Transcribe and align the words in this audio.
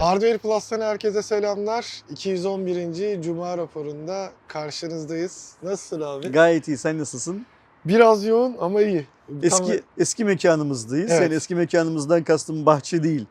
Hardware 0.00 0.38
Plus'tan 0.38 0.80
herkese 0.80 1.22
selamlar. 1.22 2.02
211. 2.10 3.22
Cuma 3.22 3.58
raporunda 3.58 4.30
karşınızdayız. 4.48 5.52
Nasılsın 5.62 6.00
abi? 6.00 6.28
Gayet 6.28 6.68
iyi. 6.68 6.78
Sen 6.78 6.98
nasılsın? 6.98 7.46
Biraz 7.84 8.24
yoğun 8.24 8.56
ama 8.60 8.82
iyi. 8.82 9.06
Eski 9.42 9.66
Tam- 9.66 9.76
eski 9.98 10.24
mekanımızdayız. 10.24 11.10
Evet. 11.10 11.22
Yani 11.22 11.34
eski 11.34 11.54
mekanımızdan 11.54 12.24
kastım 12.24 12.66
bahçe 12.66 13.02
değil. 13.02 13.26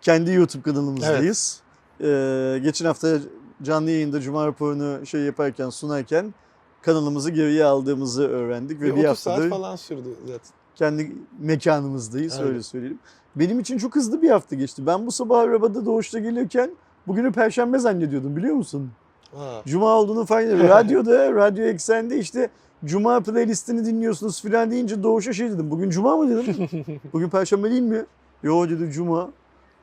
Kendi 0.00 0.32
YouTube 0.32 0.62
kanalımızdayız. 0.62 1.60
Ee, 2.00 2.60
geçen 2.62 2.86
hafta 2.86 3.18
canlı 3.62 3.90
yayında 3.90 4.20
Cuma 4.20 4.46
raporunu 4.46 5.06
şey 5.06 5.20
yaparken 5.20 5.70
sunarken 5.70 6.34
kanalımızı 6.82 7.30
geriye 7.30 7.64
aldığımızı 7.64 8.28
öğrendik 8.28 8.80
bir 8.80 8.86
ve 8.92 8.96
bir 8.96 9.04
30 9.04 9.18
saat 9.18 9.32
haftadır 9.34 9.50
falan 9.50 9.76
sürdü 9.76 10.08
zaten. 10.26 10.59
Kendi 10.80 11.12
mekanımızdayız 11.38 12.34
Evet. 12.38 12.48
öyle 12.48 12.62
söyleyelim. 12.62 12.98
Benim 13.36 13.60
için 13.60 13.78
çok 13.78 13.96
hızlı 13.96 14.22
bir 14.22 14.30
hafta 14.30 14.56
geçti. 14.56 14.86
Ben 14.86 15.06
bu 15.06 15.12
sabah 15.12 15.38
arabada 15.38 15.86
doğuşta 15.86 16.18
gelirken 16.18 16.70
bugünü 17.06 17.32
perşembe 17.32 17.78
zannediyordum 17.78 18.36
biliyor 18.36 18.54
musun? 18.54 18.90
Ha. 19.34 19.62
Cuma 19.66 19.86
olduğunu 19.86 20.24
fark 20.26 20.44
ettim. 20.46 20.58
Radyoda, 20.68 21.32
radyo 21.34 21.64
eksende 21.64 22.18
işte 22.18 22.50
Cuma 22.84 23.20
playlistini 23.20 23.84
dinliyorsunuz 23.86 24.42
filan 24.42 24.70
deyince 24.70 25.02
Doğuş'a 25.02 25.32
şey 25.32 25.50
dedim. 25.50 25.70
Bugün 25.70 25.90
Cuma 25.90 26.16
mı 26.16 26.30
dedim. 26.30 26.70
Bugün 27.12 27.28
Perşembe 27.28 27.70
değil 27.70 27.82
mi? 27.82 28.04
Yo 28.42 28.68
dedi 28.68 28.90
Cuma. 28.92 29.30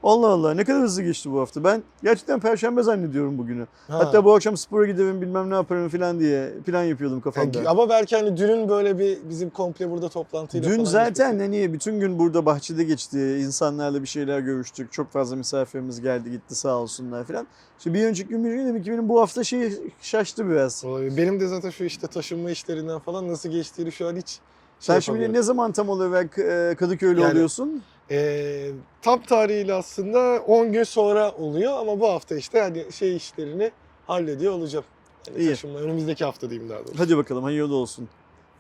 Allah 0.04 0.28
Allah 0.28 0.54
ne 0.54 0.64
kadar 0.64 0.82
hızlı 0.82 1.04
geçti 1.04 1.32
bu 1.32 1.40
hafta. 1.40 1.64
Ben 1.64 1.84
gerçekten 2.04 2.40
Perşembe 2.40 2.84
zannediyorum 2.84 3.38
bugünü. 3.38 3.68
Ha. 3.88 4.00
Hatta 4.00 4.26
bu 4.26 4.36
akşam 4.36 4.58
spora 4.58 4.86
giderim 4.86 5.22
bilmem 5.22 5.50
ne 5.50 5.54
yaparım 5.54 5.90
filan 5.90 6.20
diye 6.20 6.54
plan 6.66 6.84
yapıyordum 6.84 7.22
kafamda. 7.22 7.58
Yani 7.58 7.70
ama 7.70 7.90
belki 7.90 8.16
hani 8.16 8.38
dünün 8.38 8.70
böyle 8.70 9.00
bir 9.00 9.18
bizim 9.30 9.50
komple 9.50 9.92
burada 9.92 10.10
toplantıyla 10.10 10.70
Dün 10.70 10.76
falan 10.76 10.86
zaten 10.86 11.32
geçmesi- 11.32 11.44
hani 11.44 11.74
bütün 11.74 12.00
gün 12.00 12.20
burada 12.20 12.46
bahçede 12.46 12.84
geçti. 12.84 13.38
İnsanlarla 13.42 14.02
bir 14.02 14.08
şeyler 14.08 14.40
görüştük. 14.40 14.92
Çok 14.92 15.12
fazla 15.12 15.36
misafirimiz 15.36 16.02
geldi 16.02 16.32
gitti 16.32 16.56
sağ 16.56 16.78
olsunlar 16.78 17.24
filan. 17.26 17.48
İşte 17.78 17.94
bir 17.94 18.06
önceki 18.06 18.30
gün 18.30 18.44
bir 18.44 18.50
gün 18.54 18.68
dedim 18.68 18.84
ki 18.84 18.92
benim 18.92 19.10
bu 19.10 19.22
hafta 19.22 19.44
şey 19.44 19.74
şaştı 20.02 20.50
biraz. 20.50 20.86
Olabilir. 20.86 21.18
Benim 21.18 21.40
de 21.40 21.48
zaten 21.48 21.70
şu 21.70 21.84
işte 21.84 22.08
taşınma 22.08 22.52
işlerinden 22.52 23.00
falan 23.00 23.28
nasıl 23.28 23.50
geçtiğini 23.50 23.92
şu 23.92 24.08
an 24.08 24.16
hiç 24.16 24.28
şey 24.28 24.40
Sen 24.80 25.00
şimdi 25.00 25.34
ne 25.34 25.42
zaman 25.42 25.72
tam 25.72 25.90
olarak 25.90 26.38
e, 26.40 26.76
Kadıköy'lü 26.80 27.20
Yani- 27.22 27.32
oluyorsun? 27.32 27.84
Ee, 28.12 28.70
tam 29.02 29.22
tarihiyle 29.22 29.74
aslında 29.74 30.42
10 30.48 30.72
gün 30.72 30.84
sonra 30.84 31.32
oluyor 31.32 31.78
ama 31.78 32.00
bu 32.00 32.10
hafta 32.10 32.36
işte 32.36 32.62
hani 32.62 32.92
şey 32.92 33.16
işlerini 33.16 33.72
hallediyor 34.08 34.54
olacağım. 34.54 34.86
Yani 35.28 35.40
İyi. 35.40 35.50
taşınma 35.50 35.80
önümüzdeki 35.80 36.26
hafta 36.26 36.50
diyeyim 36.50 36.70
daha 36.70 36.80
doğrusu. 36.80 37.00
Hadi 37.00 37.18
bakalım 37.18 37.44
hayırlı 37.44 37.76
olsun. 37.76 38.10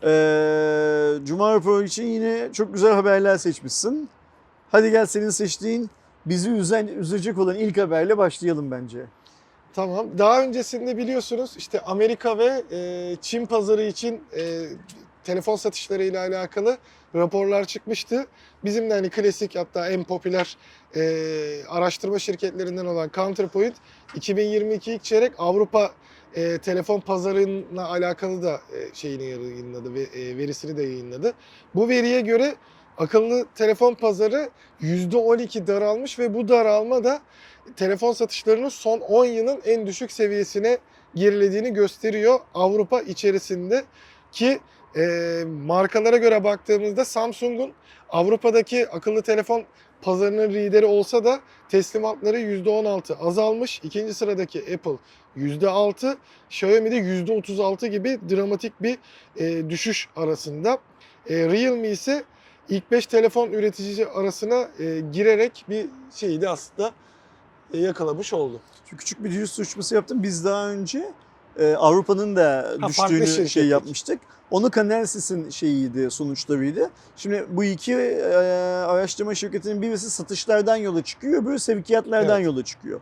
Ee, 0.03 1.13
Cuma 1.23 1.53
raporu 1.53 1.83
için 1.83 2.05
yine 2.05 2.49
çok 2.53 2.73
güzel 2.73 2.93
haberler 2.93 3.37
seçmişsin. 3.37 4.09
Hadi 4.71 4.91
gel 4.91 5.05
senin 5.05 5.29
seçtiğin 5.29 5.89
bizi 6.25 6.49
üzen, 6.49 6.87
üzecek 6.87 7.37
olan 7.37 7.55
ilk 7.55 7.77
haberle 7.77 8.17
başlayalım 8.17 8.71
bence. 8.71 9.05
Tamam. 9.73 10.07
Daha 10.17 10.41
öncesinde 10.43 10.97
biliyorsunuz 10.97 11.53
işte 11.57 11.81
Amerika 11.81 12.37
ve 12.37 12.63
e, 12.71 13.15
Çin 13.21 13.45
pazarı 13.45 13.83
için 13.83 14.21
e, 14.37 14.63
telefon 15.23 15.55
satışları 15.55 16.03
ile 16.03 16.19
alakalı 16.19 16.77
raporlar 17.15 17.65
çıkmıştı. 17.65 18.25
Bizim 18.65 18.89
de 18.89 18.93
hani 18.93 19.09
klasik 19.09 19.55
hatta 19.55 19.89
en 19.89 20.03
popüler 20.03 20.57
e, 20.95 21.01
araştırma 21.69 22.19
şirketlerinden 22.19 22.85
olan 22.85 23.09
Counterpoint 23.13 23.75
2022 24.15 24.93
ilk 24.93 25.03
çeyrek 25.03 25.33
Avrupa 25.37 25.91
e, 26.35 26.57
telefon 26.57 26.99
pazarına 26.99 27.85
alakalı 27.85 28.43
da 28.43 28.53
e, 28.53 28.93
şeyini 28.93 29.23
yayınladı 29.23 29.93
ve 29.93 30.01
e, 30.01 30.37
verisini 30.37 30.77
de 30.77 30.83
yayınladı. 30.83 31.33
Bu 31.75 31.89
veriye 31.89 32.21
göre 32.21 32.55
akıllı 32.97 33.45
telefon 33.55 33.93
pazarı 33.93 34.49
%12 34.81 35.67
daralmış 35.67 36.19
ve 36.19 36.33
bu 36.33 36.47
daralma 36.47 37.03
da 37.03 37.21
telefon 37.75 38.13
satışlarının 38.13 38.69
son 38.69 38.99
10 38.99 39.25
yılın 39.25 39.61
en 39.65 39.87
düşük 39.87 40.11
seviyesine 40.11 40.77
gerilediğini 41.15 41.73
gösteriyor 41.73 42.39
Avrupa 42.53 43.01
içerisinde 43.01 43.83
ki 44.31 44.59
e, 44.97 45.43
markalara 45.45 46.17
göre 46.17 46.43
baktığımızda 46.43 47.05
Samsung'un 47.05 47.71
Avrupa'daki 48.09 48.89
akıllı 48.89 49.21
telefon 49.21 49.63
pazarının 50.01 50.49
lideri 50.49 50.85
olsa 50.85 51.23
da 51.23 51.39
teslimatları 51.69 52.39
%16 52.39 53.15
azalmış. 53.15 53.79
İkinci 53.83 54.13
sıradaki 54.13 54.59
Apple 54.59 54.97
%6, 55.37 56.17
Xiaomi 56.49 56.91
de 56.91 56.97
%36 56.97 57.87
gibi 57.87 58.19
dramatik 58.29 58.81
bir 58.81 58.97
e, 59.35 59.69
düşüş 59.69 60.09
arasında. 60.15 60.77
E, 61.29 61.35
Realme 61.35 61.89
ise 61.89 62.23
ilk 62.69 62.91
5 62.91 63.05
telefon 63.05 63.51
üreticisi 63.51 64.07
arasına 64.07 64.69
e, 64.79 65.01
girerek 65.13 65.65
bir 65.69 65.85
şeyi 66.15 66.41
de 66.41 66.49
aslında 66.49 66.91
e, 67.73 67.77
yakalamış 67.77 68.33
oldu. 68.33 68.61
Şu 68.89 68.97
küçük 68.97 69.23
bir 69.23 69.31
virüs 69.31 69.51
suçması 69.51 69.95
yaptım. 69.95 70.23
Biz 70.23 70.45
daha 70.45 70.69
önce 70.69 71.11
e, 71.59 71.73
Avrupa'nın 71.73 72.35
da 72.35 72.77
farklı 72.91 73.21
düştüğünü 73.21 73.49
şey 73.49 73.67
yapmıştık. 73.67 74.19
Onu 74.51 74.71
Canalsys'in 74.71 75.49
şeyiydi, 75.49 76.11
sonuçlarıydı. 76.11 76.89
Şimdi 77.17 77.45
bu 77.49 77.63
iki 77.63 77.93
e, 77.93 78.23
araştırma 78.87 79.35
şirketinin 79.35 79.81
birisi 79.81 80.09
satışlardan 80.09 80.75
yola 80.75 81.03
çıkıyor, 81.03 81.43
öbürü 81.43 81.59
sevkiyatlardan 81.59 82.35
Evet. 82.35 82.45
yola 82.45 82.63
çıkıyor. 82.63 82.99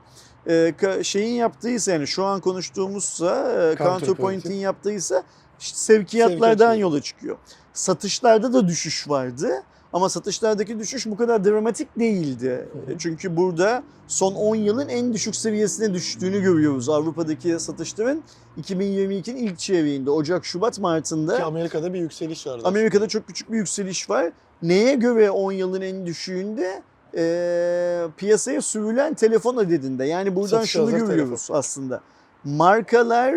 E, 0.48 0.52
ka- 0.54 1.04
şeyin 1.04 1.34
yaptıysa 1.34 1.92
yani 1.92 2.08
şu 2.08 2.24
an 2.26 2.42
konuştuğumuzsa, 2.42 3.52
e, 3.52 3.76
Counterpoint'in. 3.78 4.54
Yaptıysa 4.54 5.24
işte 5.60 5.78
sevkiyatlardan 5.78 6.50
Sevkiyat. 6.66 6.80
yola 6.80 7.02
çıkıyor. 7.02 7.38
Satışlarda 7.74 8.54
da 8.54 8.68
düşüş 8.68 9.10
vardı. 9.10 9.64
Ama 9.96 10.10
satışlardaki 10.10 10.80
düşüş 10.80 11.06
bu 11.06 11.18
kadar 11.18 11.46
dramatik 11.46 12.00
değildi. 12.00 12.70
Hı. 12.88 12.98
Çünkü 12.98 13.38
burada 13.38 13.84
son 14.08 14.34
10 14.34 14.56
yılın 14.56 14.90
en 14.90 15.14
düşük 15.14 15.36
seviyesine 15.36 15.94
düştüğünü 15.94 16.42
görüyoruz. 16.42 16.90
Avrupa'daki 16.90 17.60
satışların 17.60 18.24
2022'nin 18.62 19.38
ilk 19.38 19.60
çeyreğinde 19.60 20.12
Ocak, 20.12 20.46
Şubat, 20.46 20.80
Mart'ında 20.80 21.38
Ki 21.38 21.44
Amerika'da 21.44 21.94
bir 21.94 22.00
yükseliş 22.00 22.48
vardı. 22.48 22.62
Amerika'da 22.66 23.08
çok 23.08 23.28
küçük 23.28 23.52
bir 23.52 23.58
yükseliş 23.58 24.10
var. 24.10 24.32
Neye 24.62 24.96
göre 24.96 25.32
10 25.32 25.52
yılın 25.52 25.82
en 25.82 26.06
düşüğünde? 26.06 26.84
Ee, 27.18 28.06
piyasaya 28.18 28.62
sürülen 28.62 29.14
telefon 29.14 29.58
adedinde. 29.58 30.06
Yani 30.06 30.36
buradan 30.36 30.58
Satışa 30.58 30.80
şunu 30.80 30.98
görüyoruz 30.98 31.48
aslında. 31.52 32.02
Markalar 32.44 33.36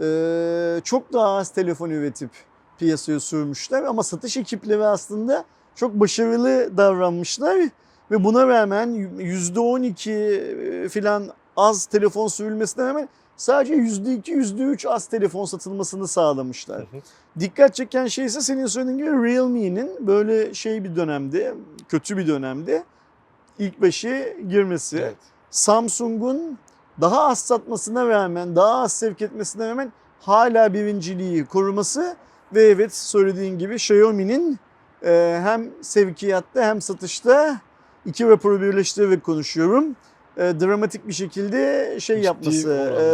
e, 0.00 0.80
çok 0.80 1.12
daha 1.12 1.36
az 1.36 1.50
telefon 1.50 1.90
üretip 1.90 2.30
piyasaya 2.78 3.20
sürmüşler 3.20 3.82
ama 3.82 4.02
satış 4.02 4.36
ekipleri 4.36 4.86
aslında 4.86 5.44
çok 5.78 5.94
başarılı 5.94 6.76
davranmışlar 6.76 7.58
ve 8.10 8.24
buna 8.24 8.46
rağmen 8.46 8.88
%12 9.18 10.88
filan 10.88 11.30
az 11.56 11.86
telefon 11.86 12.28
sürülmesine 12.28 12.84
rağmen 12.84 13.08
sadece 13.36 13.74
%2, 13.74 14.22
%3 14.22 14.88
az 14.88 15.06
telefon 15.06 15.44
satılmasını 15.44 16.08
sağlamışlar. 16.08 16.78
Hı 16.78 16.82
hı. 16.96 17.00
Dikkat 17.40 17.74
çeken 17.74 18.06
şey 18.06 18.24
ise 18.24 18.40
senin 18.40 18.66
söylediğin 18.66 18.98
gibi 18.98 19.10
Realme'nin 19.10 20.06
böyle 20.06 20.54
şey 20.54 20.84
bir 20.84 20.96
dönemde, 20.96 21.54
kötü 21.88 22.16
bir 22.16 22.26
dönemde 22.26 22.84
ilk 23.58 23.82
beşe 23.82 24.36
girmesi. 24.48 24.98
Evet. 24.98 25.16
Samsung'un 25.50 26.58
daha 27.00 27.24
az 27.24 27.38
satmasına 27.38 28.08
rağmen, 28.08 28.56
daha 28.56 28.82
az 28.82 28.92
sevk 28.92 29.22
etmesine 29.22 29.68
rağmen 29.68 29.92
hala 30.20 30.74
birinciliği 30.74 31.44
koruması 31.44 32.16
ve 32.54 32.64
evet 32.64 32.94
söylediğin 32.94 33.58
gibi 33.58 33.74
Xiaomi'nin 33.74 34.58
e, 35.04 35.40
hem 35.42 35.70
sevkiyatta 35.82 36.64
hem 36.64 36.80
satışta 36.80 37.60
iki 38.06 38.28
raporu 38.28 38.60
birleştirerek 38.62 39.24
konuşuyorum. 39.24 39.96
E, 40.36 40.40
dramatik 40.60 41.08
bir 41.08 41.12
şekilde 41.12 41.96
şey 42.00 42.16
Ciddi 42.16 42.26
yapması, 42.26 42.70
e, 43.00 43.06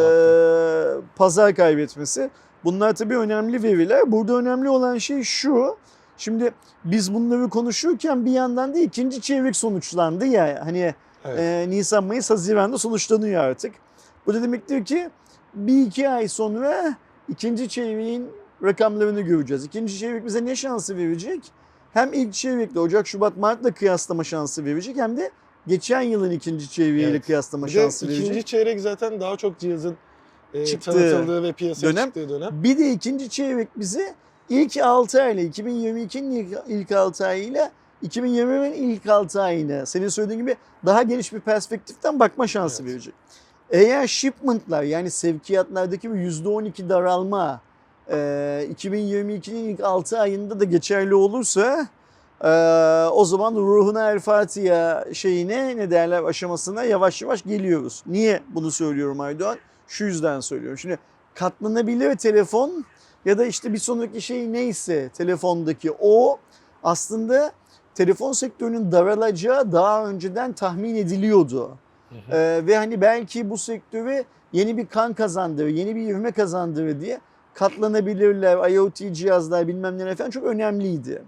pazar 1.17 1.55
kaybetmesi. 1.55 2.31
Bunlar 2.65 2.95
tabii 2.95 3.19
önemli 3.19 3.63
veriler. 3.63 4.13
Burada 4.13 4.37
önemli 4.37 4.69
olan 4.69 4.99
şey 4.99 5.23
şu. 5.23 5.77
Şimdi 6.17 6.53
biz 6.85 7.15
bunları 7.15 7.49
konuşurken 7.49 8.27
bir 8.27 8.31
yandan 8.31 8.75
da 8.75 8.79
ikinci 8.79 9.21
çeyrek 9.21 9.57
sonuçlandı 9.57 10.27
ya. 10.27 10.61
Hani 10.65 10.95
Evet. 11.25 11.39
ee, 11.39 11.67
Nisan, 11.71 12.05
Mayıs, 12.05 12.31
Haziran'da 12.31 12.79
sonuçlanıyor 12.79 13.45
artık. 13.45 13.75
Bu 14.27 14.35
da 14.35 14.43
demektir 14.43 14.85
ki 14.85 15.11
bir 15.55 15.87
iki 15.87 16.09
ay 16.09 16.29
sonra 16.29 16.97
ikinci 17.29 17.69
çeyreğin 17.69 18.29
rakamlarını 18.63 19.21
göreceğiz. 19.21 19.65
İkinci 19.65 19.99
çeyrek 19.99 20.27
bize 20.27 20.45
ne 20.45 20.57
şansı 20.57 20.97
verecek? 20.97 21.53
Hem 21.95 22.13
ilk 22.13 22.33
çeyrekle 22.35 22.81
Ocak, 22.81 23.07
Şubat, 23.07 23.37
Mart'la 23.37 23.71
kıyaslama 23.75 24.25
şansı 24.25 24.65
verecek 24.65 24.97
hem 24.97 25.17
de 25.17 25.31
geçen 25.67 26.01
yılın 26.01 26.31
ikinci 26.31 26.71
çeyreğiyle 26.71 27.11
Evet. 27.11 27.27
kıyaslama 27.27 27.67
Bir 27.67 27.73
şansı 27.73 28.07
ikinci 28.07 28.23
verecek. 28.25 28.47
çeyrek 28.47 28.81
zaten 28.81 29.21
daha 29.21 29.37
çok 29.37 29.59
cihazın 29.59 29.97
e, 30.55 30.67
Çıktığı 30.67 30.93
tanıtıldığı 30.93 31.43
ve 31.43 31.53
piyasaya 31.53 31.93
dönem. 31.93 32.05
çıktığı 32.05 32.29
dönem. 32.29 32.51
Bir 32.63 32.79
de 32.79 32.91
ikinci 32.91 33.29
çeyrek 33.29 33.69
bize 33.79 34.15
ilk 34.49 34.77
6 34.77 35.23
ayla 35.23 35.43
2022'nin 35.43 36.31
ilk, 36.31 36.59
ilk 36.69 36.93
6 36.93 37.27
ayıyla 37.27 37.71
2020'nin 38.07 38.73
ilk 38.73 39.07
6 39.07 39.43
ayına 39.43 39.87
senin 39.87 40.09
söylediğin 40.09 40.41
gibi 40.41 40.57
daha 40.87 41.03
geniş 41.03 41.33
bir 41.33 41.41
perspektiften 41.41 42.21
bakma 42.21 42.47
şansı 42.47 42.83
Evet. 42.83 42.93
verecek. 42.93 43.15
Eğer 43.71 44.07
shipment'lar 44.07 44.83
yani 44.83 45.11
sevkiyatlardaki 45.11 46.13
bir 46.15 46.19
%12 46.19 46.89
daralma 46.89 47.61
e, 48.11 48.17
2022'nin 48.75 49.69
ilk 49.69 49.81
6 49.81 50.21
ayında 50.21 50.61
da 50.61 50.65
geçerli 50.65 51.15
olursa 51.15 51.89
Ee, 52.45 52.49
o 53.13 53.25
zaman 53.25 53.55
ruhuna 53.55 54.11
el 54.11 54.21
Fatiha 54.21 55.05
şeyine 55.13 55.77
ne 55.77 55.91
derler 55.91 56.23
aşamasına 56.23 56.85
yavaş 56.85 57.23
yavaş 57.23 57.43
geliyoruz. 57.43 58.03
Niye 58.07 58.41
bunu 58.49 58.71
söylüyorum 58.71 59.21
Aydoğan? 59.21 59.59
Şu 59.89 60.05
yüzden 60.05 60.41
söylüyorum. 60.41 60.79
Şimdi 60.79 60.99
katlanabilir 61.35 62.17
telefon 62.17 62.85
ya 63.25 63.39
da 63.39 63.47
işte 63.47 63.73
bir 63.73 63.79
sonraki 63.79 64.21
şey 64.23 64.53
neyse 64.53 65.09
telefondaki 65.09 65.93
o 66.01 66.39
aslında 66.83 67.53
telefon 67.95 68.33
sektörünün 68.33 68.93
daralacağı 68.93 69.73
daha 69.73 70.07
önceden 70.07 70.53
tahmin 70.53 70.95
ediliyordu. 70.95 71.71
Ee, 72.31 72.63
ve 72.67 72.77
hani 72.77 73.01
belki 73.01 73.51
bu 73.51 73.59
sektöre 73.59 74.25
yeni 74.53 74.77
bir 74.77 74.87
kan 74.87 75.15
kazandırır, 75.15 75.69
yeni 75.69 75.97
bir 75.97 76.09
ivme 76.09 76.33
kazandırır 76.33 77.01
diye 77.01 77.21
katlanabilirler, 77.55 78.71
IoT 78.71 78.97
cihazlar 78.97 79.69
bilmem 79.69 79.99
ne 79.99 80.15
falan 80.15 80.31
çok 80.31 80.45
önemliydi. 80.45 81.23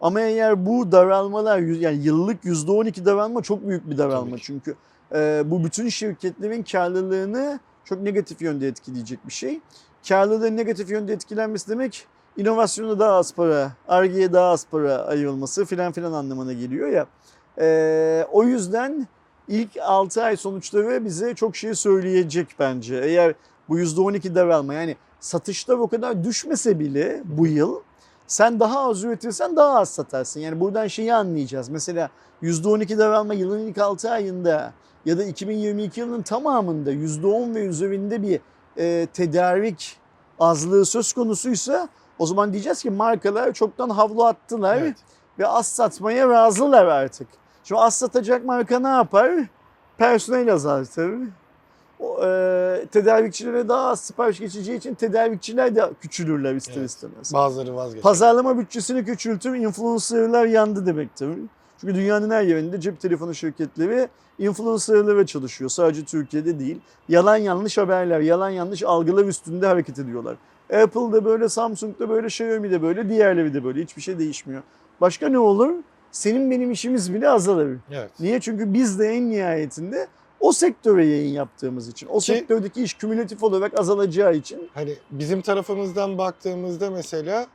Ama 0.00 0.20
eğer 0.20 0.66
bu 0.66 0.92
daralmalar 0.92 1.58
yani 1.58 2.04
yıllık 2.04 2.44
%12 2.44 3.04
daralma 3.04 3.42
çok 3.42 3.68
büyük 3.68 3.90
bir 3.90 3.98
daralma 3.98 4.36
çünkü 4.38 4.74
e, 5.14 5.42
bu 5.46 5.64
bütün 5.64 5.88
şirketlerin 5.88 6.62
karlılığını 6.62 7.60
çok 7.84 8.00
negatif 8.00 8.42
yönde 8.42 8.68
etkileyecek 8.68 9.26
bir 9.26 9.32
şey. 9.32 9.60
Karlılığın 10.08 10.56
negatif 10.56 10.90
yönde 10.90 11.12
etkilenmesi 11.12 11.68
demek 11.68 12.06
inovasyona 12.36 12.98
daha 12.98 13.12
az 13.12 13.34
para, 13.34 13.72
Ar-Ge'ye 13.88 14.32
daha 14.32 14.50
az 14.50 14.66
para 14.70 14.94
ayrılması 14.94 15.64
filan 15.64 15.92
filan 15.92 16.12
anlamına 16.12 16.52
geliyor 16.52 16.88
ya. 16.88 17.06
E, 17.60 18.26
o 18.32 18.44
yüzden 18.44 19.08
ilk 19.48 19.70
6 19.82 20.22
ay 20.22 20.36
sonuçları 20.36 21.04
bize 21.04 21.34
çok 21.34 21.56
şey 21.56 21.74
söyleyecek 21.74 22.48
bence. 22.58 22.96
Eğer 22.96 23.34
bu 23.68 23.78
%12 23.78 24.34
daralma 24.34 24.74
yani 24.74 24.96
satışlar 25.24 25.74
o 25.74 25.88
kadar 25.88 26.24
düşmese 26.24 26.78
bile 26.78 27.22
bu 27.24 27.46
yıl 27.46 27.80
sen 28.26 28.60
daha 28.60 28.88
az 28.88 29.04
üretirsen 29.04 29.56
daha 29.56 29.78
az 29.78 29.88
satarsın. 29.88 30.40
Yani 30.40 30.60
buradan 30.60 30.86
şeyi 30.86 31.14
anlayacağız. 31.14 31.68
Mesela 31.68 32.10
%12 32.42 32.98
daralma 32.98 33.34
yılın 33.34 33.58
ilk 33.58 33.78
6 33.78 34.10
ayında 34.10 34.72
ya 35.04 35.18
da 35.18 35.24
2022 35.24 36.00
yılının 36.00 36.22
tamamında 36.22 36.92
%10 36.92 37.54
ve 37.54 37.64
üzerinde 37.64 38.22
bir 38.22 38.40
e, 38.78 39.06
tedarik 39.06 39.96
azlığı 40.40 40.86
söz 40.86 41.12
konusuysa 41.12 41.88
o 42.18 42.26
zaman 42.26 42.52
diyeceğiz 42.52 42.82
ki 42.82 42.90
markalar 42.90 43.52
çoktan 43.52 43.90
havlu 43.90 44.24
attılar 44.24 44.76
Evet. 44.76 44.96
ve 45.38 45.46
az 45.46 45.66
satmaya 45.66 46.28
razılar 46.28 46.86
artık. 46.86 47.28
Şimdi 47.64 47.80
az 47.80 47.94
satacak 47.94 48.44
marka 48.44 48.78
ne 48.78 48.88
yapar? 48.88 49.32
Personel 49.98 50.52
azaltır. 50.52 51.10
E, 52.00 52.86
tedarikçilere 52.92 53.68
daha 53.68 53.88
az 53.88 54.00
sipariş 54.00 54.38
geçeceği 54.40 54.78
için 54.78 54.94
tedarikçiler 54.94 55.76
de 55.76 55.90
küçülürler 56.00 56.54
ister 56.54 56.76
Evet. 56.76 56.90
istemez. 56.90 57.32
Bazıları 57.34 57.76
vazgeçiyor. 57.76 58.02
Pazarlama 58.02 58.58
bütçesini 58.58 59.04
küçültür, 59.04 59.54
influencerlar 59.54 60.46
yandı 60.46 60.86
demektir. 60.86 61.28
Çünkü 61.80 61.94
dünyanın 61.94 62.30
her 62.30 62.42
yerinde 62.42 62.80
cep 62.80 63.00
telefonu 63.00 63.34
şirketleri 63.34 64.08
influencerlara 64.38 65.26
çalışıyor. 65.26 65.70
Sadece 65.70 66.04
Türkiye'de 66.04 66.58
değil. 66.58 66.80
Yalan 67.08 67.36
yanlış 67.36 67.78
haberler, 67.78 68.20
yalan 68.20 68.50
yanlış 68.50 68.82
algılar 68.82 69.24
üstünde 69.24 69.66
hareket 69.66 69.98
ediyorlar. 69.98 70.36
Apple'da 70.82 71.24
böyle, 71.24 71.48
Samsung'da 71.48 72.08
böyle, 72.08 72.26
Xiaomi'de 72.26 72.82
böyle, 72.82 73.08
diğerleri 73.08 73.54
de 73.54 73.64
böyle. 73.64 73.82
Hiçbir 73.82 74.02
şey 74.02 74.18
değişmiyor. 74.18 74.62
Başka 75.00 75.28
ne 75.28 75.38
olur? 75.38 75.70
Senin 76.12 76.50
benim 76.50 76.70
işimiz 76.70 77.14
bile 77.14 77.28
azalır. 77.28 77.76
Evet. 77.90 78.10
Niye? 78.20 78.40
Çünkü 78.40 78.72
biz 78.74 78.98
de 78.98 79.08
en 79.08 79.30
nihayetinde 79.30 80.06
o 80.44 80.52
sektöre 80.52 81.06
yayın 81.06 81.32
yaptığımız 81.32 81.88
için, 81.88 82.06
o 82.06 82.18
Ki- 82.18 82.24
sektördeki 82.24 82.82
iş 82.82 82.94
kümülatif 82.94 83.42
olarak 83.42 83.80
azalacağı 83.80 84.34
için 84.36 84.70
Hani 84.74 84.94
bizim 85.10 85.40
tarafımızdan 85.40 86.18
baktığımızda 86.18 86.90
mesela 86.90 87.46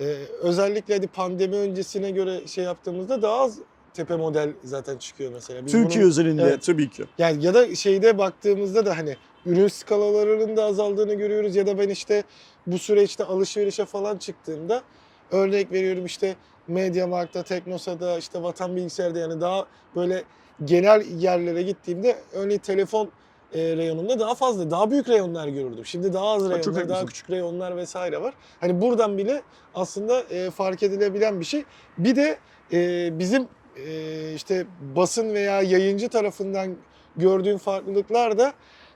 e, 0.00 0.04
özellikle 0.42 0.94
hadi 0.94 1.06
pandemi 1.06 1.56
öncesine 1.56 2.10
göre 2.10 2.46
şey 2.46 2.64
yaptığımızda 2.64 3.22
daha 3.22 3.40
az 3.40 3.58
tepe 3.94 4.16
model 4.16 4.52
zaten 4.64 4.96
çıkıyor 4.98 5.32
mesela. 5.32 5.66
Biz 5.66 5.72
Türkiye 5.72 6.00
bunun- 6.00 6.10
özelinde 6.10 6.42
Evet. 6.42 6.62
tabii 6.62 6.90
ki. 6.90 7.04
Yani 7.18 7.44
ya 7.44 7.54
da 7.54 7.74
şeyde 7.74 8.18
baktığımızda 8.18 8.86
da 8.86 8.98
hani 8.98 9.16
ürün 9.46 9.68
skalalarının 9.68 10.56
da 10.56 10.64
azaldığını 10.64 11.14
görüyoruz 11.14 11.56
ya 11.56 11.66
da 11.66 11.78
ben 11.78 11.88
işte 11.88 12.24
bu 12.66 12.78
süreçte 12.78 13.24
alışverişe 13.24 13.84
falan 13.84 14.16
çıktığımda 14.16 14.82
örnek 15.30 15.72
veriyorum 15.72 16.06
işte 16.06 16.36
Mediamarkt'ta, 16.68 17.42
Teknosa'da, 17.42 18.18
işte 18.18 18.42
Vatan 18.42 18.76
Bilgisayar'da 18.76 19.18
yani 19.18 19.40
daha 19.40 19.66
böyle 19.96 20.24
genel 20.64 21.04
yerlere 21.18 21.62
gittiğimde 21.62 22.16
örneğin 22.32 22.58
telefon 22.58 23.10
e, 23.54 23.76
reyonunda 23.76 24.20
daha 24.20 24.34
fazla, 24.34 24.70
daha 24.70 24.90
büyük 24.90 25.08
reyonlar 25.08 25.48
görürdüm. 25.48 25.86
Şimdi 25.86 26.12
daha 26.12 26.26
az 26.26 26.42
çok 26.42 26.76
reyonlar, 26.76 26.88
daha 26.88 27.06
küçük 27.06 27.30
reyonlar 27.30 27.76
vesaire 27.76 28.22
var. 28.22 28.34
Hani 28.60 28.80
buradan 28.80 29.18
bile 29.18 29.42
aslında 29.74 30.20
e, 30.20 30.50
fark 30.50 30.82
edilebilen 30.82 31.40
bir 31.40 31.44
şey. 31.44 31.64
Bir 31.98 32.16
de 32.16 32.38
e, 32.72 33.10
bizim 33.18 33.48
e, 33.86 34.32
işte 34.34 34.66
basın 34.96 35.34
veya 35.34 35.62
yayıncı 35.62 36.08
tarafından 36.08 36.76
gördüğüm 37.16 37.58
farklılıklar 37.58 38.38
da 38.38 38.52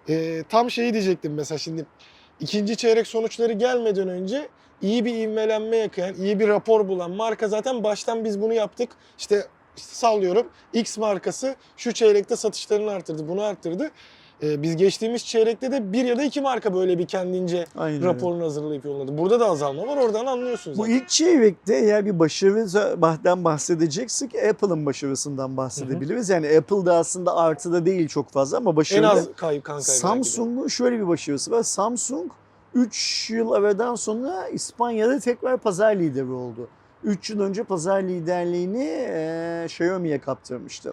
e, 0.08 0.44
tam 0.48 0.70
şeyi 0.70 0.92
diyecektim 0.92 1.34
mesela 1.34 1.58
şimdi 1.58 1.86
ikinci 2.40 2.76
çeyrek 2.76 3.06
sonuçları 3.06 3.52
gelmeden 3.52 4.08
önce 4.08 4.48
iyi 4.82 5.04
bir 5.04 5.14
ivmelenme 5.14 5.76
yakalayan, 5.76 6.14
iyi 6.14 6.40
bir 6.40 6.48
rapor 6.48 6.88
bulan 6.88 7.10
marka 7.10 7.48
zaten 7.48 7.84
baştan 7.84 8.24
biz 8.24 8.42
bunu 8.42 8.54
yaptık. 8.54 8.90
İşte, 9.18 9.46
işte 9.78 9.94
sallıyorum 9.94 10.46
X 10.72 10.98
markası 10.98 11.56
şu 11.76 11.92
çeyrekte 11.92 12.36
satışlarını 12.36 12.90
arttırdı, 12.90 13.28
bunu 13.28 13.42
arttırdı. 13.42 13.90
E, 14.42 14.62
biz 14.62 14.76
geçtiğimiz 14.76 15.24
çeyrekte 15.24 15.72
de 15.72 15.92
bir 15.92 16.04
ya 16.04 16.16
da 16.16 16.22
iki 16.22 16.40
marka 16.40 16.74
böyle 16.74 16.98
bir 16.98 17.06
kendince 17.06 17.66
Aynen 17.76 18.04
raporunu 18.04 18.44
hazırlayıp 18.44 18.84
yolladı. 18.84 19.18
Burada 19.18 19.40
da 19.40 19.46
azalma 19.46 19.86
var 19.86 19.96
oradan 19.96 20.26
anlıyorsunuz. 20.26 20.78
Bu 20.78 20.88
ilk 20.88 21.08
çeyrekte 21.08 21.76
eğer 21.76 22.06
bir 22.06 22.18
başarıdan 22.18 23.44
bahsedeceksek 23.44 24.34
Apple'ın 24.34 24.86
başarısından 24.86 25.56
bahsedebiliriz. 25.56 26.28
Yani 26.28 26.58
Apple'da 26.58 26.96
aslında 26.96 27.36
artıda 27.36 27.86
değil 27.86 28.08
çok 28.08 28.30
fazla 28.30 28.56
ama 28.56 28.70
en 28.70 28.76
başarılı. 28.76 29.08
az 29.08 29.28
kayıp 29.36 29.64
kan 29.64 29.74
kaybı. 29.74 29.82
Samsung'un 29.82 30.68
şöyle 30.68 30.98
bir 30.98 31.08
başarısı 31.08 31.50
var. 31.50 31.62
Samsung 31.62 32.30
3 32.74 33.30
yıl 33.30 33.52
aradan 33.52 33.94
sonra 33.94 34.48
İspanya'da 34.48 35.18
tekrar 35.18 35.56
pazar 35.56 35.96
lideri 35.96 36.30
oldu. 36.32 36.68
3 37.04 37.30
yıl 37.30 37.40
önce 37.40 37.64
pazar 37.64 38.02
liderliğini 38.02 38.84
eee 38.84 39.64
Xiaomi'ye 39.64 40.18
kaptırmıştı. 40.18 40.92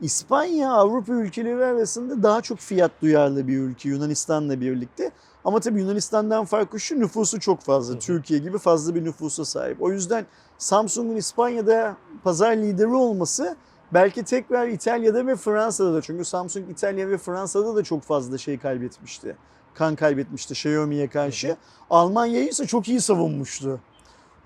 İspanya 0.00 0.72
Avrupa 0.72 1.12
ülkeleri 1.12 1.64
arasında 1.64 2.22
daha 2.22 2.40
çok 2.40 2.58
fiyat 2.58 2.90
duyarlı 3.02 3.48
bir 3.48 3.58
ülke 3.58 3.88
Yunanistan'la 3.88 4.60
birlikte. 4.60 5.10
Ama 5.44 5.60
tabii 5.60 5.80
Yunanistan'dan 5.80 6.44
farkı 6.44 6.80
şu 6.80 7.00
nüfusu 7.00 7.40
çok 7.40 7.60
fazla. 7.60 7.94
Hı. 7.94 7.98
Türkiye 7.98 8.40
gibi 8.40 8.58
fazla 8.58 8.94
bir 8.94 9.04
nüfusa 9.04 9.44
sahip. 9.44 9.82
O 9.82 9.92
yüzden 9.92 10.26
Samsung'un 10.58 11.16
İspanya'da 11.16 11.96
pazar 12.24 12.56
lideri 12.56 12.94
olması 12.94 13.56
belki 13.92 14.22
tekrar 14.24 14.68
İtalya'da 14.68 15.26
ve 15.26 15.36
Fransa'da 15.36 15.94
da 15.94 16.02
çünkü 16.02 16.24
Samsung 16.24 16.70
İtalya 16.70 17.08
ve 17.08 17.18
Fransa'da 17.18 17.76
da 17.76 17.84
çok 17.84 18.02
fazla 18.02 18.38
şey 18.38 18.58
kaybetmişti. 18.58 19.36
Kan 19.74 19.96
kaybetmişti 19.96 20.52
Xiaomi'ye 20.52 21.08
karşı. 21.08 21.56
Almanya'yı 21.90 22.48
ise 22.48 22.66
çok 22.66 22.88
iyi 22.88 23.00
savunmuştu. 23.00 23.80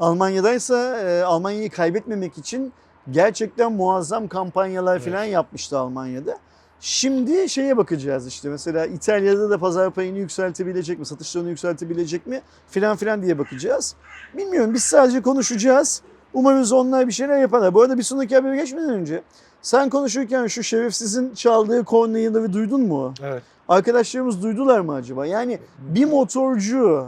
Almanya'daysa 0.01 1.01
e, 1.01 1.23
Almanya'yı 1.23 1.71
kaybetmemek 1.71 2.39
için 2.39 2.73
gerçekten 3.11 3.73
muazzam 3.73 4.29
kampanyalar 4.29 4.97
Evet. 4.97 5.05
falan 5.05 5.25
yapmıştı 5.25 5.79
Almanya'da. 5.79 6.39
Şimdi 6.81 7.49
şeye 7.49 7.77
bakacağız 7.77 8.27
işte 8.27 8.49
mesela 8.49 8.87
İtalya'da 8.87 9.51
da 9.51 9.59
pazar 9.59 9.91
payını 9.91 10.19
yükseltebilecek 10.19 10.99
mi, 10.99 11.07
satışlarını 11.07 11.49
yükseltebilecek 11.49 12.27
mi 12.27 12.43
filan 12.69 12.97
filan 12.97 13.23
diye 13.23 13.39
bakacağız. 13.39 13.95
Bilmiyorum 14.37 14.75
biz 14.75 14.83
sadece 14.83 15.23
konuşacağız. 15.23 16.03
Umarız 16.35 16.73
onlar 16.73 17.07
bir 17.07 17.13
şeyler 17.13 17.41
yaparlar. 17.41 17.75
Bu 17.75 17.83
arada 17.83 17.99
bir 17.99 18.03
sonraki 18.03 18.35
habere 18.37 18.57
geçmeden 18.57 18.91
önce 18.91 19.23
sen 19.63 19.91
konuşurken 19.91 20.47
şu 20.47 20.63
şerefsizin 20.63 21.35
çaldığı 21.35 21.85
kornayıları 21.85 22.53
duydun 22.53 22.81
mu? 22.81 23.15
Evet. 23.23 23.43
Arkadaşlarımız 23.69 24.43
duydular 24.43 24.81
mı 24.81 24.95
acaba? 24.95 25.27
Yani 25.27 25.59
bir 25.79 26.05
motorcu 26.05 27.07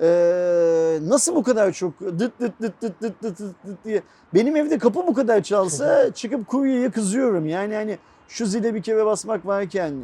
eee, 0.00 0.98
nasıl 1.08 1.34
bu 1.34 1.42
kadar 1.42 1.72
çok 1.72 2.00
dıt 2.00 2.18
dıt 2.40 2.60
dıt 2.62 2.82
dıt 2.82 3.02
dıt 3.02 3.22
dıt 3.22 3.38
dıt 3.38 3.54
dıt 3.66 3.84
diye 3.84 4.02
benim 4.34 4.56
evde 4.56 4.78
kapı 4.78 5.06
bu 5.06 5.14
kadar 5.14 5.42
çalsa 5.42 6.14
çıkıp 6.14 6.46
kuryeye 6.48 6.90
kızıyorum. 6.90 7.46
Yani 7.46 7.74
hani 7.74 7.98
şu 8.28 8.46
zile 8.46 8.74
bir 8.74 8.82
kere 8.82 9.06
basmak 9.06 9.46
varken 9.46 9.94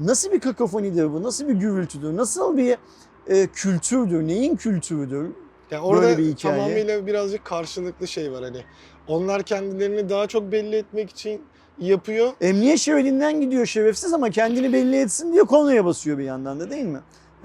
nasıl 0.00 0.32
bir 0.32 0.40
kakofonidir 0.40 1.12
bu? 1.12 1.22
Nasıl 1.22 1.48
bir 1.48 1.54
gürültüdür? 1.54 2.16
Nasıl 2.16 2.56
bir 2.56 2.76
e, 3.26 3.46
kültürdür? 3.46 4.26
Neyin 4.26 4.56
kültürüdür? 4.56 5.26
Yani 5.70 5.82
orada 5.84 6.02
Böyle 6.02 6.18
bir 6.18 6.26
hikaye. 6.26 6.56
tamamıyla 6.56 7.06
birazcık 7.06 7.44
karşılıklı 7.44 8.08
şey 8.08 8.32
var 8.32 8.42
hani. 8.44 8.64
Onlar 9.08 9.42
kendilerini 9.42 10.08
daha 10.08 10.26
çok 10.26 10.52
belli 10.52 10.76
etmek 10.76 11.10
için 11.10 11.42
yapıyor. 11.78 12.32
Emniyet 12.40 12.78
şeridinden 12.78 13.40
gidiyor 13.40 13.66
şerefsiz 13.66 14.12
ama 14.12 14.30
kendini 14.30 14.72
belli 14.72 14.96
etsin 15.00 15.32
diye 15.32 15.42
konuya 15.42 15.84
basıyor 15.84 16.18
bir 16.18 16.24
yandan 16.24 16.60
da 16.60 16.70
değil 16.70 16.84
mi? 16.84 17.00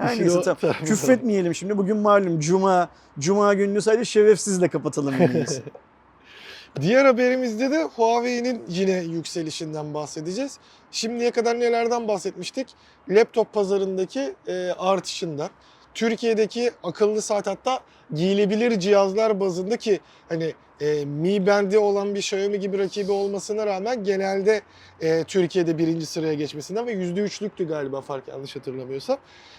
Her 0.08 0.18
neyse 0.18 0.42
tamam. 0.42 0.76
Küfretmeyelim 0.84 1.54
şimdi. 1.54 1.78
Bugün 1.78 1.96
malum 1.96 2.40
cuma. 2.40 2.88
Cuma 3.18 3.54
gününü 3.54 3.82
sadece 3.82 4.04
şerefsizle 4.04 4.68
kapatalım 4.68 5.14
iyisi. 5.34 5.62
Diğer 6.80 7.04
haberimizde 7.04 7.70
de 7.70 7.82
Huawei'nin 7.82 8.62
yine 8.68 9.02
yükselişinden 9.02 9.94
bahsedeceğiz. 9.94 10.58
Şimdiye 10.90 11.30
kadar 11.30 11.60
nelerden 11.60 12.08
bahsetmiştik? 12.08 12.68
Laptop 13.08 13.52
pazarındaki 13.52 14.34
e, 14.46 14.70
artışından. 14.78 15.50
Türkiye'deki 15.94 16.70
akıllı 16.82 17.22
saat 17.22 17.46
hatta 17.46 17.80
giyilebilir 18.14 18.80
cihazlar 18.80 19.40
bazında 19.40 19.76
ki 19.76 20.00
hani 20.28 20.54
e, 20.80 21.04
Mi 21.04 21.46
Band'i 21.46 21.78
olan 21.78 22.14
bir 22.14 22.20
Xiaomi 22.20 22.60
gibi 22.60 22.78
rakibi 22.78 23.12
olmasına 23.12 23.66
rağmen 23.66 24.04
genelde 24.04 24.62
e, 25.00 25.24
Türkiye'de 25.24 25.78
birinci 25.78 26.06
sıraya 26.06 26.34
geçmesinden 26.34 26.86
ve 26.86 26.92
%3'lüktü 26.92 27.68
galiba 27.68 28.00
fark 28.00 28.28
yanlış 28.28 28.56
hatırlamıyorsam. 28.56 29.18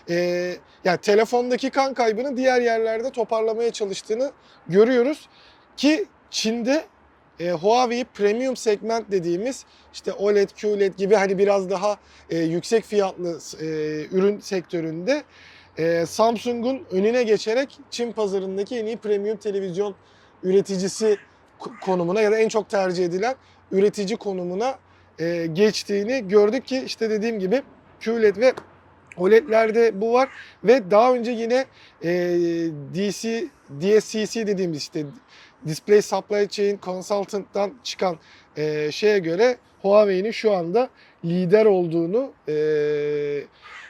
E, 0.10 0.16
yani 0.84 0.98
telefondaki 0.98 1.70
kan 1.70 1.94
kaybını 1.94 2.38
diğer 2.38 2.62
yerlerde 2.62 3.10
toparlamaya 3.10 3.72
çalıştığını 3.72 4.32
görüyoruz. 4.68 5.30
Ki 5.78 6.06
Çin'de 6.32 6.86
e, 7.40 7.52
Huawei 7.52 8.06
premium 8.14 8.56
segment 8.56 9.12
dediğimiz 9.12 9.66
işte 9.94 10.14
OLED, 10.14 10.50
QLED 10.50 10.94
gibi 10.98 11.16
hani 11.16 11.38
biraz 11.38 11.70
daha 11.70 11.98
e, 12.30 12.38
yüksek 12.38 12.84
fiyatlı 12.84 13.40
e, 13.62 13.66
ürün 14.12 14.40
sektöründe 14.40 15.24
e, 15.78 16.06
Samsung'un 16.06 16.86
önüne 16.92 17.24
geçerek 17.24 17.80
Çin 17.92 18.12
pazarındaki 18.12 18.78
en 18.78 18.86
iyi 18.86 18.98
premium 18.98 19.38
televizyon 19.38 19.96
üreticisi 20.46 21.18
ko- 21.60 21.80
konumuna 21.82 22.22
ya 22.22 22.32
da 22.32 22.38
en 22.38 22.50
çok 22.50 22.70
tercih 22.70 23.06
edilen 23.06 23.36
üretici 23.72 24.18
konumuna 24.18 24.80
e, 25.20 25.46
geçtiğini 25.54 26.28
gördük 26.28 26.66
ki 26.68 26.84
işte 26.86 27.10
dediğim 27.10 27.40
gibi 27.40 27.62
QLED 28.06 28.38
ve 28.38 28.54
OLED'lerde 29.18 30.02
bu 30.02 30.14
var 30.14 30.30
ve 30.64 30.92
daha 30.92 31.14
önce 31.14 31.32
yine 31.32 31.66
e, 32.04 32.10
DC 32.94 33.48
DSCC 33.82 34.48
dediğimiz 34.48 34.78
işte 34.78 35.06
Display 35.68 36.02
Supply 36.02 36.48
Chain 36.50 36.80
Consultant'tan 36.84 37.74
çıkan 37.84 38.18
e, 38.58 38.92
şeye 38.92 39.20
göre 39.20 39.58
Huawei'nin 39.82 40.32
şu 40.32 40.54
anda 40.54 40.90
lider 41.25 41.66
olduğunu 41.66 42.32
e, 42.48 42.54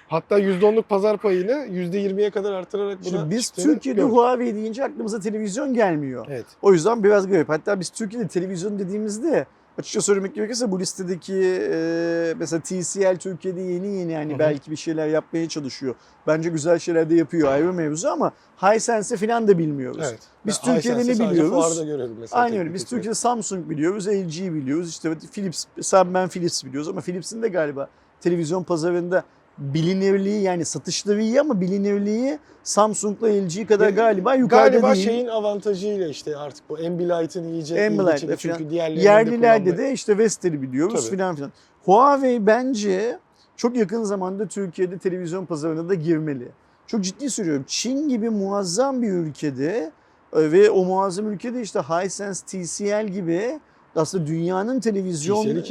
hatta 0.08 0.40
%10'luk 0.40 0.84
pazar 0.84 1.18
payını 1.18 1.52
%20'ye 1.52 2.30
kadar 2.30 2.54
artırarak 2.54 3.00
buna 3.02 3.10
Şimdi 3.10 3.36
biz 3.36 3.50
Türkiye'de 3.50 4.02
gördük. 4.02 4.16
Huawei 4.16 4.56
deyince 4.56 4.84
aklımıza 4.84 5.20
televizyon 5.20 5.74
gelmiyor. 5.74 6.26
Evet. 6.30 6.46
O 6.62 6.74
yüzden 6.74 7.04
biraz 7.04 7.28
garip. 7.28 7.50
Hatta 7.50 7.80
biz 7.80 7.90
Türkiye'de 7.90 8.28
televizyon 8.28 8.80
dediğimizde 8.80 9.46
açıkça 9.78 10.02
söylemek 10.02 10.36
gerekirse 10.36 10.72
bu 10.72 10.80
listedeki 10.80 11.34
e, 11.72 12.34
mesela 12.40 12.60
TCL 12.62 13.18
Türkiye'de 13.20 13.62
yeni 13.62 13.88
yeni 13.88 14.16
hani 14.16 14.32
Hı 14.32 14.36
hı. 14.36 14.40
belki 14.40 14.72
bir 14.72 14.76
şeyler 14.76 15.08
yapmaya 15.08 15.50
çalışıyor. 15.50 15.96
Bence 16.28 16.50
güzel 16.50 16.80
şeyler 16.80 17.10
de 17.10 17.16
yapıyor 17.16 17.52
ayrı 17.52 17.74
mevzu 17.74 18.08
ama 18.08 18.32
Hisense'i 18.62 19.18
falan 19.18 19.48
da 19.48 19.58
bilmiyoruz. 19.58 20.08
Evet. 20.10 20.20
Biz 20.46 20.62
Ben 20.68 20.76
Türkiye'de 20.76 21.00
Hisense'i 21.00 21.28
ne 21.28 21.32
biliyoruz? 21.32 21.82
Mesela. 22.20 22.42
Aynen 22.42 22.60
öyle. 22.60 22.74
Biz 22.74 22.84
kısmı. 22.84 22.98
Türkiye'de 22.98 23.16
Samsung 23.16 23.70
biliyoruz, 23.70 24.08
LG 24.08 24.54
biliyoruz, 24.54 24.90
işte 24.90 25.16
Philips, 25.32 25.66
sen 25.82 26.14
ben 26.14 26.30
Philips 26.30 26.64
biliyoruz 26.64 26.90
ama 26.90 27.02
Philips'in 27.02 27.42
de 27.42 27.48
galiba 27.48 27.90
televizyon 28.22 28.64
pazarında 28.64 29.24
bilinirliği 29.58 30.42
yani 30.42 30.66
satışları 30.66 31.22
iyi 31.22 31.42
ama 31.42 31.62
bilinirliği 31.62 32.40
Samsung'la 32.64 33.28
LG 33.28 33.68
kadar 33.68 33.90
galiba 33.90 34.36
yukarıda 34.36 34.70
Galiba 34.70 34.94
değil. 34.94 35.06
şeyin 35.06 35.28
avantajıyla 35.28 36.08
işte 36.08 36.38
artık 36.38 36.70
bu 36.70 36.76
Ambilight'ın 36.76 37.54
iyice 37.54 37.96
falan. 37.98 38.16
çünkü 38.38 38.70
diğerlerinde 38.70 39.04
Yerlilerde 39.04 39.78
de 39.78 39.92
işte 39.92 40.18
Vestel'i 40.18 40.62
biliyoruz 40.62 41.02
Tabii. 41.02 41.16
filan 41.16 41.36
filan. 41.36 41.52
Huawei 41.86 42.48
bence 42.48 43.20
çok 43.58 43.76
yakın 43.78 44.04
zamanda 44.04 44.48
Türkiye'de 44.48 44.98
televizyon 44.98 45.46
pazarına 45.46 45.90
da 45.90 45.94
girmeli. 45.94 46.48
Çok 46.88 47.04
ciddi 47.04 47.30
söylüyorum. 47.30 47.66
Çin 47.68 48.10
gibi 48.10 48.30
muazzam 48.30 49.02
bir 49.02 49.10
ülkede 49.12 49.92
e, 50.34 50.52
ve 50.52 50.70
o 50.70 50.86
muazzam 50.86 51.32
ülkede 51.32 51.62
işte 51.62 51.80
Hisense, 51.80 52.46
TCL 52.46 53.08
gibi 53.08 53.60
aslında 53.96 54.28
dünyanın 54.28 54.80
televizyon 54.80 55.62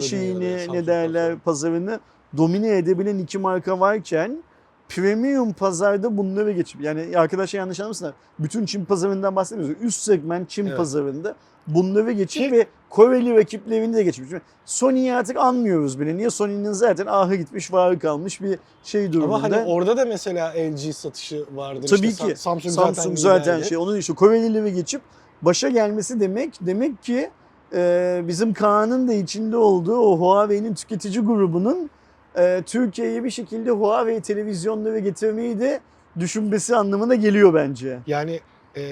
şeyini 0.00 0.56
ne 0.72 0.86
derler 0.86 1.38
pazarını 1.38 2.00
domine 2.36 2.76
edebilen 2.76 3.18
iki 3.18 3.38
marka 3.38 3.80
varken 3.80 4.42
premium 4.88 5.52
pazarda 5.52 6.16
bunları 6.16 6.52
geçip 6.52 6.80
yani 6.80 7.18
arkadaşlar 7.18 7.58
yanlış 7.58 7.80
anlamasınlar. 7.80 8.14
Bütün 8.38 8.66
Çin 8.66 8.84
pazarından 8.84 9.36
bahsetmiyoruz. 9.36 9.76
Üst 9.82 10.00
segment 10.00 10.50
Çin 10.50 10.66
Evet. 10.66 10.76
pazarında 10.76 11.34
bunları 11.66 12.12
geçip 12.12 12.42
Ki- 12.42 12.52
ve 12.52 12.66
Koreli 12.90 13.36
rakiplerini 13.36 13.96
de 13.96 14.02
geçmiş. 14.02 14.28
Şimdi 14.28 14.42
Sony'yi 14.64 15.14
artık 15.14 15.36
anmıyoruz 15.36 16.00
bile. 16.00 16.16
Niye 16.16 16.30
Sony'nin 16.30 16.72
zaten 16.72 17.06
ahı 17.06 17.34
gitmiş, 17.34 17.72
varı 17.72 17.98
kalmış 17.98 18.40
bir 18.42 18.58
şey 18.84 19.12
durumunda. 19.12 19.34
Ama 19.34 19.42
hani 19.42 19.56
orada 19.66 19.96
da 19.96 20.04
mesela 20.04 20.52
LG 20.56 20.92
satışı 20.94 21.44
vardır. 21.54 21.88
Tabii 21.88 22.06
işte 22.06 22.24
ki. 22.26 22.32
Sa- 22.32 22.36
Samsung, 22.36 22.74
Samsung 22.74 23.18
zaten, 23.18 23.42
zaten 23.44 23.62
şey 23.62 23.78
onun 23.78 23.96
işte 23.96 24.14
Korelileri 24.14 24.74
geçip 24.74 25.02
başa 25.42 25.68
gelmesi 25.68 26.20
demek 26.20 26.58
demek 26.60 27.02
ki 27.02 27.30
e, 27.74 28.22
bizim 28.28 28.52
Kaan'ın 28.54 29.08
da 29.08 29.12
içinde 29.12 29.56
olduğu 29.56 29.96
o 29.96 30.18
Huawei'nin 30.18 30.74
tüketici 30.74 31.20
grubunun 31.20 31.90
e, 32.38 32.62
Türkiye'ye 32.66 33.24
bir 33.24 33.30
şekilde 33.30 33.70
Huawei 33.70 34.20
televizyonları 34.20 34.98
getirmeyi 34.98 35.60
de 35.60 35.80
düşünmesi 36.20 36.76
anlamına 36.76 37.14
geliyor 37.14 37.54
bence. 37.54 37.98
Yani 38.06 38.40
e, 38.76 38.82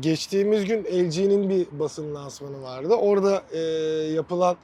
geçtiğimiz 0.00 0.64
gün 0.64 0.84
LG'nin 0.84 1.48
bir 1.48 1.66
basın 1.72 2.14
lansmanı 2.14 2.62
vardı. 2.62 2.94
Orada 2.94 3.42
e, 3.52 3.58
yapılan 4.12 4.56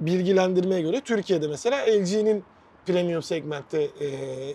bilgilendirmeye 0.00 0.80
göre 0.80 1.00
Türkiye'de 1.00 1.48
mesela 1.48 1.78
LG'nin 1.86 2.44
premium 2.86 3.22
segmentte 3.22 3.82
e, 3.82 4.08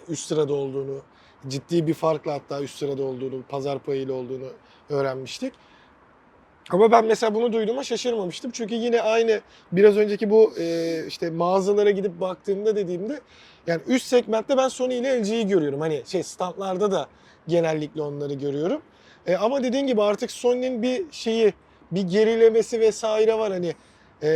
üst 0.09 0.27
sırada 0.27 0.53
olduğunu, 0.53 1.01
ciddi 1.47 1.87
bir 1.87 1.93
farkla 1.93 2.33
hatta 2.33 2.61
üst 2.61 2.77
sırada 2.77 3.03
olduğunu, 3.03 3.41
pazar 3.49 3.79
payıyla 3.79 4.13
olduğunu 4.13 4.49
öğrenmiştik. 4.89 5.53
Ama 6.69 6.91
ben 6.91 7.05
mesela 7.05 7.35
bunu 7.35 7.53
duyduğuma 7.53 7.83
şaşırmamıştım. 7.83 8.51
Çünkü 8.51 8.75
yine 8.75 9.01
aynı 9.01 9.41
biraz 9.71 9.97
önceki 9.97 10.29
bu 10.29 10.53
e, 10.59 11.03
işte 11.07 11.29
mağazalara 11.29 11.91
gidip 11.91 12.21
baktığımda 12.21 12.75
dediğimde 12.75 13.19
yani 13.67 13.81
üst 13.87 14.07
segmentte 14.07 14.57
ben 14.57 14.67
Sony 14.67 14.97
ile 14.97 15.19
LG'yi 15.21 15.47
görüyorum. 15.47 15.81
Hani 15.81 16.03
şey 16.05 16.23
standlarda 16.23 16.91
da 16.91 17.07
genellikle 17.47 18.01
onları 18.01 18.33
görüyorum. 18.33 18.81
E, 19.27 19.35
ama 19.35 19.63
dediğin 19.63 19.87
gibi 19.87 20.01
artık 20.01 20.31
Sony'nin 20.31 20.81
bir 20.81 21.05
şeyi, 21.11 21.53
bir 21.91 22.01
gerilemesi 22.01 22.79
vesaire 22.79 23.33
var. 23.37 23.51
Hani 23.51 23.75
e, 24.23 24.29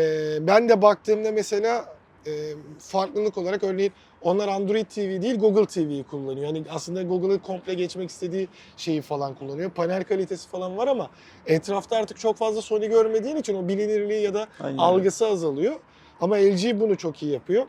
ben 0.47 0.69
de 0.69 0.81
baktığımda 0.81 1.31
mesela 1.31 1.95
e, 2.27 2.31
farklılık 2.79 3.37
olarak 3.37 3.63
örneğin 3.63 3.91
onlar 4.21 4.47
Android 4.47 4.85
TV 4.85 5.21
değil 5.21 5.39
Google 5.39 5.65
TV'yi 5.65 6.03
kullanıyor. 6.03 6.45
Yani 6.45 6.63
aslında 6.69 7.03
Google'ın 7.03 7.37
komple 7.37 7.73
geçmek 7.73 8.09
istediği 8.09 8.47
şeyi 8.77 9.01
falan 9.01 9.35
kullanıyor. 9.35 9.69
Panel 9.71 10.03
kalitesi 10.03 10.49
falan 10.49 10.77
var 10.77 10.87
ama 10.87 11.09
etrafta 11.45 11.95
artık 11.95 12.19
çok 12.19 12.37
fazla 12.37 12.61
Sony 12.61 12.87
görmediğin 12.87 13.35
için 13.35 13.55
o 13.55 13.67
bilinirliği 13.67 14.21
ya 14.21 14.33
da 14.33 14.47
Aynen. 14.59 14.77
algısı 14.77 15.27
azalıyor. 15.27 15.75
Ama 16.21 16.35
LG 16.35 16.79
bunu 16.79 16.97
çok 16.97 17.23
iyi 17.23 17.31
yapıyor. 17.31 17.65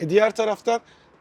E, 0.00 0.10
diğer 0.10 0.34
taraftan 0.34 0.80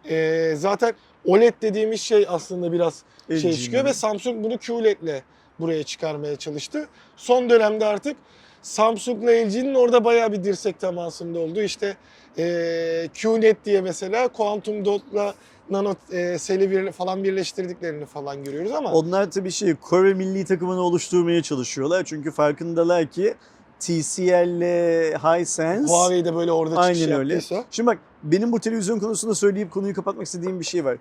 e, 0.09 0.53
zaten 0.55 0.93
OLED 1.25 1.53
dediğimiz 1.61 2.01
şey 2.01 2.25
aslında 2.29 2.71
biraz 2.71 3.03
şey 3.27 3.37
LG'nin. 3.37 3.51
çıkıyor 3.51 3.85
ve 3.85 3.93
Samsung 3.93 4.43
bunu 4.43 4.57
QLED'le 4.57 5.23
buraya 5.59 5.83
çıkarmaya 5.83 6.35
çalıştı. 6.35 6.87
Son 7.17 7.49
dönemde 7.49 7.85
artık 7.85 8.17
Samsung'la 8.61 9.31
LG'nin 9.31 9.75
orada 9.75 10.03
bayağı 10.05 10.31
bir 10.31 10.43
dirsek 10.43 10.79
temasında 10.79 11.39
oldu. 11.39 11.61
İşte 11.61 11.97
e, 12.37 13.09
QLED 13.21 13.55
diye 13.65 13.81
mesela 13.81 14.27
Quantum 14.27 14.85
Dot'la 14.85 15.33
nano 15.69 15.95
e, 16.11 16.37
seli 16.39 16.71
bir, 16.71 16.91
falan 16.91 17.23
birleştirdiklerini 17.23 18.05
falan 18.05 18.43
görüyoruz 18.43 18.71
ama 18.71 18.91
Onlar 18.91 19.31
tabii 19.31 19.51
şey 19.51 19.75
Kore 19.75 20.13
milli 20.13 20.45
takımını 20.45 20.81
oluşturmaya 20.81 21.41
çalışıyorlar. 21.41 22.03
Çünkü 22.03 22.31
farkındalar 22.31 23.07
ki 23.07 23.35
TCL 23.79 24.47
ile 24.47 25.13
Hisense 25.17 25.93
Huawei 25.93 26.25
de 26.25 26.35
böyle 26.35 26.51
orada 26.51 26.83
çıkış 26.83 27.01
Aynen 27.01 27.19
öyle. 27.19 27.33
yaptıysa. 27.33 27.65
Şimdi 27.71 27.87
bak 27.87 27.97
benim 28.23 28.51
bu 28.51 28.59
televizyon 28.59 28.99
konusunda 28.99 29.35
söyleyip 29.35 29.71
konuyu 29.71 29.93
kapatmak 29.93 30.25
istediğim 30.25 30.59
bir 30.59 30.65
şey 30.65 30.85
var. 30.85 30.97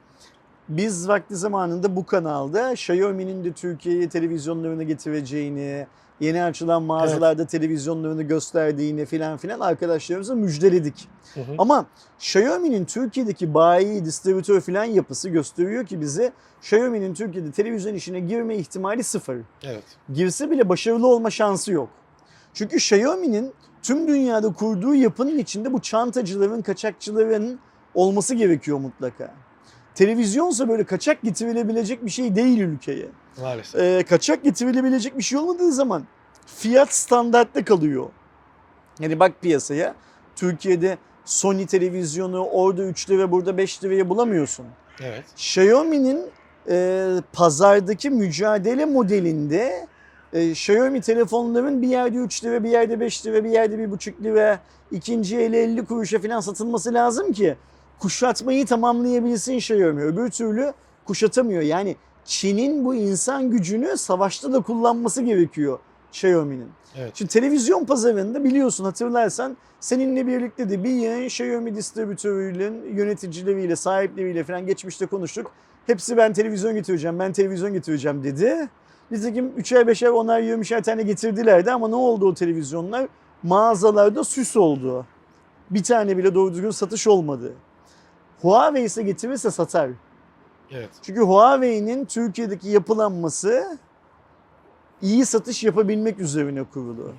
Biz 0.69 1.09
vakti 1.09 1.37
zamanında 1.37 1.97
bu 1.97 2.07
kanalda 2.07 2.73
Xiaomi'nin 2.73 3.45
de 3.45 3.53
Türkiye'ye 3.53 4.09
televizyonlarını 4.09 4.85
getireceğini, 4.85 5.87
yeni 6.21 6.43
açılan 6.43 6.83
mağazalarda 6.83 7.47
televizyonlarını 7.47 8.23
gösterdiğini 8.23 9.07
filan 9.07 9.37
filan 9.37 9.61
arkadaşlarımıza 9.61 10.35
müjdeledik. 10.35 11.09
Hı 11.35 11.41
hı. 11.41 11.55
Ama 11.59 11.87
Xiaomi'nin 12.19 12.85
Türkiye'deki 12.85 13.55
bayi, 13.55 14.05
distribütör 14.05 14.61
filan 14.61 14.85
yapısı 14.85 15.29
gösteriyor 15.29 15.87
ki 15.87 16.01
bize 16.01 16.33
Xiaomi'nin 16.61 17.15
Türkiye'de 17.15 17.51
televizyon 17.51 17.95
işine 17.95 18.21
girme 18.21 18.57
ihtimali 18.57 19.05
sıfır 19.05 19.37
Evet. 19.63 19.85
girse 20.15 20.51
bile 20.51 20.69
başarılı 20.69 21.07
olma 21.07 21.31
şansı 21.31 21.73
yok. 21.73 21.89
Çünkü 22.55 22.77
Xiaomi'nin 22.77 23.55
tüm 23.83 24.09
dünyada 24.09 24.53
kurduğu 24.53 24.95
yapının 24.95 25.39
içinde 25.39 25.73
bu 25.73 25.81
çantacıların, 25.81 26.63
kaçakçıların 26.63 27.59
olması 27.95 28.35
gerekiyor 28.35 28.79
mutlaka. 28.79 29.35
Televizyonsa 29.95 30.69
böyle 30.69 30.85
kaçak 30.85 31.23
getirilebilecek 31.23 32.05
bir 32.05 32.11
şey 32.11 32.37
değil 32.37 32.61
ülkeye. 32.61 33.09
Maalesef. 33.41 33.81
Ee, 33.81 34.05
kaçak 34.09 34.45
getirilebilecek 34.45 35.19
bir 35.19 35.23
şey 35.23 35.39
olmadığı 35.39 35.73
zaman 35.73 36.05
fiyat 36.47 36.95
standartta 36.95 37.65
kalıyor. 37.65 38.07
Yani 39.01 39.21
bak 39.21 39.33
piyasaya 39.43 39.95
Türkiye'de 40.37 40.99
Sony 41.25 41.67
televizyonu 41.67 42.45
orada 42.45 42.83
3 42.83 43.11
lira 43.11 43.33
burada 43.33 43.57
5 43.57 43.85
liraya 43.85 44.09
bulamıyorsun. 44.09 44.67
Evet. 45.03 45.25
Xiaomi'nin 45.37 46.27
e, 46.69 47.09
pazardaki 47.33 48.11
mücadele 48.11 48.85
modelinde 48.85 49.87
e, 50.33 50.51
Xiaomi 50.51 51.01
telefonların 51.01 51.83
bir 51.83 51.89
yerde 51.89 52.17
3 52.17 52.45
lira, 52.45 52.65
bir 52.65 52.69
yerde 52.69 53.01
5 53.01 53.27
lira, 53.27 53.45
bir 53.45 53.51
yerde 53.51 53.75
1,5 53.75 54.25
lira, 54.25 54.61
ikinci 54.93 55.39
eli 55.39 55.57
50 55.57 55.85
kuruşa 55.85 56.19
falan 56.19 56.41
satılması 56.41 56.95
lazım 56.95 57.33
ki 57.33 57.57
kuşatmayı 57.99 58.67
tamamlayabilsin 58.67 59.53
Xiaomi. 59.57 60.03
Öbür 60.03 60.31
türlü 60.31 60.73
kuşatamıyor. 61.05 61.63
Yani 61.63 61.97
Çin'in 62.25 62.85
bu 62.85 62.95
insan 62.95 63.51
gücünü 63.51 63.97
savaşta 63.97 64.53
da 64.53 64.61
kullanması 64.61 65.23
gerekiyor. 65.23 65.79
Xiaomi'nin. 66.13 66.69
Evet. 66.97 67.11
Şimdi 67.15 67.33
televizyon 67.33 67.85
pazarında 67.85 68.45
biliyorsun 68.45 68.85
hatırlarsan 68.85 69.57
seninle 69.81 70.27
birlikte 70.27 70.71
de 70.71 70.85
bir 70.85 70.91
yayın 70.91 71.27
Xiaomi 71.27 71.77
distribütörüyle, 71.77 72.73
yöneticileriyle, 72.95 73.77
sahipleriyle 73.77 74.45
falan 74.45 74.67
geçmişte 74.67 75.07
konuştuk. 75.07 75.51
Hepsi 75.87 76.17
ben 76.17 76.33
televizyon 76.33 76.75
getireceğim, 76.75 77.19
ben 77.19 77.33
televizyon 77.33 77.73
getireceğim 77.73 78.25
dedi. 78.25 78.69
Nitekim 79.11 79.49
3'er 79.59 79.83
5'er 79.83 80.09
10'ar 80.09 80.41
20'şer 80.43 80.83
tane 80.83 81.03
getirdilerdi 81.03 81.73
ama 81.73 81.89
ne 81.89 81.95
oldu 81.95 82.27
o 82.27 82.35
televizyonlar? 82.35 83.09
Mağazalarda 83.43 84.25
süs 84.25 84.57
oldu. 84.57 85.07
Bir 85.71 85.83
tane 85.83 86.17
bile 86.19 86.35
doğru 86.35 86.53
düzgün 86.53 86.71
satış 86.71 87.07
olmadı. 87.07 87.53
Huawei 88.43 88.85
ise 88.85 89.03
getirirse 89.03 89.51
satar. 89.51 89.91
Evet. 90.71 90.91
Çünkü 91.03 91.21
Huawei'nin 91.21 92.05
Türkiye'deki 92.05 92.69
yapılanması 92.69 93.79
iyi 95.03 95.27
satış 95.27 95.65
yapabilmek 95.65 96.21
üzerine 96.21 96.65
kurulu. 96.65 97.13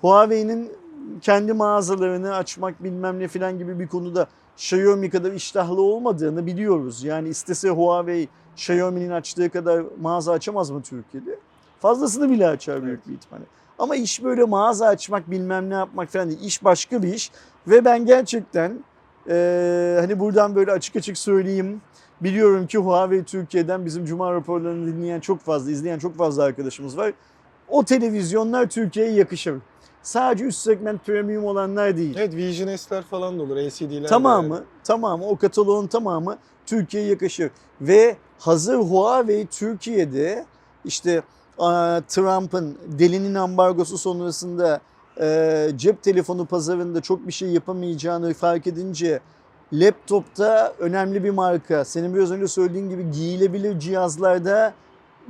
Huawei'nin 0.00 0.72
kendi 1.20 1.52
mağazalarını 1.52 2.34
açmak 2.34 2.84
bilmem 2.84 3.18
ne 3.18 3.28
filan 3.28 3.58
gibi 3.58 3.78
bir 3.78 3.86
konuda 3.86 4.26
Xiaomi 4.56 5.10
kadar 5.10 5.32
iştahlı 5.32 5.82
olmadığını 5.82 6.46
biliyoruz. 6.46 7.04
Yani 7.04 7.28
istese 7.28 7.70
Huawei 7.70 8.28
Xiaomi'nin 8.56 9.10
açtığı 9.10 9.50
kadar 9.50 9.84
mağaza 10.00 10.32
açamaz 10.32 10.70
mı 10.70 10.82
Türkiye'de? 10.82 11.38
Fazlasını 11.80 12.30
bile 12.30 12.48
açar 12.48 12.82
büyük 12.82 13.08
bir 13.08 13.14
ihtimalle. 13.14 13.44
Ama 13.78 13.96
iş 13.96 14.24
böyle 14.24 14.44
mağaza 14.44 14.86
açmak 14.86 15.30
bilmem 15.30 15.70
ne 15.70 15.74
yapmak 15.74 16.08
falan 16.08 16.28
değil. 16.28 16.40
İş 16.42 16.64
başka 16.64 17.02
bir 17.02 17.14
iş. 17.14 17.30
Ve 17.66 17.84
ben 17.84 18.06
gerçekten 18.06 18.84
eee, 19.28 19.96
hani 20.00 20.20
buradan 20.20 20.54
böyle 20.54 20.72
açık 20.72 20.96
açık 20.96 21.18
söyleyeyim. 21.18 21.80
Biliyorum 22.22 22.66
ki 22.66 22.78
Huawei 22.78 23.24
Türkiye'den 23.24 23.86
bizim 23.86 24.04
Cuma 24.04 24.32
raporlarını 24.32 24.86
dinleyen 24.86 25.20
çok 25.20 25.40
fazla, 25.40 25.70
izleyen 25.70 25.98
çok 25.98 26.16
fazla 26.16 26.42
arkadaşımız 26.42 26.96
var. 26.96 27.12
O 27.68 27.84
televizyonlar 27.84 28.68
Türkiye'ye 28.68 29.12
yakışır. 29.12 29.58
Sadece 30.02 30.44
üst 30.44 30.58
segment 30.58 31.06
premium 31.06 31.44
olanlar 31.44 31.96
değil. 31.96 32.16
Evet 32.18 32.36
Vision 32.36 32.76
S'ler 32.76 33.02
falan 33.02 33.38
da 33.38 33.42
olur. 33.42 33.56
LCD'ler 33.56 34.02
de 34.02 34.06
Tamamı, 34.06 34.54
yani. 34.54 34.64
tamamı 34.84 35.26
o 35.26 35.36
kataloğun 35.36 35.86
tamamı 35.86 36.38
Türkiye'ye 36.66 37.08
yakışır. 37.08 37.50
Ve 37.80 38.16
hazır 38.38 38.76
Huawei 38.78 39.46
Türkiye'de 39.46 40.44
işte 40.84 41.22
Trump'ın 42.08 42.78
delinin 42.98 43.34
ambargosu 43.34 43.98
sonrasında 43.98 44.80
e, 45.20 45.68
cep 45.76 46.02
telefonu 46.02 46.46
pazarında 46.46 47.00
çok 47.00 47.26
bir 47.26 47.32
şey 47.32 47.48
yapamayacağını 47.48 48.34
fark 48.34 48.66
edince 48.66 49.20
laptopta 49.72 50.74
önemli 50.78 51.24
bir 51.24 51.30
marka. 51.30 51.84
Senin 51.84 52.14
biraz 52.14 52.32
önce 52.32 52.48
söylediğin 52.48 52.88
gibi 52.88 53.10
giyilebilir 53.10 53.78
cihazlarda 53.78 54.74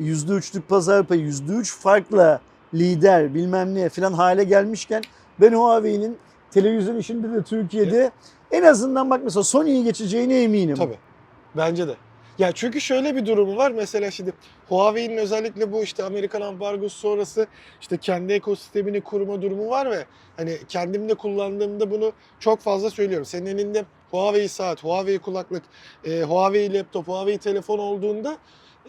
%3'lük 0.01 0.63
pazar 0.69 1.07
payı, 1.07 1.21
%3 1.21 1.79
farkla 1.79 2.41
lider 2.75 3.35
bilmem 3.35 3.75
ne 3.75 3.89
falan 3.89 4.13
hale 4.13 4.45
gelmişken 4.45 5.03
ben 5.41 5.53
Huawei'nin 5.53 6.19
televizyon 6.51 6.97
işinde 6.97 7.33
de 7.33 7.43
Türkiye'de 7.43 8.11
en 8.51 8.63
azından 8.63 9.11
bak 9.11 9.21
mesela 9.25 9.43
Sony'yi 9.43 9.85
geçeceğine 9.85 10.43
eminim. 10.43 10.77
Tabii. 10.77 10.99
Bence 11.57 11.89
de. 11.89 11.95
Ya 12.39 12.53
çünkü 12.53 12.81
şöyle 12.81 13.17
bir 13.17 13.27
durumu 13.27 13.57
var. 13.57 13.71
Mesela 13.71 14.11
şimdi 14.11 14.33
Huawei'nin 14.69 15.17
özellikle 15.17 15.73
bu 15.73 15.83
işte 15.83 16.05
Amerikan 16.05 16.41
ambargosu 16.41 16.99
sonrası 16.99 17.47
işte 17.81 17.97
kendi 17.97 18.33
ekosistemini 18.33 19.01
kurma 19.01 19.43
durumu 19.43 19.71
var 19.71 19.91
ve 19.91 20.05
hani 20.37 20.59
kendim 20.69 21.09
de 21.09 21.15
kullandığımda 21.15 21.91
bunu 21.91 22.13
çok 22.41 22.61
fazla 22.61 22.91
söylüyorum. 22.91 23.25
Senin 23.25 23.47
elinde 23.47 23.85
Huawei 24.13 24.49
saat, 24.49 24.85
Huawei 24.85 25.19
kulaklık, 25.19 25.63
e, 26.05 26.23
Huawei 26.23 26.75
laptop, 26.75 27.09
Huawei 27.09 27.39
telefon 27.39 27.79
olduğunda 27.79 28.37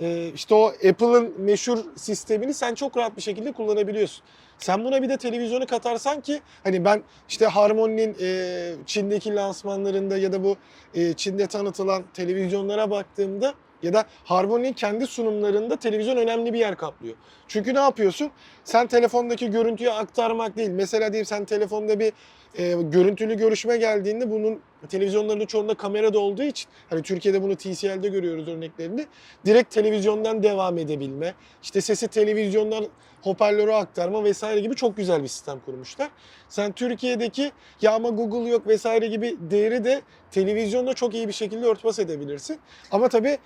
e, 0.02 0.28
işte 0.36 0.56
o 0.56 0.66
Apple'ın 0.66 1.42
meşhur 1.42 1.78
sistemini 1.96 2.54
sen 2.54 2.76
çok 2.76 2.98
rahat 2.98 3.18
bir 3.18 3.22
şekilde 3.22 3.52
kullanabiliyorsun. 3.52 4.24
Sen 4.58 4.84
buna 4.84 5.02
bir 5.02 5.10
de 5.10 5.18
televizyonu 5.18 5.68
katarsan 5.68 6.22
ki 6.22 6.42
hani 6.64 6.86
ben 6.86 7.04
işte 7.30 7.46
Harmony'nin 7.46 8.16
e, 8.22 8.76
Çin'deki 8.86 9.36
lansmanlarında 9.36 10.18
ya 10.18 10.32
da 10.32 10.44
bu 10.44 10.58
e, 10.94 11.14
Çin'de 11.14 11.48
tanıtılan 11.48 12.04
televizyonlara 12.14 12.92
baktığımda 12.92 13.54
ya 13.84 13.94
da 13.94 14.06
Harmony'nin 14.24 14.74
kendi 14.74 15.08
sunumlarında 15.08 15.76
televizyon 15.76 16.18
önemli 16.18 16.54
bir 16.54 16.60
yer 16.60 16.76
kaplıyor. 16.76 17.16
Çünkü 17.48 17.74
ne 17.74 17.80
yapıyorsun? 17.80 18.32
Sen 18.64 18.88
telefondaki 18.88 19.52
görüntüyü 19.52 19.92
aktarmak 19.92 20.58
değil. 20.58 20.70
Mesela 20.70 21.12
diyeyim 21.12 21.26
sen 21.26 21.46
telefonda 21.46 22.00
bir 22.00 22.14
e, 22.56 22.74
görüntülü 22.82 23.38
görüşme 23.38 23.78
geldiğinde 23.78 24.32
bunun 24.32 24.60
televizyonların 24.90 25.46
çoğunda 25.46 25.74
kamerada 25.74 26.20
olduğu 26.20 26.44
için 26.44 26.70
hani 26.90 27.02
Türkiye'de 27.02 27.42
bunu 27.42 27.56
TCL'de 27.56 28.08
görüyoruz 28.08 28.48
örneklerini. 28.48 29.06
Direkt 29.46 29.74
televizyondan 29.74 30.44
devam 30.44 30.78
edebilme, 30.78 31.34
işte 31.64 31.82
sesi 31.82 32.08
televizyondan 32.08 32.86
hoparlöre 33.22 33.76
aktarma 33.76 34.24
vesaire 34.24 34.60
gibi 34.60 34.76
çok 34.76 34.98
güzel 34.98 35.24
bir 35.24 35.28
sistem 35.28 35.60
kurmuşlar. 35.66 36.10
Sen 36.50 36.72
Türkiye'deki 36.72 37.52
ya 37.82 37.94
ama 37.94 38.10
Google 38.10 38.50
yok 38.50 38.68
vesaire 38.68 39.08
gibi 39.08 39.38
değeri 39.40 39.84
de 39.84 40.02
televizyonda 40.32 40.94
çok 40.94 41.14
iyi 41.14 41.28
bir 41.28 41.34
şekilde 41.34 41.66
örtbas 41.66 42.00
edebilirsin. 42.00 42.60
Ama 42.92 43.10
tabii 43.10 43.38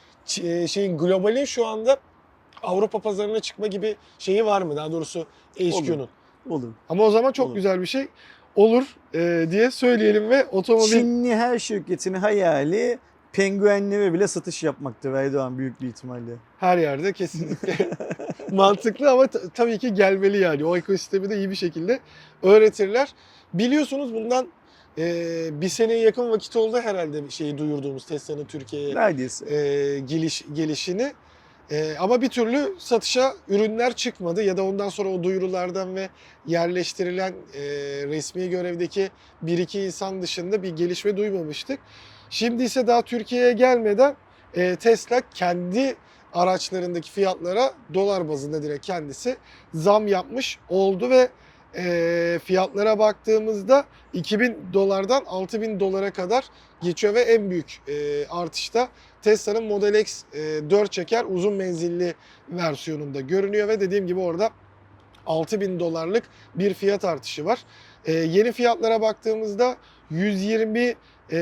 e, 0.44 0.68
şeyin 0.68 0.98
globalin 0.98 1.46
şu 1.46 1.66
anda 1.66 1.98
Avrupa 2.64 3.00
pazarına 3.00 3.40
çıkma 3.40 3.68
gibi 3.68 3.96
şeyi 4.20 4.46
var 4.46 4.62
mı? 4.62 4.76
Daha 4.76 4.92
doğrusu 4.92 5.28
HQ'nun. 5.60 6.10
Olur. 6.50 6.68
Ama 6.90 7.04
o 7.04 7.10
zaman 7.12 7.32
çok 7.32 7.48
Olur. 7.48 7.56
güzel 7.56 7.82
bir 7.82 7.86
şey 7.86 8.08
olur 8.58 8.96
e, 9.14 9.48
diye 9.52 9.72
söyleyelim 9.72 10.30
ve 10.30 10.46
otomobil 10.46 10.92
Çinli 10.92 11.36
her 11.36 11.60
şirketin 11.60 12.14
hayali 12.14 13.00
penguenlere 13.34 14.14
bile 14.14 14.28
satış 14.28 14.64
yapmaktır 14.64 15.14
Erdoğan 15.14 15.58
büyük 15.58 15.82
bir 15.82 15.88
ihtimalle. 15.88 16.32
her 16.60 16.78
yerde 16.78 17.14
kesinlikle 17.14 17.76
mantıklı 18.52 19.12
ama 19.12 19.28
tabii 19.54 19.78
ki 19.78 19.94
gelmeli 19.94 20.38
yani. 20.38 20.66
O 20.66 20.78
ekosistemi 20.78 21.30
de 21.30 21.38
iyi 21.38 21.50
bir 21.50 21.56
şekilde 21.56 22.00
öğretirler. 22.44 23.14
Biliyorsunuz 23.54 24.14
bundan 24.14 24.48
e, 24.98 25.62
bir 25.62 25.70
seneye 25.70 26.00
yakın 26.00 26.30
vakit 26.32 26.56
oldu 26.56 26.78
herhalde 26.82 27.30
şeyi 27.30 27.58
duyurduğumuz 27.58 28.06
Tesla'nın 28.06 28.46
Türkiye'ye 28.46 28.96
Neredeyse. 28.96 29.56
e, 29.56 30.00
geliş 30.00 30.46
gelişini. 30.54 31.14
E, 31.72 31.98
ama 32.00 32.22
bir 32.22 32.30
türlü 32.30 32.76
satışa 32.80 33.34
ürünler 33.48 33.94
çıkmadı 33.94 34.44
ya 34.44 34.58
da 34.58 34.64
ondan 34.64 34.90
sonra 34.90 35.10
o 35.10 35.24
duyurulardan 35.24 35.96
ve 35.96 36.10
yerleştirilen 36.46 37.34
e, 37.54 37.62
resmi 38.08 38.50
görevdeki 38.50 39.10
bir 39.42 39.58
iki 39.58 39.82
insan 39.82 40.22
dışında 40.22 40.64
bir 40.64 40.76
gelişme 40.76 41.18
duymamıştık. 41.18 41.80
Şimdi 42.30 42.64
ise 42.64 42.88
daha 42.88 43.02
Türkiye'ye 43.02 43.54
gelmeden 43.54 44.16
e, 44.56 44.76
Tesla 44.76 45.22
kendi 45.34 45.96
araçlarındaki 46.34 47.12
fiyatlara 47.12 47.74
dolar 47.94 48.30
bazında 48.30 48.64
direkt 48.64 48.86
kendisi 48.86 49.38
zam 49.74 50.08
yapmış 50.08 50.60
oldu 50.70 51.10
ve 51.10 51.30
e, 51.76 52.40
fiyatlara 52.44 53.00
baktığımızda 53.00 53.86
2000 54.14 54.58
dolardan 54.74 55.24
6000 55.26 55.80
dolara 55.80 56.12
kadar 56.12 56.46
geçiyor 56.82 57.14
ve 57.14 57.22
en 57.22 57.50
büyük 57.50 57.82
e, 57.88 58.28
artışta 58.28 58.90
Tesla'nın 59.22 59.64
Model 59.64 60.00
X 60.00 60.24
e, 60.34 60.40
4 60.70 60.92
çeker 60.92 61.26
uzun 61.30 61.54
menzilli 61.54 62.16
versiyonunda 62.50 63.22
görünüyor 63.22 63.68
ve 63.68 63.80
dediğim 63.80 64.08
gibi 64.08 64.20
orada 64.20 64.50
6000 65.26 65.80
dolarlık 65.80 66.24
bir 66.56 66.74
fiyat 66.74 67.06
artışı 67.06 67.46
var. 67.46 67.60
E, 68.06 68.14
yeni 68.14 68.52
fiyatlara 68.52 69.02
baktığımızda 69.02 69.78
120 70.10 70.96
e, 71.32 71.38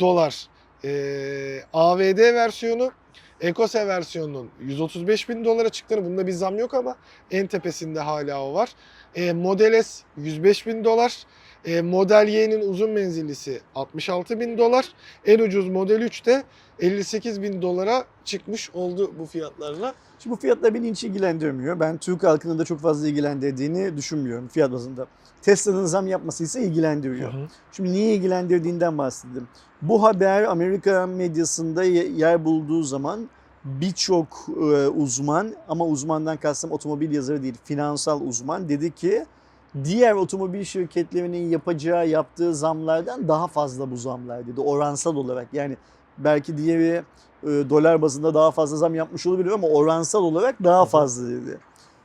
dolar 0.00 0.46
e, 0.84 1.60
AVD 1.72 2.18
versiyonu 2.18 2.92
Ecose 3.40 3.86
versiyonunun 3.86 4.50
135 4.60 5.28
bin 5.28 5.44
dolara 5.44 5.68
çıktığını 5.68 6.04
bunda 6.04 6.26
bir 6.26 6.32
zam 6.32 6.58
yok 6.58 6.74
ama 6.74 6.96
en 7.30 7.46
tepesinde 7.46 8.00
hala 8.00 8.42
o 8.42 8.54
var. 8.54 8.70
E, 9.14 9.32
Model 9.32 9.82
S 9.82 10.04
105 10.16 10.66
bin 10.66 10.84
dolar. 10.84 11.26
E, 11.66 11.82
Model 11.82 12.28
Y'nin 12.28 12.68
uzun 12.70 12.90
menzillisi 12.90 13.60
66 13.74 14.40
bin 14.40 14.58
dolar. 14.58 14.88
En 15.24 15.38
ucuz 15.38 15.68
Model 15.68 16.00
3 16.00 16.26
de 16.26 16.42
58 16.80 17.42
bin 17.42 17.62
dolara 17.62 18.04
çıkmış 18.24 18.70
oldu 18.74 19.12
bu 19.18 19.26
fiyatlarla. 19.26 19.94
Şimdi 20.18 20.36
bu 20.36 20.40
fiyatlar 20.40 20.74
beni 20.74 20.90
hiç 20.90 21.04
ilgilendirmiyor. 21.04 21.80
Ben 21.80 21.98
Türk 21.98 22.22
halkını 22.24 22.58
da 22.58 22.64
çok 22.64 22.80
fazla 22.80 23.08
ilgilendirdiğini 23.08 23.96
düşünmüyorum 23.96 24.48
fiyat 24.48 24.72
bazında. 24.72 25.06
Tesla'nın 25.42 25.86
zam 25.86 26.06
yapması 26.06 26.44
ise 26.44 26.62
ilgilendiriyor. 26.62 27.32
Şimdi 27.72 27.92
niye 27.92 28.14
ilgilendirdiğinden 28.14 28.98
bahsedeyim. 28.98 29.48
Bu 29.82 30.02
haber 30.02 30.42
Amerika 30.42 31.06
medyasında 31.06 31.84
ye- 31.84 32.08
yer 32.16 32.44
bulduğu 32.44 32.82
zaman 32.82 33.28
birçok 33.64 34.46
e, 34.56 34.62
uzman 34.88 35.54
ama 35.68 35.86
uzmandan 35.86 36.36
kastım 36.36 36.72
otomobil 36.72 37.12
yazarı 37.12 37.42
değil 37.42 37.54
finansal 37.64 38.20
uzman 38.20 38.68
dedi 38.68 38.94
ki 38.94 39.26
diğer 39.84 40.12
otomobil 40.12 40.64
şirketlerinin 40.64 41.48
yapacağı 41.48 42.08
yaptığı 42.08 42.54
zamlardan 42.54 43.28
daha 43.28 43.46
fazla 43.46 43.90
bu 43.90 43.96
zamlar 43.96 44.46
dedi 44.46 44.60
oransal 44.60 45.16
olarak. 45.16 45.48
Yani 45.52 45.76
belki 46.18 46.58
diğeri 46.58 47.02
e, 47.42 47.46
dolar 47.46 48.02
bazında 48.02 48.34
daha 48.34 48.50
fazla 48.50 48.76
zam 48.76 48.94
yapmış 48.94 49.26
olabilir 49.26 49.50
ama 49.50 49.68
oransal 49.68 50.22
olarak 50.22 50.64
daha 50.64 50.84
fazla 50.84 51.28
dedi. 51.30 51.58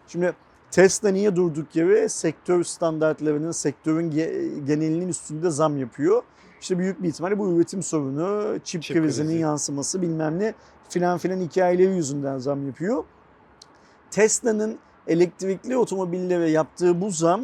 Şimdi 0.07 0.33
Tesla 0.71 1.09
niye 1.09 1.35
durduk 1.35 1.75
yere 1.75 2.09
sektör 2.09 2.63
standartlarının, 2.63 3.51
sektörün 3.51 4.11
ge- 4.11 4.65
genelinin 4.65 5.07
üstünde 5.07 5.49
zam 5.49 5.77
yapıyor? 5.77 6.23
İşte 6.61 6.77
büyük 6.79 7.03
bir 7.03 7.09
ihtimalle 7.09 7.39
bu 7.39 7.51
üretim 7.51 7.83
sorunu, 7.83 8.59
çip, 8.63 8.81
Çip 8.83 8.97
krizinin 8.97 9.27
krizi. 9.27 9.39
yansıması 9.41 10.01
bilmem 10.01 10.39
ne 10.39 10.53
filan 10.89 11.17
filan 11.17 11.39
hikayeleri 11.39 11.95
yüzünden 11.95 12.37
zam 12.37 12.67
yapıyor. 12.67 13.03
Tesla'nın 14.11 14.77
elektrikli 15.07 15.77
otomobillere 15.77 16.49
yaptığı 16.49 17.01
bu 17.01 17.09
zam 17.09 17.41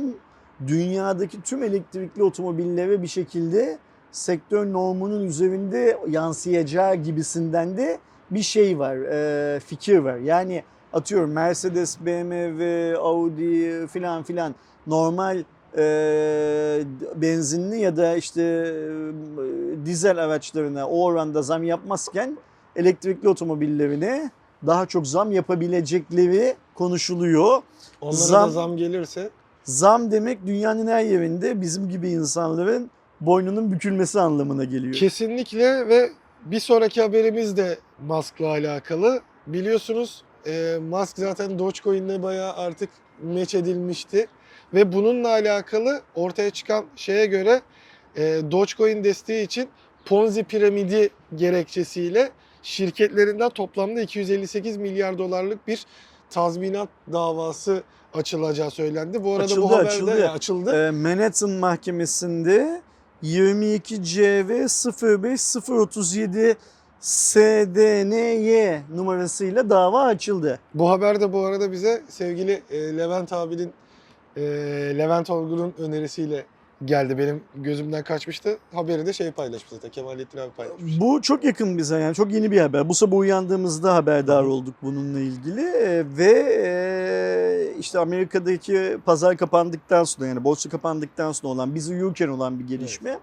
dünyadaki 0.68 1.42
tüm 1.42 1.64
elektrikli 1.64 2.24
otomobillere 2.24 3.02
bir 3.02 3.08
şekilde 3.08 3.78
sektör 4.12 4.74
normunun 4.74 5.26
üzerinde 5.26 5.98
yansıyacağı 6.08 6.96
gibisinden 6.96 7.78
de 7.78 8.00
bir 8.32 8.42
şey 8.42 8.80
var, 8.80 8.96
e, 8.96 9.60
fikir 9.60 9.98
var. 9.98 10.18
Yani 10.18 10.64
atıyorum 10.94 11.32
Mercedes, 11.32 12.00
BMW, 12.00 12.98
Audi 12.98 13.88
filan 13.88 14.24
filan 14.24 14.56
normal 14.88 15.44
e, 15.78 16.84
benzinli 17.16 17.80
ya 17.80 17.98
da 17.98 18.16
işte 18.16 18.42
e, 18.42 19.86
dizel 19.86 20.18
araçlarına 20.24 20.88
o 20.88 21.04
oranda 21.04 21.42
zam 21.42 21.64
yapmazken 21.64 22.38
elektrikli 22.76 23.30
otomobillerine 23.30 24.32
daha 24.66 24.86
çok 24.86 25.08
zam 25.08 25.32
yapabilecekleri 25.32 26.56
konuşuluyor. 26.78 27.62
Onlara 28.02 28.16
Zam- 28.16 28.48
da 28.48 28.52
zam 28.52 28.78
gelirse 28.78 29.30
Zam 29.64 30.12
demek 30.12 30.46
dünyanın 30.46 30.88
her 30.88 31.04
yerinde 31.04 31.62
bizim 31.62 31.90
gibi 31.90 32.10
insanların 32.10 32.92
boynunun 33.22 33.72
bükülmesi 33.72 34.20
anlamına 34.20 34.64
geliyor. 34.64 34.94
Kesinlikle 34.94 35.88
ve 35.88 36.10
bir 36.46 36.60
sonraki 36.60 37.02
haberimiz 37.02 37.58
de 37.58 37.78
Musk'la 38.08 38.48
alakalı. 38.48 39.22
Biliyorsunuz 39.48 40.24
e, 40.46 40.78
Musk 40.90 41.18
zaten 41.18 41.60
Dogecoin'le 41.60 42.24
bayağı 42.24 42.54
artık 42.54 42.90
meç 43.22 43.56
edilmişti. 43.56 44.28
Ve 44.74 44.94
bununla 44.94 45.30
alakalı 45.30 46.02
ortaya 46.16 46.50
çıkan 46.50 46.86
şeye 46.96 47.26
göre 47.26 47.62
e, 48.16 48.42
Dogecoin 48.52 49.04
desteği 49.04 49.46
için 49.46 49.70
Ponzi 50.06 50.44
piramidi 50.44 51.10
gerekçesiyle 51.36 52.32
şirketlerinden 52.64 53.50
toplamda 53.50 54.02
258 54.02 54.78
milyar 54.78 55.18
dolarlık 55.18 55.68
bir 55.68 55.86
tazminat 56.30 56.90
davası 57.14 57.84
açılacağı 58.14 58.72
söylendi. 58.72 59.24
Bu 59.24 59.32
arada 59.32 59.44
Açıldı, 59.44 59.62
bu 59.62 59.72
haberde 59.72 59.90
açıldı. 59.90 60.20
Ya, 60.20 60.32
açıldı. 60.32 60.88
Ee, 60.88 60.92
Manhattan 60.92 61.50
Mahkemesi'nde 61.50 62.82
22 63.22 64.04
CV 64.04 64.68
05037 65.24 66.58
SDNY 67.00 68.78
numarasıyla 68.96 69.70
dava 69.70 70.02
açıldı. 70.04 70.60
Bu 70.74 70.90
haber 70.90 71.22
de 71.22 71.34
bu 71.34 71.46
arada 71.46 71.72
bize 71.72 72.04
sevgili 72.10 72.62
e, 72.70 72.98
Levent 72.98 73.34
abinin 73.34 73.74
e, 74.36 74.42
Levent 74.98 75.30
Olgun'un 75.30 75.74
önerisiyle 75.78 76.46
geldi. 76.86 77.18
Benim 77.18 77.44
gözümden 77.56 78.04
kaçmıştı. 78.04 78.58
Haberi 78.74 79.06
de 79.06 79.14
şey 79.14 79.32
paylaşmış 79.32 79.70
zaten. 79.70 79.92
Kemalettin 79.92 80.38
abi 80.38 80.52
paylaşmış. 80.52 81.00
Bu 81.00 81.22
çok 81.22 81.44
yakın 81.44 81.78
bize 81.78 82.00
yani 82.00 82.16
çok 82.16 82.32
yeni 82.32 82.52
bir 82.52 82.62
haber. 82.62 82.90
Bu 82.90 82.94
sabah 82.94 83.18
uyandığımızda 83.18 83.96
haberdar 83.96 84.44
olduk 84.44 84.76
bununla 84.82 85.20
ilgili 85.20 85.62
Ee, 85.62 86.06
ve 86.18 86.32
e, 86.64 87.80
işte 87.80 88.00
Amerika'daki 88.00 88.98
pazar 89.06 89.38
kapandıktan 89.38 90.04
sonra 90.04 90.28
yani 90.28 90.44
borsa 90.44 90.70
kapandıktan 90.70 91.32
sonra 91.32 91.54
olan 91.54 91.76
biz 91.76 91.90
uyurken 91.90 92.28
olan 92.28 92.60
bir 92.60 92.68
gelişme. 92.68 93.20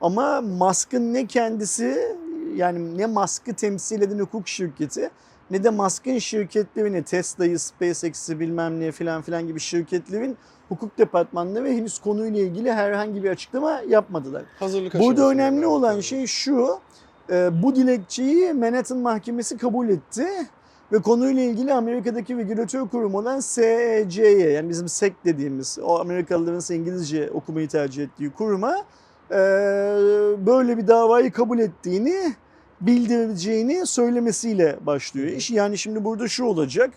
Ama 0.00 0.40
Musk'ın 0.40 1.14
ne 1.14 1.26
kendisi 1.26 2.16
yani 2.56 2.98
ne 2.98 3.06
Musk'ı 3.06 3.54
temsil 3.54 4.02
eden 4.02 4.18
hukuk 4.18 4.48
şirketi 4.48 5.10
ne 5.50 5.64
de 5.64 5.70
Musk'ın 5.70 6.18
şirketlerini 6.18 7.02
Tesla'yı, 7.02 7.58
SpaceX'i 7.58 8.40
bilmem 8.40 8.80
ne 8.80 8.92
filan 8.92 9.22
filan 9.22 9.46
gibi 9.46 9.60
şirketlerin 9.60 10.36
hukuk 10.68 10.98
departmanları 10.98 11.68
henüz 11.68 11.98
konuyla 11.98 12.40
ilgili 12.40 12.72
herhangi 12.72 13.24
bir 13.24 13.30
açıklama 13.30 13.80
yapmadılar. 13.88 14.42
Hazırlık 14.58 14.94
Burada 14.94 15.28
önemli 15.28 15.56
yani. 15.56 15.66
olan 15.66 16.00
şey 16.00 16.26
şu, 16.26 16.78
e, 17.30 17.62
bu 17.62 17.76
dilekçeyi 17.76 18.52
Manhattan 18.52 18.98
Mahkemesi 18.98 19.56
kabul 19.58 19.88
etti 19.88 20.26
ve 20.92 20.98
konuyla 21.02 21.42
ilgili 21.42 21.74
Amerika'daki 21.74 22.36
regülatör 22.36 22.88
kurum 22.88 23.14
olan 23.14 23.40
SEC'ye 23.40 24.50
yani 24.50 24.68
bizim 24.68 24.88
SEC 24.88 25.14
dediğimiz 25.24 25.78
o 25.82 25.98
Amerikalıların 25.98 26.74
İngilizce 26.76 27.30
okumayı 27.30 27.68
tercih 27.68 28.04
ettiği 28.04 28.30
kuruma 28.30 28.76
e, 29.30 29.36
böyle 30.46 30.78
bir 30.78 30.86
davayı 30.88 31.32
kabul 31.32 31.58
ettiğini 31.58 32.34
bildireceğini 32.80 33.86
söylemesiyle 33.86 34.78
başlıyor 34.86 35.28
iş. 35.28 35.50
Yani 35.50 35.78
şimdi 35.78 36.04
burada 36.04 36.28
şu 36.28 36.44
olacak. 36.44 36.90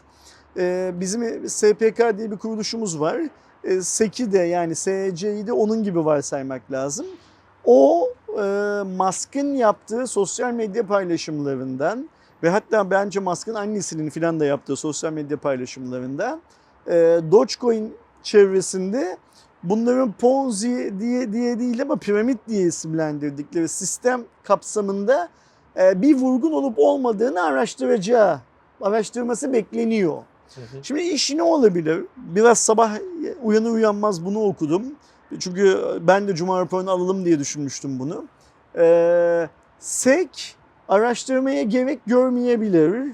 e, 0.58 0.92
Bizim 1.00 1.50
SPK 1.50 2.18
diye 2.18 2.32
bir 2.32 2.38
kuruluşumuz 2.38 3.00
var. 3.00 3.22
E, 3.64 3.82
SEC'i 3.82 4.32
de 4.32 4.40
yani 4.40 4.76
SEC'yi 4.76 5.48
de 5.48 5.54
onun 5.54 5.84
gibi 5.84 6.06
varsaymak 6.06 6.72
lazım. 6.72 7.06
O 7.66 8.10
e, 8.30 8.42
Musk'ın 8.98 9.54
yaptığı 9.54 10.08
sosyal 10.08 10.54
medya 10.54 10.88
paylaşımlarından 10.88 12.10
ve 12.44 12.50
hatta 12.50 12.92
bence 12.92 13.20
Musk'ın 13.20 13.54
annesinin 13.54 14.10
filan 14.10 14.40
da 14.40 14.46
yaptığı 14.46 14.76
sosyal 14.76 15.14
medya 15.14 15.38
paylaşımlarından 15.38 16.42
e, 16.88 17.20
Dogecoin 17.32 17.94
çevresinde 18.24 19.18
bunların 19.64 20.12
Ponzi 20.12 20.94
diye 21.00 21.34
diye 21.34 21.60
değil 21.60 21.82
ama 21.82 21.96
piramit 21.96 22.38
diye 22.48 22.68
isimlendirdikleri 22.68 23.68
sistem 23.68 24.24
kapsamında 24.44 25.30
e, 25.80 26.02
bir 26.02 26.16
vurgun 26.16 26.52
olup 26.52 26.80
olmadığını 26.80 27.44
araştıracağı, 27.44 28.40
araştırması 28.82 29.54
bekleniyor. 29.54 30.24
Hı 30.56 30.62
hı. 30.62 30.84
Şimdi 30.84 31.02
iş 31.02 31.32
ne 31.32 31.44
olabilir? 31.44 32.06
Biraz 32.18 32.60
sabah 32.60 32.98
uyanır 33.44 33.72
uyanmaz 33.72 34.26
bunu 34.26 34.44
okudum. 34.44 34.84
Çünkü 35.40 35.80
ben 36.02 36.28
de 36.28 36.36
Cuma 36.36 36.60
raporunu 36.60 36.92
alalım 36.92 37.26
diye 37.26 37.40
düşünmüştüm 37.40 38.00
bunu. 38.00 38.26
Ee, 38.78 39.50
SEC 39.80 40.30
araştırmaya 40.90 41.64
gerek 41.64 42.00
görmeyebilir. 42.06 43.12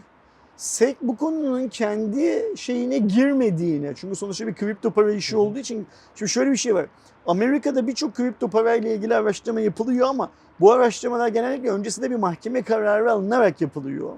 SEC 0.57 0.95
bu 1.01 1.17
konunun 1.17 1.67
kendi 1.67 2.43
şeyine 2.55 2.97
girmediğine, 2.97 3.93
çünkü 3.95 4.15
sonuçta 4.15 4.47
bir 4.47 4.55
kripto 4.55 4.91
para 4.91 5.11
işi 5.11 5.35
Hı 5.35 5.39
olduğu 5.39 5.59
için, 5.59 5.87
şimdi 6.15 6.31
şöyle 6.31 6.51
bir 6.51 6.57
şey 6.57 6.75
var. 6.75 6.85
Amerika'da 7.27 7.87
birçok 7.87 8.15
kripto 8.15 8.47
parayla 8.47 8.89
ilgili 8.89 9.15
araştırma 9.15 9.59
yapılıyor 9.59 10.07
ama 10.07 10.29
bu 10.59 10.71
araştırmalar 10.71 11.27
genellikle 11.27 11.71
öncesinde 11.71 12.11
bir 12.11 12.15
mahkeme 12.15 12.61
kararı 12.61 13.11
alınarak 13.11 13.61
yapılıyor. 13.61 14.09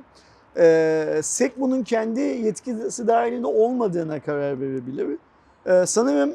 Ee, 0.60 1.20
SEC 1.24 1.52
bunun 1.58 1.84
kendi 1.84 2.20
yetkisi 2.20 3.08
dahilinde 3.08 3.48
olmadığına 3.48 4.20
karar 4.20 4.62
verebilir. 4.62 5.18
Ee, 5.66 5.86
sanırım 5.86 6.34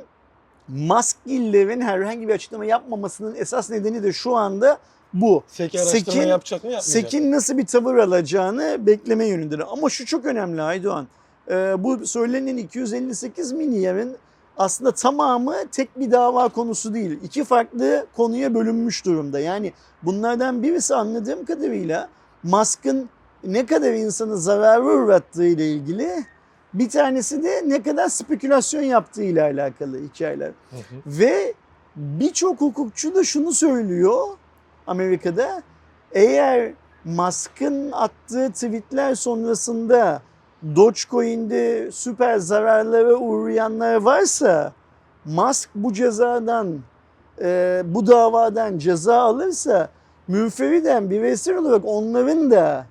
Muskillerin 0.69 1.81
herhangi 1.81 2.29
bir 2.29 2.33
açıklama 2.35 2.65
yapmamasının 2.65 3.35
esas 3.35 3.71
nedeni 3.71 4.03
de 4.03 4.13
şu 4.13 4.37
anda 4.37 4.79
bu. 5.13 5.43
Seki 5.47 5.81
araştırma 5.81 6.13
Sekin- 6.13 6.29
yapacak 6.29 6.65
mı 6.65 6.71
yapmayacak 6.71 6.87
mı? 6.97 7.01
Sekin 7.03 7.33
nasıl 7.33 7.59
bir 7.59 7.67
tavır 7.67 7.97
alacağını 7.97 8.87
bekleme 8.87 9.27
yönündedir. 9.27 9.65
Ama 9.73 9.89
şu 9.91 10.07
çok 10.07 10.25
önemli 10.25 10.63
Aydoğan. 10.63 11.07
Ee, 11.51 11.75
bu 11.79 12.07
söylenen 12.07 12.57
258 12.57 13.53
milyarın 13.53 14.17
aslında 14.57 14.93
tamamı 14.93 15.55
tek 15.73 16.01
bir 16.01 16.11
dava 16.13 16.49
konusu 16.49 16.95
değil. 16.95 17.19
İki 17.25 17.45
farklı 17.45 18.07
konuya 18.17 18.55
bölünmüş 18.55 19.05
durumda. 19.05 19.41
Yani 19.41 19.73
bunlardan 20.03 20.63
birisi 20.63 20.95
anladığım 20.95 21.45
kadarıyla 21.45 22.09
Musk'ın 22.43 23.09
ne 23.47 23.67
kadar 23.67 23.93
insanı 23.93 24.39
zarara 24.39 24.83
uğrattığı 24.83 25.47
ile 25.47 25.67
ilgili 25.67 26.25
bir 26.75 26.89
tanesi 26.89 27.43
de 27.43 27.63
ne 27.67 27.83
kadar 27.83 28.09
spekülasyon 28.09 28.83
yaptığı 28.83 29.23
ile 29.23 29.43
alakalı 29.43 30.03
hikayeler. 30.03 30.51
Hı 30.71 30.77
hı. 30.77 30.81
Ve 31.07 31.55
birçok 31.97 32.61
hukukçu 32.61 33.15
da 33.15 33.25
şunu 33.25 33.53
söylüyor 33.53 34.29
Amerika'da. 34.87 35.63
Eğer 36.13 36.73
Musk'ın 37.05 37.93
attığı 37.93 38.53
tweetler 38.53 39.15
sonrasında 39.15 40.23
Dogecoin'de 40.77 41.93
süper 41.93 42.39
zararlara 42.39 43.15
uğrayanlar 43.15 43.95
varsa 43.95 44.73
Musk 45.25 45.71
bu 45.75 45.93
cezadan, 45.93 46.79
e, 47.41 47.83
bu 47.85 48.07
davadan 48.07 48.79
ceza 48.79 49.17
alırsa 49.17 49.89
münferiden 50.29 51.11
bireysel 51.11 51.57
olarak 51.57 51.83
onların 51.85 52.51
da 52.51 52.87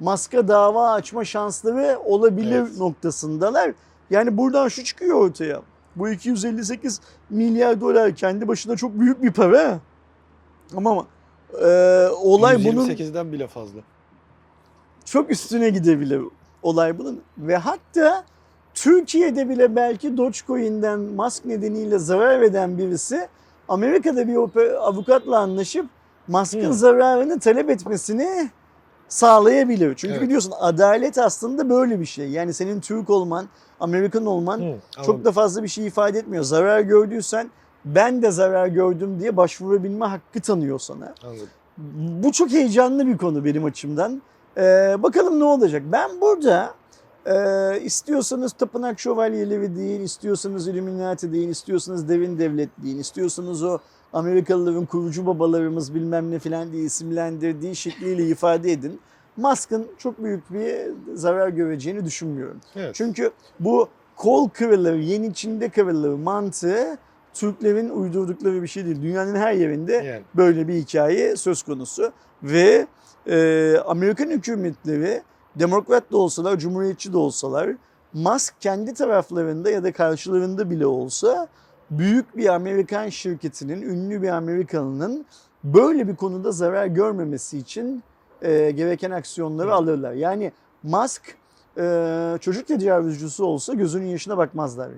Musk'a 0.00 0.48
dava 0.48 0.90
açma 0.92 1.24
şansları 1.24 1.98
olabilir 2.04 2.60
Evet. 2.60 2.78
noktasındalar. 2.78 3.72
Yani 4.10 4.36
buradan 4.36 4.68
şu 4.68 4.84
çıkıyor 4.84 5.20
ortaya. 5.20 5.62
Bu 5.96 6.08
258 6.08 7.00
milyar 7.30 7.80
dolar 7.80 8.14
kendi 8.14 8.48
başına 8.48 8.76
çok 8.76 9.00
büyük 9.00 9.22
bir 9.22 9.32
para. 9.32 9.78
Ama 10.76 11.06
e, 11.62 11.66
olay 12.22 12.64
bunun 12.64 12.88
128'den 12.88 13.32
bile 13.32 13.46
fazla. 13.46 13.80
çok 15.04 15.30
üstüne 15.30 15.70
gidebilir 15.70 16.22
olay 16.62 16.98
bunun. 16.98 17.20
Ve 17.38 17.56
hatta 17.56 18.24
Türkiye'de 18.74 19.48
bile 19.48 19.76
belki 19.76 20.16
Dogecoin'den 20.16 21.00
Musk 21.00 21.44
nedeniyle 21.44 21.98
zarar 21.98 22.42
eden 22.42 22.78
birisi 22.78 23.28
Amerika'da 23.68 24.28
bir 24.28 24.36
avukatla 24.74 25.38
anlaşıp 25.38 25.86
Musk'ın 26.28 26.70
zararını 26.72 27.40
talep 27.40 27.70
etmesini 27.70 28.50
sağlayabilir. 29.08 29.94
Çünkü 29.94 30.12
Evet. 30.14 30.22
biliyorsun 30.22 30.52
adalet 30.60 31.18
aslında 31.18 31.68
böyle 31.68 32.00
bir 32.00 32.06
şey. 32.06 32.30
Yani 32.30 32.54
senin 32.54 32.80
Türk 32.80 33.10
olman, 33.10 33.46
Amerikan 33.80 34.26
olman 34.26 34.58
Hı, 34.58 34.74
çok 34.96 35.08
anladım. 35.08 35.24
da 35.24 35.32
fazla 35.32 35.62
bir 35.62 35.68
şey 35.68 35.86
ifade 35.86 36.18
etmiyor. 36.18 36.44
Zarar 36.44 36.80
gördüysen 36.80 37.50
ben 37.84 38.22
de 38.22 38.30
zarar 38.30 38.66
gördüm 38.66 39.20
diye 39.20 39.36
başvurabilme 39.36 40.06
hakkı 40.06 40.40
tanıyor 40.40 40.78
sana. 40.78 41.14
Anladım. 41.24 41.48
Bu 42.22 42.32
çok 42.32 42.50
heyecanlı 42.50 43.06
bir 43.06 43.18
konu 43.18 43.44
benim 43.44 43.64
açımdan. 43.64 44.22
Ee, 44.56 44.62
bakalım 44.98 45.40
ne 45.40 45.44
olacak. 45.44 45.82
Ben 45.92 46.20
burada 46.20 46.74
Ee, 47.28 47.80
istiyorsanız 47.82 48.52
tapınak 48.52 49.00
şövalyeleri 49.00 49.76
deyin, 49.76 50.00
istiyorsanız 50.02 50.68
Illuminati 50.68 51.32
deyin, 51.32 51.48
istiyorsanız 51.48 52.08
devin 52.08 52.38
devlet 52.38 52.68
deyin, 52.82 52.98
istiyorsanız 52.98 53.62
o 53.64 53.78
Amerikalıların 54.16 54.86
kurucu 54.86 55.26
babalarımız 55.26 55.94
bilmem 55.94 56.30
ne 56.30 56.38
filan 56.38 56.72
diye 56.72 56.84
isimlendirdiği 56.84 57.76
şekliyle 57.76 58.26
ifade 58.26 58.72
edin. 58.72 59.00
Musk'ın 59.36 59.86
çok 59.98 60.24
büyük 60.24 60.52
bir 60.52 60.74
zarar 61.14 61.48
göreceğini 61.48 62.04
düşünmüyorum. 62.04 62.60
Evet. 62.76 62.94
Çünkü 62.94 63.30
bu 63.60 63.88
kol 64.16 64.48
kırılır, 64.48 64.94
yeniçinde 64.94 65.68
kırılır 65.68 66.14
mantığı 66.14 66.98
Türklerin 67.34 67.88
uydurdukları 67.88 68.62
bir 68.62 68.68
şey 68.68 68.86
değil. 68.86 69.02
Dünyanın 69.02 69.34
her 69.34 69.52
yerinde 69.52 69.92
Yani. 69.92 70.22
böyle 70.34 70.68
bir 70.68 70.74
hikaye 70.74 71.36
söz 71.36 71.62
konusu. 71.62 72.12
Ve 72.42 72.86
e, 73.26 73.76
Amerikan 73.86 74.30
hükümetleri 74.30 75.22
demokrat 75.56 76.12
da 76.12 76.16
olsalar, 76.16 76.58
cumhuriyetçi 76.58 77.12
de 77.12 77.18
olsalar 77.18 77.70
Musk 78.12 78.54
kendi 78.60 78.94
taraflarında 78.94 79.70
ya 79.70 79.84
da 79.84 79.92
karşılarında 79.92 80.70
bile 80.70 80.86
olsa 80.86 81.48
büyük 81.90 82.36
bir 82.36 82.48
Amerikan 82.54 83.08
şirketinin, 83.08 83.82
ünlü 83.82 84.22
bir 84.22 84.28
Amerikalının 84.28 85.26
böyle 85.64 86.08
bir 86.08 86.16
konuda 86.16 86.52
zarar 86.52 86.86
görmemesi 86.86 87.58
için 87.58 88.02
e, 88.42 88.70
gereken 88.70 89.10
aksiyonları 89.10 89.66
Evet. 89.68 89.76
alırlar. 89.78 90.12
Yani 90.12 90.52
Musk 90.82 91.22
e, 91.78 92.38
çocuk 92.40 92.66
tecavüzcüsü 92.66 93.42
olsa 93.42 93.74
gözünün 93.74 94.06
yaşına 94.06 94.36
bakmazlar. 94.38 94.88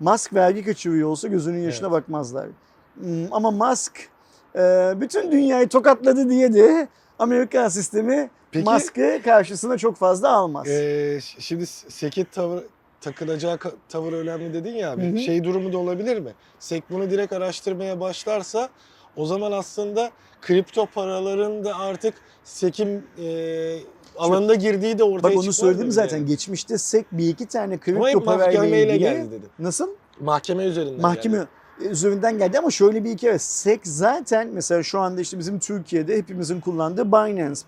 Musk 0.00 0.34
vergi 0.34 0.64
kaçırıyor 0.64 1.08
olsa 1.08 1.28
gözünün 1.28 1.58
yaşına 1.60 1.86
Evet. 1.88 1.92
bakmazlar. 2.02 2.46
Hmm, 2.94 3.32
Ama 3.32 3.50
Musk 3.50 4.08
e, 4.56 4.92
bütün 5.00 5.32
dünyayı 5.32 5.68
tokatladı 5.68 6.30
diye 6.30 6.54
de 6.54 6.88
Amerikan 7.18 7.68
sistemi 7.68 8.30
Peki 8.50 8.70
Musk'ı 8.70 9.20
karşısına 9.24 9.78
çok 9.78 9.96
fazla 9.96 10.30
almaz. 10.32 10.68
e, 10.68 11.18
şimdi 11.38 11.66
seket 11.66 12.32
tavır 12.32 12.62
takılacağı 13.04 13.58
tavır 13.88 14.12
önemli 14.12 14.54
dedin 14.54 14.72
ya 14.74 14.92
abi. 14.92 15.02
Hı 15.02 15.12
hı. 15.12 15.18
Şey 15.18 15.44
durumu 15.44 15.72
da 15.72 15.78
olabilir 15.78 16.18
mi? 16.18 16.32
Sek 16.58 16.90
bunu 16.90 17.10
direkt 17.10 17.32
araştırmaya 17.32 18.00
başlarsa 18.00 18.68
o 19.16 19.26
zaman 19.26 19.52
aslında 19.52 20.10
kripto 20.42 20.86
paraların 20.86 21.64
da 21.64 21.78
artık 21.78 22.14
sekim 22.44 23.02
e, 23.18 23.76
alanına 24.18 24.54
girdiği 24.54 24.98
de 24.98 25.04
ortaya 25.04 25.36
Bak 25.36 25.44
onu 25.44 25.52
söyledim 25.52 25.90
zaten. 25.90 26.16
yani? 26.16 26.26
Geçmişte 26.28 26.78
SEC 26.78 27.04
bir 27.12 27.28
iki 27.28 27.46
tane 27.46 27.78
kripto 27.78 28.24
parayla 28.24 28.66
ilgili 28.66 28.98
geldi 28.98 29.30
dedin. 29.30 29.48
nasıl? 29.58 29.88
Mahkeme 30.20 30.64
üzerinden 30.64 31.00
Mahkeme 31.00 31.36
geldi. 31.36 31.48
üzerinden 31.92 32.38
geldi 32.38 32.58
ama 32.58 32.70
şöyle 32.70 33.04
bir 33.04 33.10
hikaye. 33.10 33.38
SEC 33.38 33.80
zaten 33.84 34.48
mesela 34.52 34.82
şu 34.82 34.98
anda 35.00 35.20
işte 35.20 35.38
bizim 35.38 35.58
Türkiye'de 35.58 36.16
hepimizin 36.16 36.60
kullandığı 36.60 37.12
Binance 37.12 37.60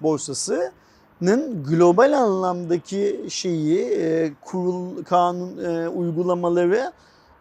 borsasının 1.21 1.65
global 1.65 2.13
anlamdaki 2.13 3.27
şeyi 3.29 3.81
e, 3.81 4.33
kurul 4.45 5.05
kanun 5.05 5.65
e, 5.65 5.89
uygulamaları 5.89 6.93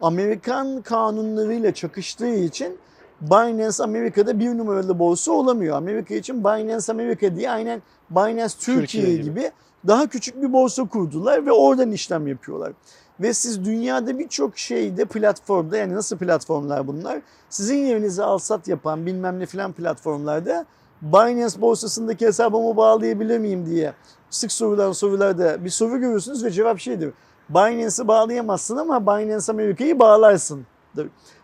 Amerikan 0.01 0.81
kanunlarıyla 0.81 1.73
çakıştığı 1.73 2.35
için 2.35 2.77
Binance 3.21 3.83
Amerika'da 3.83 4.39
bir 4.39 4.57
numaralı 4.57 4.99
borsa 4.99 5.31
olamıyor. 5.31 5.77
Amerika 5.77 6.15
için 6.15 6.43
Binance 6.43 6.91
Amerika 6.91 7.35
diye 7.35 7.51
aynen 7.51 7.81
Binance 8.09 8.53
Türkiye, 8.59 9.03
Türkiye 9.03 9.15
gibi. 9.15 9.25
gibi 9.25 9.51
daha 9.87 10.07
küçük 10.07 10.41
bir 10.41 10.53
borsa 10.53 10.83
kurdular 10.83 11.45
ve 11.45 11.51
oradan 11.51 11.91
işlem 11.91 12.27
yapıyorlar. 12.27 12.73
Ve 13.19 13.33
siz 13.33 13.65
dünyada 13.65 14.19
birçok 14.19 14.57
şeyde 14.57 15.05
platformda 15.05 15.77
yani 15.77 15.93
nasıl 15.93 16.17
platformlar 16.17 16.87
bunlar? 16.87 17.21
Sizin 17.49 17.77
yerinize 17.77 18.23
alsat 18.23 18.67
yapan 18.67 19.05
bilmem 19.05 19.39
ne 19.39 19.45
filan 19.45 19.71
platformlarda 19.73 20.65
Binance 21.05 21.61
borsasındaki 21.61 22.25
hesabımı 22.25 22.77
bağlayabilir 22.77 23.39
miyim 23.39 23.65
diye 23.65 23.93
sık 24.29 24.51
sorulan 24.51 24.91
sorularda 24.91 25.65
bir 25.65 25.69
soru 25.69 25.99
görürsünüz 25.99 26.43
ve 26.43 26.51
cevap 26.51 26.79
şeydir. 26.79 27.13
Binance'ı 27.49 28.07
bağlayamazsın 28.07 28.77
ama 28.77 29.01
Binance 29.05 29.51
Amerika'yı 29.51 29.99
bağlarsın. 29.99 30.65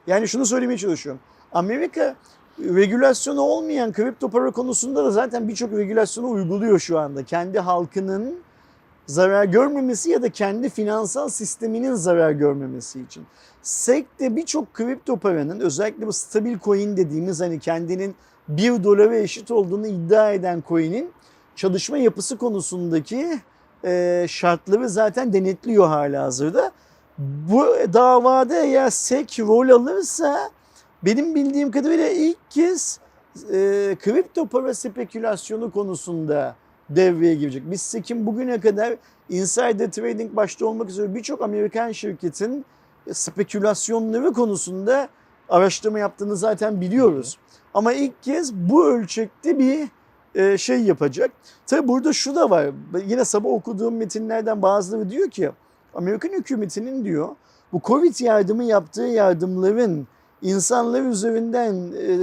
Yani 0.08 0.28
şunu 0.28 0.46
söylemeye 0.46 0.78
çalışıyorum. 0.78 1.22
Amerika 1.52 2.16
regülasyonu 2.60 3.42
olmayan 3.42 3.92
kripto 3.92 4.30
para 4.30 4.52
konusunda 4.52 5.06
da 5.06 5.12
zaten 5.12 5.48
birçok 5.48 5.72
regülasyonu 5.72 6.30
uyguluyor 6.30 6.80
şu 6.80 7.00
anda. 7.00 7.24
Kendi 7.24 7.60
halkının 7.60 8.36
zarar 9.06 9.44
görmemesi 9.44 10.10
ya 10.10 10.22
da 10.22 10.30
kendi 10.30 10.70
finansal 10.70 11.30
sisteminin 11.30 11.94
zarar 11.94 12.32
görmemesi 12.32 13.02
için. 13.02 13.24
SEC 13.62 14.06
de 14.20 14.36
birçok 14.36 14.74
kripto 14.74 15.18
paranın 15.18 15.60
özellikle 15.60 16.08
bu 16.08 16.14
stabil 16.14 16.60
coin 16.60 16.98
dediğimiz 16.98 17.42
hani 17.42 17.60
kendinin 17.60 18.16
1 18.58 18.84
dolara 18.84 19.16
eşit 19.16 19.52
olduğunu 19.52 19.88
iddia 19.88 20.32
eden 20.32 20.64
coin'in 20.68 21.12
çalışma 21.56 21.98
yapısı 21.98 22.38
konusundaki 22.38 23.40
e, 23.86 24.26
şartları 24.30 24.90
zaten 24.90 25.34
denetliyor 25.34 25.88
hala 25.88 26.24
hazırda. 26.24 26.72
Bu 27.18 27.66
davada 27.94 28.56
eğer 28.56 28.90
SEC 28.90 29.44
rol 29.44 29.70
alırsa 29.70 30.52
benim 31.04 31.36
bildiğim 31.36 31.72
kadarıyla 31.72 32.10
ilk 32.10 32.38
kez 32.50 33.00
e, 33.54 33.98
kripto 34.00 34.48
para 34.48 34.74
spekülasyonu 34.74 35.72
konusunda 35.72 36.56
devreye 36.90 37.36
girecek. 37.36 37.64
Biz 37.66 37.82
SEC'in 37.82 38.26
bugüne 38.26 38.60
kadar 38.60 38.96
insider 39.30 39.92
trading 39.92 40.36
başta 40.36 40.66
olmak 40.66 40.90
üzere 40.90 41.16
birçok 41.16 41.42
Amerikan 41.42 41.92
şirketin 41.92 42.66
spekülasyonları 43.12 44.34
konusunda 44.34 45.10
araştırma 45.50 46.00
yaptığını 46.00 46.36
zaten 46.36 46.82
biliyoruz. 46.82 47.38
Ama 47.74 47.94
ilk 47.94 48.24
kez 48.24 48.54
bu 48.54 48.86
ölçekte 48.86 49.60
bir 49.60 49.88
e, 50.36 50.58
şey 50.58 50.84
yapacak. 50.84 51.32
Tabi 51.66 51.88
burada 51.88 52.14
şu 52.14 52.36
da 52.36 52.50
var. 52.50 52.70
Yine 53.08 53.26
sabah 53.26 53.50
okuduğum 53.50 53.96
metinlerden 53.96 54.62
bazıları 54.62 55.10
diyor 55.10 55.30
ki 55.30 55.52
Amerikan 55.94 56.30
hükümetinin 56.30 57.06
diyor 57.06 57.30
bu 57.74 57.82
Covid 57.84 58.20
yardımı 58.20 58.64
yaptığı 58.64 59.02
yardımların 59.02 60.08
insanlar 60.42 61.02
üzerinden 61.02 61.92
e, 61.98 62.14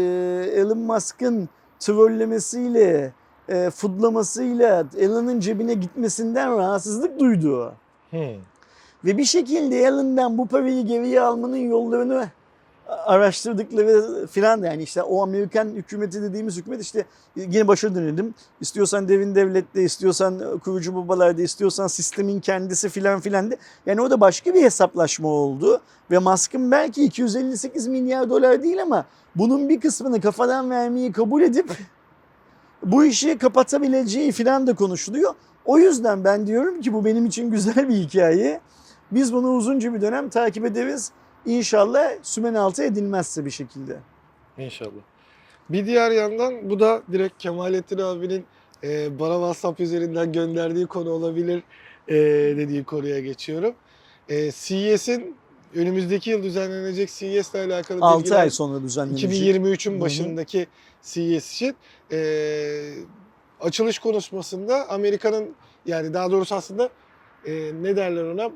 Elon 0.61 0.78
Musk'ın 0.78 1.48
trollemesiyle, 1.80 3.12
e, 3.48 3.70
fudlamasıyla 3.70 4.87
Elon'un 4.98 5.40
cebine 5.40 5.74
gitmesinden 5.74 6.56
rahatsızlık 6.56 7.20
duyduğu 7.20 7.72
Hmm. 8.11 8.18
ve 9.04 9.18
bir 9.18 9.24
şekilde 9.24 9.78
Elon'dan 9.78 10.38
bu 10.38 10.46
parayı 10.46 10.87
geriye 10.87 11.20
almanın 11.20 11.56
yollarını 11.56 12.28
araştırdıkları 12.88 14.27
filan 14.27 14.62
yani 14.62 14.83
işte 14.83 15.03
o 15.03 15.22
Amerikan 15.22 15.68
hükümeti 15.68 16.22
dediğimiz 16.22 16.57
hükümet 16.57 16.83
işte 16.83 17.05
yine 17.37 17.68
başa 17.68 17.94
dönelim. 17.94 18.35
İstiyorsan 18.61 19.09
devin 19.09 19.35
devlette, 19.35 19.83
istiyorsan 19.83 20.59
kurucu 20.59 20.96
babalarda, 20.96 21.42
istiyorsan 21.42 21.87
sistemin 21.87 22.40
kendisi 22.40 22.88
filan 22.88 23.20
filan 23.20 23.51
de. 23.51 23.57
Yani 23.87 24.01
o 24.01 24.11
da 24.11 24.20
başka 24.20 24.55
bir 24.55 24.62
hesaplaşma 24.62 25.29
oldu. 25.29 25.81
Ve 26.11 26.18
Musk'ın 26.18 26.70
belki 26.70 27.05
258 27.05 27.87
milyar 27.87 28.31
dolar 28.31 28.62
değil 28.62 28.83
ama 28.83 29.05
bunun 29.37 29.68
bir 29.68 29.81
kısmını 29.81 30.20
kafadan 30.20 30.70
vermeyi 30.70 31.12
kabul 31.12 31.42
edip 31.42 31.70
bu 32.85 33.05
işi 33.05 33.38
kapatabileceği 33.38 34.33
filan 34.33 34.66
da 34.66 34.74
konuşuluyor. 34.74 35.35
O 35.64 35.79
yüzden 35.79 36.24
ben 36.24 36.46
diyorum 36.46 36.81
ki 36.81 36.92
bu 36.92 37.05
benim 37.05 37.27
için 37.27 37.51
güzel 37.51 37.88
bir 37.88 37.94
hikaye. 37.94 38.61
Biz 39.12 39.33
bunu 39.33 39.51
uzunca 39.51 39.94
bir 39.94 40.01
dönem 40.01 40.29
takip 40.29 40.64
ederiz. 40.64 41.12
İnşallah 41.46 42.11
sümen 42.22 42.55
altı 42.55 42.83
edilmezse 42.83 43.44
bir 43.44 43.51
şekilde. 43.51 43.96
İnşallah. 44.59 45.03
Bir 45.70 45.87
diğer 45.87 46.11
yandan 46.11 46.70
bu 46.70 46.81
da 46.81 47.03
direkt 47.12 47.38
Kemalettin 47.38 47.98
abinin 47.98 48.44
e, 48.85 49.18
bana 49.18 49.35
WhatsApp 49.35 49.81
üzerinden 49.81 50.33
gönderdiği 50.33 50.87
konu 50.87 51.11
olabilir 51.11 51.62
e, 52.09 52.14
dediği 52.57 52.85
konuya 52.85 53.20
geçiyorum. 53.20 53.74
E, 54.29 54.51
CES'in 54.53 55.37
önümüzdeki 55.74 56.31
yıl 56.31 56.42
düzenlenecek 56.42 57.09
CES 57.09 57.55
ile 57.55 57.74
alakalı 57.74 58.05
6 58.05 58.20
bilgiler 58.20 58.40
ay 58.40 58.51
sonra 58.51 58.83
düzenlenecek. 58.83 59.31
2023'ün 59.33 59.92
Hı 59.92 59.96
hı. 59.96 60.01
başındaki 60.01 60.66
CES 61.03 61.53
için 61.53 61.77
e, 62.12 62.94
açılış 63.61 63.98
konuşmasında 63.98 64.90
Amerika'nın 64.90 65.55
yani 65.87 66.14
daha 66.14 66.31
doğrusu 66.31 66.55
aslında 66.55 66.88
e, 67.46 67.53
ne 67.83 67.96
derler 67.96 68.24
ona 68.24 68.51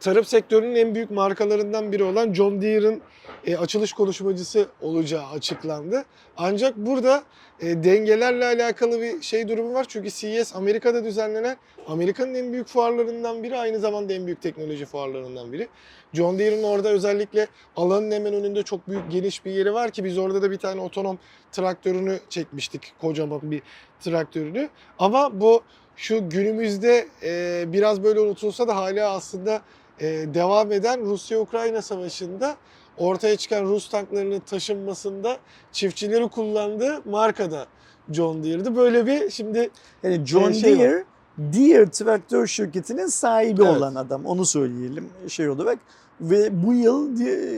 tarım 0.00 0.24
sektörünün 0.24 0.74
en 0.74 0.94
büyük 0.94 1.10
markalarından 1.10 1.92
biri 1.92 2.04
olan 2.04 2.34
John 2.34 2.62
Deere'ın 2.62 3.00
e, 3.46 3.56
açılış 3.56 3.92
konuşmacısı 3.92 4.68
olacağı 4.80 5.26
açıklandı. 5.26 6.04
Ancak 6.36 6.76
burada 6.76 7.22
e, 7.60 7.84
dengelerle 7.84 8.46
alakalı 8.46 9.00
bir 9.00 9.22
şey 9.22 9.48
durumu 9.48 9.74
var. 9.74 9.86
Çünkü 9.88 10.10
CES 10.10 10.56
Amerika'da 10.56 11.04
düzenlenen 11.04 11.56
Amerika'nın 11.86 12.34
en 12.34 12.52
büyük 12.52 12.66
fuarlarından 12.66 13.42
biri 13.42 13.58
aynı 13.58 13.78
zamanda 13.78 14.12
en 14.12 14.26
büyük 14.26 14.42
teknoloji 14.42 14.86
fuarlarından 14.86 15.52
biri. 15.52 15.68
John 16.12 16.38
Deere'ın 16.38 16.62
orada 16.62 16.88
özellikle 16.88 17.46
alanın 17.76 18.10
hemen 18.10 18.34
önünde 18.34 18.62
çok 18.62 18.88
büyük 18.88 19.10
geniş 19.10 19.44
bir 19.44 19.50
yeri 19.50 19.74
var 19.74 19.90
ki 19.90 20.04
biz 20.04 20.18
orada 20.18 20.42
da 20.42 20.50
bir 20.50 20.58
tane 20.58 20.80
otonom 20.80 21.18
traktörünü 21.52 22.18
çekmiştik. 22.28 22.92
Kocaman 23.00 23.40
bir 23.42 23.62
traktörünü. 24.00 24.68
Ama 24.98 25.40
bu 25.40 25.62
şu 25.96 26.30
günümüzde 26.30 27.08
e, 27.22 27.64
biraz 27.72 28.02
böyle 28.02 28.20
unutulsa 28.20 28.68
da 28.68 28.76
hala 28.76 29.10
aslında 29.10 29.62
e, 30.00 30.34
devam 30.34 30.72
eden 30.72 31.00
Rusya-Ukrayna 31.06 31.82
savaşında 31.82 32.56
ortaya 32.98 33.36
çıkan 33.36 33.62
Rus 33.64 33.88
tanklarının 33.90 34.40
taşınmasında 34.40 35.36
çiftçileri 35.72 36.28
kullandığı 36.28 37.02
markada 37.10 37.66
John 38.12 38.44
Deere'di. 38.44 38.76
Böyle 38.76 39.06
bir 39.06 39.30
şimdi 39.30 39.70
Yani 40.02 40.26
John 40.26 40.50
Ee, 40.50 40.54
şey 40.54 40.72
var. 40.72 40.78
Deere 40.78 41.04
Deere 41.38 41.90
traktör 41.90 42.46
şirketinin 42.46 43.06
sahibi 43.06 43.62
Evet. 43.62 43.76
olan 43.76 43.94
adam. 43.94 44.26
Onu 44.26 44.46
söyleyelim 44.46 45.08
şey 45.28 45.48
olarak. 45.48 45.78
Ve 46.20 46.66
bu 46.66 46.72
yıl 46.72 47.16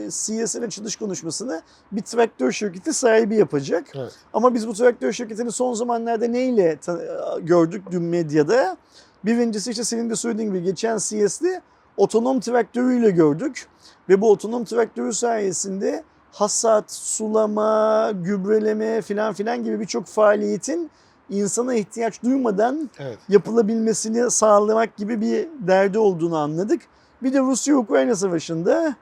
CS'in 0.09 0.61
açılış 0.61 0.95
konuşmasını 0.95 1.61
bir 1.91 2.01
traktör 2.01 2.51
şirketi 2.51 2.93
sahibi 2.93 3.35
yapacak. 3.35 3.87
Evet. 3.95 4.11
Ama 4.33 4.53
biz 4.53 4.67
bu 4.67 4.73
traktör 4.73 5.11
şirketini 5.11 5.51
son 5.51 5.73
zamanlarda 5.73 6.27
neyle 6.27 6.77
ta- 6.77 7.39
gördük 7.41 7.83
dün 7.91 8.01
medyada? 8.03 8.77
Birincisi 9.25 9.71
işte 9.71 9.83
senin 9.83 10.09
de 10.09 10.15
söylediğin 10.15 10.49
gibi 10.49 10.63
geçen 10.63 10.97
CS'de 10.97 11.61
otonom 11.99 12.39
traktörüyle 12.39 13.09
gördük. 13.11 13.67
Ve 14.09 14.21
bu 14.21 14.31
otonom 14.31 14.65
traktörü 14.65 15.13
sayesinde 15.13 16.03
hasat, 16.31 16.91
sulama, 16.91 18.11
gübreleme 18.11 19.01
filan 19.01 19.33
filan 19.33 19.63
gibi 19.63 19.79
birçok 19.79 20.05
faaliyetin 20.05 20.91
insana 21.29 21.73
ihtiyaç 21.73 22.23
duymadan 22.23 22.89
Evet. 22.99 23.17
yapılabilmesini 23.29 24.31
sağlamak 24.31 24.97
gibi 24.97 25.21
bir 25.21 25.47
derdi 25.67 25.99
olduğunu 25.99 26.37
anladık. 26.37 26.81
Bir 27.23 27.33
de 27.33 27.39
Rusya-Ukrayna 27.39 28.15
savaşında 28.15 28.95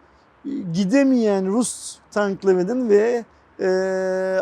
e, 0.45 0.49
gidemeyen 0.73 1.47
Rus 1.47 1.97
tanklarının 2.11 2.89
ve 2.89 3.25
e, 3.59 3.67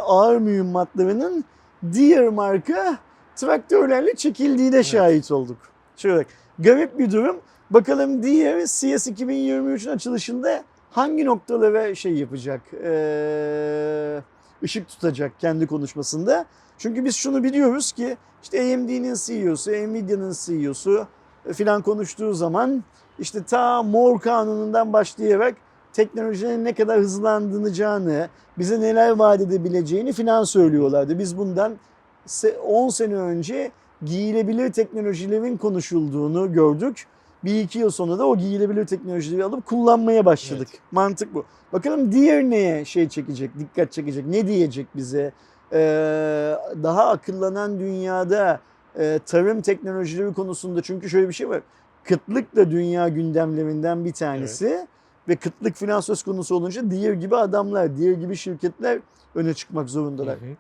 ağır 0.02 0.38
mühimmatlarının 0.38 1.46
diğer 1.94 2.30
marka 2.30 2.98
traktörlerle 3.36 4.16
çekildiğine 4.16 4.84
şahit 4.84 5.32
olduk. 5.32 5.58
Şöyle 5.98 6.26
garip 6.60 7.00
bir 7.00 7.12
durum. 7.12 7.38
Bakalım 7.70 8.24
diğer 8.24 8.62
CS 8.66 9.08
2023'ün 9.08 9.92
açılışında 9.94 10.64
hangi 10.92 11.26
noktalara 11.26 11.96
şey 11.96 12.14
yapacak, 12.14 12.62
ışık 14.64 14.88
tutacak 14.88 15.40
kendi 15.40 15.68
konuşmasında. 15.68 16.46
Çünkü 16.78 17.06
biz 17.06 17.16
şunu 17.16 17.44
biliyoruz 17.44 17.92
ki 17.92 18.18
işte 18.44 18.60
AMD'nin 18.62 19.16
CEO'su, 19.26 19.72
Nvidia'nın 19.72 20.36
CEO'su 20.46 21.08
e, 21.46 21.54
filan 21.54 21.82
konuştuğu 21.82 22.34
zaman 22.34 22.84
işte 23.20 23.44
ta 23.44 23.84
Moore 23.84 24.20
kanunundan 24.20 24.94
başlayarak 24.94 25.56
teknolojinin 25.94 26.66
ne 26.66 26.74
kadar 26.74 27.00
hızlandıracağını, 27.00 28.30
bize 28.58 28.82
neler 28.82 29.10
vaat 29.12 29.42
edebileceğini 29.42 30.14
filan 30.14 30.44
söylüyorlardı. 30.44 31.20
Biz 31.20 31.38
bundan 31.38 31.76
se- 32.28 32.58
10 32.58 32.90
sene 32.90 33.16
önce 33.16 33.72
giyilebilir 34.06 34.74
teknolojilerin 34.74 35.58
konuşulduğunu 35.58 36.54
gördük. 36.54 37.06
Bir 37.46 37.60
iki 37.60 37.80
yıl 37.80 37.90
sonra 37.90 38.20
da 38.20 38.28
o 38.28 38.38
giyilebilir 38.38 38.86
teknolojileri 38.86 39.44
alıp 39.44 39.66
kullanmaya 39.66 40.26
başladık. 40.26 40.68
Mantık 40.92 41.34
bu. 41.34 41.46
Bakalım 41.74 42.12
diğer 42.12 42.44
neye 42.44 42.86
şey 42.86 43.10
çekecek, 43.10 43.60
dikkat 43.60 43.92
çekecek, 43.92 44.26
ne 44.26 44.48
diyecek 44.48 44.88
bize? 44.96 45.34
Ee, 45.74 45.78
daha 46.84 47.10
akıllanan 47.10 47.80
dünyada 47.80 48.60
e, 49.00 49.20
tarım 49.26 49.62
teknolojileri 49.62 50.34
konusunda 50.34 50.82
çünkü 50.82 51.10
şöyle 51.10 51.30
bir 51.30 51.34
şey 51.34 51.50
var. 51.50 51.62
Kıtlık 52.04 52.56
da 52.56 52.72
dünya 52.72 53.10
gündemlerinden 53.10 54.06
bir 54.06 54.14
tanesi 54.14 54.88
ve 55.28 55.36
kıtlık 55.36 55.76
finans 55.76 56.06
söz 56.06 56.24
konusu 56.24 56.56
olunca 56.56 56.92
diğer 56.92 57.14
gibi 57.14 57.36
adamlar, 57.36 57.98
diğer 57.98 58.12
gibi 58.12 58.36
şirketler 58.36 59.00
öne 59.36 59.54
çıkmak 59.54 59.90
zorundalar. 59.90 60.36
Hı 60.36 60.46
hı. 60.46 60.56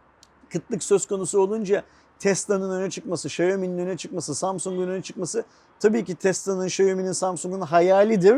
Kıtlık 0.49 0.83
söz 0.83 1.07
konusu 1.07 1.39
olunca 1.39 1.83
Tesla'nın 2.19 2.71
öne 2.71 2.89
çıkması, 2.89 3.27
Xiaomi'nin 3.27 3.77
öne 3.77 3.97
çıkması, 3.97 4.35
Samsung'un 4.35 4.87
öne 4.87 5.01
çıkması 5.01 5.43
tabii 5.79 6.03
ki 6.03 6.15
Tesla'nın, 6.15 6.65
Xiaomi'nin, 6.65 7.11
Samsung'un 7.11 7.61
hayalidir 7.61 8.37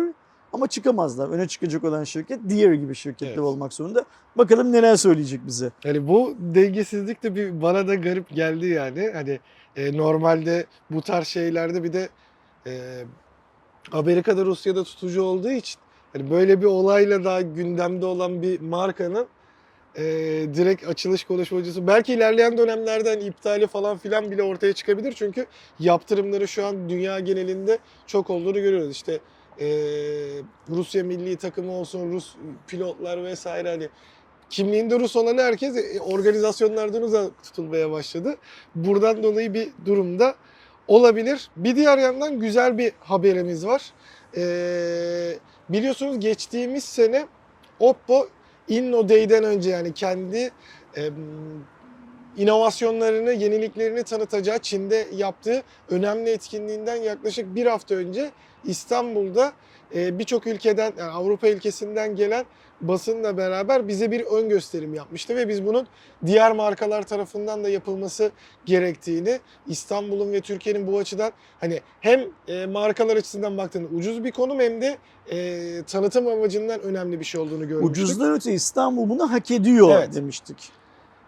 ama 0.53 0.67
çıkamazlar. 0.67 1.29
Öne 1.29 1.47
çıkacak 1.47 1.83
olan 1.83 2.03
şirket 2.03 2.39
diğer 2.49 2.73
gibi 2.73 2.95
şirketler 2.95 3.27
Evet. 3.27 3.39
olmak 3.39 3.73
zorunda. 3.73 4.05
Bakalım 4.35 4.71
neler 4.71 4.95
söyleyecek 4.95 5.47
bize. 5.47 5.71
Yani 5.83 6.07
bu 6.07 6.35
dengesizlik 6.39 7.23
de 7.23 7.35
bir 7.35 7.61
bana 7.61 7.87
da 7.87 7.95
garip 7.95 8.29
geldi 8.29 8.67
yani. 8.67 9.09
Hani 9.13 9.39
e, 9.75 9.97
normalde 9.97 10.65
bu 10.91 11.01
tarz 11.01 11.27
şeylerde 11.27 11.83
bir 11.83 11.93
de 11.93 12.09
e, 12.67 13.03
Amerika'da 13.91 14.45
Rusya'da 14.45 14.83
tutucu 14.83 15.21
olduğu 15.23 15.51
için 15.51 15.79
hani 16.13 16.31
böyle 16.31 16.61
bir 16.61 16.65
olayla 16.65 17.23
daha 17.23 17.41
gündemde 17.41 18.05
olan 18.05 18.41
bir 18.41 18.61
markanın 18.61 19.27
e, 19.97 20.03
direkt 20.53 20.87
açılış 20.87 21.23
konuşmacısı 21.23 21.87
belki 21.87 22.13
ilerleyen 22.13 22.57
dönemlerde 22.57 23.09
hani 23.09 23.23
iptali 23.23 23.67
falan 23.67 23.97
filan 23.97 24.31
bile 24.31 24.43
ortaya 24.43 24.73
çıkabilir. 24.73 25.13
Çünkü 25.13 25.45
yaptırımları 25.79 26.47
şu 26.47 26.65
an 26.65 26.89
dünya 26.89 27.19
genelinde 27.19 27.77
çok 28.07 28.29
olduğunu 28.29 28.61
görüyoruz. 28.61 28.91
İşte 28.91 29.19
e, 29.59 29.67
Rusya 30.69 31.03
milli 31.03 31.35
takımı 31.35 31.71
olsun, 31.71 32.11
Rus 32.11 32.35
pilotlar 32.67 33.23
vesaire 33.23 33.69
hani 33.69 33.89
kimliğinde 34.49 34.99
Rus 34.99 35.15
olan 35.15 35.37
herkes 35.37 35.77
e, 35.77 35.99
organizasyonlardan 35.99 37.01
uzak 37.01 37.43
tutulmaya 37.43 37.91
başladı. 37.91 38.35
Buradan 38.75 39.23
dolayı 39.23 39.53
bir 39.53 39.69
durumda 39.85 40.35
olabilir. 40.87 41.49
Bir 41.57 41.75
diğer 41.75 41.97
yandan 41.97 42.39
güzel 42.39 42.77
bir 42.77 42.91
haberimiz 42.99 43.65
var. 43.65 43.91
Ee, 44.37 45.33
biliyorsunuz 45.69 46.19
geçtiğimiz 46.19 46.83
sene 46.83 47.27
Oppo 47.79 48.27
Inno 48.67 49.09
Day'den 49.09 49.43
önce 49.43 49.69
yani 49.69 49.93
kendi 49.93 50.51
em, 50.95 51.13
inovasyonlarını, 52.37 53.31
yeniliklerini 53.31 54.03
tanıtacağı 54.03 54.59
Çin'de 54.59 55.07
yaptığı 55.15 55.63
önemli 55.89 56.29
etkinliğinden 56.29 56.95
yaklaşık 56.95 57.55
bir 57.55 57.65
hafta 57.65 57.95
önce 57.95 58.31
İstanbul'da 58.63 59.53
e, 59.95 60.19
birçok 60.19 60.47
ülkeden, 60.47 60.93
yani 60.97 61.11
Avrupa 61.11 61.47
ülkesinden 61.47 62.15
gelen 62.15 62.45
basınla 62.81 63.37
beraber 63.37 63.87
bize 63.87 64.11
bir 64.11 64.21
ön 64.21 64.49
gösterim 64.49 64.93
yapmıştı 64.93 65.35
ve 65.35 65.47
biz 65.49 65.65
bunun 65.65 65.87
diğer 66.25 66.51
markalar 66.51 67.03
tarafından 67.03 67.63
da 67.63 67.69
yapılması 67.69 68.31
gerektiğini, 68.65 69.39
İstanbul'un 69.67 70.31
ve 70.31 70.41
Türkiye'nin 70.41 70.87
bu 70.87 70.97
açıdan 70.97 71.31
hani 71.59 71.81
hem 72.01 72.21
e, 72.47 72.65
markalar 72.65 73.17
açısından 73.17 73.57
baktığında 73.57 73.87
ucuz 73.95 74.23
bir 74.23 74.31
konum 74.31 74.59
hem 74.59 74.81
de 74.81 74.97
e, 75.31 75.83
tanıtım 75.83 76.27
amacından 76.27 76.81
önemli 76.81 77.19
bir 77.19 77.25
şey 77.25 77.41
olduğunu 77.41 77.67
görmüştük. 77.67 77.91
Ucuzdan 77.91 78.33
öte 78.33 78.53
İstanbul 78.53 79.09
bunu 79.09 79.31
hak 79.31 79.51
ediyor 79.51 79.89
Evet. 79.97 80.15
demiştik. 80.15 80.57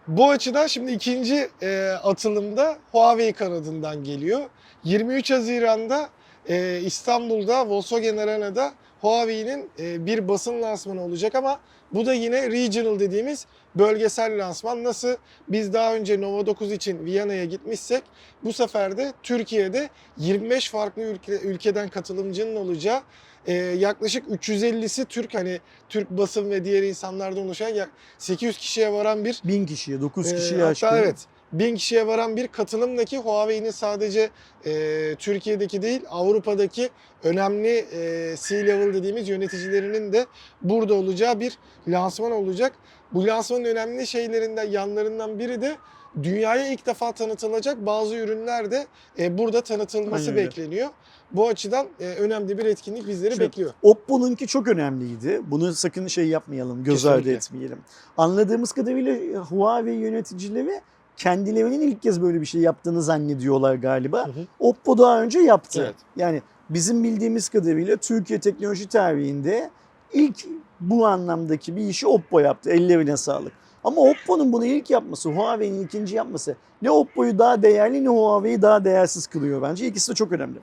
Bu 0.07 0.29
açıdan 0.29 0.67
şimdi 0.67 0.91
ikinci 0.91 1.49
e, 1.61 1.89
atılımda 2.03 2.77
Huawei 2.91 3.33
kanadından 3.33 4.03
geliyor. 4.03 4.41
23 4.83 5.31
Haziran'da 5.31 6.09
e, 6.49 6.79
İstanbul'da 6.83 7.69
Volkswagen 7.69 8.17
Arena'da 8.17 8.73
Huawei'nin 9.01 9.69
e, 9.79 10.05
bir 10.05 10.27
basın 10.27 10.61
lansmanı 10.61 11.01
olacak 11.03 11.35
ama 11.35 11.59
bu 11.93 12.05
da 12.05 12.13
yine 12.13 12.51
regional 12.51 12.99
dediğimiz 12.99 13.45
bölgesel 13.75 14.47
lansman. 14.47 14.83
Nasıl 14.83 15.15
biz 15.47 15.73
daha 15.73 15.95
önce 15.95 16.21
Nova 16.21 16.45
9 16.45 16.71
için 16.71 17.05
Viyana'ya 17.05 17.45
gitmişsek 17.45 18.03
bu 18.43 18.53
sefer 18.53 18.97
de 18.97 19.13
Türkiye'de 19.23 19.89
25 20.17 20.69
farklı 20.69 21.01
ülke, 21.01 21.31
ülkeden 21.39 21.89
katılımcının 21.89 22.55
olacağı 22.55 23.01
e, 23.47 23.53
yaklaşık 23.53 24.27
350'si 24.27 25.05
Türk 25.05 25.33
hani 25.35 25.59
Türk 25.89 26.09
basın 26.09 26.49
ve 26.51 26.65
diğer 26.65 26.83
insanlardan 26.83 27.45
oluşan 27.45 27.69
yak- 27.69 27.91
800 28.17 28.57
kişiye 28.57 28.91
varan 28.93 29.25
bir 29.25 29.41
Bin 29.43 29.65
kişiye, 29.65 30.01
dokuz 30.01 30.31
ee, 30.31 30.35
kişiye 30.35 30.63
hatta 30.63 30.87
aşkın. 30.87 30.97
evet. 31.03 31.25
Bin 31.53 31.75
kişiye 31.75 32.07
varan 32.07 32.35
bir 32.35 32.47
katılımdaki 32.47 33.17
Huawei'nin 33.17 33.71
sadece 33.71 34.29
e, 34.65 35.15
Türkiye'deki 35.15 35.81
değil 35.81 36.01
Avrupa'daki 36.09 36.89
önemli 37.23 37.77
e, 37.77 38.35
C-level 38.47 38.93
dediğimiz 38.93 39.29
yöneticilerinin 39.29 40.13
de 40.13 40.25
burada 40.61 40.93
olacağı 40.93 41.39
bir 41.39 41.57
lansman 41.87 42.31
olacak. 42.31 42.73
Bu 43.13 43.27
lansmanın 43.27 43.65
önemli 43.65 44.07
şeylerinden 44.07 44.67
yanlarından 44.67 45.39
biri 45.39 45.61
de 45.61 45.75
dünyaya 46.23 46.73
ilk 46.73 46.85
defa 46.85 47.11
tanıtılacak 47.11 47.85
bazı 47.85 48.15
ürünler 48.15 48.71
de 48.71 48.87
e, 49.19 49.37
burada 49.37 49.61
tanıtılması 49.61 50.29
Aynen 50.29 50.45
bekleniyor. 50.45 50.89
Bu 51.31 51.47
açıdan 51.47 51.87
e, 51.99 52.05
önemli 52.05 52.57
bir 52.57 52.65
etkinlik 52.65 53.07
bizleri 53.07 53.31
Şimdi 53.31 53.45
bekliyor. 53.45 53.73
Oppo'nunki 53.81 54.47
çok 54.47 54.67
önemliydi. 54.67 55.41
Bunu 55.47 55.73
sakın 55.73 56.07
şey 56.07 56.27
yapmayalım, 56.27 56.83
göz 56.83 57.05
ardı 57.05 57.17
Kesinlikle. 57.23 57.37
etmeyelim. 57.37 57.79
Anladığımız 58.17 58.71
kadarıyla 58.71 59.39
Huawei 59.39 59.95
yöneticileri 59.95 60.81
kendilerinin 61.19 61.81
ilk 61.81 62.01
kez 62.01 62.21
böyle 62.21 62.41
bir 62.41 62.45
şey 62.45 62.61
yaptığını 62.61 63.01
zannediyorlar 63.01 63.75
galiba. 63.75 64.27
Hı 64.27 64.31
hı. 64.31 64.45
Oppo 64.59 64.97
daha 64.97 65.21
önce 65.21 65.39
yaptı. 65.39 65.81
Evet. 65.85 65.95
Yani 66.15 66.41
bizim 66.69 67.03
bildiğimiz 67.03 67.49
kadarıyla 67.49 67.97
Türkiye 67.97 68.39
teknoloji 68.39 68.87
tarihinde 68.87 69.69
ilk 70.13 70.45
bu 70.79 71.07
anlamdaki 71.07 71.75
bir 71.75 71.81
işi 71.81 72.07
Oppo 72.07 72.39
yaptı. 72.39 72.69
Ellerine 72.69 73.17
sağlık. 73.17 73.53
Ama 73.83 74.01
Oppo'nun 74.01 74.53
bunu 74.53 74.65
ilk 74.65 74.89
yapması, 74.89 75.29
Huawei'nin 75.29 75.85
ikinci 75.85 76.15
yapması 76.15 76.55
ne 76.81 76.91
Oppo'yu 76.91 77.39
daha 77.39 77.61
değerli 77.61 78.03
ne 78.03 78.09
Huawei'yi 78.09 78.61
daha 78.61 78.85
değersiz 78.85 79.27
kılıyor 79.27 79.61
bence. 79.61 79.87
İkisi 79.87 80.11
de 80.11 80.15
çok 80.15 80.31
önemli. 80.31 80.59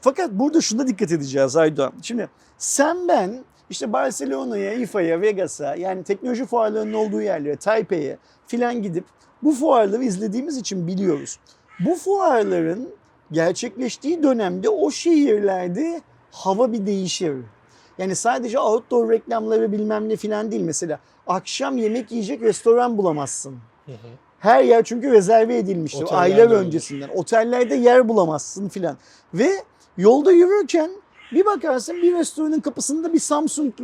Fakat 0.00 0.30
burada 0.32 0.60
şuna 0.60 0.86
dikkat 0.86 1.12
edeceğiz 1.12 1.56
Aydoğan. 1.56 1.92
Şimdi 2.02 2.28
sen 2.58 3.08
ben 3.08 3.44
işte 3.70 3.92
Barcelona'ya, 3.92 4.72
IFA'ya, 4.72 5.20
Vegas'a 5.20 5.74
yani 5.74 6.02
teknoloji 6.02 6.46
fuarlarının 6.46 6.92
olduğu 6.92 7.22
yerlere, 7.22 7.56
Taipei'ye 7.56 8.18
filan 8.46 8.82
gidip 8.82 9.04
bu 9.42 9.52
fuarları 9.52 10.04
izlediğimiz 10.04 10.56
için 10.56 10.86
biliyoruz. 10.86 11.38
Bu 11.80 11.94
fuarların 11.94 12.88
gerçekleştiği 13.32 14.22
dönemde 14.22 14.68
o 14.68 14.90
şehirlerde 14.90 16.00
hava 16.30 16.72
bir 16.72 16.86
değişir. 16.86 17.36
Yani 17.98 18.16
sadece 18.16 18.58
outdoor 18.58 19.10
reklamları 19.10 19.72
bilmem 19.72 20.08
ne 20.08 20.16
filan 20.16 20.50
değil. 20.50 20.62
Mesela 20.62 20.98
akşam 21.26 21.76
yemek 21.76 22.10
yiyecek 22.12 22.42
restoran 22.42 22.98
bulamazsın. 22.98 23.56
Hı 23.86 23.92
hı. 23.92 24.08
Her 24.38 24.64
yer 24.64 24.84
çünkü 24.84 25.12
rezerve 25.12 25.58
edilmişti 25.58 26.04
Otellerde 26.04 26.42
aylar 26.42 26.50
öncesinden. 26.50 27.08
Otellerde 27.08 27.74
yer 27.74 28.08
bulamazsın 28.08 28.68
filan. 28.68 28.96
Ve 29.34 29.50
yolda 29.96 30.32
yürürken 30.32 30.90
bir 31.32 31.44
bakarsın 31.44 31.96
bir 31.96 32.14
restoranın 32.14 32.60
kapısında 32.60 33.12
bir 33.12 33.18
Samsung 33.18 33.74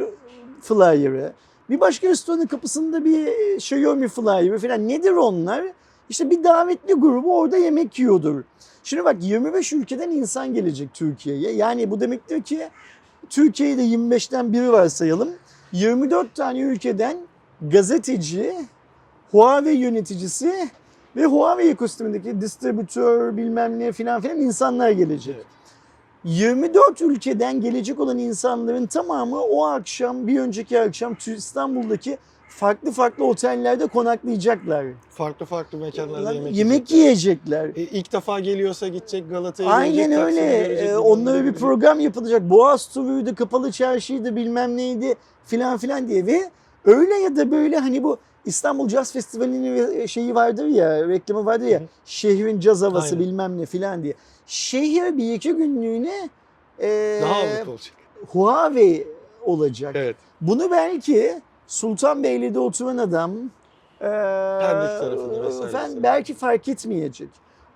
flyer'ı, 0.60 1.32
bir 1.70 1.80
başka 1.80 2.08
restoranın 2.08 2.46
kapısında 2.46 3.04
bir 3.04 3.28
Xiaomi 3.54 4.08
flyer'ı 4.08 4.58
filan. 4.58 4.88
Nedir 4.88 5.12
onlar? 5.12 5.64
İşte 6.08 6.30
bir 6.30 6.44
davetli 6.44 6.94
grubu 6.94 7.38
orada 7.38 7.56
yemek 7.56 7.98
yiyordur. 7.98 8.42
Şimdi 8.84 9.04
bak 9.04 9.16
25 9.20 9.72
ülkeden 9.72 10.10
insan 10.10 10.54
gelecek 10.54 10.94
Türkiye'ye. 10.94 11.52
Yani 11.52 11.90
bu 11.90 12.00
demektir 12.00 12.42
ki 12.42 12.68
Türkiye'de 13.30 13.82
25'ten 13.82 14.52
biri 14.52 14.72
varsayalım. 14.72 15.28
24 15.72 16.34
tane 16.34 16.60
ülkeden 16.60 17.16
gazeteci, 17.60 18.54
Huawei 19.30 19.76
yöneticisi 19.76 20.68
ve 21.16 21.26
Huawei 21.26 21.70
ekosistemindeki 21.70 22.40
distribütör 22.40 23.36
bilmem 23.36 23.78
ne 23.78 23.92
filan 23.92 24.20
filan 24.20 24.40
insanlar 24.40 24.90
gelecek. 24.90 25.34
Evet. 25.36 25.46
24 26.24 27.00
ülkeden 27.02 27.60
gelecek 27.60 28.00
olan 28.00 28.18
insanların 28.18 28.86
tamamı 28.86 29.40
o 29.40 29.64
akşam 29.66 30.26
bir 30.26 30.40
önceki 30.40 30.80
akşam 30.80 31.16
İstanbul'daki 31.26 32.18
farklı 32.48 32.90
farklı 32.92 33.24
otellerde 33.24 33.86
konaklayacaklar. 33.86 34.86
Farklı 35.10 35.46
farklı 35.46 35.78
mekanlarda 35.78 36.32
yemek, 36.32 36.56
Yemek 36.56 36.90
yiyecek. 36.90 36.98
yiyecekler. 36.98 37.66
E, 37.76 37.80
ilk 37.82 38.12
defa 38.12 38.40
geliyorsa 38.40 38.88
gidecek 38.88 39.30
Galata'ya 39.30 39.70
Aynen 39.70 39.94
gelecek. 39.96 40.18
öyle. 40.24 40.78
Bilmem 40.82 41.00
onlara 41.00 41.44
bir 41.44 41.52
program 41.54 42.00
yapılacak. 42.00 42.42
Boğaz 42.50 42.86
turuydu, 42.88 43.34
kapalı 43.34 43.72
çarşıydı, 43.72 44.36
bilmem 44.36 44.76
neydi 44.76 45.14
filan 45.46 45.78
filan 45.78 46.08
diye 46.08 46.26
ve 46.26 46.50
öyle 46.84 47.14
ya 47.14 47.36
da 47.36 47.50
böyle 47.50 47.76
hani 47.78 48.02
bu 48.02 48.16
İstanbul 48.44 48.88
Jazz 48.88 49.12
Festivali'nin 49.12 49.74
ve- 49.74 50.08
şeyi 50.08 50.34
vardır 50.34 50.66
ya, 50.66 51.08
reklamı 51.08 51.46
vardır 51.46 51.66
ya. 51.66 51.80
Hı. 51.80 51.84
Şehrin 52.06 52.60
caz 52.60 52.82
havası 52.82 53.14
Aynen. 53.14 53.26
bilmem 53.28 53.58
ne 53.58 53.66
filan 53.66 54.02
diye. 54.02 54.14
Şehir 54.46 55.16
bir 55.16 55.34
iki 55.34 55.52
günlüğüne 55.52 56.28
e, 56.78 57.18
Daha 57.22 57.34
ağırlıklı 57.34 57.70
olacak. 57.70 57.94
Huawei 58.28 59.08
olacak. 59.44 59.96
Evet. 59.96 60.16
Bunu 60.40 60.70
belki 60.70 61.40
Sultanbeyli'de 61.66 62.58
oturan 62.58 62.98
adam 62.98 63.30
e, 64.00 64.06
efendim, 65.66 66.02
belki 66.02 66.34
fark 66.34 66.68
etmeyecek. 66.68 67.28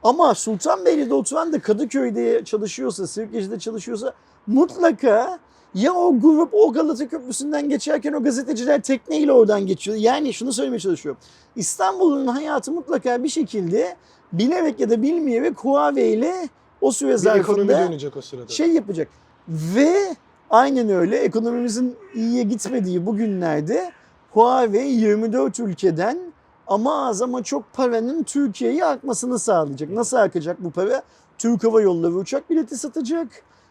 Ama 0.03 0.35
Sultanbeyli'de 0.35 1.15
oturan 1.15 1.53
da 1.53 1.61
Kadıköy'de 1.61 2.45
çalışıyorsa, 2.45 3.07
Sirkeci'de 3.07 3.59
çalışıyorsa 3.59 4.15
mutlaka 4.47 5.39
ya 5.75 5.95
o 5.95 6.21
grup 6.21 6.55
o 6.55 6.73
Galata 6.73 7.09
Köprüsü'nden 7.09 7.69
geçerken 7.69 8.13
o 8.13 8.23
gazeteciler 8.23 8.83
tekneyle 8.83 9.33
oradan 9.33 9.67
geçiyor. 9.67 9.97
Yani 9.97 10.33
şunu 10.33 10.53
söylemeye 10.53 10.81
çalışıyorum. 10.81 11.21
İstanbul'un 11.57 12.27
hayatı 12.27 12.73
mutlaka 12.73 13.25
bir 13.25 13.29
şekilde 13.29 13.97
bilerek 14.33 14.81
ya 14.81 14.91
da 14.91 15.03
bilmeyerek 15.03 15.59
Huawei 15.59 16.13
ile 16.13 16.49
o 16.81 16.93
süre 16.93 17.13
Bir 17.13 17.17
zarfında 17.17 17.91
o 18.17 18.21
sırada. 18.21 18.49
şey 18.49 18.69
yapacak. 18.73 19.09
Ve 19.49 20.17
aynen 20.51 20.89
öyle 20.89 21.19
ekonomimizin 21.19 21.97
iyiye 22.15 22.43
gitmediği 22.43 23.07
bu 23.07 23.17
günlerde 23.17 23.93
Huawei 24.33 24.93
24 24.95 25.61
ülkeden 25.61 26.19
ama 26.67 27.07
az 27.09 27.23
ama 27.23 27.43
çok 27.43 27.73
paranın 27.73 28.23
Türkiye'ye 28.23 28.85
akmasını 28.85 29.39
sağlayacak. 29.39 29.91
Nasıl 29.91 30.17
akacak 30.17 30.65
bu 30.65 30.71
para? 30.71 31.03
Türk 31.39 31.65
Hava 31.65 31.81
Yolları 31.83 32.15
uçak 32.15 32.51
bileti 32.51 32.77
satacak. 32.77 33.29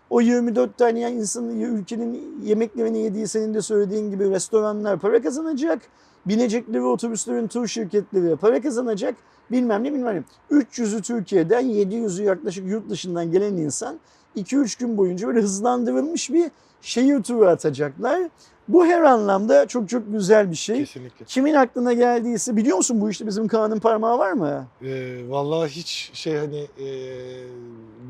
O 0.09 0.21
24 0.21 0.77
tane 0.77 0.99
yani 0.99 1.15
insanın 1.15 1.59
ülkenin 1.59 2.41
yemeklerini 2.43 2.97
yediği 2.97 3.27
senin 3.27 3.53
de 3.53 3.61
söylediğin 3.61 4.11
gibi 4.11 4.29
restoranlar 4.29 4.99
para 4.99 5.21
kazanacak. 5.21 5.81
Binecekleri 6.25 6.81
otobüslerin 6.81 7.47
tur 7.47 7.67
şirketleri 7.67 8.35
para 8.35 8.61
kazanacak. 8.61 9.15
Bilmem 9.51 9.83
ne 9.83 9.93
bilmem 9.93 10.25
ne. 10.51 10.57
300'ü 10.57 11.01
Türkiye'den 11.01 11.65
700'ü 11.65 12.23
yaklaşık 12.23 12.67
yurt 12.67 12.89
dışından 12.89 13.31
gelen 13.31 13.53
insan 13.53 13.99
2-3 14.37 14.79
gün 14.79 14.97
boyunca 14.97 15.27
böyle 15.27 15.41
hızlandırılmış 15.41 16.29
bir 16.33 16.51
şehir 16.81 17.23
turu 17.23 17.47
atacaklar. 17.47 18.21
Bu 18.67 18.85
her 18.85 19.01
anlamda 19.01 19.67
çok 19.67 19.89
çok 19.89 20.03
güzel 20.11 20.51
bir 20.51 20.55
şey. 20.55 20.77
Kesinlikle. 20.77 21.25
Kimin 21.25 21.53
aklına 21.53 21.93
geldiyse 21.93 22.55
biliyor 22.55 22.77
musun 22.77 23.01
bu 23.01 23.09
işte 23.09 23.27
bizim 23.27 23.47
Kaan'ın 23.47 23.79
parmağı 23.79 24.17
var 24.17 24.31
mı? 24.31 24.67
Ee, 24.81 25.21
vallahi 25.29 25.69
hiç 25.69 26.11
şey 26.13 26.37
hani 26.37 26.67
e, 26.79 26.87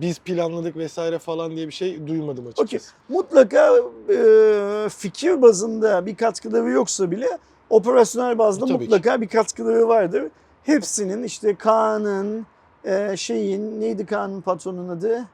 biz 0.02 0.20
planladık 0.20 0.78
vesaire 0.78 1.20
falan 1.20 1.56
diye 1.56 1.68
bir 1.68 1.74
şey 1.74 2.08
duymadım 2.08 2.48
açıkçası. 2.48 2.92
Okey. 3.10 3.18
Mutlaka 3.18 3.74
e, 4.10 4.90
fikir 4.90 5.42
bazında 5.42 6.06
bir 6.06 6.16
katkıları 6.16 6.70
yoksa 6.70 7.12
bile 7.12 7.28
operasyonel 7.70 8.38
bazda 8.38 8.66
Tabii 8.66 8.78
ki. 8.78 8.84
mutlaka 8.84 9.22
bir 9.22 9.28
katkıları 9.28 9.88
vardır. 9.88 10.24
Hepsinin 10.64 11.24
işte 11.24 11.56
Kaan'ın 11.56 12.46
e, 12.84 13.18
şeyin 13.18 13.82
neydi 13.82 14.06
Kaan'ın 14.06 14.42
patronun 14.42 14.90
adı? 14.90 15.26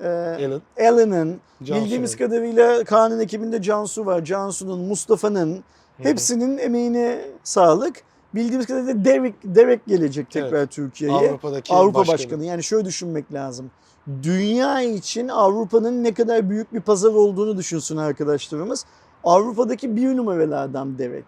E, 0.00 0.08
Alan, 0.08 0.62
Alan'ın 0.80 1.40
bildiğimiz 1.60 2.16
kadarıyla 2.16 2.84
Kaan'ın 2.84 3.20
ekibinde 3.20 3.62
Cansu 3.62 4.06
var. 4.06 4.24
Cansu'nun, 4.24 4.80
Mustafa'nın 4.80 5.64
hepsinin 5.98 6.58
emeğine 6.58 7.20
sağlık. 7.44 7.96
Bildiğimiz 8.34 8.66
kadarıyla 8.66 9.04
Derek, 9.04 9.34
Derek 9.44 9.86
gelecek 9.86 10.30
tekrar 10.30 10.58
Evet. 10.58 10.70
Türkiye'ye. 10.70 11.16
Avrupa'daki 11.16 11.74
Avrupa 11.74 11.98
başkanı. 11.98 12.18
Başkanı. 12.18 12.44
Yani 12.44 12.62
şöyle 12.62 12.84
düşünmek 12.84 13.32
lazım. 13.32 13.70
Dünya 14.22 14.82
için 14.82 15.28
Avrupa'nın 15.28 16.04
ne 16.04 16.14
kadar 16.14 16.50
büyük 16.50 16.74
bir 16.74 16.80
pazar 16.80 17.10
olduğunu 17.10 17.56
düşünsün 17.56 17.96
arkadaşlarımız. 17.96 18.84
Avrupa'daki 19.24 19.96
bir 19.96 20.16
numaralı 20.16 20.60
adam 20.60 20.98
Derek. 20.98 21.24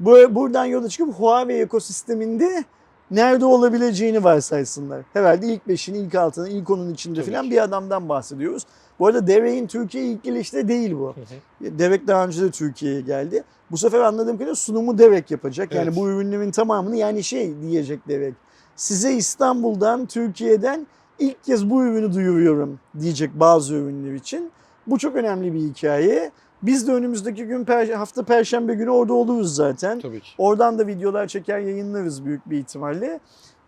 Bu, 0.00 0.34
buradan 0.34 0.64
yola 0.64 0.88
çıkıp 0.88 1.14
Huawei 1.14 1.60
ekosisteminde 1.60 2.64
nerede 3.10 3.44
olabileceğini 3.44 4.24
varsaysınlar. 4.24 5.02
Herhalde 5.12 5.46
ilk 5.46 5.68
beşin, 5.68 5.94
ilk 5.94 6.14
altının, 6.14 6.46
ilk 6.50 6.70
onun 6.70 6.94
içinde 6.94 7.20
Tabii 7.20 7.30
falan 7.32 7.44
ki. 7.44 7.50
bir 7.50 7.62
adamdan 7.62 8.08
bahsediyoruz. 8.08 8.62
Bu 8.98 9.06
arada 9.06 9.26
Derek'in 9.26 9.66
Türkiye'ye 9.66 10.10
ilk 10.10 10.22
gelişi 10.22 10.52
de 10.52 10.68
değil 10.68 10.94
bu. 10.94 11.14
Derek 11.60 12.06
daha 12.06 12.26
önce 12.26 12.42
de 12.42 12.50
Türkiye'ye 12.50 13.00
geldi. 13.00 13.44
Bu 13.70 13.78
sefer 13.78 14.00
anladığım 14.00 14.34
kadarıyla 14.36 14.54
sunumu 14.54 14.98
Derek 14.98 15.30
yapacak. 15.30 15.74
Yani 15.74 15.84
Evet. 15.88 15.96
bu 15.96 16.08
ürünlerin 16.08 16.50
tamamını 16.50 16.96
yani 16.96 17.24
şey 17.24 17.60
diyecek 17.62 18.08
Derek. 18.08 18.34
Size 18.76 19.12
İstanbul'dan, 19.12 20.06
Türkiye'den 20.06 20.86
ilk 21.18 21.44
kez 21.44 21.70
bu 21.70 21.84
ürünü 21.84 22.14
duyuruyorum 22.14 22.80
diyecek 23.00 23.30
bazı 23.40 23.74
ürünler 23.74 24.14
için. 24.14 24.50
Bu 24.86 24.98
çok 24.98 25.16
önemli 25.16 25.54
bir 25.54 25.58
hikaye. 25.60 26.30
Biz 26.66 26.88
de 26.88 26.92
önümüzdeki 26.92 27.44
gün 27.44 27.64
per- 27.64 27.92
hafta 27.94 28.22
perşembe 28.22 28.74
günü 28.74 28.90
orada 28.90 29.12
oluruz 29.12 29.54
zaten. 29.54 30.00
Tabii 30.00 30.20
ki. 30.20 30.30
Oradan 30.38 30.78
da 30.78 30.86
videolar 30.86 31.26
çeker 31.26 31.58
yayınlarız 31.58 32.24
büyük 32.24 32.50
bir 32.50 32.58
ihtimalle. 32.58 33.20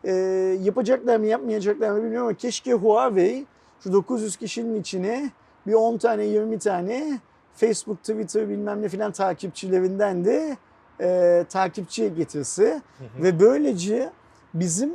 Ee, 0.04 0.12
yapacaklar 0.62 1.16
mı 1.16 1.26
yapmayacaklar 1.26 1.90
mı 1.90 2.02
bilmiyorum 2.02 2.26
ama 2.28 2.36
keşke 2.36 2.72
Huawei 2.72 3.46
şu 3.80 3.92
900 3.92 4.36
kişinin 4.36 4.80
içine 4.80 5.30
bir 5.66 5.74
10 5.74 5.96
tane 5.98 6.24
20 6.24 6.58
tane 6.58 7.20
Facebook, 7.54 7.98
Twitter 8.00 8.48
bilmem 8.48 8.82
ne 8.82 8.88
filan 8.88 9.12
takipçilerinden 9.12 10.24
de 10.24 10.56
e, 11.00 11.44
takipçi 11.48 12.14
getirse 12.16 12.80
Hı 12.98 13.04
hı. 13.18 13.22
ve 13.22 13.40
böylece 13.40 14.10
bizim 14.54 14.92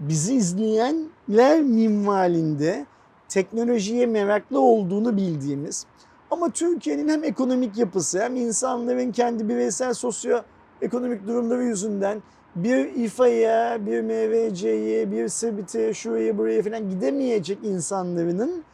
bizi 0.00 0.34
izleyenler 0.34 1.60
minvalinde 1.62 2.86
teknolojiye 3.28 4.06
meraklı 4.06 4.60
olduğunu 4.60 5.16
bildiğimiz 5.16 5.86
ama 6.30 6.50
Türkiye'nin 6.50 7.08
hem 7.08 7.24
ekonomik 7.24 7.78
yapısı 7.78 8.22
hem 8.22 8.36
insanların 8.36 9.12
kendi 9.12 9.48
bireysel 9.48 9.94
sosyoekonomik 9.94 11.26
durumları 11.26 11.64
yüzünden 11.64 12.22
bir 12.56 12.94
İFA'ya, 12.94 13.86
bir 13.86 14.00
MVC'ye, 14.00 15.10
bir 15.10 15.28
SEBİT'e, 15.28 15.94
şuraya 15.94 16.38
buraya 16.38 16.62
falan 16.62 16.90
gidemeyecek 16.90 17.58
insanların 17.62 18.64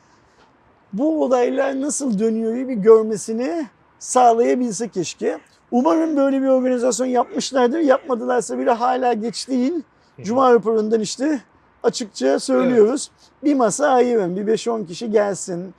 bu 0.93 1.25
olaylar 1.25 1.81
nasıl 1.81 2.19
dönüyor 2.19 2.69
bir 2.69 2.75
görmesini 2.75 3.67
sağlayabilse 3.99 4.89
keşke. 4.89 5.39
Umarım 5.71 6.17
böyle 6.17 6.43
bir 6.43 6.47
organizasyon 6.47 7.07
yapmışlardır. 7.07 7.79
Yapmadılarsa 7.79 8.59
bile 8.59 8.71
hala 8.71 9.13
geç 9.13 9.49
değil. 9.49 9.83
Cuma 10.23 10.55
raporundan 10.55 11.01
işte 11.01 11.41
açıkça 11.83 12.41
söylüyoruz. 12.41 13.11
Bir 13.45 13.55
masa 13.55 13.89
ayırın, 13.89 14.37
bir 14.37 14.47
5-10 14.47 14.87
kişi 14.87 15.11
gelsin. 15.11 15.75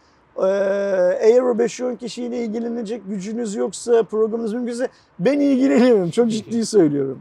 Eğer 1.20 1.42
o 1.42 1.54
5-10 1.54 1.98
kişiyle 1.98 2.44
ilgilenecek 2.44 3.02
gücünüz 3.08 3.56
yoksa, 3.56 4.04
programınız 4.04 4.54
mümkünse 4.54 4.88
ben 5.20 5.40
ilgilenirim. 5.40 6.10
Çok 6.10 6.32
ciddi 6.32 6.66
söylüyorum. 6.66 7.20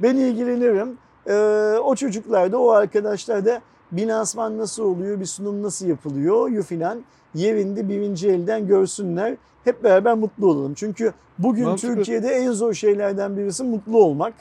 Ben 0.00 0.16
ilgilenirim. 0.16 0.98
Ee, 1.26 1.78
o 1.84 1.94
çocuklar 1.94 2.52
da, 2.52 2.58
o 2.58 2.70
arkadaşlar 2.70 3.46
da 3.46 3.60
bir 3.92 4.06
lansman 4.06 4.58
nasıl 4.58 4.82
oluyor, 4.82 5.20
bir 5.20 5.26
sunum 5.26 5.62
nasıl 5.62 5.86
yapılıyor 5.86 6.48
yu 6.48 6.62
filan 6.62 7.02
yerinde 7.34 7.88
birinci 7.88 8.28
elden 8.28 8.66
görsünler. 8.66 9.36
Hep 9.64 9.84
beraber 9.84 10.14
mutlu 10.14 10.46
olalım. 10.46 10.74
Çünkü 10.74 11.12
bugün 11.38 11.64
Mantıklı. 11.64 11.94
Türkiye'de 11.94 12.28
en 12.28 12.52
zor 12.52 12.74
şeylerden 12.74 13.36
birisi 13.36 13.64
mutlu 13.64 14.04
olmak. 14.04 14.34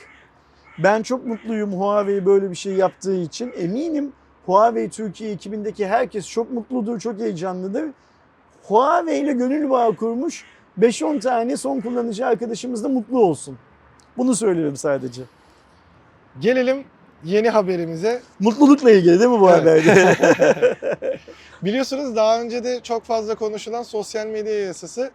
Ben 0.84 1.04
çok 1.04 1.26
mutluyum 1.26 1.74
Huawei 1.74 2.26
böyle 2.26 2.50
bir 2.50 2.56
şey 2.56 2.74
yaptığı 2.74 3.16
için. 3.16 3.52
Eminim 3.58 4.12
Huawei 4.46 4.90
Türkiye 4.90 5.32
ekibindeki 5.32 5.88
herkes 5.88 6.28
çok 6.28 6.52
mutludur, 6.52 7.00
çok 7.00 7.20
heyecanlıdır. 7.20 7.86
Huawei 8.64 9.20
ile 9.20 9.34
gönül 9.34 9.70
bağı 9.70 9.96
kurmuş 9.96 10.46
5-10 10.80 11.20
tane 11.20 11.58
son 11.58 11.80
kullanıcı 11.80 12.26
arkadaşımız 12.26 12.84
da 12.84 12.90
mutlu 12.90 13.20
olsun. 13.20 13.58
Bunu 14.18 14.36
söylüyorum 14.36 14.76
sadece. 14.76 15.22
Gelelim 16.40 16.84
yeni 17.24 17.50
haberimize 17.50 18.22
Mutlulukla 18.40 18.92
ilgili 18.92 19.20
değil 19.20 19.30
mi 19.32 19.40
bu 19.40 19.50
Evet. 19.50 19.60
haberde? 19.62 20.16
Biliyorsunuz 21.62 22.16
daha 22.16 22.42
önce 22.42 22.64
de 22.64 22.80
çok 22.84 23.04
fazla 23.04 23.36
konuşulan 23.36 23.84
sosyal 23.84 24.28
medya 24.28 24.60
yasası 24.60 25.12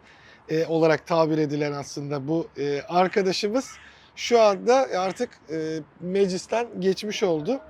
e, 0.49 0.67
olarak 0.67 1.07
tabir 1.07 1.39
edilen 1.39 1.73
aslında 1.73 2.29
bu 2.29 2.47
e, 2.59 2.83
arkadaşımız 2.83 3.71
şu 4.17 4.41
anda 4.41 4.87
artık 4.99 5.31
e, 5.51 5.79
meclisten 6.01 6.67
geçmiş 6.79 7.23
oldu 7.23 7.61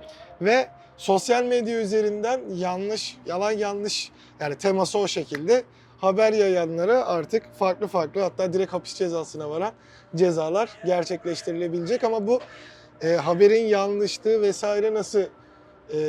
ve 0.41 0.67
sosyal 0.97 1.43
medya 1.43 1.81
üzerinden 1.81 2.41
yanlış, 2.55 3.17
yalan 3.25 3.51
yanlış 3.51 4.11
yani 4.39 4.55
teması 4.55 4.99
o 4.99 5.07
şekilde 5.07 5.63
haber 5.97 6.33
yayanlara 6.33 7.05
artık 7.05 7.43
farklı 7.59 7.87
farklı 7.87 8.21
hatta 8.21 8.53
direkt 8.53 8.73
hapis 8.73 8.95
cezasına 8.95 9.49
varan 9.49 9.71
cezalar 10.15 10.69
gerçekleştirilebilecek 10.85 12.03
ama 12.03 12.27
bu 12.27 12.39
e, 13.01 13.15
haberin 13.15 13.65
yanlışlığı 13.65 14.41
vesaire 14.41 14.93
nasıl 14.93 15.19
e, 15.93 15.99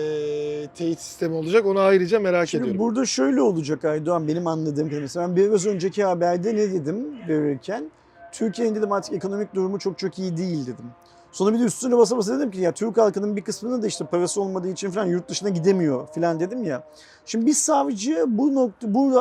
teyit 0.75 1.01
sistemi 1.01 1.35
olacak 1.35 1.67
onu 1.67 1.81
ayrıca 1.81 2.21
merak 2.21 2.49
Şimdi 2.49 2.63
ediyorum. 2.65 2.81
burada 2.81 3.07
şöyle 3.07 3.43
olacak 3.43 3.85
Aydoğan 3.85 4.29
benim 4.29 4.47
anladığım 4.47 4.75
kadarıyla. 4.75 5.01
Mesela 5.01 5.29
ben 5.29 5.37
biraz 5.37 5.67
önceki 5.67 6.05
haberde 6.05 6.57
ne 6.57 6.73
dedim 6.73 7.29
verirken? 7.29 7.91
Türkiye'nin 8.33 8.75
dedim 8.75 8.93
artık 8.93 9.15
ekonomik 9.15 9.55
durumu 9.55 9.79
çok 9.79 9.99
çok 9.99 10.19
iyi 10.19 10.37
değil 10.37 10.63
dedim. 10.67 10.85
Sonra 11.39 11.55
bir 11.55 11.61
de 11.61 11.65
üstüne 11.65 11.99
basa 11.99 12.17
basa 12.17 12.39
dedim 12.39 12.51
ki 12.51 12.61
ya 12.61 12.73
Türk 12.73 12.99
halkının 12.99 13.37
bir 13.37 13.43
kısmının 13.43 13.83
da 13.83 13.87
işte 13.87 14.05
parası 14.05 14.41
olmadığı 14.41 14.69
için 14.69 14.91
falan 14.91 15.07
yurt 15.07 15.29
dışına 15.29 15.49
gidemiyor 15.49 16.07
falan 16.07 16.41
dedim 16.41 16.65
ya. 16.65 16.83
Şimdi 17.27 17.47
bir 17.47 17.53
savcı 17.53 18.25
bu 18.27 18.55
nokta 18.55 18.95
bu 18.95 19.13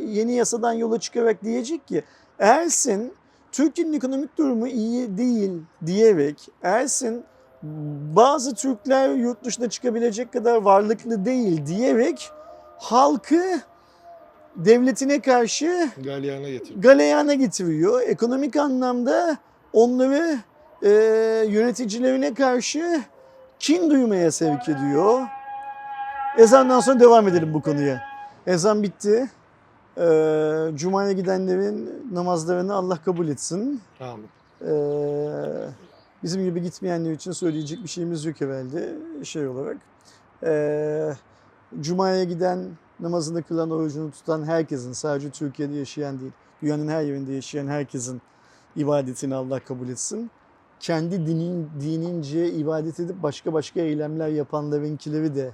yeni 0.00 0.34
yasadan 0.34 0.72
yola 0.72 1.00
çıkarak 1.00 1.44
diyecek 1.44 1.86
ki 1.88 2.02
Ersin 2.38 3.12
Türkiye'nin 3.52 3.92
ekonomik 3.92 4.38
durumu 4.38 4.68
iyi 4.68 5.18
değil 5.18 5.52
diyerek 5.86 6.48
Ersin 6.62 7.24
bazı 8.16 8.54
Türkler 8.54 9.14
yurt 9.14 9.44
dışına 9.44 9.68
çıkabilecek 9.68 10.32
kadar 10.32 10.56
varlıklı 10.56 11.24
değil 11.24 11.66
diyerek 11.66 12.30
halkı 12.78 13.60
devletine 14.56 15.20
karşı 15.20 15.90
Galyana 16.04 16.48
getir. 16.48 16.80
galeyana 16.80 17.34
getiriyor. 17.34 18.02
Ekonomik 18.02 18.56
anlamda 18.56 19.38
onları 19.72 20.38
e, 20.84 20.90
yöneticilerine 21.48 22.34
karşı 22.34 23.02
kin 23.58 23.90
duymaya 23.90 24.30
sevk 24.30 24.68
ediyor. 24.68 25.22
Ezandan 26.38 26.80
sonra 26.80 27.00
devam 27.00 27.28
edelim 27.28 27.54
bu 27.54 27.62
konuya. 27.62 28.02
Ezan 28.46 28.82
bitti. 28.82 29.30
E, 29.98 30.06
Cuma'ya 30.74 31.12
gidenlerin 31.12 32.08
namazlarını 32.12 32.74
Allah 32.74 32.96
kabul 33.04 33.28
etsin. 33.28 33.80
Amin. 34.00 34.28
Ee, 34.62 35.68
bizim 36.22 36.44
gibi 36.44 36.62
gitmeyenler 36.62 37.12
için 37.12 37.32
söyleyecek 37.32 37.82
bir 37.82 37.88
şeyimiz 37.88 38.24
yok 38.24 38.40
herhalde 38.40 38.94
şey 39.24 39.48
olarak. 39.48 39.76
Ee, 40.42 41.12
Cuma'ya 41.80 42.24
giden, 42.24 42.64
namazını 43.00 43.42
kılan, 43.42 43.70
orucunu 43.70 44.10
tutan 44.10 44.44
herkesin, 44.44 44.92
sadece 44.92 45.30
Türkiye'de 45.30 45.74
yaşayan 45.74 46.20
değil, 46.20 46.32
dünyanın 46.62 46.88
her 46.88 47.02
yerinde 47.02 47.32
yaşayan 47.32 47.66
herkesin 47.66 48.22
ibadetini 48.76 49.34
Allah 49.34 49.60
kabul 49.60 49.88
etsin. 49.88 50.30
Kendi 50.84 51.26
dinin, 51.26 51.70
dinince 51.80 52.50
ibadet 52.50 53.00
edip 53.00 53.22
başka 53.22 53.52
başka 53.52 53.80
eylemler 53.80 54.28
yapanlarınkileri 54.28 55.34
de 55.34 55.50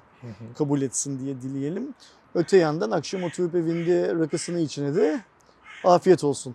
kabul 0.58 0.82
etsin 0.82 1.18
diye 1.18 1.42
dileyelim. 1.42 1.94
Öte 2.34 2.56
yandan 2.56 2.90
akşam 2.90 3.22
oturup 3.22 3.54
evinde 3.54 4.14
rakısını 4.14 4.60
içine 4.60 4.94
de 4.94 5.20
afiyet 5.84 6.24
olsun 6.24 6.54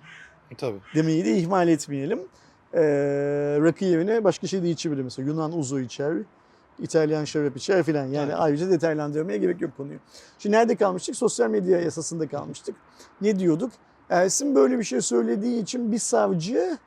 Tabii. 0.57 0.77
demeyi 0.95 1.25
de 1.25 1.37
ihmal 1.37 1.67
etmeyelim. 1.67 2.19
Ee, 2.73 2.81
rakı 3.61 3.85
yerine 3.85 4.23
başka 4.23 4.47
şey 4.47 4.63
de 4.63 4.69
içebilir 4.69 5.01
mesela. 5.03 5.27
Yunan 5.29 5.57
uzu 5.57 5.79
içer, 5.79 6.13
İtalyan 6.79 7.25
şarap 7.25 7.57
içer 7.57 7.83
filan. 7.83 8.05
Yani 8.05 8.29
Evet. 8.29 8.35
ayrıca 8.37 8.69
detaylandırmaya 8.69 9.37
gerek 9.37 9.61
yok 9.61 9.77
konuyu. 9.77 9.99
Şimdi 10.39 10.55
nerede 10.55 10.75
kalmıştık? 10.75 11.15
Sosyal 11.15 11.49
medya 11.49 11.81
yasasında 11.81 12.27
kalmıştık. 12.27 12.75
Ne 13.21 13.39
diyorduk? 13.39 13.71
Ersin 14.09 14.55
böyle 14.55 14.79
bir 14.79 14.83
şey 14.83 15.01
söylediği 15.01 15.61
için 15.63 15.91
bir 15.91 15.99
savcı 15.99 16.77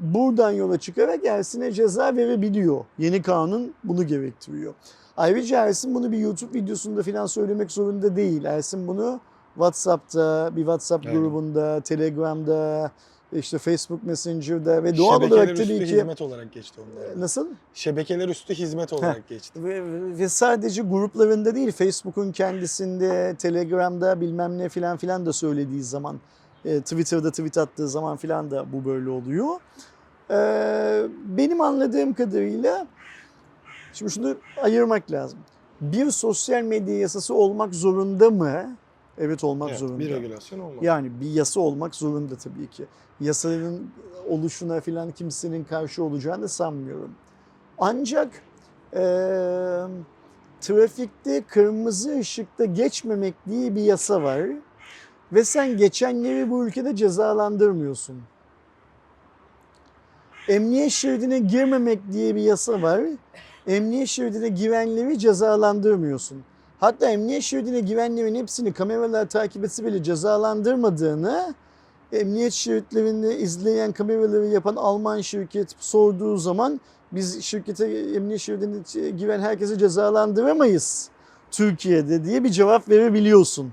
buradan 0.00 0.50
yola 0.50 0.78
çıkarak 0.78 1.24
Ersin'e 1.24 1.72
ceza 1.72 2.16
verebiliyor. 2.16 2.84
Yeni 2.98 3.22
kanun 3.22 3.74
bunu 3.84 4.06
gerektiriyor. 4.06 4.74
Ayrıca 5.16 5.66
Ersin 5.66 5.94
bunu 5.94 6.12
bir 6.12 6.18
YouTube 6.18 6.58
videosunda 6.58 7.02
filan 7.02 7.26
söylemek 7.26 7.70
zorunda 7.70 8.16
değil. 8.16 8.44
Ersin 8.44 8.88
bunu 8.88 9.20
WhatsApp'ta, 9.54 10.50
bir 10.56 10.60
WhatsApp 10.60 11.06
Aynen. 11.06 11.20
grubunda, 11.20 11.80
Telegram'da, 11.80 12.90
işte 13.32 13.58
Facebook 13.58 14.02
Messenger'da 14.04 14.84
ve 14.84 14.96
doğal 14.96 15.14
Şebekeler 15.14 15.36
olarak 15.36 15.56
tabii 15.56 15.78
ki 15.78 15.96
hizmet 15.96 16.22
olarak 16.22 16.52
geçti 16.52 16.80
onlar. 16.80 17.20
nasıl? 17.20 17.46
Şebekeler 17.74 18.28
üstü 18.28 18.54
hizmet 18.54 18.92
olarak 18.92 19.28
geçti. 19.28 19.64
Ve, 19.64 19.82
ve 20.18 20.28
sadece 20.28 20.82
gruplarında 20.82 21.54
değil 21.54 21.72
Facebook'un 21.72 22.32
kendisinde, 22.32 23.34
Telegram'da 23.38 24.20
bilmem 24.20 24.58
ne 24.58 24.68
filan 24.68 24.96
filan 24.96 25.26
da 25.26 25.32
söylediği 25.32 25.82
zaman, 25.82 26.20
e, 26.64 26.80
Twitter'da 26.80 27.30
tweet 27.30 27.58
attığı 27.58 27.88
zaman 27.88 28.16
filan 28.16 28.50
da 28.50 28.72
bu 28.72 28.84
böyle 28.84 29.10
oluyor. 29.10 29.48
Ee, 30.30 31.06
benim 31.24 31.60
anladığım 31.60 32.14
kadarıyla 32.14 32.86
şimdi 33.92 34.12
şunu 34.12 34.36
ayırmak 34.62 35.10
lazım. 35.10 35.38
Bir 35.80 36.10
sosyal 36.10 36.62
medya 36.62 36.98
yasası 36.98 37.34
olmak 37.34 37.74
zorunda 37.74 38.30
mı? 38.30 38.76
Evet 39.18 39.44
olmak 39.44 39.68
Evet, 39.68 39.78
zorunda. 39.78 39.98
bir 39.98 40.10
regülasyon 40.10 40.58
olmadı. 40.58 40.84
Yani 40.84 41.20
bir 41.20 41.30
yasa 41.30 41.60
olmak 41.60 41.94
zorunda 41.94 42.36
tabii 42.36 42.70
ki. 42.70 42.84
Yasanın 43.20 43.90
oluşuna 44.28 44.80
filan 44.80 45.10
kimsenin 45.10 45.64
karşı 45.64 46.02
olacağını 46.04 46.48
sanmıyorum. 46.48 47.10
Ancak 47.78 48.42
eee, 48.94 49.00
trafikte 50.60 51.42
kırmızı 51.48 52.18
ışıkta 52.18 52.64
geçmemek 52.64 53.34
diye 53.48 53.74
bir 53.74 53.82
yasa 53.82 54.22
var. 54.22 54.42
Ve 55.32 55.44
sen 55.44 55.76
geçenleri 55.76 56.50
bu 56.50 56.66
ülkede 56.66 56.96
cezalandırmıyorsun. 56.96 58.16
Emniyet 60.48 60.90
şeridine 60.90 61.38
girmemek 61.38 62.12
diye 62.12 62.34
bir 62.34 62.40
yasa 62.40 62.82
var. 62.82 63.00
Emniyet 63.66 64.08
şeridine 64.08 64.48
girenleri 64.48 65.18
cezalandırmıyorsun. 65.18 66.42
Hatta 66.80 67.10
emniyet 67.10 67.42
şeridine 67.42 67.80
girenlerin 67.80 68.34
hepsini 68.34 68.72
kameralar 68.72 69.28
takip 69.28 69.64
etse 69.64 69.84
bile 69.84 70.02
cezalandırmadığını 70.02 71.54
emniyet 72.12 72.52
şeritlerini 72.52 73.34
izleyen 73.34 73.92
kameraları 73.92 74.46
yapan 74.46 74.76
Alman 74.76 75.20
şirket 75.20 75.74
sorduğu 75.78 76.36
zaman 76.36 76.80
biz 77.12 77.44
şirkete 77.44 77.86
emniyet 77.86 78.40
şeridine 78.40 79.10
giren 79.10 79.40
herkesi 79.40 79.78
cezalandıramayız 79.78 81.10
Türkiye'de 81.50 82.24
diye 82.24 82.44
bir 82.44 82.50
cevap 82.50 82.88
verebiliyorsun. 82.88 83.72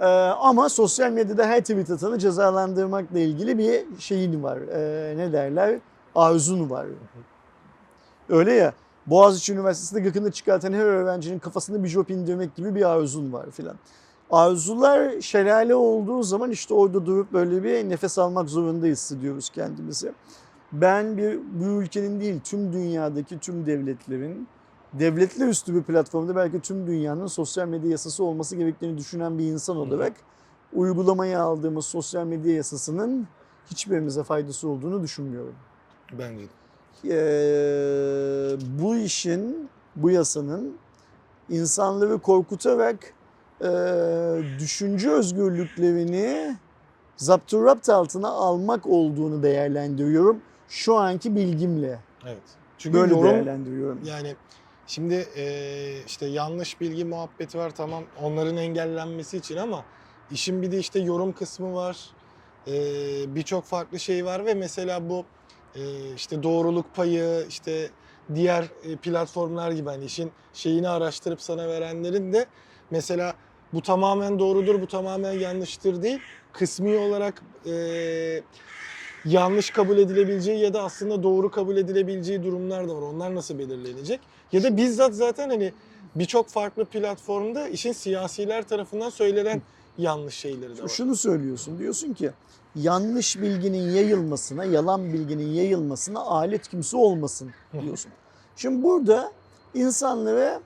Ee, 0.00 0.04
ama 0.40 0.68
sosyal 0.68 1.10
medyada 1.10 1.46
her 1.46 1.60
tweet 1.60 1.90
atanı 1.90 2.18
cezalandırmakla 2.18 3.18
ilgili 3.18 3.58
bir 3.58 3.84
şeyin 3.98 4.42
var. 4.42 4.58
Ee, 4.58 5.16
ne 5.16 5.32
derler? 5.32 5.78
Arzun 6.14 6.70
var. 6.70 6.86
Öyle 8.28 8.52
ya. 8.52 8.72
Boğaziçi 9.06 9.52
Üniversitesi'nde 9.52 10.00
gıkını 10.00 10.30
çıkartan 10.32 10.72
her 10.72 10.84
öğrencinin 10.84 11.38
kafasında 11.38 11.84
bir 11.84 11.88
jop 11.88 12.10
indirmek 12.10 12.56
gibi 12.56 12.74
bir 12.74 12.82
arzun 12.90 13.32
var 13.32 13.50
filan. 13.50 13.76
Arzular 14.30 15.20
şelale 15.20 15.74
olduğu 15.74 16.22
zaman 16.22 16.50
işte 16.50 16.74
orada 16.74 17.06
durup 17.06 17.32
böyle 17.32 17.62
bir 17.62 17.88
nefes 17.88 18.18
almak 18.18 18.48
zorunda 18.48 18.86
hissediyoruz 18.86 19.50
kendimizi. 19.50 20.12
Ben 20.72 21.16
bir 21.16 21.38
bu 21.60 21.64
ülkenin 21.64 22.20
değil 22.20 22.40
tüm 22.44 22.72
dünyadaki 22.72 23.38
tüm 23.38 23.66
devletlerin 23.66 24.48
devletler 24.92 25.48
üstü 25.48 25.74
bir 25.74 25.82
platformda 25.82 26.36
belki 26.36 26.60
tüm 26.60 26.86
dünyanın 26.86 27.26
sosyal 27.26 27.68
medya 27.68 27.90
yasası 27.90 28.24
olması 28.24 28.56
gerektiğini 28.56 28.98
düşünen 28.98 29.38
bir 29.38 29.44
insan 29.44 29.76
olarak 29.76 30.12
uygulamaya 30.74 31.42
aldığımız 31.42 31.84
sosyal 31.86 32.26
medya 32.26 32.54
yasasının 32.54 33.26
hiçbirimize 33.70 34.22
faydası 34.22 34.68
olduğunu 34.68 35.02
düşünmüyorum. 35.02 35.54
Bence 36.18 36.42
de. 36.42 36.48
Eee, 37.04 38.58
bu 38.82 38.96
işin, 38.96 39.68
bu 39.96 40.10
yasanın 40.10 40.76
insanları 41.50 42.18
korkutarak 42.18 42.96
eee, 43.60 43.68
düşünce 44.58 45.10
özgürlüklerini 45.10 46.56
zapturapt 47.16 47.88
altına 47.88 48.28
almak 48.28 48.86
olduğunu 48.86 49.42
değerlendiriyorum. 49.42 50.40
Şu 50.68 50.94
anki 50.96 51.36
bilgimle 51.36 51.98
Evet. 52.26 52.42
Çünkü 52.78 52.98
böyle 52.98 53.12
yorum 53.14 53.24
değerlendiriyorum. 53.24 54.00
yani 54.04 54.36
şimdi 54.88 55.14
eee, 55.36 56.04
işte 56.06 56.26
yanlış 56.26 56.80
bilgi 56.82 57.04
muhabbeti 57.06 57.58
var 57.58 57.70
tamam 57.76 58.10
onların 58.16 58.56
engellenmesi 58.56 59.38
için 59.38 59.56
ama 59.56 59.88
işin 60.30 60.62
bir 60.62 60.72
de 60.72 60.78
işte 60.78 61.00
yorum 61.00 61.34
kısmı 61.34 61.74
var. 61.74 62.16
Eee, 62.66 63.24
Birçok 63.28 63.66
farklı 63.66 64.00
şey 64.00 64.24
var 64.24 64.46
ve 64.46 64.54
mesela 64.54 65.10
bu 65.10 65.30
eee, 65.74 66.12
işte 66.14 66.42
doğruluk 66.42 66.94
payı 66.94 67.46
işte 67.48 67.94
diğer 68.34 68.72
e, 68.82 68.96
platformlar 68.96 69.72
gibi 69.72 69.88
hani 69.90 70.04
işin 70.04 70.34
şeyini 70.52 70.88
araştırıp 70.88 71.42
sana 71.42 71.68
verenlerin 71.68 72.32
de 72.32 72.50
mesela 72.90 73.36
bu 73.72 73.82
tamamen 73.82 74.38
doğrudur 74.38 74.80
bu 74.82 74.86
tamamen 74.88 75.32
yanlıştır 75.32 76.02
değil 76.02 76.20
kısmi 76.52 76.98
olarak 76.98 77.42
eee, 77.64 78.46
yanlış 79.30 79.70
kabul 79.70 79.98
edilebileceği 79.98 80.58
ya 80.60 80.74
da 80.74 80.82
aslında 80.82 81.22
doğru 81.22 81.50
kabul 81.50 81.76
edilebileceği 81.76 82.42
durumlar 82.44 82.88
da 82.88 82.96
var. 82.96 83.02
Onlar 83.02 83.34
nasıl 83.34 83.58
belirlenecek? 83.58 84.20
Ya 84.52 84.62
da 84.62 84.76
bizzat 84.76 85.14
zaten 85.14 85.48
hani 85.48 85.72
birçok 86.14 86.48
farklı 86.48 86.84
platformda 86.84 87.68
işin 87.68 87.92
siyasiler 87.92 88.68
tarafından 88.68 89.10
söylenen 89.10 89.62
yanlış 89.98 90.34
şeyleri 90.34 90.76
de 90.76 90.82
var. 90.82 90.88
Şunu 90.88 91.16
söylüyorsun. 91.16 91.78
Diyorsun 91.78 92.12
ki 92.14 92.30
yanlış 92.76 93.40
bilginin 93.40 93.90
yayılmasına, 93.90 94.64
yalan 94.64 95.12
bilginin 95.12 95.46
yayılmasına 95.52 96.20
alet 96.20 96.68
kimse 96.68 96.96
olmasın 96.96 97.50
diyorsun. 97.82 98.12
Şimdi 98.56 98.82
burada 98.82 99.32
insanlara 99.74 100.60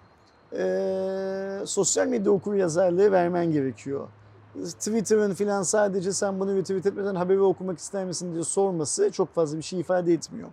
eee, 0.53 1.67
sosyal 1.67 2.07
medya 2.07 2.33
okur 2.33 2.55
yazarlığı 2.55 3.13
vermen 3.13 3.53
gerekiyor. 3.53 4.09
Twitter'ın 4.55 5.35
filan 5.35 5.63
sadece 5.63 6.13
sen 6.13 6.41
bunu 6.41 6.57
retweet 6.57 6.87
etmeden 6.87 7.15
haberi 7.15 7.41
okumak 7.41 7.79
ister 7.79 8.05
misin 8.05 8.33
diye 8.33 8.45
sorması 8.45 9.11
çok 9.11 9.35
fazla 9.35 9.59
bir 9.59 9.63
şey 9.63 9.81
ifade 9.81 10.13
etmiyor. 10.13 10.49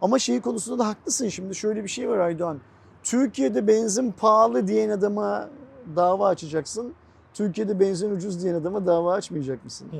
Ama 0.00 0.18
şey 0.18 0.40
konusunda 0.40 0.78
da 0.78 0.88
haklısın 0.88 1.28
şimdi 1.28 1.54
şöyle 1.54 1.82
bir 1.84 1.88
şey 1.88 2.08
var 2.08 2.18
Aydoğan. 2.18 2.60
Türkiye'de 3.02 3.66
benzin 3.66 4.12
pahalı 4.12 4.66
diyen 4.66 4.90
adama 4.90 5.48
dava 5.96 6.28
açacaksın. 6.28 6.94
Türkiye'de 7.34 7.80
benzin 7.80 8.10
ucuz 8.10 8.42
diyen 8.42 8.54
adama 8.54 8.86
dava 8.86 9.14
açmayacak 9.14 9.64
mısın? 9.64 9.88
Hı. 9.90 9.96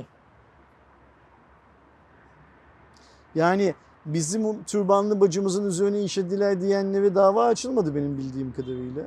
Yani 3.35 3.75
bizim 4.05 4.63
türbanlı 4.63 5.21
bacımızın 5.21 5.65
üzerine 5.65 6.03
işediler 6.03 6.61
diyenlere 6.61 7.15
dava 7.15 7.45
açılmadı 7.45 7.95
benim 7.95 8.17
bildiğim 8.17 8.53
kadarıyla. 8.53 9.03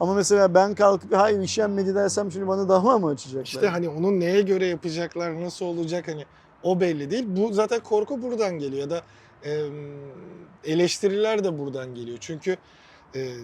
Ama 0.00 0.14
mesela 0.14 0.54
ben 0.54 0.74
kalkıp 0.74 1.14
hayır 1.16 1.40
işenmedi 1.40 1.94
dersem 1.94 2.32
şimdi 2.32 2.48
bana 2.48 2.68
dava 2.68 2.98
mı 2.98 3.06
açacaklar? 3.08 3.44
İşte 3.44 3.68
hani 3.68 3.88
onun 3.88 4.20
neye 4.20 4.40
göre 4.40 4.66
yapacaklar, 4.66 5.40
nasıl 5.44 5.66
olacak 5.66 6.08
hani 6.08 6.24
o 6.62 6.80
belli 6.80 7.10
değil. 7.10 7.24
Bu 7.26 7.52
zaten 7.52 7.80
korku 7.80 8.22
buradan 8.22 8.58
geliyor 8.58 8.80
ya 8.82 8.90
da 8.90 9.02
e, 9.44 9.64
eleştiriler 10.64 11.44
de 11.44 11.58
buradan 11.58 11.94
geliyor. 11.94 12.18
Çünkü 12.20 12.56
e, 13.14 13.34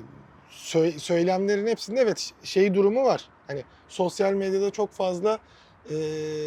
sö- 0.50 0.98
söylemlerin 0.98 1.66
hepsinde 1.66 2.00
evet 2.00 2.32
şey 2.42 2.74
durumu 2.74 3.04
var. 3.04 3.28
Hani 3.46 3.64
sosyal 3.88 4.32
medyada 4.32 4.70
çok 4.70 4.90
fazla 4.92 5.38
e, 5.90 5.94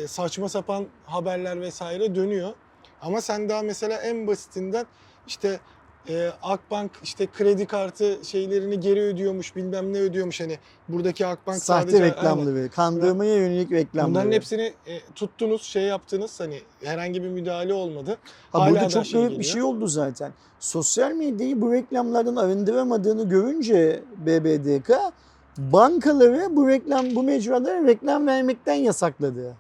saçma 0.08 0.50
sapan 0.50 0.86
haberler 1.06 1.62
vesaire 1.62 2.16
dönüyor. 2.16 2.54
Ama 3.02 3.22
sen 3.22 3.50
daha 3.50 3.62
mesela 3.62 3.98
en 4.02 4.28
basitinden 4.28 4.86
işte 5.28 5.60
e, 6.10 6.32
Akbank 6.44 6.92
işte 7.04 7.28
kredi 7.28 7.66
kartı 7.66 8.18
şeylerini 8.24 8.80
geri 8.80 9.02
ödüyormuş 9.02 9.56
bilmem 9.56 9.94
ne 9.94 10.00
ödüyormuş 10.00 10.42
hani 10.42 10.58
buradaki 10.90 11.26
Akbank 11.26 11.58
Sahte 11.58 11.92
sadece 11.92 12.06
reklamları, 12.06 12.70
kandırmaya 12.70 13.36
yönelik 13.36 13.72
reklamları. 13.72 14.14
Bunların 14.14 14.32
hepsini 14.32 14.74
e, 14.88 15.00
tuttunuz, 15.16 15.64
şey 15.64 15.84
yaptınız 15.84 16.40
hani 16.40 16.62
herhangi 16.84 17.24
bir 17.24 17.30
müdahale 17.30 17.74
olmadı. 17.74 18.18
Ha, 18.52 18.60
hala 18.60 18.72
burada 18.72 18.86
da 18.86 18.90
çok 18.90 19.06
şey 19.06 19.22
garip 19.22 19.40
bir 19.40 19.44
şey 19.44 19.64
oldu 19.64 19.88
zaten. 19.88 20.32
Sosyal 20.60 21.12
medyayı 21.12 21.62
bu 21.62 21.74
reklamlardan 21.74 22.36
arındıramadığını 22.36 23.30
görünce 23.30 24.04
BBDK 24.18 24.92
bankaları 25.58 26.56
bu 26.56 26.68
reklam 26.68 27.16
bu 27.16 27.24
mecralara 27.24 27.88
reklam 27.88 28.28
vermekten 28.28 28.74
yasakladı. 28.74 29.56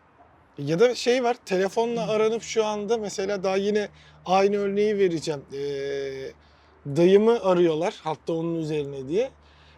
Ya 0.57 0.79
da 0.79 0.95
şey 0.95 1.23
var, 1.23 1.35
telefonla 1.45 2.07
aranıp 2.09 2.43
şu 2.43 2.65
anda 2.65 2.97
mesela 2.97 3.43
daha 3.43 3.55
yine 3.57 3.89
aynı 4.25 4.57
örneği 4.57 4.97
vereceğim. 4.97 5.41
Ee, 5.53 5.57
dayımı 6.95 7.39
arıyorlar 7.43 7.95
hatta 8.03 8.33
onun 8.33 8.55
üzerine 8.55 9.07
diye. 9.07 9.29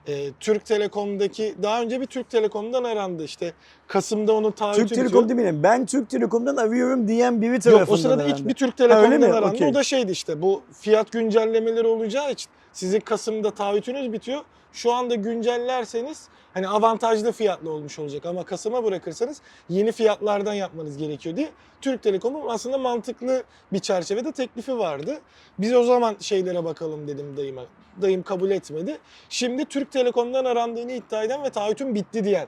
Ee, 0.07 0.29
Türk 0.39 0.65
Telekom'daki 0.65 1.55
daha 1.63 1.81
önce 1.81 2.01
bir 2.01 2.05
Türk 2.05 2.29
Telekom'dan 2.29 2.83
arandı 2.83 3.23
işte 3.23 3.53
Kasım'da 3.87 4.33
onun 4.33 4.51
taahhütü 4.51 4.81
Türk 4.81 4.91
bitiyor. 4.91 5.07
Telekom 5.07 5.29
demeyelim. 5.29 5.63
Ben 5.63 5.85
Türk 5.85 6.09
Telekom'dan 6.09 6.55
arıyorum 6.55 7.07
diyen 7.07 7.41
biri 7.41 7.59
tarafından 7.59 7.79
Yok 7.79 7.89
o 7.91 7.97
sırada 7.97 8.23
arandı. 8.23 8.39
ilk 8.39 8.47
bir 8.47 8.53
Türk 8.53 8.77
Telekom'dan 8.77 9.19
mi? 9.19 9.25
arandı. 9.25 9.55
Okey. 9.55 9.67
O 9.67 9.73
da 9.73 9.83
şeydi 9.83 10.11
işte 10.11 10.41
bu 10.41 10.61
fiyat 10.81 11.11
güncellemeleri 11.11 11.87
olacağı 11.87 12.31
için 12.31 12.49
sizin 12.73 12.99
Kasım'da 12.99 13.51
taahhütünüz 13.51 14.13
bitiyor. 14.13 14.41
Şu 14.73 14.93
anda 14.93 15.15
güncellerseniz 15.15 16.27
hani 16.53 16.67
avantajlı 16.67 17.31
fiyatlı 17.31 17.71
olmuş 17.71 17.99
olacak 17.99 18.25
ama 18.25 18.43
Kasım'a 18.45 18.83
bırakırsanız 18.83 19.41
yeni 19.69 19.91
fiyatlardan 19.91 20.53
yapmanız 20.53 20.97
gerekiyor 20.97 21.35
diye 21.35 21.49
Türk 21.81 22.03
Telekom'un 22.03 22.47
aslında 22.47 22.77
mantıklı 22.77 23.43
bir 23.73 23.79
çerçevede 23.79 24.31
teklifi 24.31 24.77
vardı. 24.77 25.19
Biz 25.59 25.73
o 25.75 25.83
zaman 25.83 26.15
şeylere 26.19 26.65
bakalım 26.65 27.07
dedim 27.07 27.37
dayıma. 27.37 27.61
Dayım 28.01 28.23
kabul 28.23 28.49
etmedi. 28.51 28.97
Şimdi 29.29 29.65
Türk 29.65 29.91
Telekom'dan 29.91 30.45
arandığını 30.45 30.91
iddia 30.91 31.23
eden 31.23 31.43
ve 31.43 31.49
taahhütüm 31.49 31.95
bitti 31.95 32.23
diyen 32.23 32.47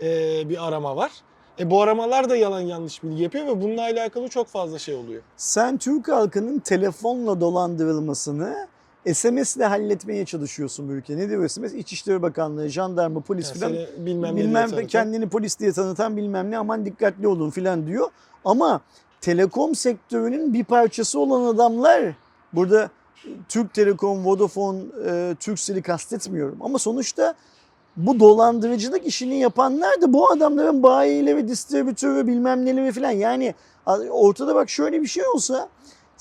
eee, 0.00 0.42
bir 0.48 0.68
arama 0.68 0.96
var. 0.96 1.10
E 1.58 1.70
bu 1.70 1.82
aramalar 1.82 2.30
da 2.30 2.36
yalan 2.36 2.60
yanlış 2.60 3.02
bilgi 3.02 3.22
yapıyor 3.22 3.46
ve 3.46 3.62
bununla 3.62 3.82
alakalı 3.82 4.28
çok 4.28 4.46
fazla 4.46 4.78
şey 4.78 4.94
oluyor. 4.94 5.22
Sen 5.36 5.78
Türk 5.78 6.08
halkının 6.08 6.58
telefonla 6.58 7.40
dolandırılmasını 7.40 8.68
SMS 9.06 9.56
ile 9.56 9.64
halletmeye 9.64 10.24
çalışıyorsun 10.24 10.88
bu 10.88 10.92
ülke. 10.92 11.16
Ne 11.16 11.28
diyor 11.28 11.48
SMS? 11.48 11.74
İçişleri 11.74 12.22
Bakanlığı, 12.22 12.68
jandarma, 12.68 13.20
polis 13.20 13.52
filan. 13.52 13.72
bilmem, 13.98 14.36
ne 14.36 14.40
bilmem 14.40 14.68
tanıtan. 14.70 14.86
kendini 14.86 15.28
polis 15.28 15.58
diye 15.58 15.72
tanıtan 15.72 16.16
bilmem 16.16 16.50
ne 16.50 16.58
aman 16.58 16.86
dikkatli 16.86 17.28
olun 17.28 17.50
filan 17.50 17.86
diyor. 17.86 18.08
Ama 18.44 18.80
telekom 19.20 19.74
sektörünün 19.74 20.54
bir 20.54 20.64
parçası 20.64 21.18
olan 21.18 21.54
adamlar 21.54 22.02
burada 22.52 22.90
Türk 23.48 23.74
Telekom, 23.74 24.24
Vodafone, 24.26 24.80
e, 25.06 25.34
Turkcell'i 25.40 25.82
kastetmiyorum. 25.82 26.58
Ama 26.60 26.78
sonuçta 26.78 27.34
bu 27.96 28.20
dolandırıcılık 28.20 29.06
işini 29.06 29.38
yapanlar 29.38 30.02
da 30.02 30.12
bu 30.12 30.30
adamların 30.30 30.82
bayileri, 30.82 31.48
distribütörü 31.48 32.26
bilmem 32.26 32.64
neleri 32.64 32.92
filan. 32.92 33.10
Yani 33.10 33.54
ortada 34.10 34.54
bak 34.54 34.70
şöyle 34.70 35.02
bir 35.02 35.06
şey 35.06 35.24
olsa 35.34 35.68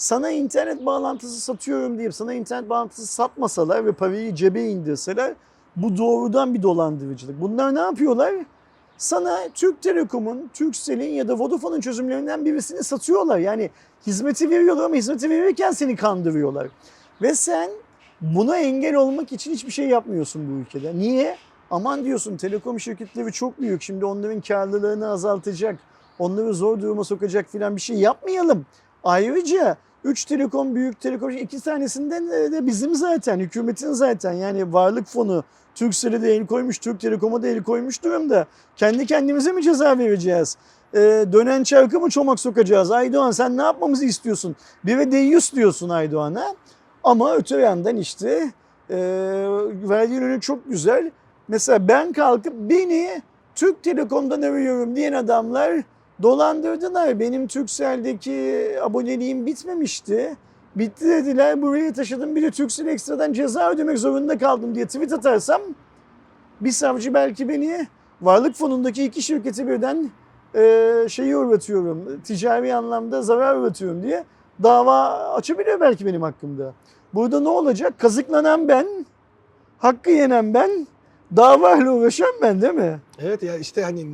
sana 0.01 0.29
internet 0.31 0.85
bağlantısı 0.85 1.41
satıyorum 1.41 1.97
deyip 1.97 2.13
sana 2.13 2.33
internet 2.33 2.69
bağlantısı 2.69 3.07
satmasalar 3.07 3.85
ve 3.85 3.91
parayı 3.91 4.35
cebe 4.35 4.63
indirseler 4.63 5.33
bu 5.75 5.97
doğrudan 5.97 6.53
bir 6.53 6.63
dolandırıcılık. 6.63 7.41
Bunlar 7.41 7.75
ne 7.75 7.79
yapıyorlar? 7.79 8.33
Sana 8.97 9.39
Türk 9.53 9.81
Telekom'un, 9.81 10.49
Turkcell'in 10.53 11.13
ya 11.13 11.27
da 11.27 11.39
Vodafone'un 11.39 11.81
çözümlerinden 11.81 12.45
birisini 12.45 12.83
satıyorlar. 12.83 13.39
Yani 13.39 13.69
hizmeti 14.07 14.49
veriyorlar 14.49 14.83
ama 14.83 14.95
hizmeti 14.95 15.29
verirken 15.29 15.71
seni 15.71 15.95
kandırıyorlar. 15.95 16.67
Ve 17.21 17.35
sen 17.35 17.69
buna 18.21 18.57
engel 18.57 18.95
olmak 18.95 19.31
için 19.31 19.51
hiçbir 19.51 19.71
şey 19.71 19.87
yapmıyorsun 19.87 20.49
bu 20.49 20.61
ülkede. 20.61 20.97
Niye? 20.97 21.37
Aman 21.71 22.05
diyorsun 22.05 22.37
telekom 22.37 22.79
şirketleri 22.79 23.31
çok 23.31 23.61
büyük. 23.61 23.81
Şimdi 23.81 24.05
onların 24.05 24.41
karlılığını 24.41 25.11
azaltacak. 25.11 25.79
Onları 26.19 26.53
zor 26.53 26.81
duruma 26.81 27.03
sokacak 27.03 27.49
filan 27.49 27.75
bir 27.75 27.81
şey 27.81 27.97
yapmayalım. 27.97 28.65
Ayrıca 29.03 29.77
3 30.03 30.25
telekom 30.25 30.75
büyük 30.75 31.01
telekom 31.01 31.29
iki 31.29 31.59
tanesinden 31.59 32.29
de 32.29 32.65
bizim 32.65 32.95
zaten 32.95 33.39
hükümetin 33.39 33.93
zaten 33.93 34.33
yani 34.33 34.73
varlık 34.73 35.07
fonu 35.07 35.43
Turkcell'e 35.75 36.21
de 36.21 36.35
el 36.35 36.45
koymuş, 36.45 36.77
Türk 36.77 36.99
Telekom'a 36.99 37.43
da 37.43 37.47
el 37.47 37.63
koymuş 37.63 38.03
durumda. 38.03 38.45
Kendi 38.75 39.05
kendimize 39.05 39.51
mi 39.51 39.63
ceza 39.63 39.97
vereceğiz? 39.97 40.57
Ee, 40.93 41.25
dönen 41.31 41.63
çarkı 41.63 41.99
mı 41.99 42.09
çomak 42.09 42.39
sokacağız? 42.39 42.91
Aydoğan 42.91 43.31
sen 43.31 43.57
ne 43.57 43.61
yapmamızı 43.61 44.05
istiyorsun? 44.05 44.55
Bir 44.85 44.97
ve 44.97 45.11
deyyus 45.11 45.53
diyorsun 45.53 45.89
Aydoğan'a. 45.89 46.55
Ama 47.03 47.35
öte 47.35 47.57
yandan 47.57 47.97
işte 47.97 48.51
e, 48.89 48.97
verdiğin 49.89 50.21
örnek 50.21 50.41
çok 50.41 50.69
güzel. 50.69 51.11
Mesela 51.47 51.87
ben 51.87 52.13
kalkıp 52.13 52.53
beni 52.53 53.21
Türk 53.55 53.83
Telekom'dan 53.83 54.41
arıyorum 54.41 54.95
diyen 54.95 55.13
adamlar 55.13 55.83
dolandırdılar. 56.21 57.19
Benim 57.19 57.47
Turkcell'deki 57.47 58.67
aboneliğim 58.81 59.45
bitmemişti. 59.45 60.37
Bitti 60.75 61.05
dediler 61.05 61.61
buraya 61.61 61.93
taşıdım 61.93 62.35
bir 62.35 62.41
de 62.41 62.51
Turkcell 62.51 62.87
ekstradan 62.87 63.33
ceza 63.33 63.71
ödemek 63.71 63.99
zorunda 63.99 64.37
kaldım 64.37 64.75
diye 64.75 64.85
tweet 64.85 65.13
atarsam 65.13 65.61
bir 66.61 66.71
savcı 66.71 67.13
belki 67.13 67.49
beni 67.49 67.87
varlık 68.21 68.55
fonundaki 68.55 69.03
iki 69.03 69.21
şirketi 69.21 69.67
birden 69.67 70.11
e, 70.55 71.05
şeyi 71.09 71.37
uğratıyorum, 71.37 72.21
ticari 72.23 72.75
anlamda 72.75 73.21
zarar 73.21 73.55
uğratıyorum 73.55 74.03
diye 74.03 74.23
dava 74.63 75.09
açabiliyor 75.33 75.79
belki 75.79 76.05
benim 76.05 76.21
hakkımda. 76.21 76.73
Burada 77.13 77.39
ne 77.39 77.49
olacak? 77.49 77.99
Kazıklanan 77.99 78.67
ben, 78.67 79.05
hakkı 79.77 80.09
yenen 80.09 80.53
ben, 80.53 80.87
davayla 81.35 81.91
uğraşan 81.91 82.33
ben 82.41 82.61
değil 82.61 82.73
mi? 82.73 82.99
Evet 83.19 83.43
ya 83.43 83.57
işte 83.57 83.83
hani 83.83 84.07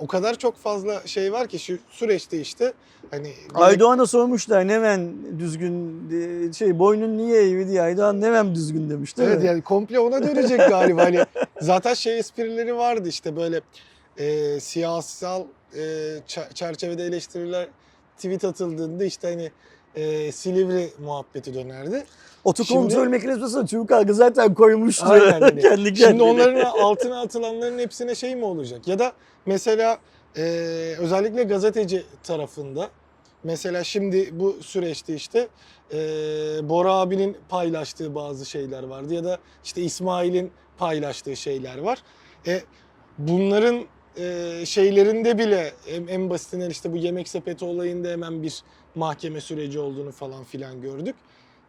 o 0.00 0.06
kadar 0.06 0.34
çok 0.38 0.56
fazla 0.56 1.06
şey 1.06 1.32
var 1.32 1.46
ki 1.48 1.58
şu 1.58 1.78
süreçte 1.90 2.40
işte 2.40 2.72
hani 3.10 3.32
Aydoğan'a 3.54 4.06
sormuşlar 4.06 4.68
Neven 4.68 5.12
düzgün 5.38 6.02
e, 6.48 6.52
şey 6.52 6.78
boynun 6.78 7.18
niye 7.18 7.42
eğri 7.50 7.68
diye 7.68 7.82
Aydoğan 7.82 8.20
Neven 8.20 8.54
düzgün 8.54 8.90
demiş 8.90 9.16
değil 9.16 9.28
Evet 9.28 9.40
mi? 9.40 9.46
yani 9.46 9.62
komple 9.62 9.98
ona 10.00 10.22
dönecek 10.22 10.58
galiba. 10.58 11.02
Hani 11.04 11.20
zaten 11.60 11.94
şey 11.94 12.18
esprileri 12.18 12.76
vardı 12.76 13.08
işte 13.08 13.36
böyle 13.36 13.60
e, 14.18 14.60
siyasal 14.60 15.42
e, 15.74 15.78
çer- 16.28 16.54
çerçevede 16.54 17.04
eleştiriler 17.04 17.68
tweet 18.16 18.44
atıldığında 18.44 19.04
işte 19.04 19.28
hani 19.28 19.50
e, 20.04 20.32
Silivri 20.32 20.90
muhabbeti 21.04 21.54
dönerdi. 21.54 22.04
Otokontrol 22.44 22.90
Şimdi- 22.90 23.08
mekanizmasını 23.08 23.66
Türk 23.66 23.90
halkı 23.90 24.14
zaten 24.14 24.54
koymuştu. 24.54 25.04
Aynen 25.08 25.40
hani. 25.40 25.60
Kendi 25.62 25.76
kendine. 25.94 25.96
Şimdi 26.08 26.22
onların 26.22 26.60
altına 26.64 27.20
atılanların 27.20 27.78
hepsine 27.78 28.14
şey 28.14 28.36
mi 28.36 28.44
olacak? 28.44 28.88
Ya 28.88 28.98
da 28.98 29.12
mesela 29.46 29.98
e, 30.36 30.42
özellikle 30.98 31.42
gazeteci 31.42 32.04
tarafında 32.22 32.90
Mesela 33.44 33.84
şimdi 33.84 34.40
bu 34.40 34.56
süreçte 34.62 35.14
işte 35.14 35.48
e, 35.92 35.98
Bora 36.68 36.92
abinin 36.92 37.36
paylaştığı 37.48 38.14
bazı 38.14 38.46
şeyler 38.46 38.82
vardı 38.82 39.14
ya 39.14 39.24
da 39.24 39.38
işte 39.64 39.82
İsmail'in 39.82 40.50
paylaştığı 40.78 41.36
şeyler 41.36 41.78
var. 41.78 41.98
E, 42.46 42.62
bunların 43.18 43.84
e, 44.16 44.66
şeylerinde 44.66 45.38
bile 45.38 45.72
en, 45.88 46.06
en 46.06 46.30
basitinden 46.30 46.70
işte 46.70 46.92
bu 46.92 46.96
yemek 46.96 47.28
sepeti 47.28 47.64
olayında 47.64 48.08
hemen 48.08 48.42
bir 48.42 48.62
mahkeme 48.94 49.40
süreci 49.40 49.78
olduğunu 49.78 50.12
falan 50.12 50.44
filan 50.44 50.80
gördük. 50.82 51.14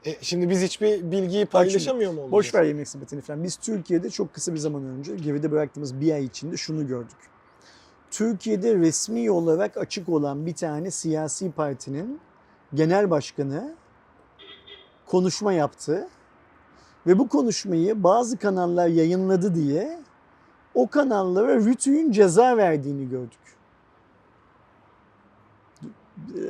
E, 0.06 0.16
şimdi 0.22 0.50
biz 0.50 0.62
hiçbir 0.62 1.12
bilgiyi 1.12 1.46
paylaşamıyor 1.46 2.12
mu 2.12 2.22
olacağız? 2.22 2.32
Boş 2.32 2.56
ver 2.56 2.64
yemek 2.64 2.88
sepetini 2.88 3.22
falan. 3.22 3.44
Biz 3.44 3.56
Türkiye'de 3.56 4.10
çok 4.10 4.34
kısa 4.34 4.54
bir 4.54 4.60
zaman 4.60 4.84
önce 4.84 5.16
geride 5.16 5.52
bıraktığımız 5.52 6.02
bir 6.02 6.12
ay 6.12 6.26
içinde 6.26 6.58
şunu 6.58 6.88
gördük. 6.88 7.35
Türkiye'de 8.16 8.76
resmi 8.76 9.32
olarak 9.32 9.78
açık 9.78 10.10
olan 10.10 10.46
bir 10.46 10.54
tane 10.54 10.92
siyasi 10.92 11.52
partinin 11.52 12.20
genel 12.74 13.10
başkanı 13.10 13.76
konuşma 15.06 15.54
yaptı. 15.54 16.08
Ve 17.08 17.20
bu 17.20 17.28
konuşmayı 17.30 18.04
bazı 18.04 18.38
kanallar 18.38 18.88
yayınladı 18.88 19.56
diye 19.56 20.00
o 20.74 20.88
kanallara 20.88 21.56
Rütü'nün 21.56 22.12
ceza 22.12 22.58
verdiğini 22.58 23.10
gördük. 23.10 23.40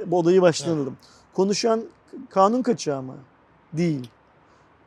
Bu 0.05 0.17
olayı 0.17 0.41
başlanalım. 0.41 0.97
Konuşan 1.33 1.83
kanun 2.29 2.61
kaçağı 2.61 3.01
mı? 3.01 3.15
Değil. 3.73 4.09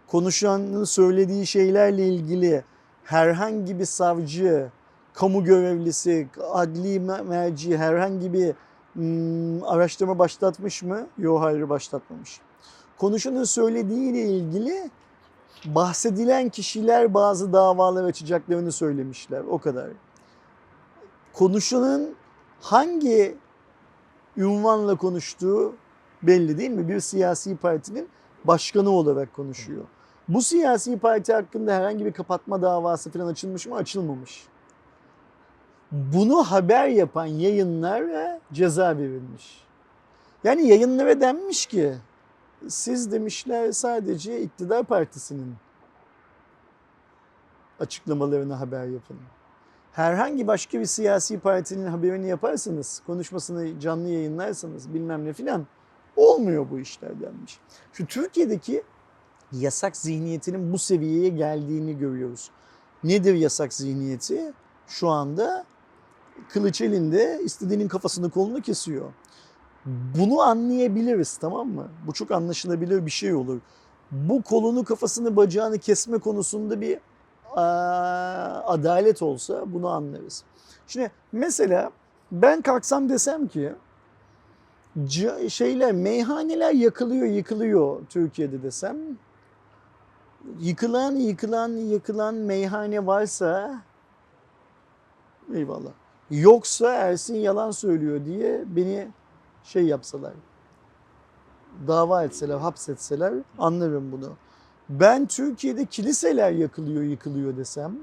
Konuşanın 0.06 0.84
söylediği 0.84 1.46
şeylerle 1.46 2.08
ilgili 2.08 2.64
herhangi 3.04 3.78
bir 3.78 3.84
savcı, 3.84 4.70
kamu 5.14 5.44
görevlisi, 5.44 6.28
adli 6.52 6.96
me- 7.00 7.22
merci 7.22 7.78
herhangi 7.78 8.32
bir 8.32 8.54
hmm, 8.92 9.64
araştırma 9.64 10.18
başlatmış 10.18 10.82
mı? 10.82 11.06
Yok 11.18 11.40
hayır 11.40 11.68
başlatmamış. 11.68 12.40
Konuşanın 12.98 13.44
söylediğiyle 13.44 14.22
ilgili 14.22 14.90
bahsedilen 15.64 16.48
kişiler 16.48 17.14
bazı 17.14 17.52
davalar 17.52 18.04
açacaklarını 18.04 18.72
söylemişler. 18.72 19.40
O 19.50 19.58
kadar. 19.58 19.88
Konuşanın 21.32 22.14
hangi 22.60 23.36
ünvanla 24.36 24.96
konuştuğu 24.96 25.74
belli 26.22 26.58
değil 26.58 26.70
mi? 26.70 26.88
Bir 26.88 27.00
siyasi 27.00 27.56
partinin 27.56 28.08
başkanı 28.44 28.90
olarak 28.90 29.34
konuşuyor. 29.34 29.84
Bu 30.28 30.42
siyasi 30.42 30.98
parti 30.98 31.32
hakkında 31.32 31.74
herhangi 31.74 32.04
bir 32.04 32.12
kapatma 32.12 32.62
davası 32.62 33.10
falan 33.10 33.26
açılmış 33.26 33.66
mı? 33.66 33.76
Açılmamış. 33.76 34.46
Bunu 35.92 36.42
haber 36.42 36.88
yapan 36.88 37.26
yayınlara 37.26 38.40
ceza 38.52 38.98
verilmiş. 38.98 39.64
Yani 40.44 40.66
yayınlara 40.68 41.20
denmiş 41.20 41.66
ki 41.66 41.94
siz 42.68 43.12
demişler 43.12 43.72
sadece 43.72 44.40
iktidar 44.42 44.84
partisinin 44.84 45.54
açıklamalarını 47.80 48.54
haber 48.54 48.86
yapın. 48.86 49.16
Herhangi 49.92 50.46
başka 50.46 50.80
bir 50.80 50.84
siyasi 50.84 51.38
partinin 51.38 51.86
haberini 51.86 52.28
yaparsanız, 52.28 53.02
konuşmasını 53.06 53.80
canlı 53.80 54.08
yayınlarsanız 54.08 54.94
bilmem 54.94 55.24
ne 55.24 55.32
filan 55.32 55.66
olmuyor 56.16 56.66
bu 56.70 56.78
işler 56.78 57.20
denmiş. 57.20 57.60
Şu 57.92 58.06
Türkiye'deki 58.06 58.82
yasak 59.52 59.96
zihniyetinin 59.96 60.72
bu 60.72 60.78
seviyeye 60.78 61.28
geldiğini 61.28 61.98
görüyoruz. 61.98 62.50
Nedir 63.04 63.34
yasak 63.34 63.72
zihniyeti? 63.72 64.52
Şu 64.86 65.08
anda 65.08 65.64
kılıç 66.48 66.80
elinde 66.80 67.40
istediğinin 67.44 67.88
kafasını 67.88 68.30
kolunu 68.30 68.60
kesiyor. 68.60 69.12
Bunu 70.18 70.40
anlayabiliriz 70.40 71.36
tamam 71.36 71.68
mı? 71.68 71.88
Bu 72.06 72.12
çok 72.12 72.30
anlaşılabilir 72.30 73.06
bir 73.06 73.10
şey 73.10 73.34
olur. 73.34 73.60
Bu 74.10 74.42
kolunu 74.42 74.84
kafasını 74.84 75.36
bacağını 75.36 75.78
kesme 75.78 76.18
konusunda 76.18 76.80
bir 76.80 76.98
aa, 77.54 78.62
adalet 78.66 79.22
olsa 79.22 79.62
bunu 79.66 79.88
anlarız. 79.88 80.44
Şimdi 80.86 81.10
mesela 81.32 81.90
ben 82.32 82.62
kalksam 82.62 83.08
desem 83.08 83.48
ki 83.48 83.72
şeyler 85.48 85.92
meyhaneler 85.92 86.72
yakılıyor 86.72 87.26
yıkılıyor 87.26 88.00
Türkiye'de 88.08 88.62
desem 88.62 88.96
yıkılan 90.60 91.12
yıkılan 91.12 91.68
yıkılan 91.68 92.34
meyhane 92.34 93.06
varsa 93.06 93.82
eyvallah. 95.54 95.90
Yoksa 96.30 96.92
Ersin 96.94 97.36
yalan 97.36 97.70
söylüyor 97.70 98.24
diye 98.24 98.64
beni 98.66 99.08
şey 99.64 99.84
yapsalar. 99.86 100.32
Dava 101.86 102.24
etseler, 102.24 102.58
hapsetseler 102.58 103.34
anlarım 103.58 104.12
bunu. 104.12 104.32
Ben 104.88 105.26
Türkiye'de 105.26 105.84
kiliseler 105.84 106.52
yakılıyor, 106.52 107.02
yıkılıyor 107.02 107.56
desem 107.56 107.96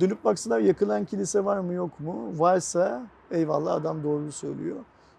dönüp 0.00 0.24
baksalar 0.24 0.60
yakılan 0.60 1.04
kilise 1.04 1.44
var 1.44 1.58
mı 1.58 1.72
yok 1.72 2.00
mu? 2.00 2.32
Varsa 2.38 3.02
eyvallah 3.30 3.74
adam 3.74 4.02
doğru 4.02 4.32
söylüyor. 4.32 4.76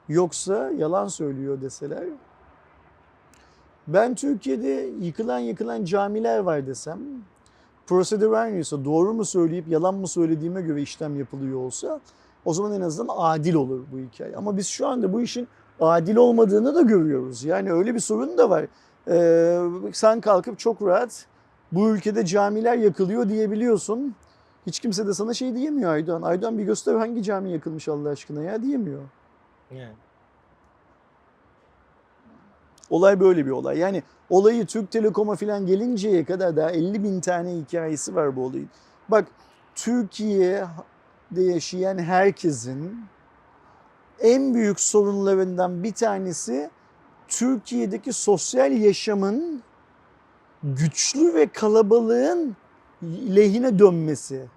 Yoksa 0.09 0.71
yalan 0.71 1.07
söylüyor 1.07 1.61
deseler. 1.61 2.03
Ben 3.87 4.15
Türkiye'de 4.15 4.89
yıkılan 4.99 5.39
yıkılan 5.39 5.85
camiler 5.85 6.39
var 6.39 6.67
desem 6.67 6.99
prosedür 7.91 8.31
aynıysa 8.31 8.85
doğru 8.85 9.13
mu 9.13 9.25
söyleyip 9.25 9.67
yalan 9.67 9.95
mı 9.95 10.07
söylediğime 10.07 10.61
göre 10.61 10.81
işlem 10.81 11.19
yapılıyor 11.19 11.59
olsa 11.59 11.99
o 12.45 12.53
zaman 12.53 12.73
en 12.73 12.81
azından 12.81 13.15
adil 13.17 13.53
olur 13.53 13.79
bu 13.91 13.99
hikaye. 13.99 14.35
Ama 14.35 14.57
biz 14.57 14.67
şu 14.67 14.87
anda 14.87 15.13
bu 15.13 15.21
işin 15.21 15.47
adil 15.79 16.15
olmadığını 16.15 16.75
da 16.75 16.81
görüyoruz. 16.81 17.43
Yani 17.43 17.73
öyle 17.73 17.95
bir 17.95 17.99
sorun 17.99 18.37
da 18.37 18.49
var. 18.49 18.65
Ee, 19.07 19.91
sen 19.93 20.21
kalkıp 20.21 20.59
çok 20.59 20.81
rahat 20.81 21.25
bu 21.71 21.89
ülkede 21.89 22.25
camiler 22.25 22.77
yakılıyor 22.77 23.29
diyebiliyorsun. 23.29 24.15
Hiç 24.67 24.79
kimse 24.79 25.07
de 25.07 25.13
sana 25.13 25.33
şey 25.33 25.55
diyemiyor 25.55 25.91
Aydoğan. 25.91 26.21
Aydoğan 26.21 26.57
bir 26.57 26.63
göster 26.63 26.95
hangi 26.95 27.23
cami 27.23 27.51
yakılmış 27.51 27.87
Allah 27.87 28.09
aşkına 28.09 28.43
ya 28.43 28.63
diyemiyor. 28.63 29.01
Yani. 29.71 29.93
Olay 32.91 33.19
böyle 33.19 33.45
bir 33.45 33.51
olay. 33.51 33.77
Yani 33.77 34.03
olayı 34.29 34.65
Türk 34.65 34.91
Telekom'a 34.91 35.35
falan 35.35 35.65
gelinceye 35.65 36.25
kadar 36.25 36.55
daha 36.55 36.71
50 36.71 37.03
bin 37.03 37.21
tane 37.21 37.55
hikayesi 37.55 38.15
var 38.15 38.35
bu 38.35 38.45
olayın. 38.45 38.69
Bak 39.09 39.27
Türkiye'de 39.75 41.41
yaşayan 41.41 41.97
herkesin 41.97 43.05
en 44.19 44.53
büyük 44.53 44.79
sorunlarından 44.79 45.83
bir 45.83 45.93
tanesi 45.93 46.69
Türkiye'deki 47.27 48.13
sosyal 48.13 48.71
yaşamın 48.71 49.63
güçlü 50.63 51.33
ve 51.33 51.47
kalabalığın 51.47 52.55
lehine 53.35 53.79
dönmesi. 53.79 54.47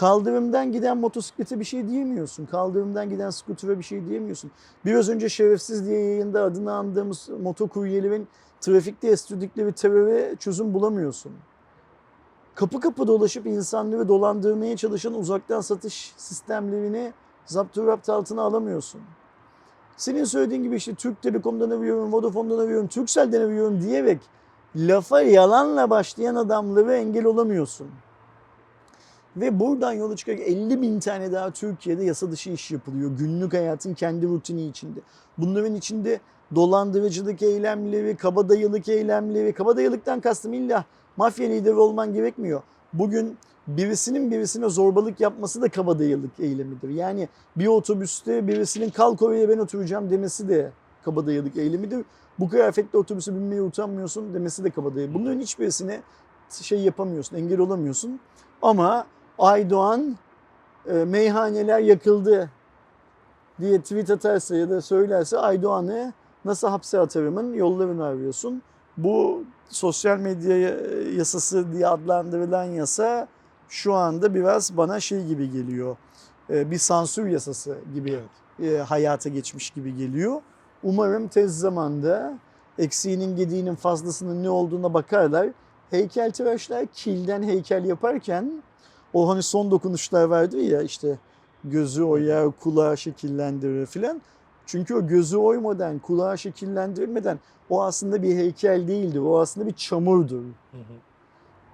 Kaldırımdan 0.00 0.72
giden 0.72 0.98
motosiklete 0.98 1.60
bir 1.60 1.64
şey 1.64 1.88
diyemiyorsun. 1.88 2.46
Kaldırımdan 2.46 3.10
giden 3.10 3.30
skutura 3.30 3.78
bir 3.78 3.84
şey 3.84 4.06
diyemiyorsun. 4.06 4.50
Biraz 4.84 5.08
önce 5.08 5.28
şerefsiz 5.28 5.86
diye 5.86 6.00
yayında 6.00 6.42
adını 6.42 6.72
andığımız 6.72 7.28
motokuryelerin 7.42 8.28
trafikte 8.60 9.08
estürdükleri 9.08 9.72
teröre 9.72 10.36
çözüm 10.36 10.74
bulamıyorsun. 10.74 11.32
Kapı 12.54 12.80
kapı 12.80 13.06
dolaşıp 13.06 13.46
insanları 13.46 14.08
dolandırmaya 14.08 14.76
çalışan 14.76 15.14
uzaktan 15.14 15.60
satış 15.60 16.14
sistemlerini 16.16 17.12
zapturapt 17.46 18.08
altına 18.08 18.42
alamıyorsun. 18.42 19.00
Senin 19.96 20.24
söylediğin 20.24 20.62
gibi 20.62 20.76
işte 20.76 20.94
Türk 20.94 21.22
Telekom'dan 21.22 21.70
arıyorum, 21.70 22.12
Vodafone'dan 22.12 22.58
arıyorum, 22.58 22.86
Turkcell'den 22.86 23.40
arıyorum 23.40 23.82
diyerek 23.82 24.20
lafa 24.76 25.20
yalanla 25.20 25.90
başlayan 25.90 26.34
adamları 26.34 26.94
engel 26.94 27.24
olamıyorsun. 27.24 27.90
Ve 29.36 29.60
buradan 29.60 29.92
yola 29.92 30.16
çıkarak 30.16 30.40
50 30.40 30.82
bin 30.82 31.00
tane 31.00 31.32
daha 31.32 31.50
Türkiye'de 31.50 32.04
yasa 32.04 32.30
dışı 32.30 32.50
iş 32.50 32.70
yapılıyor. 32.70 33.10
Günlük 33.18 33.52
hayatın 33.52 33.94
kendi 33.94 34.26
rutini 34.26 34.66
içinde. 34.66 35.00
Bunların 35.38 35.74
içinde 35.74 36.20
dolandırıcılık 36.54 37.42
eylemleri, 37.42 38.16
kabadayılık 38.16 38.88
eylemleri, 38.88 39.52
kabadayılıktan 39.52 40.20
kastım 40.20 40.52
illa 40.52 40.84
mafya 41.16 41.48
lideri 41.48 41.74
olman 41.74 42.12
gerekmiyor. 42.12 42.62
Bugün 42.92 43.36
birisinin 43.66 44.30
birisine 44.30 44.68
zorbalık 44.68 45.20
yapması 45.20 45.62
da 45.62 45.68
kabadayılık 45.68 46.40
eylemidir. 46.40 46.88
Yani 46.88 47.28
bir 47.56 47.66
otobüste 47.66 48.48
birisinin 48.48 48.90
kalk 48.90 49.22
oraya 49.22 49.48
ben 49.48 49.58
oturacağım 49.58 50.10
demesi 50.10 50.48
de 50.48 50.72
kabadayılık 51.04 51.56
eylemidir. 51.56 52.04
Bu 52.38 52.48
kıyafetle 52.48 52.98
otobüse 52.98 53.34
binmeye 53.34 53.62
utanmıyorsun 53.62 54.34
demesi 54.34 54.64
de 54.64 54.70
kabadayılık. 54.70 55.14
Bunların 55.14 55.40
hiçbirisine 55.40 56.00
şey 56.48 56.80
yapamıyorsun, 56.80 57.36
engel 57.36 57.60
olamıyorsun. 57.60 58.20
Ama 58.62 59.06
Aydoğan 59.40 60.16
e, 60.86 60.92
meyhaneler 60.92 61.78
yakıldı 61.78 62.50
diye 63.60 63.80
tweet 63.80 64.10
atarsa 64.10 64.56
ya 64.56 64.70
da 64.70 64.80
söylerse 64.80 65.38
Aydoğan'ı 65.38 66.12
nasıl 66.44 66.68
hapse 66.68 66.98
atarımın 66.98 67.52
yollarını 67.54 68.04
arıyorsun. 68.04 68.62
Bu 68.96 69.44
sosyal 69.68 70.18
medya 70.18 70.56
yasası 71.16 71.72
diye 71.72 71.86
adlandırılan 71.86 72.64
yasa 72.64 73.28
şu 73.68 73.94
anda 73.94 74.34
biraz 74.34 74.76
bana 74.76 75.00
şey 75.00 75.26
gibi 75.26 75.50
geliyor. 75.50 75.96
E, 76.50 76.70
bir 76.70 76.78
sansür 76.78 77.26
yasası 77.26 77.78
gibi 77.94 78.18
Evet. 78.60 78.72
e, 78.72 78.82
hayata 78.82 79.28
geçmiş 79.28 79.70
gibi 79.70 79.96
geliyor. 79.96 80.40
Umarım 80.82 81.28
tez 81.28 81.58
zamanda 81.58 82.38
eksiğinin 82.78 83.36
gediğinin 83.36 83.74
fazlasının 83.74 84.42
ne 84.42 84.50
olduğuna 84.50 84.94
bakarlar. 84.94 85.48
Heykeltıraşlar 85.90 86.86
kilden 86.86 87.42
heykel 87.42 87.84
yaparken 87.84 88.62
o 89.14 89.28
hani 89.28 89.42
son 89.42 89.70
dokunuşlar 89.70 90.24
vardır 90.24 90.58
ya 90.58 90.82
işte 90.82 91.18
gözü 91.64 92.02
oyar, 92.02 92.50
kulağı 92.60 92.96
şekillendirir 92.96 93.86
filan. 93.86 94.22
Çünkü 94.66 94.94
o 94.94 95.06
gözü 95.06 95.36
oymadan, 95.36 95.98
kulağı 95.98 96.38
şekillendirmeden 96.38 97.38
o 97.70 97.82
aslında 97.82 98.22
bir 98.22 98.36
heykel 98.36 98.88
değildir. 98.88 99.20
O 99.20 99.40
aslında 99.40 99.66
bir 99.66 99.72
çamurdur. 99.72 100.42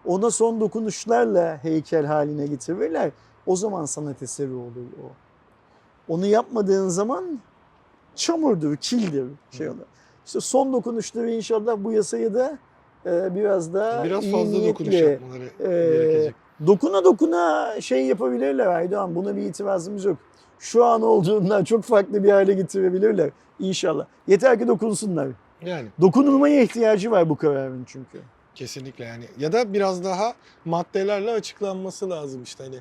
Ona 0.04 0.30
son 0.30 0.60
dokunuşlarla 0.60 1.58
heykel 1.62 2.06
haline 2.06 2.46
getirirler. 2.46 3.10
O 3.46 3.56
zaman 3.56 3.84
sanat 3.84 4.22
eseri 4.22 4.52
olur 4.52 4.86
o. 5.04 5.10
Onu 6.08 6.26
yapmadığın 6.26 6.88
zaman 6.88 7.40
çamurdur, 8.14 8.76
kildir 8.76 9.24
şey 9.50 9.68
olur. 9.68 9.78
İşte 10.26 10.40
son 10.40 10.72
dokunuşları 10.72 11.30
inşallah 11.30 11.76
bu 11.78 11.92
yasayı 11.92 12.34
da 12.34 12.58
e, 13.06 13.34
biraz 13.34 13.74
daha 13.74 14.04
Biraz 14.04 14.24
iyi 14.24 14.32
fazla 14.32 14.68
dokunuş 14.68 14.92
niyetle, 14.92 15.10
yapmaları 15.10 15.44
e, 15.44 15.92
gerekecek. 15.92 16.34
Dokuna 16.66 17.04
dokuna 17.04 17.74
şey 17.80 18.06
yapabilirler 18.06 18.66
Aydoğan. 18.66 19.14
Buna 19.14 19.36
bir 19.36 19.42
itirazımız 19.42 20.04
yok. 20.04 20.16
Şu 20.58 20.84
an 20.84 21.02
olduğundan 21.02 21.64
çok 21.64 21.84
farklı 21.84 22.24
bir 22.24 22.30
hale 22.30 22.52
getirebilirler 22.54 23.30
inşallah. 23.58 24.06
Yeter 24.26 24.58
ki 24.58 24.68
dokunsunlar. 24.68 25.28
Yani 25.64 25.88
Dokunulmaya 26.00 26.62
ihtiyacı 26.62 27.10
var 27.10 27.28
bu 27.28 27.36
kararın 27.36 27.84
çünkü. 27.88 28.18
kesinlikle 28.54 29.04
yani. 29.04 29.24
Ya 29.38 29.52
da 29.52 29.72
biraz 29.72 30.04
daha 30.04 30.34
maddelerle 30.64 31.32
açıklanması 31.32 32.10
lazım 32.10 32.42
işte 32.42 32.64
hani. 32.64 32.76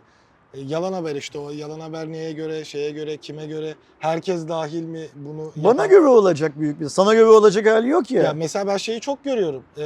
e, 0.53 0.59
Yalan 0.67 0.93
haber 0.93 1.15
işte 1.15 1.39
o 1.39 1.49
yalan 1.51 1.79
haber 1.79 2.07
neye 2.07 2.31
göre, 2.31 2.65
şeye 2.65 2.91
göre, 2.91 3.17
kime 3.17 3.45
göre, 3.45 3.75
herkes 3.99 4.47
dahil 4.47 4.83
mi 4.83 5.07
bunu 5.15 5.51
Bana 5.55 5.71
yapan- 5.81 5.89
göre 5.89 6.07
olacak 6.07 6.51
büyük 6.59 6.79
bir. 6.79 6.89
Sana 6.89 7.13
göre 7.13 7.25
olacak 7.25 7.65
hali 7.67 7.87
yok 7.89 8.11
ya. 8.11 8.23
Ya 8.23 8.33
mesela 8.33 8.67
ben 8.67 8.77
şeyi 8.77 8.99
çok 8.99 9.23
görüyorum. 9.23 9.63
Ee, 9.77 9.83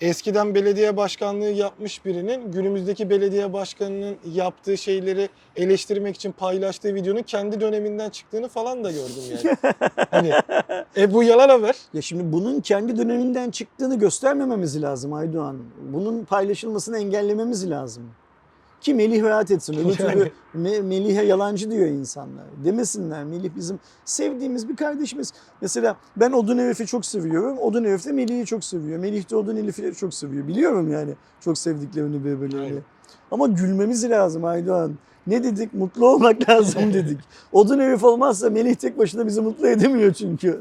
eskiden 0.00 0.54
belediye 0.54 0.96
başkanlığı 0.96 1.50
yapmış 1.50 2.04
birinin 2.04 2.52
günümüzdeki 2.52 3.10
belediye 3.10 3.52
başkanının 3.52 4.16
yaptığı 4.32 4.78
şeyleri 4.78 5.28
eleştirmek 5.56 6.16
için 6.16 6.32
paylaştığı 6.32 6.94
videonun 6.94 7.22
kendi 7.22 7.60
döneminden 7.60 8.10
çıktığını 8.10 8.48
falan 8.48 8.84
da 8.84 8.90
gördüm 8.90 9.22
yani. 9.30 9.56
hani 10.10 10.32
e 10.96 11.14
bu 11.14 11.22
yalan 11.22 11.48
haber. 11.48 11.76
Ya 11.94 12.02
şimdi 12.02 12.32
bunun 12.32 12.60
kendi 12.60 12.98
döneminden 12.98 13.50
çıktığını 13.50 13.98
göstermememiz 13.98 14.82
lazım 14.82 15.12
Aydoğan. 15.12 15.58
Bunun 15.92 16.24
paylaşılmasını 16.24 16.98
engellememiz 16.98 17.70
lazım. 17.70 18.02
Ki 18.80 18.94
Melih 18.94 19.22
rahat 19.22 19.50
etsin. 19.50 19.74
Öbür 19.74 19.94
türlü 19.96 20.30
Me- 20.54 20.82
Melih'e 20.82 21.24
yalancı 21.24 21.70
diyor 21.70 21.86
insanlar. 21.86 22.44
Demesinler. 22.64 23.24
Melih 23.24 23.50
bizim 23.56 23.80
sevdiğimiz 24.04 24.68
bir 24.68 24.76
kardeşimiz. 24.76 25.32
Mesela 25.60 25.96
ben 26.16 26.32
Odun 26.32 26.58
Elif'i 26.58 26.86
çok 26.86 27.06
seviyorum. 27.06 27.58
Odun 27.58 27.84
Elif 27.84 28.06
de 28.06 28.12
Melih'i 28.12 28.46
çok 28.46 28.64
seviyor. 28.64 28.98
Melih 28.98 29.30
de 29.30 29.36
Odun 29.36 29.56
Elif'i 29.56 29.94
çok 29.94 30.14
seviyor. 30.14 30.48
Biliyorum 30.48 30.92
yani 30.92 31.14
çok 31.40 31.58
sevdiklerini 31.58 32.24
birbirlerini. 32.24 32.64
Aynen. 32.64 32.82
Ama 33.30 33.46
gülmemiz 33.46 34.10
lazım 34.10 34.44
Aydoğan. 34.44 34.92
Ne 35.26 35.44
dedik? 35.44 35.74
Mutlu 35.74 36.08
olmak 36.08 36.48
lazım 36.48 36.82
dedik. 36.94 37.18
Odun 37.52 37.78
Elif 37.78 38.04
olmazsa 38.04 38.50
Melih 38.50 38.74
tek 38.74 38.98
başına 38.98 39.26
bizi 39.26 39.40
mutlu 39.40 39.66
edemiyor 39.68 40.12
çünkü. 40.14 40.60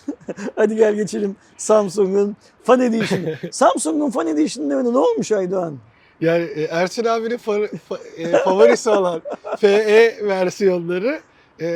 Hadi 0.56 0.76
gel 0.76 0.94
geçelim 0.94 1.36
Samsung'un 1.56 2.36
Fan 2.62 2.80
Edition'ı. 2.80 3.34
Samsung'un 3.52 4.10
Fan 4.10 4.26
Edition'ın 4.26 4.92
ne 4.92 4.98
olmuş 4.98 5.32
Aydoğan? 5.32 5.78
Yani 6.20 6.44
e, 6.44 6.62
Ersin 6.62 7.04
abinin 7.04 7.36
fa- 7.38 7.78
fa- 7.90 8.16
e, 8.16 8.32
favorisi 8.32 8.90
olan 8.90 9.22
FE 9.58 10.16
versiyonları 10.22 11.20
e, 11.60 11.66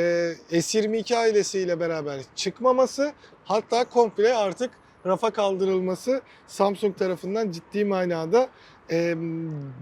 S22 0.51 1.15
ailesiyle 1.15 1.79
beraber 1.79 2.19
çıkmaması 2.35 3.13
hatta 3.45 3.89
komple 3.89 4.33
artık 4.33 4.71
rafa 5.05 5.31
kaldırılması 5.31 6.21
Samsung 6.47 6.97
tarafından 6.97 7.51
ciddi 7.51 7.85
manada 7.85 8.49
e, 8.91 9.15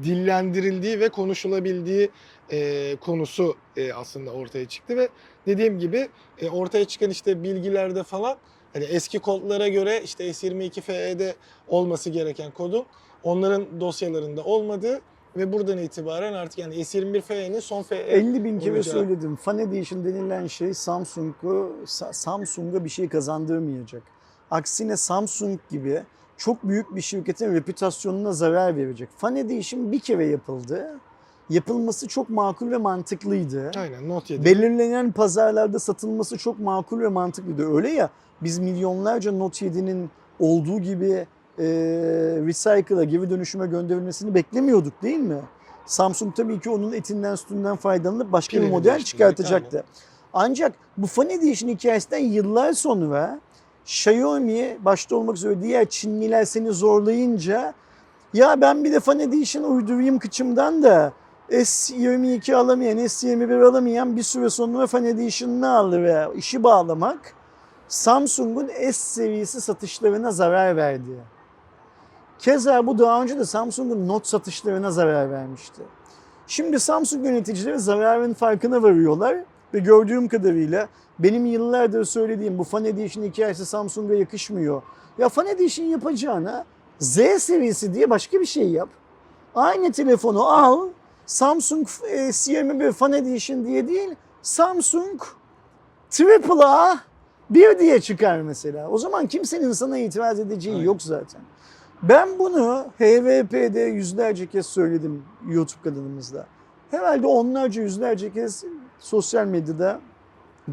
dillendirildiği 0.03 0.99
ve 0.99 1.09
konuşulabildiği 1.09 2.09
e, 2.51 2.95
konusu 2.95 3.55
e, 3.77 3.93
aslında 3.93 4.31
ortaya 4.31 4.67
çıktı 4.67 4.97
ve 4.97 5.09
dediğim 5.47 5.79
gibi 5.79 6.09
e, 6.41 6.49
ortaya 6.49 6.85
çıkan 6.85 7.09
işte 7.09 7.43
bilgilerde 7.43 8.03
falan 8.03 8.37
hani 8.73 8.83
eski 8.83 9.19
kodlara 9.19 9.67
göre 9.67 10.01
işte 10.03 10.29
S22 10.29 10.81
FE'de 10.81 11.35
olması 11.67 12.09
gereken 12.09 12.51
kodun 12.51 12.85
onların 13.23 13.79
dosyalarında 13.79 14.43
olmadığı 14.43 15.01
ve 15.37 15.53
buradan 15.53 15.77
itibaren 15.77 16.33
artık 16.33 16.59
yani 16.59 16.75
S21 16.75 17.21
FE'nin 17.21 17.59
son 17.59 17.83
FE 17.83 17.95
50 17.95 18.43
bin 18.43 18.59
kere 18.59 18.71
olacağı. 18.75 18.93
söyledim. 18.93 19.35
Fan 19.35 19.59
Edition 19.59 20.05
denilen 20.05 20.47
şey 20.47 20.73
Samsung'u 20.73 21.75
Sa- 21.85 22.13
Samsung'a 22.13 22.83
bir 22.85 22.89
şey 22.89 23.09
kazandırmayacak. 23.09 24.03
Aksine 24.51 24.97
Samsung 24.97 25.59
gibi 25.71 26.03
çok 26.37 26.63
büyük 26.63 26.95
bir 26.95 27.01
şirketin 27.01 27.53
reputasyonuna 27.53 28.33
zarar 28.33 28.77
verecek. 28.77 29.09
Fan 29.17 29.35
Edition 29.35 29.91
bir 29.91 29.99
kere 29.99 30.25
yapıldı. 30.25 30.99
Yapılması 31.49 32.07
çok 32.07 32.29
makul 32.29 32.71
ve 32.71 32.77
mantıklıydı. 32.77 33.71
Aynen 33.77 34.09
Note 34.09 34.33
7. 34.33 34.45
Belirlenen 34.45 35.11
pazarlarda 35.11 35.79
satılması 35.79 36.37
çok 36.37 36.59
makul 36.59 36.99
ve 36.99 37.07
mantıklıydı. 37.07 37.75
Öyle 37.75 37.89
ya 37.89 38.09
biz 38.41 38.59
milyonlarca 38.59 39.31
Note 39.31 39.65
7'nin 39.67 40.09
olduğu 40.39 40.79
gibi 40.79 41.27
e, 41.59 41.65
recycle'a, 42.45 43.03
geri 43.03 43.29
dönüşüme 43.29 43.67
gönderilmesini 43.67 44.35
beklemiyorduk 44.35 45.03
değil 45.03 45.19
mi? 45.19 45.41
Samsung 45.85 46.35
tabii 46.35 46.59
ki 46.59 46.69
onun 46.69 46.93
etinden 46.93 47.35
sütünden 47.35 47.75
faydalanıp 47.75 48.31
başka 48.31 48.57
bir 48.57 48.61
Pilini 48.61 48.71
model 48.71 48.85
değiştirecek, 48.85 49.07
çıkartacaktı. 49.07 49.83
Ancak 50.33 50.73
bu 50.97 51.07
Fan 51.07 51.29
Edition 51.29 51.69
hikayesinden 51.69 52.19
yıllar 52.19 52.73
sonra 52.73 53.39
Xiaomi 53.85 54.77
başta 54.79 55.15
olmak 55.15 55.35
üzere 55.35 55.61
diğer 55.61 55.89
Çinliler 55.89 56.45
seni 56.45 56.71
zorlayınca 56.71 57.73
ya 58.33 58.61
ben 58.61 58.83
bir 58.83 58.91
de 58.91 58.99
Fan 58.99 59.19
Edition 59.19 59.63
uydurayım 59.63 60.19
kıçımdan 60.19 60.83
da 60.83 61.13
S22 61.49 62.55
alamayan, 62.55 62.97
S21 62.97 63.65
alamayan 63.65 64.15
bir 64.15 64.23
süre 64.23 64.49
sonra 64.49 64.87
Fan 64.87 65.05
Edition'ını 65.05 65.77
aldı 65.77 66.03
ve 66.03 66.27
işi 66.35 66.63
bağlamak 66.63 67.33
Samsung'un 67.87 68.67
S 68.67 68.93
seviyesi 68.93 69.61
satışlarına 69.61 70.31
zarar 70.31 70.75
verdi. 70.75 71.11
Keza 72.39 72.87
bu 72.87 72.99
daha 72.99 73.21
önce 73.23 73.39
de 73.39 73.45
Samsung'un 73.45 74.07
Note 74.07 74.29
satışlarına 74.29 74.91
zarar 74.91 75.31
vermişti. 75.31 75.81
Şimdi 76.47 76.79
Samsung 76.79 77.25
yöneticileri 77.25 77.79
zararın 77.79 78.33
farkına 78.33 78.83
varıyorlar 78.83 79.37
ve 79.73 79.79
gördüğüm 79.79 80.27
kadarıyla 80.27 80.87
benim 81.19 81.45
yıllardır 81.45 82.05
söylediğim 82.05 82.57
bu 82.57 82.63
Fan 82.63 82.85
Edition 82.85 83.23
hikayesi 83.23 83.65
Samsung'a 83.65 84.13
yakışmıyor. 84.13 84.81
Ya 85.17 85.29
Fan 85.29 85.47
Edition 85.47 85.85
yapacağına 85.85 86.65
Z 86.99 87.19
seviyesi 87.39 87.93
diye 87.93 88.09
başka 88.09 88.39
bir 88.39 88.45
şey 88.45 88.69
yap. 88.69 88.89
Aynı 89.55 89.91
telefonu 89.91 90.43
al, 90.43 90.87
Samsung 91.25 91.87
e, 92.09 92.29
S21 92.29 92.91
Fan 92.91 93.13
Edition 93.13 93.65
diye 93.65 93.87
değil, 93.87 94.09
Samsung 94.41 95.21
Triple 96.09 96.65
A 96.65 96.99
bir 97.49 97.79
diye 97.79 98.01
çıkar 98.01 98.41
mesela. 98.41 98.89
O 98.89 98.97
zaman 98.97 99.27
kimsenin 99.27 99.71
sana 99.71 99.97
itiraz 99.97 100.39
edeceği 100.39 100.75
Aynen. 100.75 100.85
yok 100.85 101.01
zaten. 101.01 101.41
Ben 102.03 102.39
bunu 102.39 102.85
HVP'de 102.97 103.79
yüzlerce 103.79 104.47
kez 104.47 104.65
söyledim 104.65 105.23
YouTube 105.47 105.81
kanalımızda. 105.83 106.45
Herhalde 106.91 107.27
onlarca 107.27 107.81
yüzlerce 107.81 108.33
kez 108.33 108.63
sosyal 108.99 109.45
medyada 109.45 109.99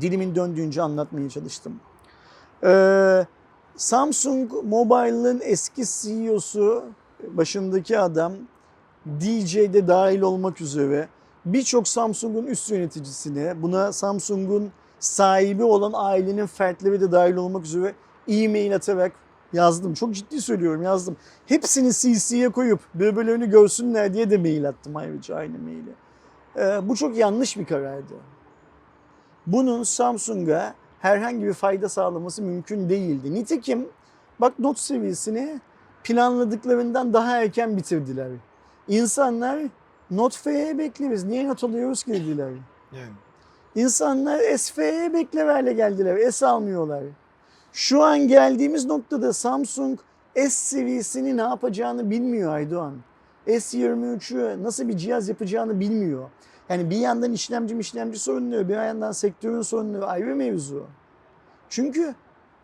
dilimin 0.01 0.35
döndüğünce 0.35 0.83
anlatmaya 0.83 1.29
çalıştım. 1.29 1.81
Ee, 2.65 3.27
Samsung 3.77 4.53
Mobile'ın 4.65 5.41
eski 5.45 5.83
CEO'su 5.87 6.85
başındaki 7.29 7.99
adam 7.99 8.33
DJ'de 9.21 9.89
dahil 9.89 10.21
olmak 10.21 10.61
üzere 10.61 11.09
birçok 11.45 11.89
Samsung'un 11.89 12.47
üst 12.47 12.71
yöneticisine 12.71 13.63
buna 13.63 13.93
Samsung'un 13.93 14.73
sahibi 15.01 15.65
olan 15.65 15.93
ailenin 15.95 16.47
fertleri 16.47 17.01
de 17.01 17.13
dahil 17.13 17.37
olmak 17.37 17.65
üzere 17.65 17.95
e-mail 18.29 18.75
atarak 18.75 19.13
yazdım. 19.53 19.95
Çok 19.95 20.15
ciddi 20.15 20.41
söylüyorum 20.41 20.83
yazdım. 20.83 21.17
Hepsini 21.47 21.93
CC'ye 21.93 22.49
koyup 22.49 22.81
birbirlerini 22.95 23.51
görsünler 23.51 24.15
diye 24.15 24.31
de 24.31 24.37
mail 24.39 24.69
attım 24.69 24.97
ayrıca 24.97 25.37
aynı 25.37 25.59
maili. 25.59 25.93
Ee, 26.57 26.89
bu 26.89 26.97
çok 26.97 27.17
yanlış 27.17 27.57
bir 27.57 27.65
karardı. 27.65 28.15
Bunun 29.47 29.83
Samsung'a 29.83 30.75
herhangi 31.01 31.45
bir 31.45 31.53
fayda 31.53 31.89
sağlaması 31.89 32.43
mümkün 32.43 32.89
değildi. 32.89 33.35
Nitekim 33.35 33.89
bak 34.39 34.59
Note 34.59 34.81
seviyesini 34.81 35.61
planladıklarından 36.05 37.13
daha 37.13 37.43
erken 37.43 37.77
bitirdiler. 37.77 38.29
İnsanlar 38.89 39.63
Note 40.11 40.37
FE 40.39 40.79
bekleriz. 40.79 41.25
Niye 41.25 41.49
not 41.49 41.65
alıyoruz 41.65 42.03
ki 42.03 42.13
dediler. 42.13 42.51
Yani. 42.93 43.13
İnsanlar 43.75 44.57
SFE 44.57 45.11
bekleverle 45.15 45.73
geldiler. 45.73 46.31
S 46.31 46.47
almıyorlar. 46.47 47.03
Şu 47.77 48.03
an 48.03 48.29
geldiğimiz 48.29 48.87
noktada 48.87 49.33
Samsung 49.33 49.99
S 50.35 50.51
seviyesini 50.51 51.37
ne 51.37 51.43
yapacağını 51.43 52.11
bilmiyor 52.11 52.55
Aydoğan. 52.55 52.95
S23'ü 53.47 54.63
nasıl 54.63 54.89
bir 54.89 54.97
cihaz 54.97 55.29
yapacağını 55.29 55.81
bilmiyor. 55.81 56.31
Yani 56.69 56.91
bir 56.91 56.97
yandan 56.97 57.33
işlemci 57.33 57.79
işlemci 57.79 58.19
sorunları, 58.19 58.69
bir 58.69 58.75
yandan 58.75 59.13
sektörün 59.13 59.63
sorunları 59.63 60.07
ayrı 60.07 60.37
mevzu. 60.37 60.87
Çünkü 61.69 62.15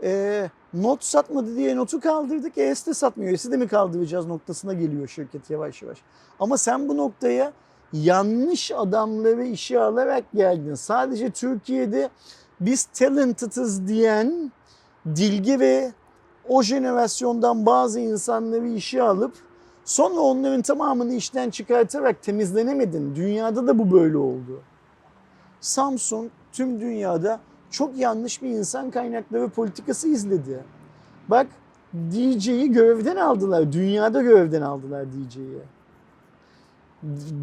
e, 0.02 0.50
not 0.74 1.04
satmadı 1.04 1.56
diye 1.56 1.76
notu 1.76 2.00
kaldırdık. 2.00 2.58
ES 2.58 2.86
de 2.86 2.94
satmıyor. 2.94 3.32
ES'i 3.32 3.52
de 3.52 3.56
mi 3.56 3.68
kaldıracağız 3.68 4.26
noktasına 4.26 4.72
geliyor 4.72 5.08
şirket 5.08 5.50
yavaş 5.50 5.82
yavaş. 5.82 5.98
Ama 6.40 6.58
sen 6.58 6.88
bu 6.88 6.96
noktaya 6.96 7.52
yanlış 7.92 8.70
adamları 8.70 9.44
işe 9.44 9.80
alarak 9.80 10.24
geldin. 10.34 10.74
Sadece 10.74 11.30
Türkiye'de 11.30 12.10
biz 12.60 12.84
talented'ız 12.84 13.88
diyen 13.88 14.52
dilgi 15.06 15.60
ve 15.60 15.92
o 16.48 16.62
jenerasyondan 16.62 17.66
bazı 17.66 18.00
insanları 18.00 18.68
işe 18.68 19.02
alıp 19.02 19.32
sonra 19.84 20.20
onların 20.20 20.62
tamamını 20.62 21.14
işten 21.14 21.50
çıkartarak 21.50 22.22
temizlenemedin. 22.22 23.16
Dünyada 23.16 23.66
da 23.66 23.78
bu 23.78 23.92
böyle 23.92 24.16
oldu. 24.16 24.60
Samsung 25.60 26.30
tüm 26.52 26.80
dünyada 26.80 27.40
çok 27.70 27.96
yanlış 27.96 28.42
bir 28.42 28.48
insan 28.48 28.90
kaynakları 28.90 29.48
politikası 29.48 30.08
izledi. 30.08 30.64
Bak 31.28 31.46
DJ'yi 31.94 32.72
görevden 32.72 33.16
aldılar. 33.16 33.72
Dünyada 33.72 34.22
görevden 34.22 34.62
aldılar 34.62 35.06
DJ'yi. 35.06 35.62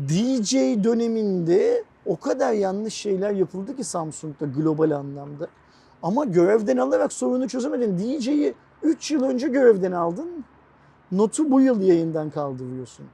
DJ 0.09 0.53
döneminde 0.83 1.83
o 2.05 2.17
kadar 2.17 2.53
yanlış 2.53 2.93
şeyler 2.93 3.31
yapıldı 3.31 3.75
ki 3.75 3.83
Samsung'da 3.83 4.45
global 4.45 4.91
anlamda. 4.91 5.47
Ama 6.03 6.25
görevden 6.25 6.77
alarak 6.77 7.13
sorunu 7.13 7.47
çözemedin. 7.47 7.97
DJ'yi 7.97 8.53
3 8.83 9.11
yıl 9.11 9.23
önce 9.23 9.47
görevden 9.47 9.91
aldın. 9.91 10.45
Notu 11.11 11.51
bu 11.51 11.61
yıl 11.61 11.81
yayından 11.81 12.29
kaldırıyorsun. 12.29 13.05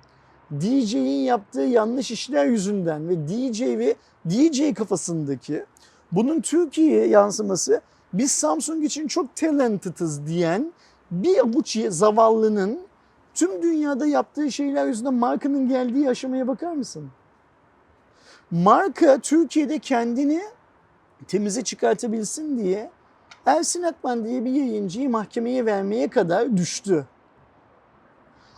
DJ'in 0.51 1.23
yaptığı 1.23 1.61
yanlış 1.61 2.11
işler 2.11 2.45
yüzünden 2.45 3.09
ve 3.09 3.27
DJ 3.27 3.61
ve 3.61 3.95
DJ 4.29 4.73
kafasındaki 4.73 5.65
bunun 6.11 6.41
Türkiye'ye 6.41 7.07
yansıması 7.07 7.81
biz 8.13 8.31
Samsung 8.31 8.83
için 8.83 9.07
çok 9.07 9.35
talented'ız 9.35 10.27
diyen 10.27 10.73
bir 11.11 11.37
avuç 11.37 11.77
zavallının 11.89 12.79
tüm 13.33 13.61
dünyada 13.61 14.05
yaptığı 14.05 14.51
şeyler 14.51 14.87
yüzünden 14.87 15.13
markanın 15.13 15.69
geldiği 15.69 16.09
aşamaya 16.09 16.47
bakar 16.47 16.73
mısın? 16.73 17.09
Marka 18.51 19.19
Türkiye'de 19.19 19.79
kendini 19.79 20.41
temize 21.27 21.63
çıkartabilsin 21.63 22.57
diye 22.57 22.91
Ersin 23.45 23.83
Akman 23.83 24.25
diye 24.25 24.45
bir 24.45 24.51
yayıncıyı 24.51 25.09
mahkemeye 25.09 25.65
vermeye 25.65 26.07
kadar 26.07 26.57
düştü. 26.57 27.05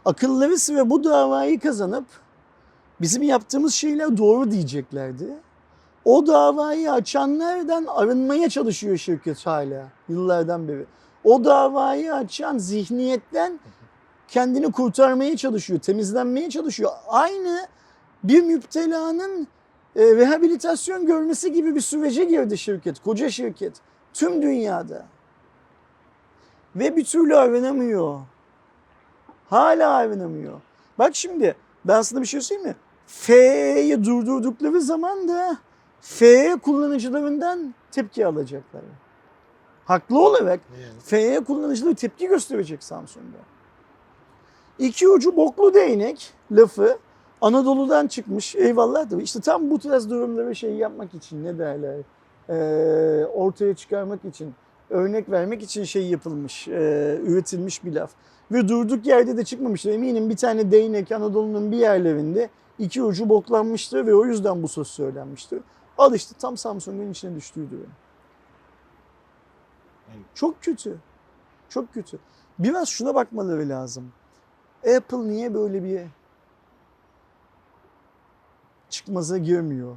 Akılları 0.05 0.75
ve 0.75 0.89
bu 0.89 1.03
davayı 1.03 1.59
kazanıp 1.59 2.05
bizim 3.01 3.23
yaptığımız 3.23 3.73
şeyler 3.73 4.17
doğru 4.17 4.51
diyeceklerdi. 4.51 5.27
O 6.05 6.27
davayı 6.27 6.91
açanlardan 6.91 7.85
arınmaya 7.87 8.49
çalışıyor 8.49 8.97
şirket 8.97 9.45
hala 9.45 9.87
yıllardan 10.09 10.67
beri. 10.67 10.85
O 11.23 11.43
davayı 11.43 12.13
açan 12.13 12.57
zihniyetten 12.57 13.59
kendini 14.27 14.71
kurtarmaya 14.71 15.37
çalışıyor, 15.37 15.79
temizlenmeye 15.79 16.49
çalışıyor. 16.49 16.91
Aynı 17.07 17.67
bir 18.23 18.43
müptelanın 18.43 19.47
e, 19.97 20.15
rehabilitasyon 20.15 21.05
görmesi 21.05 21.53
gibi 21.53 21.75
bir 21.75 21.81
sürece 21.81 22.23
girdi 22.23 22.57
şirket, 22.57 22.99
koca 22.99 23.29
şirket. 23.29 23.73
Tüm 24.13 24.41
dünyada. 24.41 25.05
Ve 26.75 26.95
bir 26.95 27.05
türlü 27.05 27.35
aranamıyor. 27.35 28.19
Hala 29.49 29.93
aranamıyor. 29.93 30.61
Bak 30.99 31.15
şimdi 31.15 31.55
ben 31.85 32.01
sana 32.01 32.21
bir 32.21 32.25
şey 32.25 32.41
söyleyeyim 32.41 32.69
mi? 32.69 32.75
F'yi 33.07 34.03
durdurdukları 34.03 34.81
zaman 34.81 35.27
da 35.27 35.57
F 36.01 36.55
kullanıcılarından 36.55 37.73
tepki 37.91 38.25
alacaklar. 38.25 38.81
Haklı 39.85 40.19
olarak 40.19 40.59
Yani. 40.81 40.99
F'ye 40.99 41.43
kullanıcıları 41.43 41.95
tepki 41.95 42.27
gösterecek 42.27 42.83
Samsung'da. 42.83 43.37
İki 44.79 45.09
ucu 45.09 45.35
boklu 45.35 45.73
değnek 45.73 46.33
lafı 46.51 46.97
Anadolu'dan 47.41 48.07
çıkmış 48.07 48.55
eyvallah 48.55 49.11
da 49.11 49.21
işte 49.21 49.39
tam 49.39 49.69
bu 49.69 49.79
tarz 49.79 50.09
durumları 50.09 50.55
şey 50.55 50.75
yapmak 50.75 51.13
için 51.13 51.43
ne 51.43 51.59
derler 51.59 51.97
ee, 52.49 53.25
ortaya 53.25 53.75
çıkarmak 53.75 54.25
için 54.25 54.53
örnek 54.89 55.29
vermek 55.29 55.63
için 55.63 55.83
şey 55.83 56.07
yapılmış 56.07 56.67
e, 56.67 57.19
üretilmiş 57.23 57.85
bir 57.85 57.93
laf. 57.93 58.11
Ve 58.51 58.67
durduk 58.67 59.05
yerde 59.05 59.37
de 59.37 59.43
çıkmamıştır. 59.43 59.91
Eminim 59.91 60.29
bir 60.29 60.37
tane 60.37 60.71
değnek 60.71 61.11
Anadolu'nun 61.11 61.71
bir 61.71 61.77
yerlerinde 61.77 62.49
iki 62.79 63.03
ucu 63.03 63.29
boklanmıştır 63.29 64.05
ve 64.05 64.15
o 64.15 64.25
yüzden 64.25 64.63
bu 64.63 64.67
söz 64.67 64.87
söylenmiştir. 64.87 65.59
Al 65.97 66.13
işte 66.13 66.35
tam 66.39 66.57
Samsung'un 66.57 67.11
içine 67.11 67.35
düştüğü 67.35 67.71
durum. 67.71 67.89
Çok 70.33 70.63
kötü. 70.63 70.97
Çok 71.69 71.93
kötü. 71.93 72.19
Biraz 72.59 72.89
şuna 72.89 73.15
bakmaları 73.15 73.69
lazım. 73.69 74.11
Apple 74.95 75.27
niye 75.27 75.53
böyle 75.53 75.83
bir 75.83 76.01
çıkmaza 78.97 79.37
girmiyor? 79.37 79.95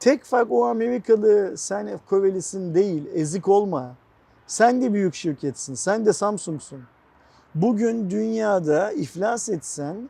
Tek 0.00 0.24
fark 0.24 0.52
o 0.52 0.64
Amerikalı 0.64 1.58
sen 1.58 2.00
Korelisin 2.08 2.74
değil, 2.74 3.04
ezik 3.14 3.48
olma. 3.48 3.94
Sen 4.46 4.82
de 4.82 4.92
büyük 4.92 5.14
şirketsin, 5.14 5.74
sen 5.74 6.06
de 6.06 6.12
Samsung'sun. 6.12 6.82
Bugün 7.54 8.10
dünyada 8.10 8.92
iflas 8.92 9.48
etsen 9.48 10.08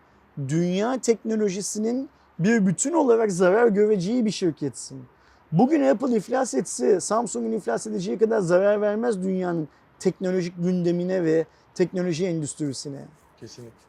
dünya 0.48 1.00
teknolojisinin 1.00 2.08
bir 2.38 2.66
bütün 2.66 2.92
olarak 2.92 3.32
zarar 3.32 3.68
göreceği 3.68 4.24
bir 4.24 4.30
şirketsin. 4.30 5.04
Bugün 5.52 5.82
Apple 5.82 6.16
iflas 6.16 6.54
etse 6.54 7.00
Samsung'un 7.00 7.52
iflas 7.52 7.86
edeceği 7.86 8.18
kadar 8.18 8.40
zarar 8.40 8.80
vermez 8.80 9.22
dünyanın 9.22 9.68
teknolojik 9.98 10.54
gündemine 10.58 11.24
ve 11.24 11.46
teknoloji 11.74 12.26
endüstrisine. 12.26 13.04
Kesinlikle. 13.40 13.84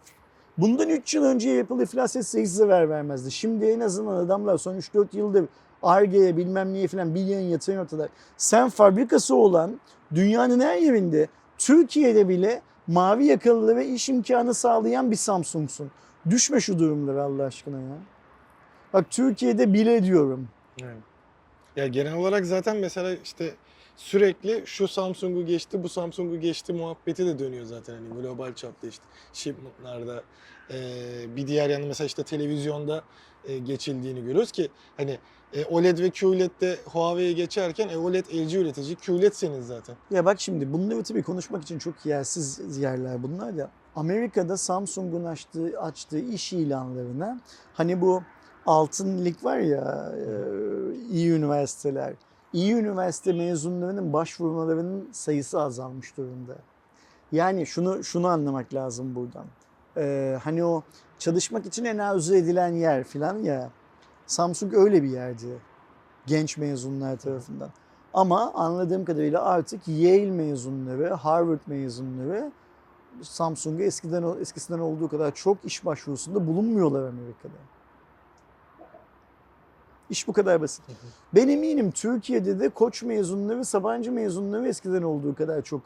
Bundan 0.57 0.89
3 0.89 1.13
yıl 1.13 1.23
önce 1.23 1.61
Apple 1.61 1.83
iflas 1.83 2.15
etse 2.15 2.41
hiç 2.41 2.59
vermezdi. 2.59 3.31
Şimdi 3.31 3.65
en 3.65 3.79
azından 3.79 4.15
adamlar 4.15 4.57
son 4.57 4.75
3-4 4.75 5.17
yıldır 5.17 5.45
Ar-Ge'ye 5.83 6.37
bilmem 6.37 6.73
neye 6.73 6.87
falan 6.87 7.15
bir 7.15 7.21
yayın 7.21 7.49
yatırım 7.49 7.79
ortada. 7.79 8.09
Sen 8.37 8.69
fabrikası 8.69 9.35
olan 9.35 9.79
dünyanın 10.15 10.59
her 10.59 10.77
yerinde 10.77 11.27
Türkiye'de 11.57 12.29
bile 12.29 12.61
mavi 12.87 13.25
yakalılara 13.25 13.81
iş 13.81 14.09
imkanı 14.09 14.53
sağlayan 14.53 15.11
bir 15.11 15.15
Samsung'sun. 15.15 15.91
Düşme 16.29 16.59
şu 16.59 16.79
durumlara 16.79 17.23
Allah 17.23 17.43
aşkına 17.43 17.81
ya. 17.81 17.97
Bak 18.93 19.05
Türkiye'de 19.09 19.73
bile 19.73 20.03
diyorum. 20.03 20.47
Yani. 20.81 20.99
Ya 21.75 21.87
genel 21.87 22.15
olarak 22.15 22.45
zaten 22.45 22.77
mesela 22.77 23.15
işte 23.23 23.55
sürekli 23.97 24.63
şu 24.65 24.87
Samsung'u 24.87 25.45
geçti, 25.45 25.83
bu 25.83 25.89
Samsung'u 25.89 26.39
geçti 26.39 26.73
muhabbeti 26.73 27.25
de 27.25 27.39
dönüyor 27.39 27.65
zaten 27.65 27.93
hani 27.93 28.21
global 28.21 28.53
çapta 28.53 28.87
işte 28.87 29.03
shipment'larda. 29.33 30.23
Ee, 30.71 31.35
bir 31.35 31.47
diğer 31.47 31.69
yanı 31.69 31.85
mesela 31.85 32.07
işte 32.07 32.23
televizyonda 32.23 33.03
e, 33.45 33.57
geçildiğini 33.57 34.21
görüyoruz 34.21 34.51
ki 34.51 34.69
hani 34.97 35.19
e, 35.53 35.65
OLED 35.65 35.99
ve 35.99 36.09
QLED'de 36.09 36.77
Huawei'ye 36.85 37.33
geçerken 37.33 37.89
e, 37.89 37.97
OLED 37.97 38.25
LG 38.25 38.53
üretici, 38.53 38.95
QLED 38.95 39.33
senin 39.33 39.61
zaten. 39.61 39.95
Ya 40.11 40.25
bak 40.25 40.41
şimdi 40.41 40.73
bunları 40.73 41.03
tabii 41.03 41.23
konuşmak 41.23 41.63
için 41.63 41.79
çok 41.79 42.05
yersiz 42.05 42.77
yerler 42.77 43.23
bunlar 43.23 43.53
ya. 43.53 43.69
Amerika'da 43.95 44.57
Samsung'un 44.57 45.23
açtığı, 45.23 45.79
açtığı 45.79 46.19
iş 46.19 46.53
ilanlarına 46.53 47.39
hani 47.73 48.01
bu 48.01 48.23
altın 48.65 49.25
lig 49.25 49.43
var 49.43 49.59
ya 49.59 50.13
e, 50.17 50.27
iyi 51.11 51.31
üniversiteler. 51.31 52.13
İyi 52.55 52.73
üniversite 52.73 53.33
mezunlarının 53.33 54.13
başvurmalarının 54.13 55.09
sayısı 55.11 55.61
azalmış 55.61 56.17
durumda. 56.17 56.55
Yani 57.31 57.65
şunu 57.65 58.03
şunu 58.03 58.27
anlamak 58.27 58.73
lazım 58.73 59.15
buradan. 59.15 59.45
Ee, 59.97 60.37
hani 60.43 60.65
o 60.65 60.83
çalışmak 61.19 61.65
için 61.65 61.85
en 61.85 61.97
arzu 61.97 62.35
edilen 62.35 62.73
yer 62.73 63.03
falan 63.03 63.37
ya. 63.37 63.69
Samsung 64.27 64.73
öyle 64.73 65.03
bir 65.03 65.09
yerdi 65.09 65.45
genç 66.25 66.57
mezunlar 66.57 67.17
tarafından. 67.17 67.69
Ama 68.13 68.53
anladığım 68.53 69.05
kadarıyla 69.05 69.43
artık 69.43 69.87
Yale 69.87 70.31
mezunları, 70.31 71.13
Harvard 71.13 71.61
mezunları 71.67 72.51
Samsung'a 73.21 73.83
eskiden 73.83 74.39
eskisinden 74.41 74.79
olduğu 74.79 75.09
kadar 75.09 75.35
çok 75.35 75.57
iş 75.65 75.85
başvurusunda 75.85 76.47
bulunmuyorlar 76.47 77.07
Amerika'da. 77.07 77.74
İş 80.09 80.27
bu 80.27 80.33
kadar 80.33 80.61
basit. 80.61 80.81
Ben 81.35 81.47
eminim 81.47 81.91
Türkiye'de 81.91 82.59
de 82.59 82.69
Koç 82.69 83.03
mezunları, 83.03 83.65
Sabancı 83.65 84.11
mezunları 84.11 84.67
eskiden 84.67 85.03
olduğu 85.03 85.35
kadar 85.35 85.61
çok 85.61 85.81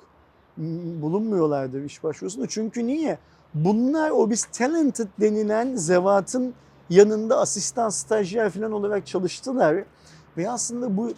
bulunmuyorlardır 1.02 1.84
iş 1.84 2.04
başvurusunda. 2.04 2.48
Çünkü 2.48 2.88
niye? 2.88 3.18
Bunlar 3.54 4.10
o 4.10 4.30
biz 4.30 4.46
talented 4.46 5.08
denilen 5.20 5.76
zevatın 5.76 6.54
yanında 6.90 7.40
asistan, 7.40 7.90
stajyer 7.90 8.50
falan 8.50 8.72
olarak 8.72 9.08
çalıştılar. 9.08 9.84
Ve 10.38 10.50
aslında 10.50 10.98
bu 10.98 11.12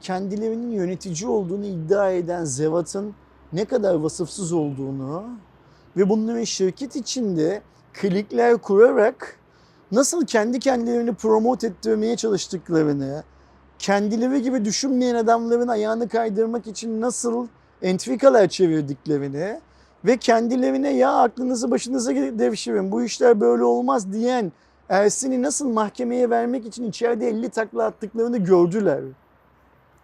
kendilerinin 0.00 0.70
yönetici 0.70 1.30
olduğunu 1.30 1.66
iddia 1.66 2.10
eden 2.10 2.44
zevatın 2.44 3.14
ne 3.52 3.64
kadar 3.64 3.94
vasıfsız 3.94 4.52
olduğunu 4.52 5.24
ve 5.96 6.08
bunların 6.08 6.44
şirket 6.44 6.96
içinde 6.96 7.62
klikler 7.92 8.58
kurarak 8.58 9.38
nasıl 9.92 10.26
kendi 10.26 10.58
kendilerini 10.58 11.14
promote 11.14 11.66
ettirmeye 11.66 12.16
çalıştıklarını, 12.16 13.22
kendileri 13.78 14.42
gibi 14.42 14.64
düşünmeyen 14.64 15.14
adamların 15.14 15.68
ayağını 15.68 16.08
kaydırmak 16.08 16.66
için 16.66 17.00
nasıl 17.00 17.46
entrikalar 17.82 18.48
çevirdiklerini 18.48 19.60
ve 20.04 20.16
kendilerine 20.16 20.90
ya 20.90 21.12
aklınızı 21.12 21.70
başınıza 21.70 22.14
devşirin 22.14 22.92
bu 22.92 23.02
işler 23.02 23.40
böyle 23.40 23.64
olmaz 23.64 24.12
diyen 24.12 24.52
Ersin'i 24.88 25.42
nasıl 25.42 25.68
mahkemeye 25.68 26.30
vermek 26.30 26.66
için 26.66 26.84
içeride 26.84 27.28
50 27.28 27.48
takla 27.48 27.84
attıklarını 27.84 28.38
gördüler. 28.38 29.00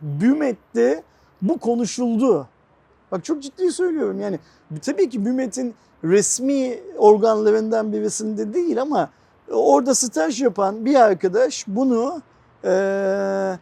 Bümet'te 0.01 1.03
bu 1.43 1.59
konuşuldu. 1.59 2.49
Bak 3.13 3.25
çok 3.25 3.43
ciddi 3.43 3.73
söylüyorum 3.73 4.21
yani 4.21 4.39
tabii 4.83 5.09
ki 5.09 5.25
Bümet'in 5.25 5.75
resmi 6.05 6.79
organlarından 6.99 7.93
birisinde 7.93 8.55
değil 8.55 8.83
ama 8.83 9.11
orada 9.57 9.95
staj 9.95 10.43
yapan 10.43 10.85
bir 10.85 10.95
arkadaş 10.95 11.65
bunu 11.67 12.23
eee, 12.65 13.59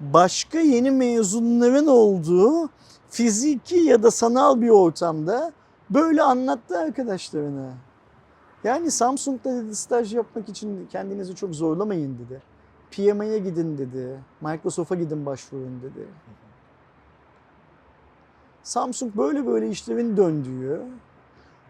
başka 0.00 0.58
yeni 0.58 0.90
mezunların 0.90 1.86
olduğu 1.86 2.68
fiziki 3.10 3.76
ya 3.76 4.02
da 4.02 4.10
sanal 4.10 4.60
bir 4.60 4.68
ortamda 4.68 5.52
böyle 5.90 6.22
anlattı 6.22 6.78
arkadaşlarına. 6.78 7.72
Yani 8.64 8.90
Samsung'da 8.90 9.54
dedi 9.54 9.76
staj 9.76 10.14
yapmak 10.14 10.48
için 10.48 10.88
kendinizi 10.92 11.34
çok 11.34 11.54
zorlamayın 11.54 12.18
dedi. 12.18 12.42
PMI'ye 12.90 13.38
gidin 13.38 13.78
dedi. 13.78 14.20
Microsoft'a 14.40 14.94
gidin 14.94 15.26
başvurun 15.26 15.82
dedi. 15.82 16.08
Samsung 18.62 19.16
böyle 19.16 19.46
böyle 19.46 19.68
işlerin 19.68 20.16
döndüğü. 20.16 20.82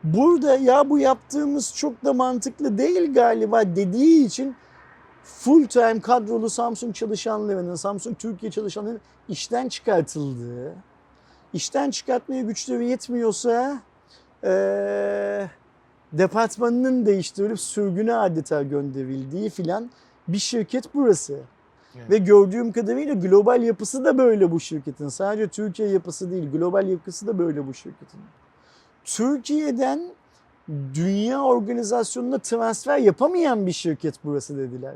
Burada 0.05 0.57
ya 0.57 0.91
bu 0.91 0.99
yaptığımız 0.99 1.75
çok 1.77 2.05
da 2.05 2.13
mantıklı 2.13 2.79
değil 2.79 3.15
galiba 3.15 3.63
dediği 3.77 4.27
için 4.27 4.57
full 5.25 5.67
time 5.67 6.01
kadrolu 6.01 6.51
Samsung 6.51 6.95
çalışanlarının, 6.95 7.75
Samsung 7.75 8.19
Türkiye 8.19 8.53
çalışanlarının 8.53 9.01
işten 9.29 9.69
çıkartıldığı, 9.69 10.75
işten 11.53 11.91
çıkartmaya 11.91 12.43
güçleri 12.43 12.89
yetmiyorsa 12.89 13.79
eee 14.45 15.51
departmanının 16.13 17.07
değiştirilip 17.07 17.61
sürgüne 17.61 18.15
adeta 18.15 18.63
gönderildiği 18.63 19.51
filan 19.51 19.91
bir 20.29 20.39
şirket 20.39 20.95
burası. 20.95 21.39
Evet. 21.97 22.11
Ve 22.11 22.19
gördüğüm 22.19 22.73
kadarıyla 22.73 23.15
global 23.15 23.63
yapısı 23.63 24.05
da 24.05 24.19
böyle 24.19 24.51
bu 24.51 24.61
şirketin. 24.61 25.09
Sadece 25.09 25.49
Türkiye 25.49 25.89
yapısı 25.89 26.31
değil, 26.31 26.51
global 26.53 26.89
yapısı 26.89 27.27
da 27.27 27.39
böyle 27.39 27.67
bu 27.67 27.75
şirketin. 27.75 28.21
Türkiye'den 29.05 30.01
dünya 30.95 31.43
organizasyonuna 31.43 32.39
transfer 32.39 32.99
yapamayan 32.99 33.67
bir 33.67 33.73
şirket 33.73 34.15
burası 34.25 34.59
dediler. 34.59 34.95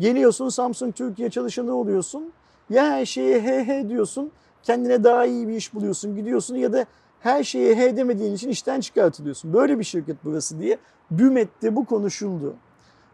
Geliyorsun 0.00 0.48
Samsung 0.48 0.94
Türkiye 0.94 1.30
çalışanı 1.30 1.74
oluyorsun. 1.74 2.32
Ya 2.70 2.84
her 2.84 3.06
şeye 3.06 3.40
he 3.40 3.64
he 3.64 3.88
diyorsun. 3.88 4.30
Kendine 4.62 5.04
daha 5.04 5.26
iyi 5.26 5.48
bir 5.48 5.54
iş 5.54 5.74
buluyorsun 5.74 6.16
gidiyorsun 6.16 6.56
ya 6.56 6.72
da 6.72 6.86
her 7.20 7.44
şeye 7.44 7.74
he 7.74 7.96
demediğin 7.96 8.34
için 8.34 8.48
işten 8.48 8.80
çıkartılıyorsun. 8.80 9.52
Böyle 9.52 9.78
bir 9.78 9.84
şirket 9.84 10.16
burası 10.24 10.60
diye 10.60 10.78
Bümet'te 11.10 11.76
bu 11.76 11.84
konuşuldu. 11.84 12.54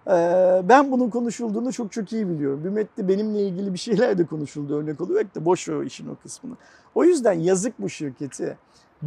Ee, 0.06 0.62
ben 0.64 0.92
bunun 0.92 1.10
konuşulduğunu 1.10 1.72
çok 1.72 1.92
çok 1.92 2.12
iyi 2.12 2.28
biliyorum. 2.28 2.64
Bümet'te 2.64 3.08
benimle 3.08 3.42
ilgili 3.46 3.72
bir 3.72 3.78
şeyler 3.78 4.18
de 4.18 4.26
konuşuldu 4.26 4.78
örnek 4.78 5.00
olarak 5.00 5.34
da 5.34 5.44
boş 5.44 5.68
ver 5.68 5.82
işin 5.82 6.08
o 6.08 6.16
kısmını. 6.22 6.54
O 6.94 7.04
yüzden 7.04 7.32
yazık 7.32 7.82
bu 7.82 7.88
şirketi. 7.88 8.56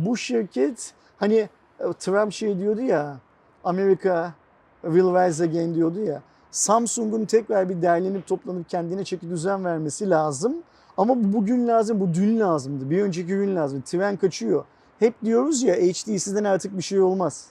Bu 0.06 0.18
şirket 0.18 0.94
hani 1.18 1.50
e, 1.80 1.94
Trump 2.00 2.34
şey 2.34 2.58
diyordu 2.58 2.82
ya 2.82 3.18
Amerika 3.64 4.34
will 4.82 5.04
rise 5.04 5.44
again 5.44 5.76
diyordu 5.76 6.00
ya. 6.00 6.22
Samsung'un 6.52 7.26
tekrar 7.26 7.70
bir 7.70 7.82
derlenip 7.82 8.28
toplanıp 8.28 8.70
kendine 8.70 9.04
çeki 9.04 9.30
düzen 9.30 9.66
vermesi 9.66 10.10
lazım. 10.10 10.56
Ama 10.98 11.16
bu 11.16 11.34
bugün 11.34 11.68
lazım, 11.68 12.00
bu 12.00 12.14
dün 12.14 12.40
lazımdı. 12.40 12.90
Bir 12.90 13.02
önceki 13.02 13.28
gün 13.28 13.56
lazım. 13.56 13.82
Tren 13.82 14.18
kaçıyor. 14.18 14.66
Hep 15.00 15.14
diyoruz 15.24 15.64
ya 15.64 15.76
HTC'den 15.76 16.44
artık 16.44 16.78
bir 16.78 16.82
şey 16.82 17.02
olmaz. 17.02 17.48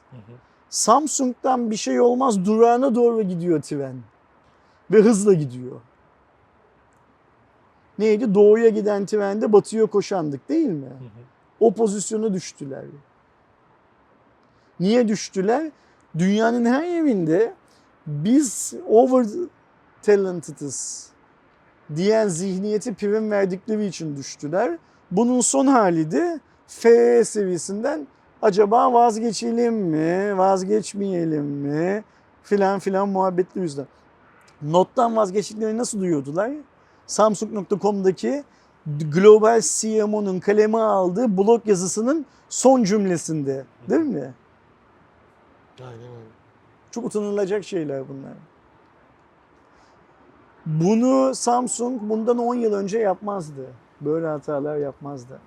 Samsung'dan 0.71 1.71
bir 1.71 1.77
şey 1.77 2.01
olmaz 2.01 2.45
durağına 2.45 2.95
doğru 2.95 3.23
gidiyor 3.23 3.63
tren. 3.63 3.97
Ve 4.91 5.03
hızla 5.03 5.33
gidiyor. 5.33 5.81
Neydi? 7.99 8.35
Doğuya 8.35 8.69
giden 8.69 9.07
trende 9.07 9.53
batıya 9.53 9.87
koşandık 9.87 10.49
değil 10.49 10.69
mi? 10.69 10.89
O 11.61 11.75
pozisyona 11.75 12.35
düştüler. 12.35 12.85
Niye 14.81 15.09
düştüler? 15.09 15.71
Dünyanın 16.19 16.65
her 16.65 16.85
yerinde 16.85 17.55
biz 18.07 18.75
over 18.89 19.27
talented'ız 20.03 21.11
diyen 21.97 22.29
zihniyeti 22.29 22.95
prim 22.95 23.31
verdikleri 23.31 23.87
için 23.87 24.17
düştüler. 24.17 24.79
Bunun 25.11 25.41
son 25.41 25.67
hali 25.67 26.11
de 26.11 26.41
FE 26.67 27.25
seviyesinden 27.25 28.07
acaba 28.43 28.93
vazgeçelim 28.93 29.75
mi, 29.75 30.39
vazgeçmeyelim 30.39 31.45
mi 31.45 32.05
filan 32.43 32.79
filan 32.79 33.09
muhabbetli 33.09 33.61
yüzden. 33.61 33.87
Nottan 34.63 35.17
vazgeçtiklerini 35.17 35.79
nasıl 35.79 36.01
duyurdular? 36.01 36.53
Samsung.com'daki 37.07 38.45
Global 38.87 39.61
CMO'nun 39.61 40.41
kaleme 40.41 40.79
aldığı 40.79 41.37
blog 41.39 41.67
yazısının 41.67 42.27
son 42.49 42.85
cümlesinde 42.85 43.65
değil 43.91 44.01
mi? 44.01 44.35
Aynen 45.81 46.01
öyle. 46.01 46.31
Çok 46.91 47.05
utanılacak 47.05 47.65
şeyler 47.65 48.09
bunlar. 48.09 48.33
Bunu 50.67 51.35
Samsung 51.35 52.01
bundan 52.03 52.39
10 52.39 52.55
yıl 52.55 52.73
önce 52.73 52.99
yapmazdı. 52.99 53.67
Böyle 54.01 54.27
hatalar 54.27 54.77
yapmazdı. 54.77 55.41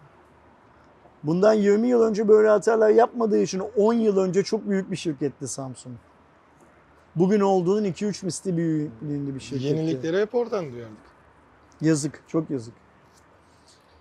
Bundan 1.24 1.54
20 1.54 1.88
yıl 1.88 2.02
önce 2.02 2.28
böyle 2.28 2.48
hatalar 2.48 2.90
yapmadığı 2.90 3.40
için 3.40 3.64
10 3.78 3.94
yıl 3.94 4.18
önce 4.18 4.44
çok 4.44 4.70
büyük 4.70 4.92
bir 4.92 4.96
şirketti 4.96 5.48
Samsung. 5.48 5.96
Bugün 7.16 7.40
olduğunun 7.40 7.86
2-3 7.86 8.26
misli 8.26 8.58
büyüklüğünde 8.58 9.36
bir 9.36 9.40
şirketti. 9.40 9.66
Yenilikleri 9.66 10.22
hep 10.22 10.36
oradan 10.36 10.72
duyardık. 10.72 10.98
Yazık, 11.82 12.24
çok 12.28 12.50
yazık. 12.50 12.74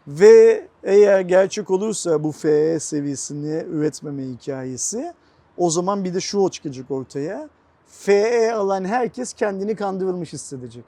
Ve 0.08 0.68
eğer 0.82 1.20
gerçek 1.20 1.70
olursa 1.70 2.24
bu 2.24 2.32
FE 2.32 2.80
seviyesini 2.80 3.64
üretmeme 3.70 4.22
hikayesi 4.22 5.12
o 5.56 5.70
zaman 5.70 6.04
bir 6.04 6.14
de 6.14 6.20
şu 6.20 6.48
çıkacak 6.50 6.90
ortaya. 6.90 7.48
FE 7.86 8.54
alan 8.54 8.84
herkes 8.84 9.32
kendini 9.32 9.76
kandırılmış 9.76 10.32
hissedecek. 10.32 10.84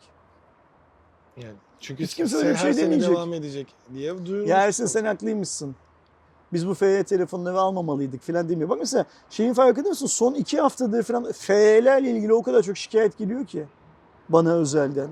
Yani 1.37 1.55
çünkü 1.81 2.05
Hiç 2.05 2.15
kimse 2.15 2.37
öyle 2.37 2.51
bir 2.51 2.57
şey 2.57 2.77
demeyecek. 2.77 3.11
devam 3.11 3.33
edecek 3.33 3.67
diye 3.95 4.27
duyurmuş. 4.27 4.51
Ya 4.51 4.57
Ersin 4.57 4.87
sen 4.87 5.05
haklıymışsın. 5.05 5.77
Biz 6.53 6.69
bu 6.69 6.75
FE 6.75 7.03
telefonları 7.05 7.61
almamalıydık 7.61 8.23
falan 8.23 8.49
demiyor. 8.49 8.69
Bak 8.69 8.79
mesela 8.79 9.05
şeyin 9.31 9.55
farkında 9.55 9.89
mısın? 9.89 10.07
Son 10.07 10.35
iki 10.35 10.61
haftadır 10.61 11.03
falan 11.03 11.33
FE'lerle 11.33 12.11
ilgili 12.11 12.35
o 12.35 12.43
kadar 12.43 12.63
çok 12.63 12.77
şikayet 12.77 13.19
geliyor 13.19 13.47
ki 13.47 13.65
bana 14.29 14.55
özelden. 14.55 15.09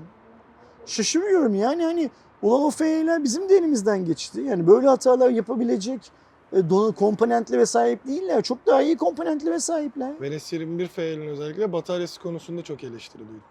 Şaşırıyorum 0.85 1.55
yani 1.55 1.83
hani 1.83 2.09
ulan 2.41 2.61
o 2.61 2.69
FE'ler 2.71 3.23
bizim 3.23 3.49
de 3.49 3.55
elimizden 3.57 4.05
geçti. 4.05 4.41
Yani 4.41 4.67
böyle 4.67 4.87
hatalar 4.87 5.29
yapabilecek 5.29 6.11
e, 6.53 6.57
don- 6.57 6.93
komponentlere 6.95 7.65
sahip 7.65 8.07
değiller. 8.07 8.41
Çok 8.41 8.65
daha 8.67 8.81
iyi 8.81 8.97
komponentlere 8.97 9.59
sahipler. 9.59 10.11
Ve 10.21 10.27
S21 10.27 10.87
FE'nin 10.87 11.27
özellikle 11.27 11.73
bataryası 11.73 12.21
konusunda 12.21 12.61
çok 12.61 12.83
eleştiri 12.83 13.19
duydum. 13.21 13.43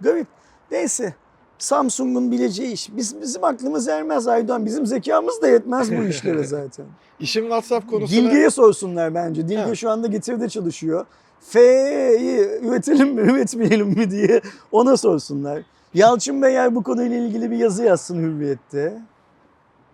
Garip. 0.00 0.26
Neyse. 0.70 1.14
Samsung'un 1.58 2.30
bileceği 2.32 2.72
iş. 2.72 2.96
Biz, 2.96 3.20
bizim 3.20 3.44
aklımız 3.44 3.88
ermez 3.88 4.28
Aydoğan. 4.28 4.66
Bizim 4.66 4.86
zekamız 4.86 5.42
da 5.42 5.48
yetmez 5.48 5.90
bu 5.98 6.02
işlere 6.02 6.44
zaten. 6.44 6.86
İşin 7.20 7.40
WhatsApp 7.40 7.90
konusuna... 7.90 8.20
Dilge'ye 8.20 8.50
sorsunlar 8.50 9.14
bence. 9.14 9.48
Dilge 9.48 9.56
Ha. 9.62 9.74
şu 9.74 9.90
anda 9.90 10.06
Getir'de 10.06 10.48
çalışıyor. 10.48 11.06
F'yi 11.40 12.38
üretelim 12.62 13.08
mi, 13.14 13.20
üretmeyelim 13.20 13.86
mi 13.88 14.10
diye 14.10 14.40
ona 14.72 14.96
sorsunlar. 14.96 15.62
Yalçın 15.96 16.42
Bey 16.42 16.54
eğer 16.54 16.74
bu 16.74 16.82
konuyla 16.82 17.16
ilgili 17.16 17.50
bir 17.50 17.56
yazı 17.56 17.84
yazsın 17.84 18.22
Hürriyet'te. 18.22 19.02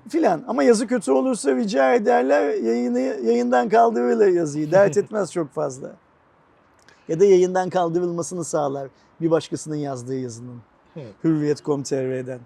Filan. 0.09 0.45
Ama 0.49 0.63
yazı 0.63 0.87
kötü 0.87 1.13
olursa 1.13 1.57
rica 1.57 1.95
ederler 1.95 2.55
yayını, 2.55 3.01
yayından 3.01 3.69
kaldırırlar 3.69 4.29
yazıyı. 4.29 4.73
Dert 4.73 4.97
etmez 4.97 5.33
çok 5.33 5.53
fazla. 5.53 5.93
Ya 7.09 7.21
da 7.21 7.25
yayından 7.25 7.71
kaldırılmasını 7.71 8.45
sağlar 8.45 8.89
bir 9.21 9.31
başkasının 9.31 9.77
yazdığı 9.77 10.19
yazının. 10.19 10.63
Evet. 10.97 11.15
Hürriyet.com.tr'den. 11.25 12.41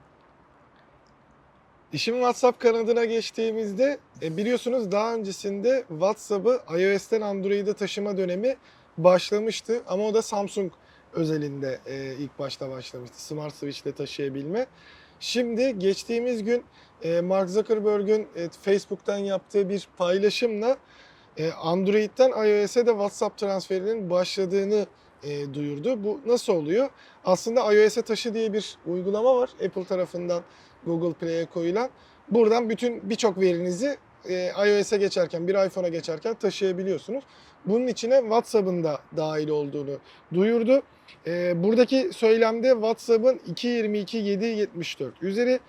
İşin 1.93 2.13
WhatsApp 2.13 2.61
kanadına 2.61 3.05
geçtiğimizde 3.05 3.99
e, 4.23 4.37
biliyorsunuz 4.37 4.93
daha 4.93 5.15
öncesinde 5.15 5.85
WhatsApp'ı 5.89 6.61
iOS'ten 6.79 7.21
Android'e 7.21 7.73
taşıma 7.73 8.17
dönemi 8.17 8.57
başlamıştı. 8.99 9.83
Ama 9.87 10.05
o 10.05 10.15
da 10.15 10.23
Samsung 10.23 10.73
özelinde 11.13 11.81
e, 11.87 12.15
ilk 12.19 12.39
başta 12.39 12.71
başlamıştı. 12.71 13.23
Smart 13.25 13.55
Switch 13.55 13.83
ile 13.83 13.93
taşıyabilme. 13.93 14.67
Şimdi 15.21 15.79
geçtiğimiz 15.79 16.45
gün 16.45 16.65
e, 17.03 17.21
Mark 17.21 17.51
Zuckerberg'ün 17.51 18.29
e, 18.37 18.49
Facebook'tan 18.49 19.19
yaptığı 19.19 19.69
bir 19.69 19.89
paylaşımla 19.99 20.77
e, 21.37 21.53
Android'den 21.53 22.31
iOS'e 22.31 22.87
de 22.87 22.91
WhatsApp 22.91 23.39
transferinin 23.39 24.11
başladığını 24.11 24.87
e, 25.23 25.55
duyurdu. 25.55 26.05
Bu 26.05 26.21
nasıl 26.27 26.53
oluyor? 26.53 26.89
Aslında 27.25 27.75
iOS'e 27.75 28.03
taşı 28.03 28.35
diye 28.35 28.53
bir 28.53 28.79
uygulama 28.87 29.37
var 29.37 29.51
Apple 29.67 29.85
tarafından 29.85 30.43
Google 30.87 31.13
Play'e 31.13 31.47
koyulan. 31.47 31.91
Buradan 32.31 32.71
bütün 32.71 33.11
birçok 33.11 33.41
verinizi 33.41 33.97
e, 34.29 34.53
iOS'e 34.69 34.97
geçerken, 34.97 35.49
bir 35.49 35.67
iPhone'a 35.67 35.89
geçerken 35.89 36.35
taşıyabiliyorsunuz. 36.35 37.25
Bunun 37.65 37.87
içine 37.87 38.21
WhatsApp'ın 38.21 38.85
da 38.85 39.01
dahil 39.17 39.49
olduğunu 39.49 39.99
duyurdu. 40.35 40.83
E, 41.27 41.63
buradaki 41.65 42.11
söylemde 42.13 42.71
WhatsApp'ın 42.71 43.41
2.22.7.74 43.53 45.11
üzeri, 45.23 45.61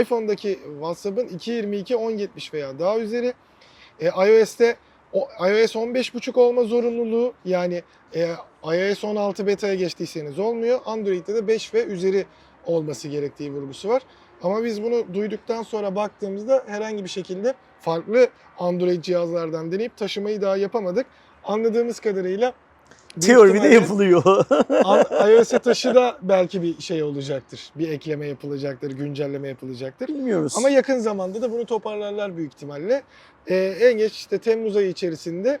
iPhone'daki 0.00 0.58
WhatsApp'ın 0.72 1.26
2.22.10.70 1.26 2.52
veya 2.52 2.78
daha 2.78 2.98
üzeri. 2.98 3.34
E, 4.00 4.06
iOS'te 4.06 4.76
iOS 5.14 5.76
15.5 5.76 6.40
olma 6.40 6.64
zorunluluğu 6.64 7.34
yani 7.44 7.82
iOS 8.64 9.04
16 9.04 9.46
beta'ya 9.46 9.74
geçtiyseniz 9.74 10.38
olmuyor. 10.38 10.80
Android'de 10.86 11.34
de 11.34 11.46
5 11.46 11.74
ve 11.74 11.84
üzeri 11.84 12.26
olması 12.66 13.08
gerektiği 13.08 13.52
vurgusu 13.52 13.88
var. 13.88 14.02
Ama 14.42 14.64
biz 14.64 14.82
bunu 14.82 15.14
duyduktan 15.14 15.62
sonra 15.62 15.96
baktığımızda 15.96 16.64
herhangi 16.66 17.04
bir 17.04 17.08
şekilde 17.08 17.54
farklı 17.80 18.28
Android 18.58 19.02
cihazlardan 19.02 19.72
deneyip 19.72 19.96
taşımayı 19.96 20.42
daha 20.42 20.56
yapamadık. 20.56 21.06
Anladığımız 21.44 22.00
kadarıyla 22.00 22.52
Teoride 23.20 23.68
yapılıyor. 23.68 24.24
İOS'e 25.30 25.58
taşı 25.58 25.94
da 25.94 26.18
belki 26.22 26.62
bir 26.62 26.82
şey 26.82 27.02
olacaktır. 27.02 27.70
Bir 27.74 27.88
ekleme 27.88 28.26
yapılacaktır, 28.26 28.90
güncelleme 28.90 29.48
yapılacaktır. 29.48 30.08
Bilmiyoruz. 30.08 30.54
Ama 30.56 30.70
yakın 30.70 30.98
zamanda 30.98 31.42
da 31.42 31.52
bunu 31.52 31.66
toparlarlar 31.66 32.36
büyük 32.36 32.52
ihtimalle. 32.52 33.02
Ee, 33.46 33.56
en 33.80 33.98
geç 33.98 34.12
işte 34.12 34.38
Temmuz 34.38 34.76
ayı 34.76 34.88
içerisinde 34.88 35.58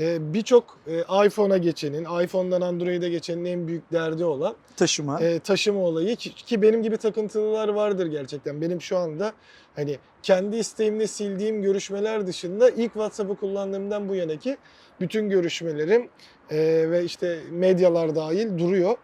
e, 0.00 0.34
birçok 0.34 0.78
e, 0.86 1.26
iPhone'a 1.26 1.58
geçenin, 1.58 2.04
iPhone'dan 2.24 2.60
Android'e 2.60 3.08
geçenin 3.08 3.44
en 3.44 3.68
büyük 3.68 3.92
derdi 3.92 4.24
olan 4.24 4.54
taşıma. 4.76 5.20
e, 5.20 5.38
taşıma 5.38 5.80
olayı 5.80 6.16
ki, 6.16 6.34
ki 6.34 6.62
benim 6.62 6.82
gibi 6.82 6.96
takıntılılar 6.96 7.68
vardır 7.68 8.06
gerçekten. 8.06 8.60
Benim 8.60 8.82
şu 8.82 8.98
anda 8.98 9.32
hani 9.76 9.98
kendi 10.22 10.56
isteğimle 10.56 11.06
sildiğim 11.06 11.62
görüşmeler 11.62 12.26
dışında 12.26 12.70
ilk 12.70 12.92
WhatsApp'ı 12.92 13.36
kullandığımdan 13.36 14.08
bu 14.08 14.14
yanaki 14.14 14.56
bütün 15.00 15.28
görüşmelerim 15.28 16.08
e, 16.50 16.90
ve 16.90 17.04
işte 17.04 17.38
medyalar 17.50 18.14
dahil 18.14 18.58
duruyor. 18.58 18.96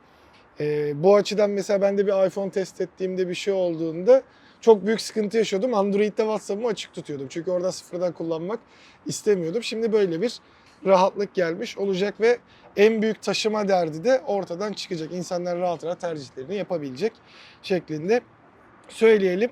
E, 0.61 0.93
bu 1.03 1.17
açıdan 1.17 1.51
mesela 1.51 1.81
ben 1.81 1.99
de 1.99 2.07
bir 2.07 2.27
iPhone 2.27 2.51
test 2.51 2.81
ettiğimde 2.81 3.29
bir 3.29 3.35
şey 3.35 3.55
olduğunda 3.55 4.23
çok 4.61 4.87
büyük 4.87 5.01
sıkıntı 5.01 5.37
yaşıyordum. 5.37 5.75
Android'de 5.75 6.23
WhatsApp'ımı 6.23 6.69
açık 6.69 6.95
tutuyordum. 6.95 7.27
Çünkü 7.31 7.51
orada 7.51 7.73
sıfırdan 7.73 8.13
kullanmak 8.13 8.61
istemiyordum. 9.07 9.63
Şimdi 9.63 9.93
böyle 9.93 10.23
bir 10.23 10.41
rahatlık 10.86 11.35
gelmiş 11.35 11.78
olacak 11.78 12.20
ve 12.20 12.39
en 12.77 13.03
büyük 13.03 13.23
taşıma 13.23 13.69
derdi 13.69 14.05
de 14.05 14.20
ortadan 14.27 14.73
çıkacak. 14.73 15.12
İnsanlar 15.12 15.59
rahat 15.59 15.85
rahat 15.85 16.01
tercihlerini 16.01 16.57
yapabilecek 16.57 17.12
şeklinde 17.62 18.20
söyleyelim. 18.89 19.51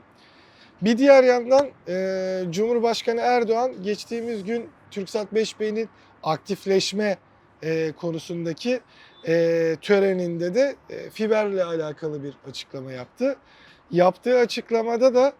Bir 0.82 0.98
diğer 0.98 1.24
yandan 1.24 1.68
e, 1.88 2.42
Cumhurbaşkanı 2.50 3.20
Erdoğan 3.20 3.82
geçtiğimiz 3.82 4.44
gün 4.44 4.68
TürkSat 4.90 5.32
5B'nin 5.32 5.88
aktifleşme 6.22 7.18
e, 7.62 7.92
konusundaki 7.92 8.80
e, 9.26 9.76
töreninde 9.82 10.54
de 10.54 10.76
e, 10.90 11.10
fiberle 11.10 11.64
alakalı 11.64 12.24
bir 12.24 12.34
açıklama 12.48 12.92
yaptı. 12.92 13.36
Yaptığı 13.90 14.38
açıklamada 14.38 15.14
da 15.14 15.32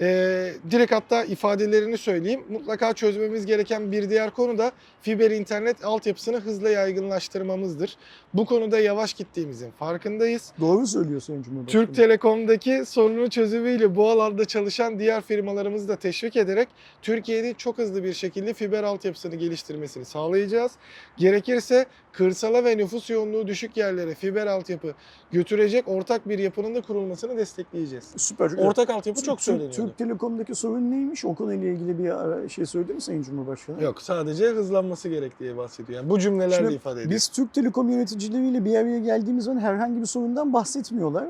e, 0.00 0.52
direkt 0.70 0.92
hatta 0.92 1.24
ifadelerini 1.24 1.98
söyleyeyim. 1.98 2.44
Mutlaka 2.48 2.92
çözmemiz 2.92 3.46
gereken 3.46 3.92
bir 3.92 4.10
diğer 4.10 4.30
konu 4.30 4.58
da 4.58 4.72
fiber 5.02 5.30
internet 5.30 5.84
altyapısını 5.84 6.36
hızla 6.40 6.70
yaygınlaştırmamızdır. 6.70 7.96
Bu 8.34 8.46
konuda 8.46 8.78
yavaş 8.78 9.14
gittiğimizin 9.14 9.70
farkındayız. 9.70 10.52
Doğru 10.60 10.86
söylüyor 10.86 11.20
Sayın 11.20 11.42
Cumhurbaşkanı. 11.42 11.86
Türk 11.86 11.96
Telekom'daki 11.96 12.84
sorunu 12.86 13.30
çözümüyle 13.30 13.96
bu 13.96 14.10
alanda 14.10 14.44
çalışan 14.44 14.98
diğer 14.98 15.22
firmalarımızı 15.22 15.88
da 15.88 15.96
teşvik 15.96 16.36
ederek 16.36 16.68
Türkiye'de 17.02 17.54
çok 17.54 17.78
hızlı 17.78 18.04
bir 18.04 18.12
şekilde 18.12 18.54
fiber 18.54 18.82
altyapısını 18.82 19.34
geliştirmesini 19.36 20.04
sağlayacağız. 20.04 20.72
Gerekirse 21.16 21.86
kırsala 22.12 22.64
ve 22.64 22.76
nüfus 22.76 23.10
yoğunluğu 23.10 23.46
düşük 23.46 23.76
yerlere 23.76 24.14
fiber 24.14 24.46
altyapı 24.46 24.94
götürecek 25.32 25.88
ortak 25.88 26.28
bir 26.28 26.38
yapının 26.38 26.74
da 26.74 26.80
kurulmasını 26.80 27.36
destekleyeceğiz. 27.36 28.04
Süper. 28.16 28.50
Ortak 28.58 28.90
altyapı 28.90 29.22
çok 29.22 29.38
Türk- 29.38 29.44
söyleniyordu. 29.44 29.85
Türk 29.86 29.98
Telekom'daki 29.98 30.54
sorun 30.54 30.90
neymiş? 30.90 31.24
O 31.24 31.34
konuyla 31.34 31.68
ilgili 31.68 31.98
bir 31.98 32.10
ara- 32.10 32.48
şey 32.48 32.66
söyledi 32.66 32.92
mi 32.94 33.00
Sayın 33.00 33.22
Cumhurbaşkanı? 33.22 33.82
Yok 33.82 34.02
sadece 34.02 34.46
hızlanması 34.48 35.08
gerek 35.08 35.40
diye 35.40 35.56
bahsediyor. 35.56 36.00
Yani 36.00 36.10
bu 36.10 36.18
cümlelerle 36.18 36.56
Şimdi 36.56 36.74
ifade 36.74 37.00
ediyor. 37.00 37.14
Biz 37.14 37.28
Türk 37.28 37.54
Telekom 37.54 37.88
yöneticileriyle 37.90 38.64
bir 38.64 38.76
araya 38.76 38.98
geldiğimiz 38.98 39.44
zaman 39.44 39.60
herhangi 39.60 40.00
bir 40.00 40.06
sorundan 40.06 40.52
bahsetmiyorlar. 40.52 41.26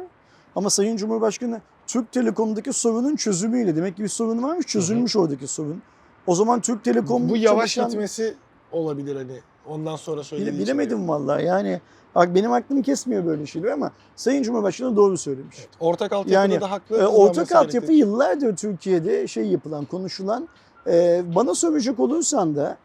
Ama 0.57 0.71
Sayın 0.71 0.97
Cumhurbaşkanı 0.97 1.61
Türk 1.87 2.13
Telekom'daki 2.13 2.73
sorunun 2.73 3.17
çözümüyle 3.17 3.77
demek 3.77 3.97
ki 3.97 4.03
bir 4.03 4.09
sorun 4.09 4.43
varmış 4.43 4.67
çözülmüş 4.67 5.17
oradaki 5.17 5.47
sorun. 5.47 5.83
O 6.27 6.35
zaman 6.35 6.61
Türk 6.61 6.85
Telekom 6.85 7.29
bu 7.29 7.37
yavaş 7.37 7.75
çalışan- 7.75 7.91
gitmesi 7.91 8.35
olabilir 8.73 9.17
hani 9.17 9.41
ondan 9.67 9.97
sonra 9.97 10.25
söylediği 10.25 10.59
bilemedim 10.59 11.09
vallahi 11.09 11.45
yani 11.45 11.81
bak 12.17 12.35
benim 12.35 12.53
aklım 12.53 12.83
kesmiyor 12.83 13.27
böyle 13.27 13.47
şeyler 13.47 13.69
ama 13.71 13.91
Sayın 14.17 14.43
Cumhurbaşkanı 14.43 14.97
doğru 14.97 15.19
söylemiş. 15.19 15.57
Ortak 15.81 16.13
altyapıda 16.13 16.35
Yani, 16.35 16.61
da 16.61 16.71
haklı. 16.71 16.97
Hızlanması 16.97 17.21
ortak 17.23 17.53
altyapı 17.53 17.73
gerektiği- 17.87 17.99
yıllardır 17.99 18.57
Türkiye'de 18.57 19.27
şey 19.27 19.47
yapılan, 19.47 19.85
konuşulan. 19.85 20.49
Ee, 20.87 21.23
bana 21.35 21.55
soracak 21.55 22.01
olursan 22.01 22.57
da 22.57 22.77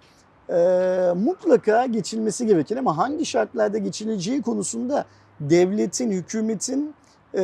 e, 0.50 1.14
mutlaka 1.16 1.86
geçilmesi 1.86 2.48
gereken 2.48 2.78
ama 2.78 2.98
hangi 2.98 3.26
şartlarda 3.26 3.78
geçileceği 3.78 4.42
konusunda 4.42 5.06
devletin, 5.40 6.12
hükümetin 6.12 6.94
e, 7.36 7.42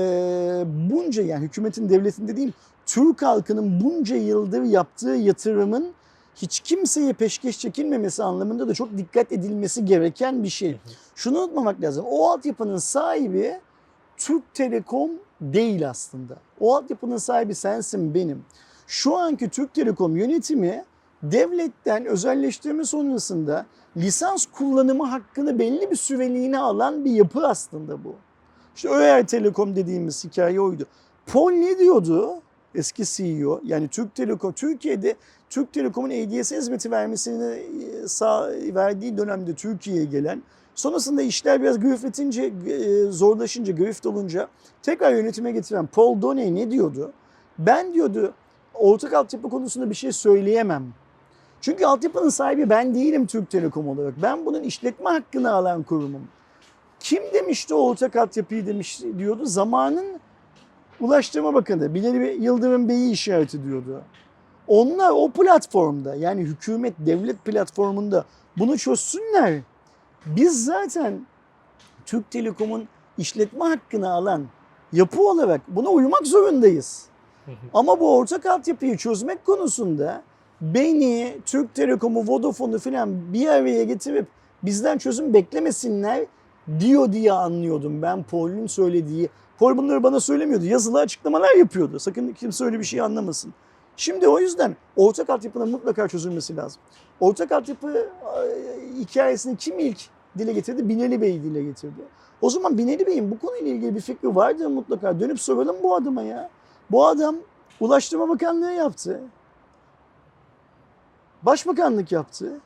bunca 0.90 1.24
yani 1.24 1.46
hükümetin 1.46 1.90
devletin 1.90 2.28
dediğim 2.28 2.54
Türk 2.86 3.22
halkının 3.22 3.82
bunca 3.84 4.16
yıldır 4.16 4.62
yaptığı 4.62 5.10
yatırımın 5.10 5.92
hiç 6.42 6.60
kimseye 6.60 7.14
peşkeş 7.14 7.60
çekilmemesi 7.60 8.24
anlamında 8.24 8.68
da 8.68 8.74
çok 8.74 8.98
dikkat 8.98 9.32
edilmesi 9.32 9.86
gereken 9.86 10.44
bir 10.44 10.50
şey. 10.50 10.78
Şunu 11.16 11.40
unutmamak 11.40 11.82
lazım. 11.82 12.06
O 12.10 12.30
altyapının 12.30 12.78
sahibi 12.78 13.60
Türk 14.18 14.54
Telekom 14.54 15.12
değil 15.42 15.90
aslında. 15.90 16.38
O 16.60 16.76
altyapının 16.76 17.18
sahibi 17.18 17.56
sensin 17.56 18.14
benim. 18.14 18.46
Şu 18.88 19.18
anki 19.18 19.50
Türk 19.50 19.74
Telekom 19.74 20.18
yönetimi 20.18 20.86
devletten 21.24 22.06
özelleştirme 22.06 22.84
sonrasında 22.84 23.66
lisans 23.98 24.46
kullanımı 24.46 25.06
hakkını 25.06 25.60
belli 25.60 25.92
bir 25.92 25.96
süreliğine 25.96 26.60
alan 26.60 27.06
bir 27.06 27.12
yapı 27.12 27.48
aslında 27.48 28.04
bu. 28.04 28.16
İşte 28.76 28.90
Öyer 28.90 29.28
Telekom 29.28 29.76
dediğimiz 29.76 30.26
hikaye 30.26 30.62
oydu. 30.62 30.86
Pol 31.26 31.52
ne 31.52 31.80
diyordu? 31.80 32.42
Eski 32.78 33.04
CEO 33.06 33.62
yani 33.64 33.88
Türk 33.88 34.16
Telekom 34.16 34.52
Türkiye'de 34.52 35.16
Türk 35.50 35.74
Telekom'un 35.74 36.10
ADS 36.10 36.52
hizmeti 36.52 36.92
vermesini 36.92 37.44
e, 37.44 38.08
sağ, 38.08 38.52
verdiği 38.52 39.18
dönemde 39.18 39.56
Türkiye'ye 39.56 40.06
gelen 40.06 40.42
Sonrasında 40.78 41.22
işler 41.22 41.62
biraz 41.62 41.80
grifletince, 41.80 42.44
e, 42.68 43.12
zorlaşınca, 43.12 43.74
grift 43.74 44.06
olunca 44.06 44.48
tekrar 44.82 45.12
yönetime 45.12 45.52
getiren 45.52 45.88
Paul 45.88 46.22
Doney 46.22 46.56
ne 46.56 46.72
diyordu? 46.72 47.14
Ben 47.60 47.94
diyordu 47.94 48.34
ortak 48.74 49.14
altyapı 49.14 49.50
konusunda 49.50 49.90
bir 49.90 49.96
şey 49.96 50.12
söyleyemem. 50.12 50.94
Çünkü 51.62 51.86
altyapının 51.86 52.30
sahibi 52.30 52.70
ben 52.70 52.96
değilim 52.96 53.28
Türk 53.28 53.50
Telekom 53.50 53.88
olarak. 53.88 54.14
Ben 54.22 54.46
bunun 54.46 54.64
işletme 54.64 55.10
hakkını 55.10 55.52
alan 55.52 55.84
kurumum. 55.84 56.28
Kim 57.00 57.24
demişti 57.34 57.74
o 57.74 57.90
ortak 57.90 58.16
altyapıyı 58.16 58.68
demiş 58.68 59.02
diyordu. 59.18 59.46
Zamanın 59.46 60.06
Ulaştırma 61.02 61.54
Bakanı 61.54 61.94
Bilal 61.94 62.42
Yıldırım 62.42 62.90
Bey'i 62.90 63.12
işaret 63.12 63.56
ediyordu. 63.56 64.02
Onlar 64.68 65.12
o 65.16 65.32
platformda 65.32 66.16
yani 66.16 66.42
hükümet 66.42 66.94
devlet 67.00 67.46
platformunda 67.46 68.26
bunu 68.58 68.78
çözsünler. 68.78 69.60
Biz 70.26 70.66
zaten 70.66 71.26
Türk 72.06 72.32
Telekom'un 72.32 72.88
işletme 73.18 73.66
hakkını 73.66 74.12
alan 74.12 74.46
yapı 74.94 75.22
olarak 75.30 75.62
buna 75.68 75.90
uymak 75.90 76.28
zorundayız. 76.28 77.06
Ama 77.74 78.00
bu 78.00 78.18
ortak 78.18 78.46
altyapıyı 78.46 78.98
çözmek 78.98 79.46
konusunda 79.46 80.24
beni, 80.62 81.38
Türk 81.46 81.76
Telekom'u, 81.76 82.28
Vodafone'u 82.28 82.80
falan 82.80 83.34
bir 83.34 83.48
araya 83.48 83.84
getirip 83.84 84.28
bizden 84.64 84.98
çözüm 84.98 85.34
beklemesinler 85.34 86.26
diyor 86.80 87.14
diye 87.14 87.32
anlıyordum 87.32 88.02
ben 88.02 88.24
Paul'ün 88.24 88.68
söylediği. 88.68 89.30
Paul 89.60 89.78
bunları 89.78 90.04
bana 90.04 90.20
söylemiyordu. 90.20 90.66
Yazılı 90.66 91.00
açıklamalar 91.00 91.56
yapıyordu. 91.56 92.00
Sakın 92.00 92.34
kimse 92.34 92.66
öyle 92.66 92.80
bir 92.80 92.84
şey 92.84 93.02
anlamasın. 93.02 93.54
Şimdi 93.98 94.28
o 94.28 94.40
yüzden 94.40 94.76
ortak 94.96 95.30
altyapının 95.30 95.70
mutlaka 95.70 96.08
çözülmesi 96.08 96.56
lazım. 96.56 96.82
Ortak 97.20 97.52
altyapı 97.52 97.92
e, 97.92 99.00
hikayesini 99.00 99.58
kim 99.58 99.80
ilk 99.80 100.00
dile 100.38 100.54
getirdi? 100.54 100.90
Binali 100.90 101.22
Bey 101.22 101.44
dile 101.44 101.64
getirdi. 101.64 102.02
O 102.42 102.50
zaman 102.50 102.78
Binali 102.78 103.08
Bey'in 103.08 103.32
bu 103.32 103.40
konuyla 103.40 103.68
ilgili 103.68 103.96
bir 103.96 104.02
fikri 104.02 104.36
vardı 104.36 104.70
mutlaka. 104.70 105.20
Dönüp 105.20 105.40
soralım 105.40 105.76
bu 105.84 105.96
adama 105.96 106.22
ya. 106.22 106.50
Bu 106.92 107.08
adam 107.08 107.36
Ulaştırma 107.80 108.30
Bakanlığı 108.30 108.72
yaptı. 108.72 109.22
Başbakanlık 111.44 112.12
yaptı. 112.12 112.60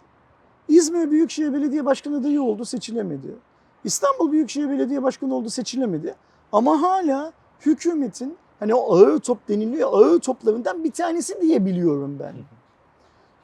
İzmir 0.67 1.11
Büyükşehir 1.11 1.53
Belediye 1.53 1.85
Başkanı 1.85 2.17
adayı 2.17 2.41
oldu, 2.41 2.65
seçilemedi. 2.65 3.35
İstanbul 3.83 4.31
Büyükşehir 4.31 4.69
Belediye 4.69 5.03
Başkanı 5.03 5.35
oldu 5.35 5.49
seçilemedi. 5.49 6.15
Ama 6.51 6.81
hala 6.81 7.33
hükümetin 7.65 8.37
hani 8.59 8.75
o 8.75 8.95
ağır 8.95 9.19
top 9.19 9.47
deniliyor 9.47 9.89
ağır 9.93 10.19
toplarından 10.19 10.83
bir 10.83 10.91
tanesi 10.91 11.41
diyebiliyorum 11.41 12.19
ben. 12.19 12.33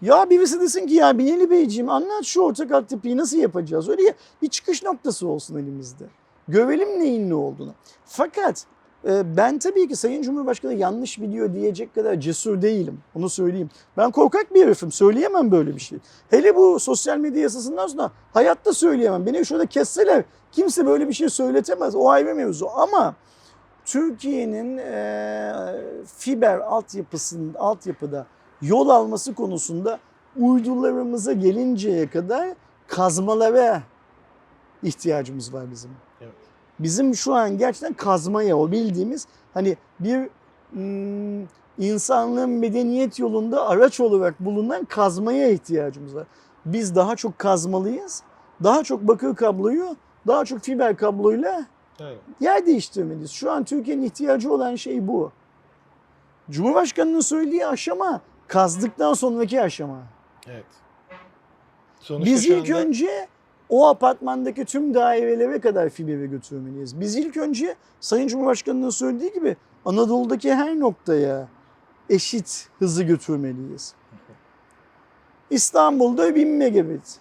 Ya 0.02 0.30
birisi 0.30 0.62
desin 0.62 0.88
ki 0.88 0.94
ya 0.94 1.18
Binali 1.18 1.50
Beyciğim 1.50 1.90
anlat 1.90 2.24
şu 2.24 2.42
ortak 2.42 2.72
altyapıyı 2.72 3.18
nasıl 3.18 3.38
yapacağız? 3.38 3.90
Öyle 3.90 4.04
ya, 4.04 4.14
bir 4.42 4.48
çıkış 4.48 4.84
noktası 4.84 5.28
olsun 5.28 5.56
elimizde. 5.56 6.06
Görelim 6.48 7.00
neyin 7.00 7.30
ne 7.30 7.36
olduğunu. 7.36 7.74
Fakat 8.06 8.66
e, 9.08 9.38
ben 9.38 9.60
tabii 9.60 9.88
ki 9.88 9.96
Sayın 9.96 10.22
Cumhurbaşkanı 10.22 10.74
yanlış 10.74 11.22
biliyor 11.22 11.54
diyecek 11.54 11.96
kadar 11.96 12.20
cesur 12.20 12.62
değilim. 12.62 13.00
Onu 13.16 13.30
söyleyeyim. 13.30 13.70
Ben 13.98 14.12
korkak 14.12 14.54
bir 14.54 14.66
herifim. 14.66 14.92
Söyleyemem 14.92 15.52
böyle 15.52 15.76
bir 15.76 15.82
şey. 15.82 16.00
Hele 16.30 16.56
bu 16.56 16.80
sosyal 16.80 17.18
medya 17.18 17.42
yasasından 17.42 17.88
sonra 17.88 18.12
hayatta 18.34 18.74
söyleyemem. 18.74 19.26
Beni 19.26 19.46
şurada 19.46 19.66
kesseler 19.66 20.24
kimse 20.58 20.86
böyle 20.86 21.08
bir 21.08 21.14
şey 21.14 21.30
söyletemez. 21.30 21.96
O 21.96 22.10
ayrı 22.10 22.36
mevzu. 22.36 22.68
Ama 22.76 23.16
Türkiye'nin 23.86 24.78
e, 24.78 25.54
fiber 26.18 26.60
altyapısının 26.60 27.54
altyapıda 27.54 28.26
yol 28.62 28.90
alması 28.90 29.36
konusunda 29.36 30.00
uydularımıza 30.38 31.34
gelinceye 31.34 32.10
kadar 32.10 32.50
kazmalara 32.88 33.84
ihtiyacımız 34.84 35.54
var 35.54 35.72
bizim. 35.72 35.92
Evet. 36.22 36.34
Bizim 36.80 37.16
şu 37.16 37.34
an 37.34 37.58
gerçekten 37.58 37.94
kazmaya 37.94 38.58
o 38.58 38.72
bildiğimiz 38.72 39.28
hani 39.54 39.78
bir 40.00 40.30
insanlığın 41.78 42.50
medeniyet 42.50 43.20
yolunda 43.20 43.68
araç 43.68 44.00
olarak 44.00 44.40
bulunan 44.40 44.86
kazmaya 44.86 45.50
ihtiyacımız 45.50 46.16
var. 46.16 46.28
Biz 46.66 46.96
daha 46.96 47.16
çok 47.16 47.40
kazmalıyız. 47.40 48.24
Daha 48.64 48.84
çok 48.84 49.02
bakır 49.02 49.36
kabloyu, 49.36 49.96
daha 50.28 50.46
çok 50.46 50.60
fiber 50.62 50.98
kabloyla 50.98 51.66
Evet. 52.00 52.18
yer 52.40 52.66
değiştirmeliyiz. 52.66 53.32
Şu 53.32 53.52
an 53.52 53.64
Türkiye'nin 53.64 54.02
ihtiyacı 54.04 54.54
olan 54.54 54.76
şey 54.76 55.08
bu. 55.08 55.32
Cumhurbaşkanının 56.50 57.20
söylediği 57.20 57.68
aşama 57.68 58.22
kazdıktan 58.48 59.14
sonraki 59.14 59.62
aşama. 59.62 60.00
Evet. 60.48 60.66
Sonuçta 62.00 62.32
Biz 62.32 62.46
ilk 62.46 62.70
anda- 62.70 62.80
önce 62.80 63.28
o 63.70 63.88
apartmandaki 63.88 64.66
tüm 64.66 64.94
dairelere 64.94 65.60
kadar 65.60 65.90
fiberi 65.90 66.30
götürmeliyiz. 66.30 67.00
Biz 67.00 67.16
ilk 67.16 67.38
önce 67.38 67.76
Sayın 68.00 68.28
Cumhurbaşkanı'nın 68.28 68.90
söylediği 68.90 69.34
gibi 69.34 69.58
Anadolu'daki 69.86 70.54
her 70.54 70.80
noktaya 70.80 71.48
eşit 72.10 72.70
hızı 72.80 73.04
götürmeliyiz. 73.04 73.94
İstanbul'da 75.50 76.36
1000 76.36 76.48
megabit. 76.48 77.20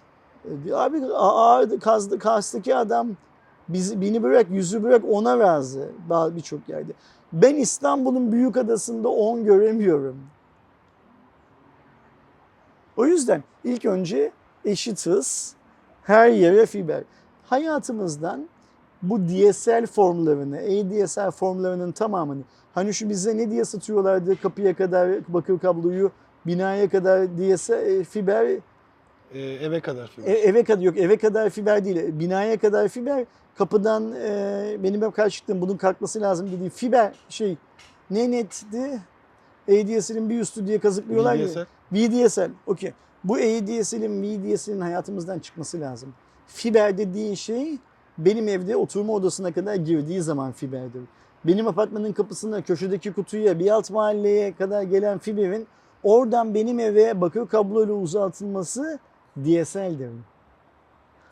E, 0.67 0.73
Abi 0.73 1.05
ağır 1.05 1.79
kazdı, 1.79 2.19
Kars'taki 2.19 2.75
adam 2.75 3.07
bizi, 3.69 4.01
bini 4.01 4.23
bırak, 4.23 4.49
yüzü 4.49 4.83
bırak 4.83 5.01
ona 5.09 5.39
razı 5.39 5.89
birçok 6.09 6.69
yerde. 6.69 6.91
Ben 7.33 7.55
İstanbul'un 7.55 8.31
büyük 8.31 8.57
adasında 8.57 9.09
10 9.09 9.43
göremiyorum. 9.43 10.17
O 12.97 13.05
yüzden 13.05 13.43
ilk 13.63 13.85
önce 13.85 14.31
eşit 14.65 15.05
hız, 15.05 15.55
her 16.03 16.27
yere 16.27 16.65
fiber. 16.65 17.03
Hayatımızdan 17.43 18.47
bu 19.01 19.19
DSL 19.19 19.85
formlarını, 19.85 20.57
ADSL 20.57 21.31
formlarının 21.31 21.91
tamamını, 21.91 22.41
hani 22.73 22.93
şu 22.93 23.09
bize 23.09 23.37
ne 23.37 23.51
diye 23.51 23.65
satıyorlardı 23.65 24.41
kapıya 24.41 24.73
kadar 24.75 25.11
bakır 25.27 25.59
kabloyu, 25.59 26.11
binaya 26.45 26.89
kadar 26.89 27.27
DSL 27.37 27.71
e, 27.71 28.03
fiber, 28.03 28.57
Ee, 29.33 29.39
eve 29.39 29.79
kadar 29.79 30.07
fiber. 30.07 30.27
e, 30.27 30.31
eve 30.31 30.63
kadar 30.63 30.81
yok 30.81 30.97
eve 30.97 31.17
kadar 31.17 31.49
fiber 31.49 31.85
değil, 31.85 32.19
binaya 32.19 32.57
kadar 32.57 32.87
fiber, 32.87 33.25
kapıdan 33.57 34.11
e, 34.11 34.77
benim 34.83 35.01
hep 35.01 35.15
karşı 35.15 35.37
çıktığım 35.37 35.61
bunun 35.61 35.77
kalkması 35.77 36.21
lazım 36.21 36.51
dediği 36.51 36.69
fiber 36.69 37.13
şey 37.29 37.57
ne 38.11 38.31
netti? 38.31 38.99
ADSL'in 39.69 40.29
bir 40.29 40.39
üstü 40.39 40.67
diye 40.67 40.79
kazıklıyorlar 40.79 41.35
ya. 41.35 41.47
VDSL. 41.47 41.65
VDSL, 41.93 42.49
okey. 42.67 42.93
Bu 43.23 43.35
ADSL'in, 43.35 44.23
VDSL'in 44.23 44.81
hayatımızdan 44.81 45.39
çıkması 45.39 45.81
lazım. 45.81 46.13
Fiber 46.47 46.97
dediğin 46.97 47.35
şey 47.35 47.77
benim 48.17 48.47
evde 48.47 48.75
oturma 48.75 49.13
odasına 49.13 49.51
kadar 49.51 49.75
girdiği 49.75 50.21
zaman 50.21 50.51
fiberdir. 50.51 51.01
Benim 51.45 51.67
apartmanın 51.67 52.11
kapısına, 52.11 52.61
köşedeki 52.61 53.13
kutuya, 53.13 53.59
bir 53.59 53.69
alt 53.71 53.91
mahalleye 53.91 54.53
kadar 54.53 54.81
gelen 54.83 55.17
fiberin 55.17 55.67
oradan 56.03 56.53
benim 56.53 56.79
eve 56.79 57.21
bakır 57.21 57.47
kabloyla 57.47 57.93
uzatılması 57.93 58.99
DSL'dir. 59.45 60.09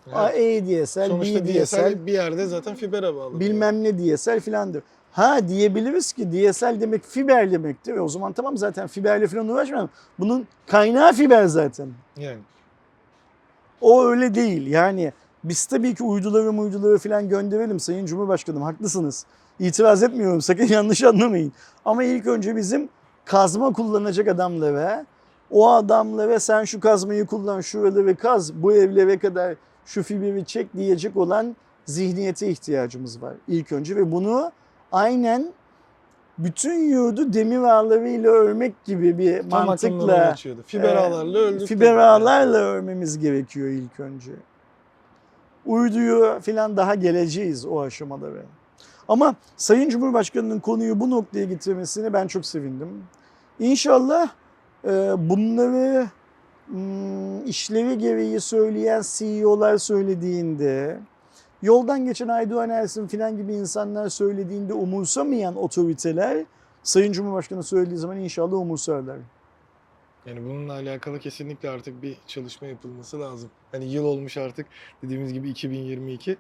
Evet. 0.07 0.17
ADSL, 0.17 1.07
Sonuçta 1.07 1.39
VDSL, 1.39 1.63
DSL 1.63 2.05
bir 2.05 2.13
yerde 2.13 2.45
zaten 2.45 2.75
fibere 2.75 3.15
bağlı. 3.15 3.39
bilmem 3.39 3.83
ne 3.83 3.97
DSL 3.97 4.39
filandır. 4.39 4.83
Ha 5.11 5.47
diyebiliriz 5.47 6.13
ki 6.13 6.31
DSL 6.31 6.81
demek 6.81 7.03
fiber 7.05 7.51
demektir. 7.51 7.95
E 7.95 8.01
o 8.01 8.07
zaman 8.07 8.33
tamam 8.33 8.57
zaten 8.57 8.87
fiberle 8.87 9.27
falan 9.27 9.49
uğraşmayalım. 9.49 9.89
Bunun 10.19 10.47
kaynağı 10.67 11.13
fiber 11.13 11.45
zaten. 11.45 11.89
Yani. 12.17 12.39
O 13.81 14.05
öyle 14.05 14.35
değil. 14.35 14.67
Yani 14.67 15.13
biz 15.43 15.65
tabii 15.65 15.95
ki 15.95 16.03
uyduları 16.03 16.49
uyduları 16.49 16.97
falan 16.97 17.29
gönderelim 17.29 17.79
Sayın 17.79 18.05
Cumhurbaşkanım 18.05 18.61
haklısınız. 18.61 19.25
İtiraz 19.59 20.03
etmiyorum 20.03 20.41
sakın 20.41 20.67
yanlış 20.67 21.03
anlamayın. 21.03 21.53
Ama 21.85 22.03
ilk 22.03 22.27
önce 22.27 22.55
bizim 22.55 22.89
kazma 23.25 23.73
kullanacak 23.73 24.27
adamlara 24.27 25.05
o 25.51 25.69
adamlara 25.69 26.39
sen 26.39 26.63
şu 26.63 26.79
kazmayı 26.79 27.25
kullan 27.25 27.61
şuraları 27.61 28.15
kaz 28.15 28.53
bu 28.53 28.73
evlere 28.73 29.19
kadar 29.19 29.55
şu 29.85 30.03
fiberi 30.03 30.45
çek 30.45 30.77
diyecek 30.77 31.17
olan 31.17 31.55
zihniyete 31.85 32.47
ihtiyacımız 32.47 33.21
var 33.21 33.33
ilk 33.47 33.71
önce 33.71 33.95
ve 33.95 34.11
bunu 34.11 34.51
aynen 34.91 35.53
bütün 36.37 36.89
yurdu 36.89 37.33
demir 37.33 37.57
ağlarıyla 37.57 38.31
örmek 38.31 38.85
gibi 38.85 39.17
bir 39.17 39.49
Tam 39.49 39.65
mantıkla. 39.65 40.35
Fiber 40.65 40.95
e, 40.95 40.99
ağlarla 40.99 41.37
öldük. 41.39 41.67
Fiber 41.67 41.95
ağlarla 41.95 42.57
örmemiz 42.57 43.19
gerekiyor 43.19 43.67
ilk 43.67 43.99
önce. 43.99 44.31
Uyduyu 45.65 46.39
falan 46.41 46.77
daha 46.77 46.95
geleceğiz 46.95 47.65
o 47.65 47.81
aşamalara. 47.81 48.41
Ama 49.07 49.35
Sayın 49.57 49.89
Cumhurbaşkanı'nın 49.89 50.59
konuyu 50.59 50.99
bu 50.99 51.09
noktaya 51.09 51.45
getirmesine 51.45 52.13
ben 52.13 52.27
çok 52.27 52.45
sevindim. 52.45 53.03
İnşallah 53.59 54.25
e, 54.25 54.29
bunları 55.17 56.07
hmm, 56.67 57.45
işlevi 57.45 57.97
gereği 57.97 58.39
söyleyen 58.39 59.03
CEO'lar 59.17 59.77
söylediğinde, 59.77 60.99
yoldan 61.61 62.05
geçen 62.05 62.27
Aydoğan 62.27 62.69
Ersin 62.69 63.07
falan 63.07 63.37
gibi 63.37 63.53
insanlar 63.53 64.09
söylediğinde 64.09 64.73
umursamayan 64.73 65.55
otoriteler 65.55 66.45
Sayın 66.83 67.11
Cumhurbaşkanı 67.11 67.63
söylediği 67.63 67.97
zaman 67.97 68.17
inşallah 68.17 68.53
umursarlar. 68.53 69.17
Yani 70.25 70.45
bununla 70.45 70.73
alakalı 70.73 71.19
kesinlikle 71.19 71.69
artık 71.69 72.01
bir 72.03 72.17
çalışma 72.27 72.67
yapılması 72.67 73.19
lazım. 73.19 73.49
Hani 73.71 73.85
yıl 73.85 74.05
olmuş 74.05 74.37
artık 74.37 74.67
dediğimiz 75.03 75.33
gibi 75.33 75.49
2022. 75.49 76.37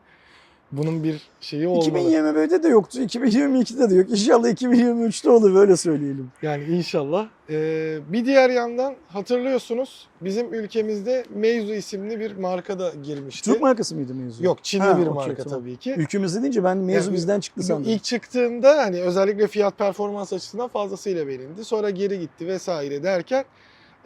Bunun 0.71 1.03
bir 1.03 1.21
şeyi 1.41 1.67
olmalı. 1.67 1.89
2021'de 1.89 2.63
de 2.63 2.67
yoktu, 2.67 3.01
2022'de 3.01 3.89
de 3.89 3.95
yok. 3.95 4.09
İnşallah 4.09 4.47
2023'te 4.49 5.29
olur 5.29 5.55
böyle 5.55 5.77
söyleyelim. 5.77 6.31
Yani 6.41 6.63
inşallah. 6.63 7.27
Ee, 7.49 7.97
bir 8.09 8.25
diğer 8.25 8.49
yandan 8.49 8.95
hatırlıyorsunuz 9.07 10.07
bizim 10.21 10.53
ülkemizde 10.53 11.25
Meizu 11.35 11.73
isimli 11.73 12.19
bir 12.19 12.35
marka 12.37 12.79
da 12.79 12.91
girmişti. 13.03 13.51
Türk 13.51 13.61
markası 13.61 13.95
mıydı 13.95 14.13
mevzu? 14.13 14.43
Yok 14.43 14.63
Çinli 14.63 14.83
Ha, 14.83 14.97
bir 14.97 15.07
okey, 15.07 15.13
marka 15.13 15.43
tamam. 15.43 15.59
tabii 15.59 15.77
ki. 15.77 15.95
Ülkemizde 15.97 16.41
deyince 16.41 16.63
ben 16.63 16.77
mevzu 16.77 17.05
Yani 17.09 17.15
bizden 17.15 17.39
çıktı 17.39 17.63
sandım. 17.63 17.91
İlk 17.91 18.03
çıktığında 18.03 18.77
hani 18.77 19.01
özellikle 19.01 19.47
fiyat 19.47 19.77
performans 19.77 20.33
açısından 20.33 20.67
fazlasıyla 20.67 21.27
beğenildi. 21.27 21.65
Sonra 21.65 21.89
geri 21.89 22.19
gitti 22.19 22.47
vesaire 22.47 23.03
derken 23.03 23.45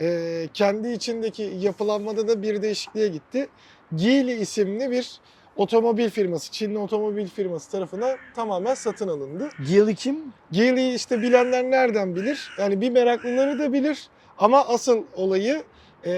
e, 0.02 0.48
kendi 0.54 0.90
içindeki 0.92 1.44
yapılanmada 1.60 2.28
da 2.28 2.42
bir 2.42 2.62
değişikliğe 2.62 3.08
gitti. 3.08 3.48
Geely 3.96 4.42
isimli 4.42 4.92
bir 4.92 5.20
otomobil 5.60 6.10
firması, 6.10 6.52
Çinli 6.52 6.78
otomobil 6.78 7.28
firması 7.28 7.72
tarafından 7.72 8.18
tamamen 8.36 8.74
satın 8.74 9.08
alındı. 9.08 9.50
Geely 9.70 9.96
kim? 9.96 10.20
Geely'yi 10.52 10.96
işte 10.96 11.22
bilenler 11.22 11.64
nereden 11.64 12.16
bilir? 12.16 12.50
Yani 12.60 12.82
bir 12.82 12.90
meraklıları 12.90 13.60
da 13.60 13.74
bilir 13.74 14.08
ama 14.38 14.68
asıl 14.68 15.04
olayı 15.16 15.64
e, 16.06 16.12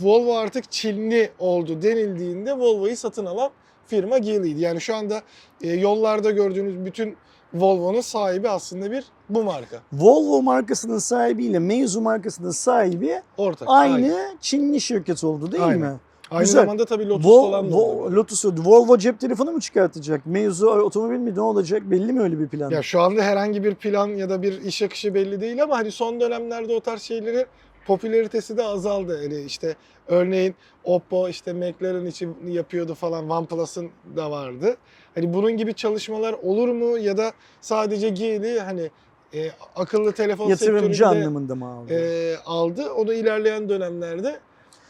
Volvo 0.00 0.36
artık 0.36 0.70
Çinli 0.72 1.30
oldu 1.38 1.82
denildiğinde 1.82 2.52
Volvo'yu 2.52 2.96
satın 2.96 3.26
alan 3.26 3.50
firma 3.86 4.18
Geely'ydi. 4.18 4.60
Yani 4.60 4.80
şu 4.80 4.96
anda 4.96 5.22
e, 5.62 5.72
yollarda 5.72 6.30
gördüğünüz 6.30 6.84
bütün 6.84 7.16
Volvo'nun 7.54 8.00
sahibi 8.00 8.48
aslında 8.48 8.90
bir 8.90 9.04
bu 9.28 9.42
marka. 9.44 9.78
Volvo 9.92 10.42
markasının 10.42 10.98
sahibiyle 10.98 11.58
Meizu 11.58 12.00
markasının 12.00 12.50
sahibi 12.50 13.22
Ortak. 13.36 13.68
aynı 13.70 14.36
Çinli 14.40 14.80
şirket 14.80 15.24
oldu 15.24 15.52
değil 15.52 15.64
Aynen. 15.64 15.80
mi? 15.80 15.96
Aynı 16.34 16.44
Güzel. 16.44 16.60
zamanda 16.60 16.84
tabii 16.84 17.08
Lotus 17.08 17.26
Vol- 17.26 17.50
falan 17.50 17.70
da 17.72 17.76
Vol-. 17.76 18.12
Lotus 18.14 18.44
Volvo 18.44 18.98
cep 18.98 19.20
telefonu 19.20 19.52
mu 19.52 19.60
çıkartacak? 19.60 20.26
Meizu 20.26 20.66
otomobil 20.68 21.16
mi 21.18 21.34
ne 21.34 21.40
olacak? 21.40 21.82
Belli 21.84 22.12
mi 22.12 22.22
öyle 22.22 22.38
bir 22.38 22.48
plan? 22.48 22.70
Ya 22.70 22.82
şu 22.82 23.00
anda 23.00 23.22
herhangi 23.22 23.64
bir 23.64 23.74
plan 23.74 24.08
ya 24.08 24.30
da 24.30 24.42
bir 24.42 24.62
iş 24.62 24.82
akışı 24.82 25.14
belli 25.14 25.40
değil 25.40 25.62
ama 25.62 25.76
hani 25.78 25.90
son 25.92 26.20
dönemlerde 26.20 26.74
o 26.74 26.80
tarz 26.80 27.02
şeyleri 27.02 27.46
popülaritesi 27.86 28.56
de 28.56 28.62
azaldı. 28.64 29.22
Yani 29.22 29.42
işte 29.44 29.74
örneğin 30.08 30.54
Oppo 30.84 31.28
işte 31.28 31.52
McLaren 31.52 32.06
için 32.06 32.36
yapıyordu 32.48 32.94
falan 32.94 33.30
OnePlus'ın 33.30 33.90
da 34.16 34.30
vardı. 34.30 34.76
Hani 35.14 35.34
bunun 35.34 35.52
gibi 35.56 35.74
çalışmalar 35.74 36.32
olur 36.42 36.68
mu 36.68 36.98
ya 36.98 37.16
da 37.16 37.32
sadece 37.60 38.08
Geely 38.08 38.58
hani 38.58 38.90
e, 39.34 39.50
akıllı 39.76 40.12
telefon 40.12 40.48
Yatırımcı 40.48 40.96
sektöründe 40.98 41.18
anlamında 41.24 41.54
mı 41.54 41.66
aldı? 41.66 41.92
e, 41.94 42.36
aldı. 42.46 42.92
Onu 42.92 43.12
ilerleyen 43.12 43.68
dönemlerde 43.68 44.36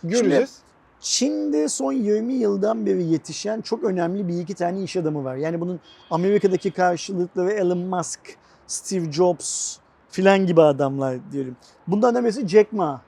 göreceğiz. 0.04 0.58
Çin'de 1.04 1.68
son 1.68 1.92
20 1.92 2.34
yıldan 2.34 2.86
beri 2.86 3.04
yetişen 3.04 3.60
çok 3.60 3.84
önemli 3.84 4.28
bir 4.28 4.38
iki 4.38 4.54
tane 4.54 4.82
iş 4.82 4.96
adamı 4.96 5.24
var. 5.24 5.36
Yani 5.36 5.60
bunun 5.60 5.80
Amerika'daki 6.10 6.70
karşılıkları 6.70 7.50
Elon 7.52 7.78
Musk, 7.78 8.20
Steve 8.66 9.12
Jobs 9.12 9.76
filan 10.08 10.46
gibi 10.46 10.62
adamlar 10.62 11.16
diyelim. 11.32 11.56
Bundan 11.86 12.14
da 12.14 12.22
birisi 12.24 12.48
Jack 12.48 12.72
Ma. 12.72 13.02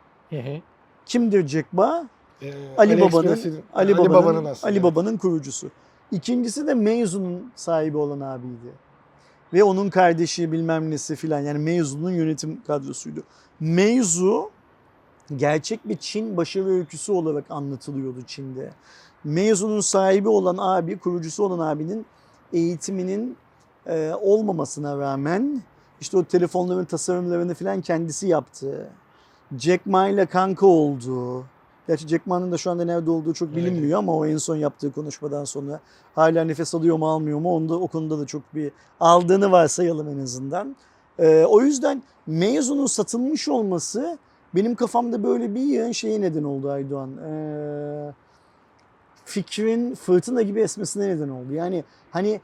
Kimdir 1.06 1.48
Jack 1.48 1.72
Ma? 1.72 2.08
E, 2.42 2.52
Ali 2.78 3.00
Baba'nın 3.00 3.26
AliExpress'in- 3.28 3.60
Ali 3.74 3.98
Baba'nın 3.98 4.44
aslında. 4.44 4.70
Ali 4.72 4.82
Baba'nın 4.82 5.16
kurucusu. 5.16 5.70
İkincisi 6.12 6.66
de 6.66 6.74
Meizu'nun 6.74 7.52
sahibi 7.56 7.96
olan 7.96 8.20
abiydi. 8.20 8.72
Ve 9.52 9.64
onun 9.64 9.90
kardeşi 9.90 10.52
bilmem 10.52 10.90
nesi 10.90 11.16
filan 11.16 11.40
yani 11.40 11.58
Meizu'nun 11.58 12.10
yönetim 12.10 12.62
kadrosuydu. 12.66 13.22
Meizu 13.60 14.50
gerçek 15.36 15.88
bir 15.88 15.96
Çin 15.96 16.36
başarı 16.36 16.68
öyküsü 16.68 17.12
olarak 17.12 17.50
anlatılıyordu 17.50 18.22
Çin'de. 18.26 18.70
Meizu'nun 19.24 19.80
sahibi 19.80 20.28
olan 20.28 20.56
abi, 20.58 20.98
kurucusu 20.98 21.44
olan 21.44 21.58
abinin 21.58 22.06
eğitiminin 22.52 23.36
e, 23.86 24.12
olmamasına 24.20 24.98
rağmen 24.98 25.62
işte 26.00 26.16
o 26.16 26.24
telefonların 26.24 26.84
tasarımlarını 26.84 27.54
filan 27.54 27.80
kendisi 27.80 28.28
yaptı. 28.28 28.90
Jack 29.58 29.86
Ma 29.86 30.08
ile 30.08 30.26
kanka 30.26 30.66
oldu. 30.66 31.44
Gerçi 31.86 32.08
Jack 32.08 32.26
Ma'nın 32.26 32.52
da 32.52 32.58
şu 32.58 32.70
anda 32.70 32.84
nerede 32.84 33.10
olduğu 33.10 33.34
çok 33.34 33.56
bilinmiyor 33.56 33.98
ama 33.98 34.16
o 34.16 34.26
en 34.26 34.36
son 34.36 34.56
yaptığı 34.56 34.92
konuşmadan 34.92 35.44
sonra 35.44 35.80
hala 36.14 36.44
nefes 36.44 36.74
alıyor 36.74 36.96
mu 36.96 37.08
almıyor 37.10 37.38
mu 37.38 37.56
onda 37.56 37.74
o 37.74 37.86
konuda 37.86 38.18
da 38.18 38.26
çok 38.26 38.54
bir 38.54 38.72
aldığını 39.00 39.52
varsayalım 39.52 40.08
en 40.08 40.18
azından. 40.18 40.76
Ee, 41.18 41.44
o 41.48 41.60
yüzden 41.60 42.02
mezunun 42.26 42.86
satılmış 42.86 43.48
olması 43.48 44.18
benim 44.56 44.74
kafamda 44.74 45.22
böyle 45.22 45.54
bir 45.54 45.60
yığın 45.60 45.92
şeye 45.92 46.20
neden 46.20 46.44
oldu 46.44 46.70
Aydoğan. 46.70 47.16
Ee, 47.16 48.12
fikrin 49.24 49.94
fırtına 49.94 50.42
gibi 50.42 50.60
esmesine 50.60 51.08
neden 51.08 51.28
oldu. 51.28 51.52
Yani 51.52 51.84
hani 52.10 52.40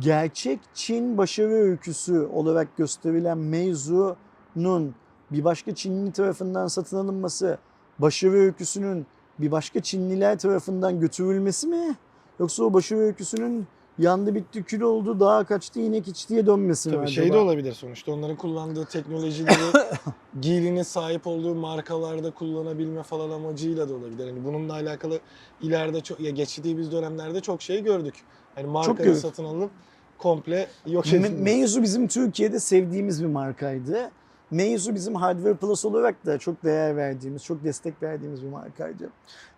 gerçek 0.00 0.60
Çin 0.74 1.18
başarı 1.18 1.52
öyküsü 1.52 2.20
olarak 2.20 2.76
gösterilen 2.76 3.38
mevzunun 3.38 4.94
bir 5.30 5.44
başka 5.44 5.74
Çinli 5.74 6.12
tarafından 6.12 6.66
satın 6.66 6.96
alınması, 6.96 7.58
başarı 7.98 8.34
öyküsünün 8.34 9.06
bir 9.38 9.52
başka 9.52 9.80
Çinliler 9.80 10.38
tarafından 10.38 11.00
götürülmesi 11.00 11.66
mi? 11.66 11.96
Yoksa 12.40 12.64
o 12.64 12.72
başarı 12.72 13.00
öyküsünün 13.00 13.66
yandı 13.98 14.34
bitti 14.34 14.62
kül 14.62 14.80
oldu, 14.80 15.20
dağa 15.20 15.44
kaçtı 15.44 15.80
inek 15.80 16.08
içtiye 16.08 16.46
dönmesi 16.46 16.88
mi 16.88 16.94
Tabii 16.94 17.04
acaba? 17.04 17.24
şey 17.24 17.32
de 17.32 17.38
olabilir 17.38 17.72
sonuçta. 17.72 18.12
Onların 18.12 18.36
kullandığı 18.36 18.84
teknolojileri 18.84 19.54
Geely'nin 20.40 20.82
sahip 20.82 21.26
olduğu 21.26 21.54
markalarda 21.54 22.30
kullanabilme 22.30 23.02
falan 23.02 23.30
amacıyla 23.30 23.88
da 23.88 23.94
olabilir. 23.94 24.26
Yani 24.26 24.44
bununla 24.44 24.72
alakalı 24.72 25.20
ileride 25.60 26.00
çok 26.00 26.20
ya 26.20 26.30
geçtiğimiz 26.30 26.92
dönemlerde 26.92 27.40
çok 27.40 27.62
şey 27.62 27.82
gördük. 27.82 28.14
Yani 28.56 28.66
markanın 28.66 28.96
gördük. 28.96 29.16
satın 29.20 29.44
alınıp 29.44 29.70
komple 30.18 30.68
yok 30.86 31.06
Me- 31.06 31.08
edilmesi. 31.10 31.34
Meizu 31.34 31.82
bizim 31.82 32.08
Türkiye'de 32.08 32.60
sevdiğimiz 32.60 33.22
bir 33.22 33.28
markaydı. 33.28 34.10
Meizu 34.50 34.94
bizim 34.94 35.14
Hardware 35.14 35.54
Plus 35.54 35.84
olarak 35.84 36.26
da 36.26 36.38
çok 36.38 36.64
değer 36.64 36.96
verdiğimiz, 36.96 37.44
çok 37.44 37.64
destek 37.64 38.02
verdiğimiz 38.02 38.42
bir 38.42 38.48
markaydı. 38.48 39.10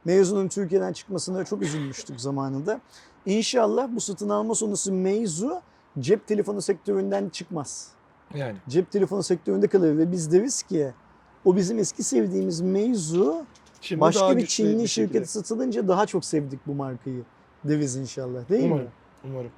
Meizu'nun 0.04 0.48
Türkiye'den 0.48 0.92
çıkmasına 0.92 1.44
çok 1.44 1.62
üzülmüştük 1.62 2.20
zamanında. 2.20 2.80
İnşallah 3.26 3.88
bu 3.94 4.00
satın 4.00 4.28
alma 4.28 4.54
sonrası 4.54 4.92
Meizu 4.92 5.60
cep 5.98 6.26
telefonu 6.26 6.62
sektöründen 6.62 7.28
çıkmaz. 7.28 7.88
Yani 8.34 8.56
Cep 8.68 8.90
telefonu 8.90 9.22
sektöründe 9.22 9.66
kalır 9.68 9.98
ve 9.98 10.12
biz 10.12 10.32
deriz 10.32 10.62
ki 10.62 10.90
o 11.44 11.56
bizim 11.56 11.78
eski 11.78 12.02
sevdiğimiz 12.02 12.60
Meizu 12.60 13.44
şimdi 13.80 14.00
başka 14.00 14.36
bir 14.36 14.46
Çinli 14.46 14.68
şekilde. 14.70 14.86
şirkete 14.86 15.24
satılınca 15.26 15.88
daha 15.88 16.06
çok 16.06 16.24
sevdik 16.24 16.60
bu 16.66 16.74
markayı 16.74 17.22
deriz 17.64 17.96
inşallah 17.96 18.48
değil 18.48 18.64
mi? 18.64 18.70
Umarım. 18.72 18.88
Umarım. 19.24 19.50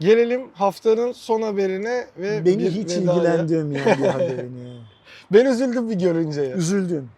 Gelelim 0.00 0.50
haftanın 0.54 1.12
son 1.12 1.42
haberine 1.42 2.06
ve 2.18 2.44
Beni 2.44 2.58
bir 2.58 2.70
hiç 2.70 2.96
vedaya. 2.96 3.12
ilgilendirmeyen 3.14 3.98
bir 3.98 4.06
haberini. 4.06 4.80
Ben 5.32 5.46
üzüldüm 5.46 5.90
bir 5.90 5.94
görünce 5.94 6.42
ya. 6.42 6.56
Üzüldüm. 6.56 7.08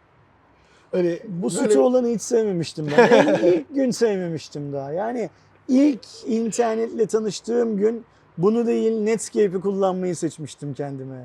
Hani 0.95 1.19
Bu 1.29 1.43
böyle- 1.43 1.55
sütü 1.55 1.79
olanı 1.79 2.09
hiç 2.09 2.23
sevmemiştim 2.23 2.89
ben. 2.99 3.09
En 3.09 3.53
ilk 3.53 3.75
gün 3.75 3.91
sevmemiştim 3.91 4.73
daha. 4.73 4.93
Yani 4.93 5.31
ilk 5.69 6.01
internetle 6.27 7.07
tanıştığım 7.07 7.77
gün 7.77 8.05
bunu 8.39 8.67
değil 8.67 8.93
Netscape'i 9.01 9.61
kullanmayı 9.61 10.17
seçmiştim 10.17 10.75
kendime. 10.75 11.25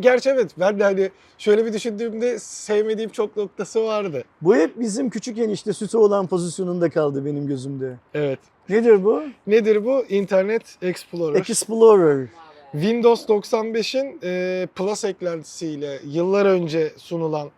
Gerçi 0.00 0.30
evet 0.30 0.50
ben 0.60 0.78
de 0.78 0.84
hani 0.84 1.10
şöyle 1.38 1.66
bir 1.66 1.72
düşündüğümde 1.72 2.38
sevmediğim 2.38 3.10
çok 3.10 3.36
noktası 3.36 3.84
vardı. 3.84 4.24
Bu 4.42 4.56
hep 4.56 4.80
bizim 4.80 5.10
küçük 5.10 5.38
enişte 5.38 5.72
sütü 5.72 5.96
olan 5.96 6.26
pozisyonunda 6.26 6.90
kaldı 6.90 7.24
benim 7.24 7.46
gözümde. 7.46 7.96
Evet. 8.14 8.38
Nedir 8.68 9.04
bu? 9.04 9.22
Nedir 9.46 9.84
bu? 9.84 10.04
Internet 10.08 10.62
Explorer. 10.82 11.40
Explorer. 11.40 12.28
Windows 12.72 13.28
95'in 13.28 14.20
e, 14.22 14.66
Plus 14.74 15.04
eklentisiyle 15.04 16.00
yıllar 16.04 16.46
önce 16.46 16.92
sunulan 16.96 17.50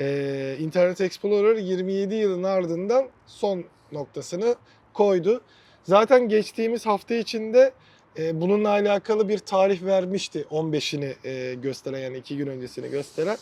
e, 0.00 0.56
Internet 0.60 1.00
Explorer 1.00 1.56
27 1.56 2.14
yılın 2.14 2.42
ardından 2.42 3.08
son 3.26 3.64
noktasını 3.92 4.54
koydu. 4.92 5.40
Zaten 5.84 6.28
geçtiğimiz 6.28 6.86
hafta 6.86 7.14
içinde 7.14 7.72
e, 8.18 8.40
bununla 8.40 8.68
alakalı 8.68 9.28
bir 9.28 9.38
tarih 9.38 9.82
vermişti 9.82 10.46
15'ini 10.50 11.14
e, 11.24 11.54
gösteren 11.54 11.98
yani 11.98 12.18
2 12.18 12.36
gün 12.36 12.46
öncesini 12.46 12.90
gösteren. 12.90 13.36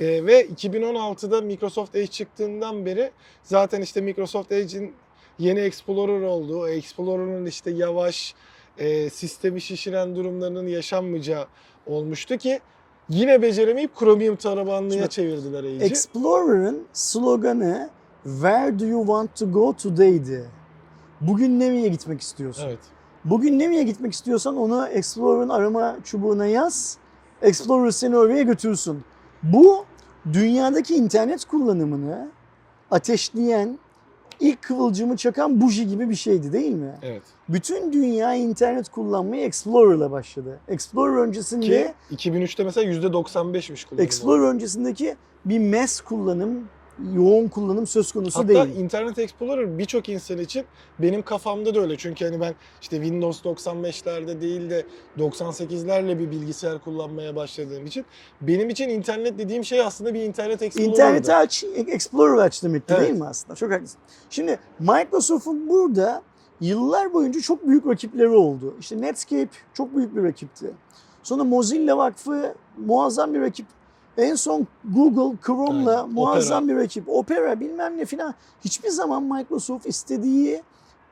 E, 0.00 0.26
ve 0.26 0.46
2016'da 0.46 1.40
Microsoft 1.40 1.94
Edge 1.94 2.06
çıktığından 2.06 2.86
beri 2.86 3.10
zaten 3.42 3.82
işte 3.82 4.00
Microsoft 4.00 4.52
Edge'in 4.52 4.94
yeni 5.38 5.60
Explorer 5.60 6.22
olduğu, 6.22 6.68
Explorer'ın 6.68 7.46
işte 7.46 7.70
yavaş, 7.70 8.34
e, 8.78 9.10
sistemi 9.10 9.60
şişiren 9.60 10.16
durumlarının 10.16 10.66
yaşanmayacağı 10.66 11.46
olmuştu 11.86 12.36
ki 12.36 12.60
yine 13.08 13.42
beceremeyip 13.42 13.98
Chromium 13.98 14.36
tarabanlıya 14.36 14.92
Şimdi 14.92 15.08
çevirdiler 15.08 15.64
Edge'i. 15.64 15.88
Explorer'ın 15.88 16.84
sloganı 16.92 17.90
Where 18.24 18.78
do 18.78 18.86
you 18.86 19.00
want 19.00 19.36
to 19.36 19.52
go 19.52 19.72
today'di. 19.72 20.44
Bugün 21.20 21.60
nereye 21.60 21.88
gitmek 21.88 22.20
istiyorsun? 22.20 22.62
Evet. 22.66 22.78
Bugün 23.24 23.58
nereye 23.58 23.82
gitmek 23.82 24.12
istiyorsan 24.12 24.56
onu 24.56 24.86
Explorer'ın 24.86 25.48
arama 25.48 25.96
çubuğuna 26.04 26.46
yaz. 26.46 26.98
Explorer 27.42 27.90
seni 27.90 28.16
oraya 28.16 28.42
götürsün. 28.42 29.04
Bu 29.42 29.84
dünyadaki 30.32 30.94
internet 30.94 31.44
kullanımını 31.44 32.28
ateşleyen, 32.90 33.78
ilk 34.40 34.62
kıvılcımı 34.62 35.16
çakan 35.16 35.60
buji 35.60 35.88
gibi 35.88 36.10
bir 36.10 36.14
şeydi 36.14 36.52
değil 36.52 36.72
mi? 36.72 36.94
Evet. 37.02 37.22
Bütün 37.48 37.92
dünya 37.92 38.34
internet 38.34 38.88
kullanmaya 38.88 39.44
Explorer'la 39.44 40.10
başladı. 40.10 40.60
Explorer 40.68 41.16
öncesinde 41.16 41.94
Ki 42.10 42.16
2003'te 42.16 42.64
mesela 42.64 42.92
%95'miş 42.92 43.88
kullanım. 43.88 44.04
Explorer 44.04 44.48
öncesindeki 44.48 45.16
bir 45.44 45.58
mass 45.58 46.00
kullanım, 46.00 46.68
yoğun 47.14 47.48
kullanım 47.48 47.86
söz 47.86 48.12
konusu 48.12 48.38
Hatta 48.38 48.48
değil. 48.48 48.76
Internet 48.76 49.18
Explorer 49.18 49.78
birçok 49.78 50.08
insan 50.08 50.38
için 50.38 50.64
benim 50.98 51.22
kafamda 51.22 51.74
da 51.74 51.80
öyle. 51.80 51.96
Çünkü 51.96 52.24
hani 52.24 52.40
ben 52.40 52.54
işte 52.82 52.96
Windows 52.96 53.44
95'lerde 53.44 54.40
değil 54.40 54.70
de 54.70 54.86
98'lerle 55.18 56.18
bir 56.18 56.30
bilgisayar 56.30 56.78
kullanmaya 56.78 57.36
başladığım 57.36 57.86
için 57.86 58.04
benim 58.40 58.70
için 58.70 58.88
internet 58.88 59.38
dediğim 59.38 59.64
şey 59.64 59.80
aslında 59.80 60.14
bir 60.14 60.22
Internet 60.22 60.62
Explorer'dı. 60.62 60.90
İnterneti 60.90 61.34
aç, 61.34 61.64
Explorer 61.86 62.38
aç 62.38 62.62
demekti 62.62 62.94
Evet. 62.94 63.08
değil 63.08 63.20
mi 63.20 63.26
aslında? 63.26 63.54
Çok 63.54 63.72
haklısın. 63.72 64.00
Şimdi 64.30 64.58
Microsoft'un 64.78 65.68
burada 65.68 66.22
yıllar 66.60 67.12
boyunca 67.12 67.40
çok 67.40 67.68
büyük 67.68 67.86
rakipleri 67.86 68.28
oldu. 68.28 68.74
İşte 68.80 69.00
Netscape 69.00 69.48
çok 69.74 69.96
büyük 69.96 70.16
bir 70.16 70.22
rakipti. 70.22 70.70
Sonra 71.22 71.44
Mozilla 71.44 71.96
Vakfı 71.98 72.54
muazzam 72.76 73.34
bir 73.34 73.40
rakip. 73.40 73.66
En 74.18 74.34
son 74.34 74.66
Google 74.84 75.36
Chrome'la 75.46 76.02
Aynen. 76.02 76.14
muazzam 76.14 76.68
bir 76.68 76.76
rakip. 76.76 77.08
Opera 77.08 77.60
bilmem 77.60 77.96
ne 77.96 78.04
filan. 78.04 78.34
Hiçbir 78.64 78.88
zaman 78.88 79.22
Microsoft 79.22 79.86
istediği 79.86 80.62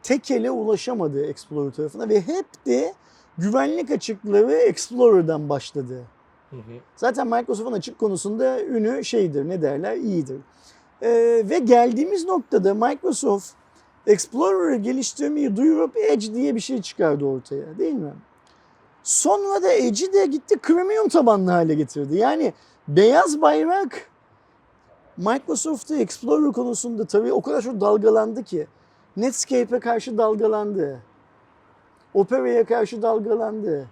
tekele 0.02 0.50
ulaşamadı 0.50 1.26
Explorer 1.26 1.70
tarafına 1.72 2.08
ve 2.08 2.20
hep 2.20 2.66
de 2.66 2.94
güvenlik 3.38 3.90
açıklığı 3.90 4.52
Explorer'dan 4.52 5.48
başladı. 5.48 6.02
Hı 6.50 6.56
hı. 6.56 6.80
Zaten 6.96 7.26
Microsoft'un 7.26 7.72
açık 7.72 7.98
konusunda 7.98 8.62
ünü 8.62 9.04
şeydir, 9.04 9.48
ne 9.48 9.62
derler, 9.62 9.96
iyidir. 9.96 10.36
Ee, 11.02 11.42
ve 11.50 11.58
geldiğimiz 11.58 12.24
noktada 12.24 12.74
Microsoft 12.74 13.50
Explorer'ı 14.06 14.76
geliştirmeyi 14.76 15.56
duyurup 15.56 15.96
Edge 15.96 16.34
diye 16.34 16.54
bir 16.54 16.60
şey 16.60 16.82
çıkardı 16.82 17.24
ortaya 17.24 17.78
değil 17.78 17.94
mi? 17.94 18.12
Sonra 19.02 19.62
da 19.62 19.72
Edge'i 19.72 20.12
de 20.12 20.26
gitti 20.26 20.56
Chromium 20.66 21.08
tabanlı 21.08 21.50
hale 21.50 21.74
getirdi. 21.74 22.16
Yani 22.16 22.52
Beyaz 22.96 23.42
bayrak 23.42 24.10
Microsoft'ta 25.16 25.96
Explorer 25.96 26.52
konusunda 26.52 27.04
tabii 27.04 27.32
o 27.32 27.42
kadar 27.42 27.62
çok 27.62 27.80
dalgalandı 27.80 28.42
ki. 28.42 28.66
Netscape'e 29.16 29.80
karşı 29.80 30.18
dalgalandı. 30.18 30.98
Opera'ya 32.14 32.64
karşı 32.64 33.02
dalgalandı. 33.02 33.86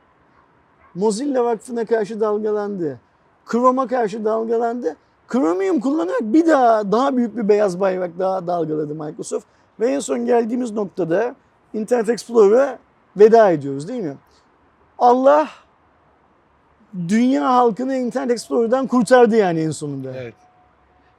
Mozilla 0.95 1.45
Vakfı'na 1.45 1.85
karşı 1.85 2.21
dalgalandı. 2.21 3.01
Chrome'a 3.51 3.87
karşı 3.87 4.25
dalgalandı. 4.25 4.97
Chromium 5.33 5.81
kullanarak 5.81 6.23
bir 6.23 6.47
daha 6.47 6.93
daha 6.93 7.17
büyük 7.17 7.37
bir 7.37 7.49
beyaz 7.49 7.81
bayrak 7.81 8.19
daha 8.19 8.47
dalgaladı 8.47 8.95
Microsoft. 8.95 9.47
Ve 9.81 9.91
en 9.91 10.01
son 10.01 10.27
geldiğimiz 10.27 10.73
noktada 10.73 11.35
Internet 11.75 12.09
Explorer'a 12.09 12.79
veda 13.17 13.51
ediyoruz 13.51 13.89
değil 13.89 14.03
mi? 14.03 14.17
Allah 14.99 15.49
dünya 17.09 17.55
halkını 17.55 17.97
Internet 17.97 18.31
Explorer'dan 18.31 18.87
kurtardı 18.87 19.37
yani 19.37 19.61
en 19.61 19.71
sonunda. 19.71 20.13
Evet. 20.17 20.35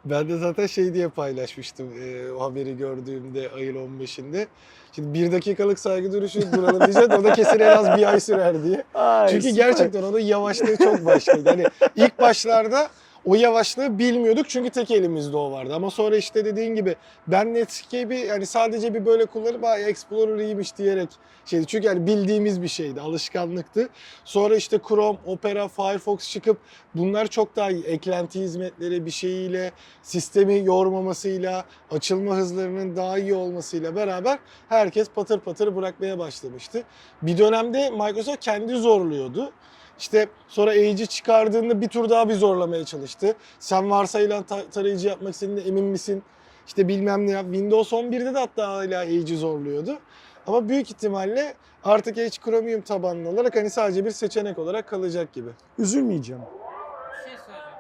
Ben 0.05 0.29
de 0.29 0.37
zaten 0.37 0.67
şey 0.67 0.93
diye 0.93 1.07
paylaşmıştım 1.07 1.87
e, 2.03 2.31
o 2.31 2.41
haberi 2.43 2.77
gördüğümde 2.77 3.49
ayın 3.55 3.75
15'inde. 3.75 4.47
Şimdi 4.91 5.13
bir 5.13 5.31
dakikalık 5.31 5.79
saygı 5.79 6.13
duruşu 6.13 6.51
duralım 6.51 6.79
diyeceğiz. 6.79 7.09
O 7.11 7.23
da 7.23 7.33
kesin 7.33 7.59
en 7.59 7.77
az 7.77 7.97
bir 7.97 8.09
ay 8.09 8.19
sürer 8.19 8.63
diye. 8.63 8.83
Ay, 8.93 9.29
Çünkü 9.29 9.49
süper. 9.49 9.65
gerçekten 9.67 10.03
onun 10.03 10.19
yavaşlığı 10.19 10.77
çok 10.77 11.05
başkaydı. 11.05 11.49
Hani 11.49 11.65
ilk 11.95 12.19
başlarda 12.19 12.87
o 13.29 13.35
yavaşlığı 13.35 13.99
bilmiyorduk 13.99 14.49
çünkü 14.49 14.69
tek 14.69 14.91
elimizde 14.91 15.37
o 15.37 15.51
vardı. 15.51 15.75
Ama 15.75 15.91
sonra 15.91 16.17
işte 16.17 16.45
dediğin 16.45 16.75
gibi 16.75 16.95
ben 17.27 17.53
Netscape'i 17.53 18.27
yani 18.27 18.45
sadece 18.45 18.93
bir 18.93 19.05
böyle 19.05 19.25
kullanıp 19.25 19.63
Aa, 19.63 19.77
Explorer 19.77 20.37
iyiymiş 20.37 20.77
diyerek 20.77 21.09
şeydi. 21.45 21.65
Çünkü 21.65 21.87
yani 21.87 22.07
bildiğimiz 22.07 22.61
bir 22.61 22.67
şeydi, 22.67 23.01
alışkanlıktı. 23.01 23.89
Sonra 24.25 24.55
işte 24.55 24.79
Chrome, 24.87 25.19
Opera, 25.25 25.67
Firefox 25.67 26.29
çıkıp 26.29 26.57
bunlar 26.95 27.27
çok 27.27 27.55
daha 27.55 27.71
iyi. 27.71 27.83
Eklenti 27.83 28.39
hizmetleri 28.39 29.05
bir 29.05 29.11
şeyiyle, 29.11 29.71
sistemi 30.01 30.65
yormamasıyla, 30.65 31.65
açılma 31.91 32.35
hızlarının 32.35 32.95
daha 32.95 33.19
iyi 33.19 33.33
olmasıyla 33.33 33.95
beraber 33.95 34.39
herkes 34.69 35.09
patır 35.09 35.39
patır 35.39 35.75
bırakmaya 35.75 36.19
başlamıştı. 36.19 36.83
Bir 37.21 37.37
dönemde 37.37 37.89
Microsoft 37.89 38.39
kendi 38.39 38.75
zorluyordu. 38.75 39.51
İşte 39.99 40.29
sonra 40.47 40.73
Edge'i 40.73 41.07
çıkardığında 41.07 41.81
bir 41.81 41.87
tur 41.87 42.09
daha 42.09 42.29
bir 42.29 42.33
zorlamaya 42.33 42.85
çalıştı. 42.85 43.35
Sen 43.59 43.89
varsayılan 43.89 44.43
ta- 44.43 44.69
tarayıcı 44.69 45.07
yapmak 45.07 45.33
istediğinde 45.33 45.61
emin 45.61 45.85
misin? 45.85 46.23
İşte 46.67 46.87
bilmem 46.87 47.27
ne 47.27 47.31
yap. 47.31 47.45
Windows 47.45 47.93
11'de 47.93 48.33
de 48.33 48.39
hatta 48.39 48.67
hala 48.67 49.03
Edge'i 49.03 49.37
zorluyordu. 49.37 49.99
Ama 50.47 50.69
büyük 50.69 50.91
ihtimalle 50.91 51.53
artık 51.83 52.17
Edge 52.17 52.37
Chromium 52.45 52.81
tabanlı 52.81 53.29
olarak 53.29 53.55
hani 53.55 53.69
sadece 53.69 54.05
bir 54.05 54.11
seçenek 54.11 54.59
olarak 54.59 54.87
kalacak 54.87 55.33
gibi. 55.33 55.49
Üzülmeyeceğim. 55.79 56.41
Bir 56.41 57.29
şey 57.29 57.37
söyleyeceğim. 57.37 57.75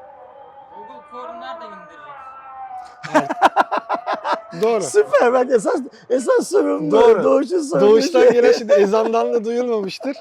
Google 0.75 1.01
Chrome'u 1.11 1.41
nereden 1.41 1.67
indireceğiz? 1.67 3.29
Doğru. 4.61 4.83
Süper 4.83 5.33
bak 5.33 5.51
esas 5.51 5.81
esas 6.09 6.49
sorun 6.49 6.91
bu. 6.91 6.95
Doğru. 6.95 7.23
Doğuş'un 7.23 7.61
sorunu. 7.61 7.87
Doğuştan 7.89 8.33
gelen 8.33 8.51
şimdi 8.51 8.73
ezandan 8.73 9.33
da 9.33 9.45
duyulmamıştır. 9.45 10.17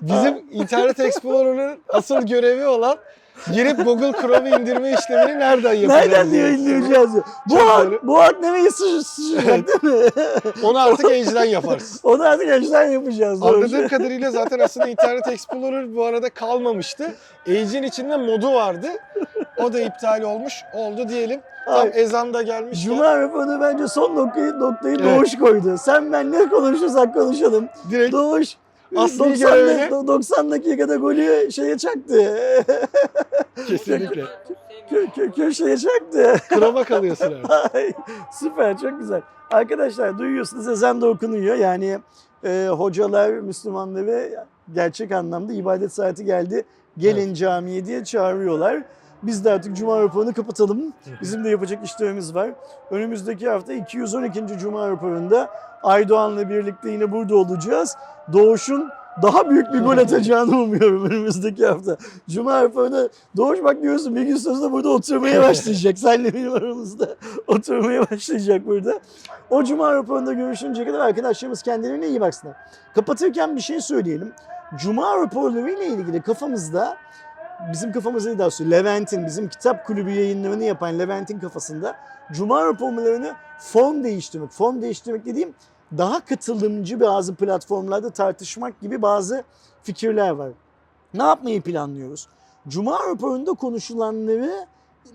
Bizim 0.00 0.44
Internet 0.52 1.00
Explorer'ın 1.00 1.78
asıl 1.88 2.26
görevi 2.26 2.66
olan 2.66 2.96
girip 3.52 3.84
Google 3.84 4.12
Chrome'u 4.12 4.60
indirme 4.60 4.92
işlemini 4.92 5.38
nereden 5.38 5.72
yapacağız? 5.72 5.88
Nereden 6.06 6.30
diyor 6.30 6.48
indireceğiz? 6.48 7.12
diyor. 7.12 7.24
Bu 7.48 7.54
Çok 7.58 7.68
hak, 7.68 8.06
bu 8.06 8.18
hak 8.22 8.40
nemeyi 8.40 8.70
sıç- 8.70 9.06
sıçrayacak 9.06 9.82
değil 9.82 9.94
mi? 9.94 10.10
Onu 10.62 10.78
artık 10.78 11.10
Edge'den 11.10 11.44
yaparsın. 11.44 12.00
Onu 12.08 12.22
artık 12.28 12.48
önceden 12.48 12.90
yapacağız. 12.90 13.42
Doğru. 13.42 13.56
Anladığım 13.56 13.88
kadarıyla 13.88 14.30
zaten 14.30 14.58
aslında 14.58 14.88
Internet 14.88 15.28
Explorer 15.28 15.96
bu 15.96 16.04
arada 16.04 16.30
kalmamıştı. 16.30 17.14
Edge'in 17.46 17.82
içinde 17.82 18.16
modu 18.16 18.54
vardı. 18.54 18.88
O 19.58 19.72
da 19.72 19.80
iptal 19.80 20.22
olmuş 20.22 20.54
oldu 20.74 21.08
diyelim. 21.08 21.40
Tam 21.66 21.74
Ay, 21.80 21.90
ezan 21.94 22.34
da 22.34 22.42
gelmiş. 22.42 22.84
Cuma 22.84 23.20
raporu 23.20 23.60
bence 23.60 23.88
son 23.88 24.16
noktayı, 24.16 24.52
noktayı 24.60 24.96
Evet. 25.00 25.18
Doğuş 25.18 25.38
koydu. 25.38 25.76
Sen 25.78 26.12
ben 26.12 26.32
ne 26.32 26.48
konuşursak 26.48 27.14
konuşalım. 27.14 27.68
Direkt 27.90 28.12
Doğuş 28.12 28.48
Asli 28.96 29.18
90, 29.18 29.34
görevini- 29.36 29.90
dak- 29.90 30.06
90 30.06 30.50
dakikada 30.50 30.96
golü 30.96 31.52
şeye 31.52 31.78
çaktı. 31.78 32.34
kesinlikle. 33.68 34.24
Kö, 34.90 35.06
kö, 35.14 35.30
köşeye 35.32 35.76
çaktı. 35.76 36.34
Kroma 36.48 36.84
kalıyorsun 36.84 37.32
artık. 37.44 37.74
Ay, 37.74 37.92
Süper 38.40 38.78
çok 38.78 38.98
güzel. 38.98 39.20
Arkadaşlar 39.50 40.18
duyuyorsunuz 40.18 40.68
ezan 40.68 41.00
da 41.00 41.08
okunuyor. 41.08 41.56
Yani 41.56 41.98
e, 42.44 42.68
hocalar 42.70 43.30
Müslümanları 43.30 44.44
gerçek 44.74 45.12
anlamda 45.12 45.52
ibadet 45.52 45.92
saati 45.92 46.24
geldi. 46.24 46.64
Gelin 46.98 47.34
camiye 47.34 47.86
diye 47.86 48.04
çağırıyorlar. 48.04 48.82
Biz 49.22 49.44
de 49.44 49.52
artık 49.52 49.76
Cuma 49.76 50.00
raporunu 50.02 50.34
kapatalım. 50.34 50.92
Bizim 51.20 51.44
de 51.44 51.48
yapacak 51.48 51.84
işlerimiz 51.84 52.34
var. 52.34 52.50
Önümüzdeki 52.90 53.48
hafta 53.48 53.72
212. 53.72 54.58
Cuma 54.60 54.90
raporunda 54.90 55.50
Aydoğan'la 55.82 56.48
birlikte 56.48 56.90
yine 56.90 57.12
burada 57.12 57.36
olacağız. 57.36 57.96
Doğuş'un 58.32 58.90
daha 59.22 59.50
büyük 59.50 59.72
bir 59.72 59.80
gol 59.80 59.98
atacağını 59.98 60.56
umuyorum 60.56 61.04
önümüzdeki 61.04 61.66
hafta. 61.66 61.96
Cuma 62.30 62.62
raporuna 62.62 63.08
Doğuş 63.36 63.64
bak 63.64 63.82
diyorsun 63.82 64.16
bir 64.16 64.22
gün 64.22 64.36
sözde 64.36 64.72
burada 64.72 64.88
oturmaya 64.88 65.42
başlayacak. 65.48 65.98
Senle 65.98 66.34
benim 66.34 66.52
aramızda 66.52 67.08
oturmaya 67.46 68.10
başlayacak 68.10 68.66
burada. 68.66 69.00
O 69.50 69.64
Cuma 69.64 69.94
raporunda 69.94 70.32
görüşünceye 70.32 70.86
kadar 70.86 71.00
arkadaşlarımız 71.00 71.62
kendilerine 71.62 72.08
iyi 72.08 72.20
baksınlar. 72.20 72.56
Kapatırken 72.94 73.56
bir 73.56 73.60
şey 73.60 73.80
söyleyelim. 73.80 74.32
Cuma 74.76 75.16
raporları 75.16 75.70
ile 75.70 75.86
ilgili 75.86 76.22
kafamızda 76.22 76.96
bizim 77.72 77.92
kafamızda 77.92 78.30
daha 78.30 78.38
doğrusu 78.38 78.70
Levent'in 78.70 79.26
bizim 79.26 79.48
kitap 79.48 79.86
kulübü 79.86 80.10
yayınlarını 80.10 80.64
yapan 80.64 80.98
Levent'in 80.98 81.38
kafasında 81.38 81.96
Cuma 82.32 82.66
raporlarını 82.66 83.34
form 83.58 84.04
değiştirmek. 84.04 84.50
Form 84.50 84.82
değiştirmek 84.82 85.26
dediğim 85.26 85.54
daha 85.98 86.20
katılımcı 86.20 87.00
bazı 87.00 87.34
platformlarda 87.34 88.10
tartışmak 88.10 88.80
gibi 88.80 89.02
bazı 89.02 89.44
fikirler 89.82 90.30
var. 90.30 90.50
Ne 91.14 91.22
yapmayı 91.22 91.62
planlıyoruz? 91.62 92.28
Cuma 92.68 92.98
raporunda 93.10 93.52
konuşulanları 93.52 94.66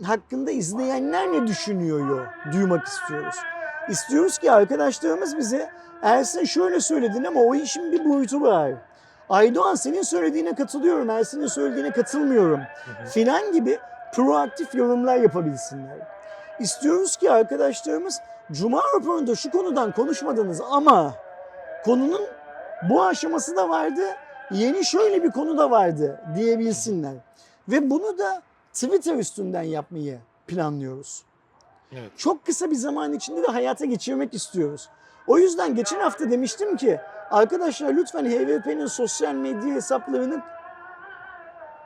hakkında 0.03 0.51
izleyenler 0.51 1.31
ne 1.31 1.47
düşünüyor 1.47 2.27
duymak 2.53 2.87
istiyoruz. 2.87 3.35
İstiyoruz 3.89 4.37
ki 4.37 4.51
arkadaşlarımız 4.51 5.37
bize 5.37 5.69
Ersin 6.01 6.43
şöyle 6.43 6.79
söyledin 6.79 7.23
ama 7.23 7.39
o 7.39 7.55
işin 7.55 7.91
bir 7.91 8.09
boyutu 8.09 8.41
var. 8.41 8.71
Aydoğan 9.29 9.75
senin 9.75 10.01
söylediğine 10.01 10.55
katılıyorum, 10.55 11.09
Ersin'in 11.09 11.47
söylediğine 11.47 11.91
katılmıyorum 11.91 12.61
filan 13.13 13.51
gibi 13.51 13.79
proaktif 14.13 14.75
yorumlar 14.75 15.17
yapabilsinler. 15.17 15.97
İstiyoruz 16.59 17.15
ki 17.15 17.31
arkadaşlarımız 17.31 18.21
Cuma 18.51 18.81
raporunda 18.95 19.35
şu 19.35 19.51
konudan 19.51 19.91
konuşmadınız 19.91 20.61
ama 20.71 21.13
konunun 21.85 22.21
bu 22.89 23.03
aşaması 23.03 23.55
da 23.55 23.69
vardı, 23.69 24.01
yeni 24.51 24.85
şöyle 24.85 25.23
bir 25.23 25.31
konu 25.31 25.57
da 25.57 25.71
vardı 25.71 26.21
diyebilsinler. 26.35 27.13
Ve 27.69 27.89
bunu 27.89 28.17
da 28.17 28.41
Twitter 28.73 29.15
üstünden 29.15 29.61
yapmayı 29.61 30.19
planlıyoruz. 30.47 31.23
Evet. 31.91 32.11
Çok 32.17 32.45
kısa 32.45 32.71
bir 32.71 32.75
zaman 32.75 33.13
içinde 33.13 33.43
de 33.43 33.47
hayata 33.47 33.85
geçirmek 33.85 34.33
istiyoruz. 34.33 34.89
O 35.27 35.37
yüzden 35.37 35.75
geçen 35.75 35.99
hafta 35.99 36.31
demiştim 36.31 36.77
ki 36.77 36.99
arkadaşlar 37.31 37.93
lütfen 37.93 38.25
HVP'nin 38.25 38.85
sosyal 38.85 39.33
medya 39.33 39.75
hesaplarını 39.75 40.41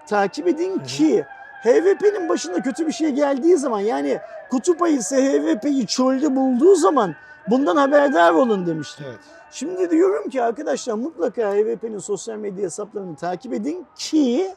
takip 0.08 0.48
edin 0.48 0.80
ki 0.80 1.26
HVP'nin 1.64 2.30
başına 2.30 2.62
kötü 2.62 2.88
bir 2.88 2.92
şey 2.92 3.10
geldiği 3.10 3.58
zaman 3.58 3.80
yani 3.80 4.20
kutup 4.52 4.82
ayısı 4.82 5.16
HVP'yi 5.16 5.88
çölde 5.88 6.36
bulduğu 6.36 6.76
zaman 6.76 7.16
bundan 7.48 7.76
haberdar 7.76 8.34
olun 8.34 8.68
demiştim. 8.68 9.06
Evet. 9.10 9.20
Şimdi 9.52 9.90
diyorum 9.90 10.30
ki 10.30 10.42
arkadaşlar 10.42 10.94
mutlaka 10.94 11.52
HVP'nin 11.54 12.00
sosyal 12.00 12.38
medya 12.38 12.64
hesaplarını 12.64 13.16
takip 13.16 13.54
edin 13.54 13.86
ki 13.96 14.56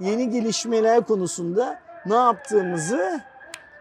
yeni 0.00 0.30
gelişmeler 0.30 1.00
konusunda 1.00 1.78
ne 2.06 2.14
yaptığımızı 2.14 3.20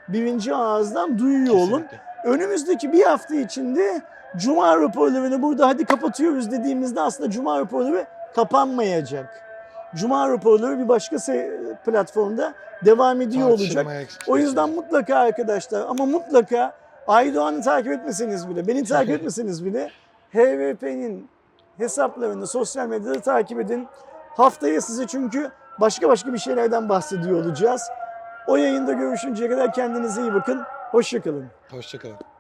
birinci 0.08 0.56
ağızdan 0.56 1.20
duyuyor 1.20 1.56
olun. 1.56 1.82
Kesinlikle. 1.82 2.02
Önümüzdeki 2.24 2.94
bir 2.94 3.04
hafta 3.04 3.36
içinde 3.36 4.02
Cuma 4.38 4.78
raporlarını 4.78 5.42
burada 5.42 5.68
hadi 5.68 5.86
kapatıyoruz 5.86 6.52
dediğimizde 6.52 7.02
aslında 7.02 7.30
Cuma 7.30 7.60
raporları 7.60 8.06
kapanmayacak. 8.36 9.44
Cuma 9.96 10.30
raporları 10.30 10.80
bir 10.80 10.88
başka 10.88 11.18
platformda 11.86 12.54
devam 12.86 13.22
ediyor 13.22 13.50
olacak. 13.50 13.88
O 14.28 14.38
yüzden 14.38 14.70
mutlaka 14.70 15.16
arkadaşlar 15.16 15.82
ama 15.82 16.06
mutlaka 16.06 16.74
Aydoğan'ı 17.08 17.62
takip 17.62 17.92
etmeseniz 17.92 18.50
bile, 18.50 18.68
beni 18.68 18.84
takip 18.84 19.10
etmeseniz 19.16 19.66
bile 19.66 19.92
HVP'nin 20.34 21.28
hesaplarını 21.78 22.48
sosyal 22.48 22.88
medyada 22.88 23.20
takip 23.20 23.60
edin. 23.60 23.88
Haftaya 24.38 24.82
size 24.82 25.08
çünkü 25.08 25.52
başka 25.80 26.10
başka 26.10 26.34
bir 26.34 26.38
şeylerden 26.38 26.90
bahsediyor 26.90 27.46
olacağız. 27.46 27.82
O 28.48 28.56
yayında 28.56 28.94
görüşünceye 28.94 29.50
kadar 29.50 29.74
kendinize 29.74 30.22
iyi 30.22 30.34
bakın. 30.34 30.62
Hoşçakalın. 30.92 31.46
Hoşçakalın. 31.72 32.31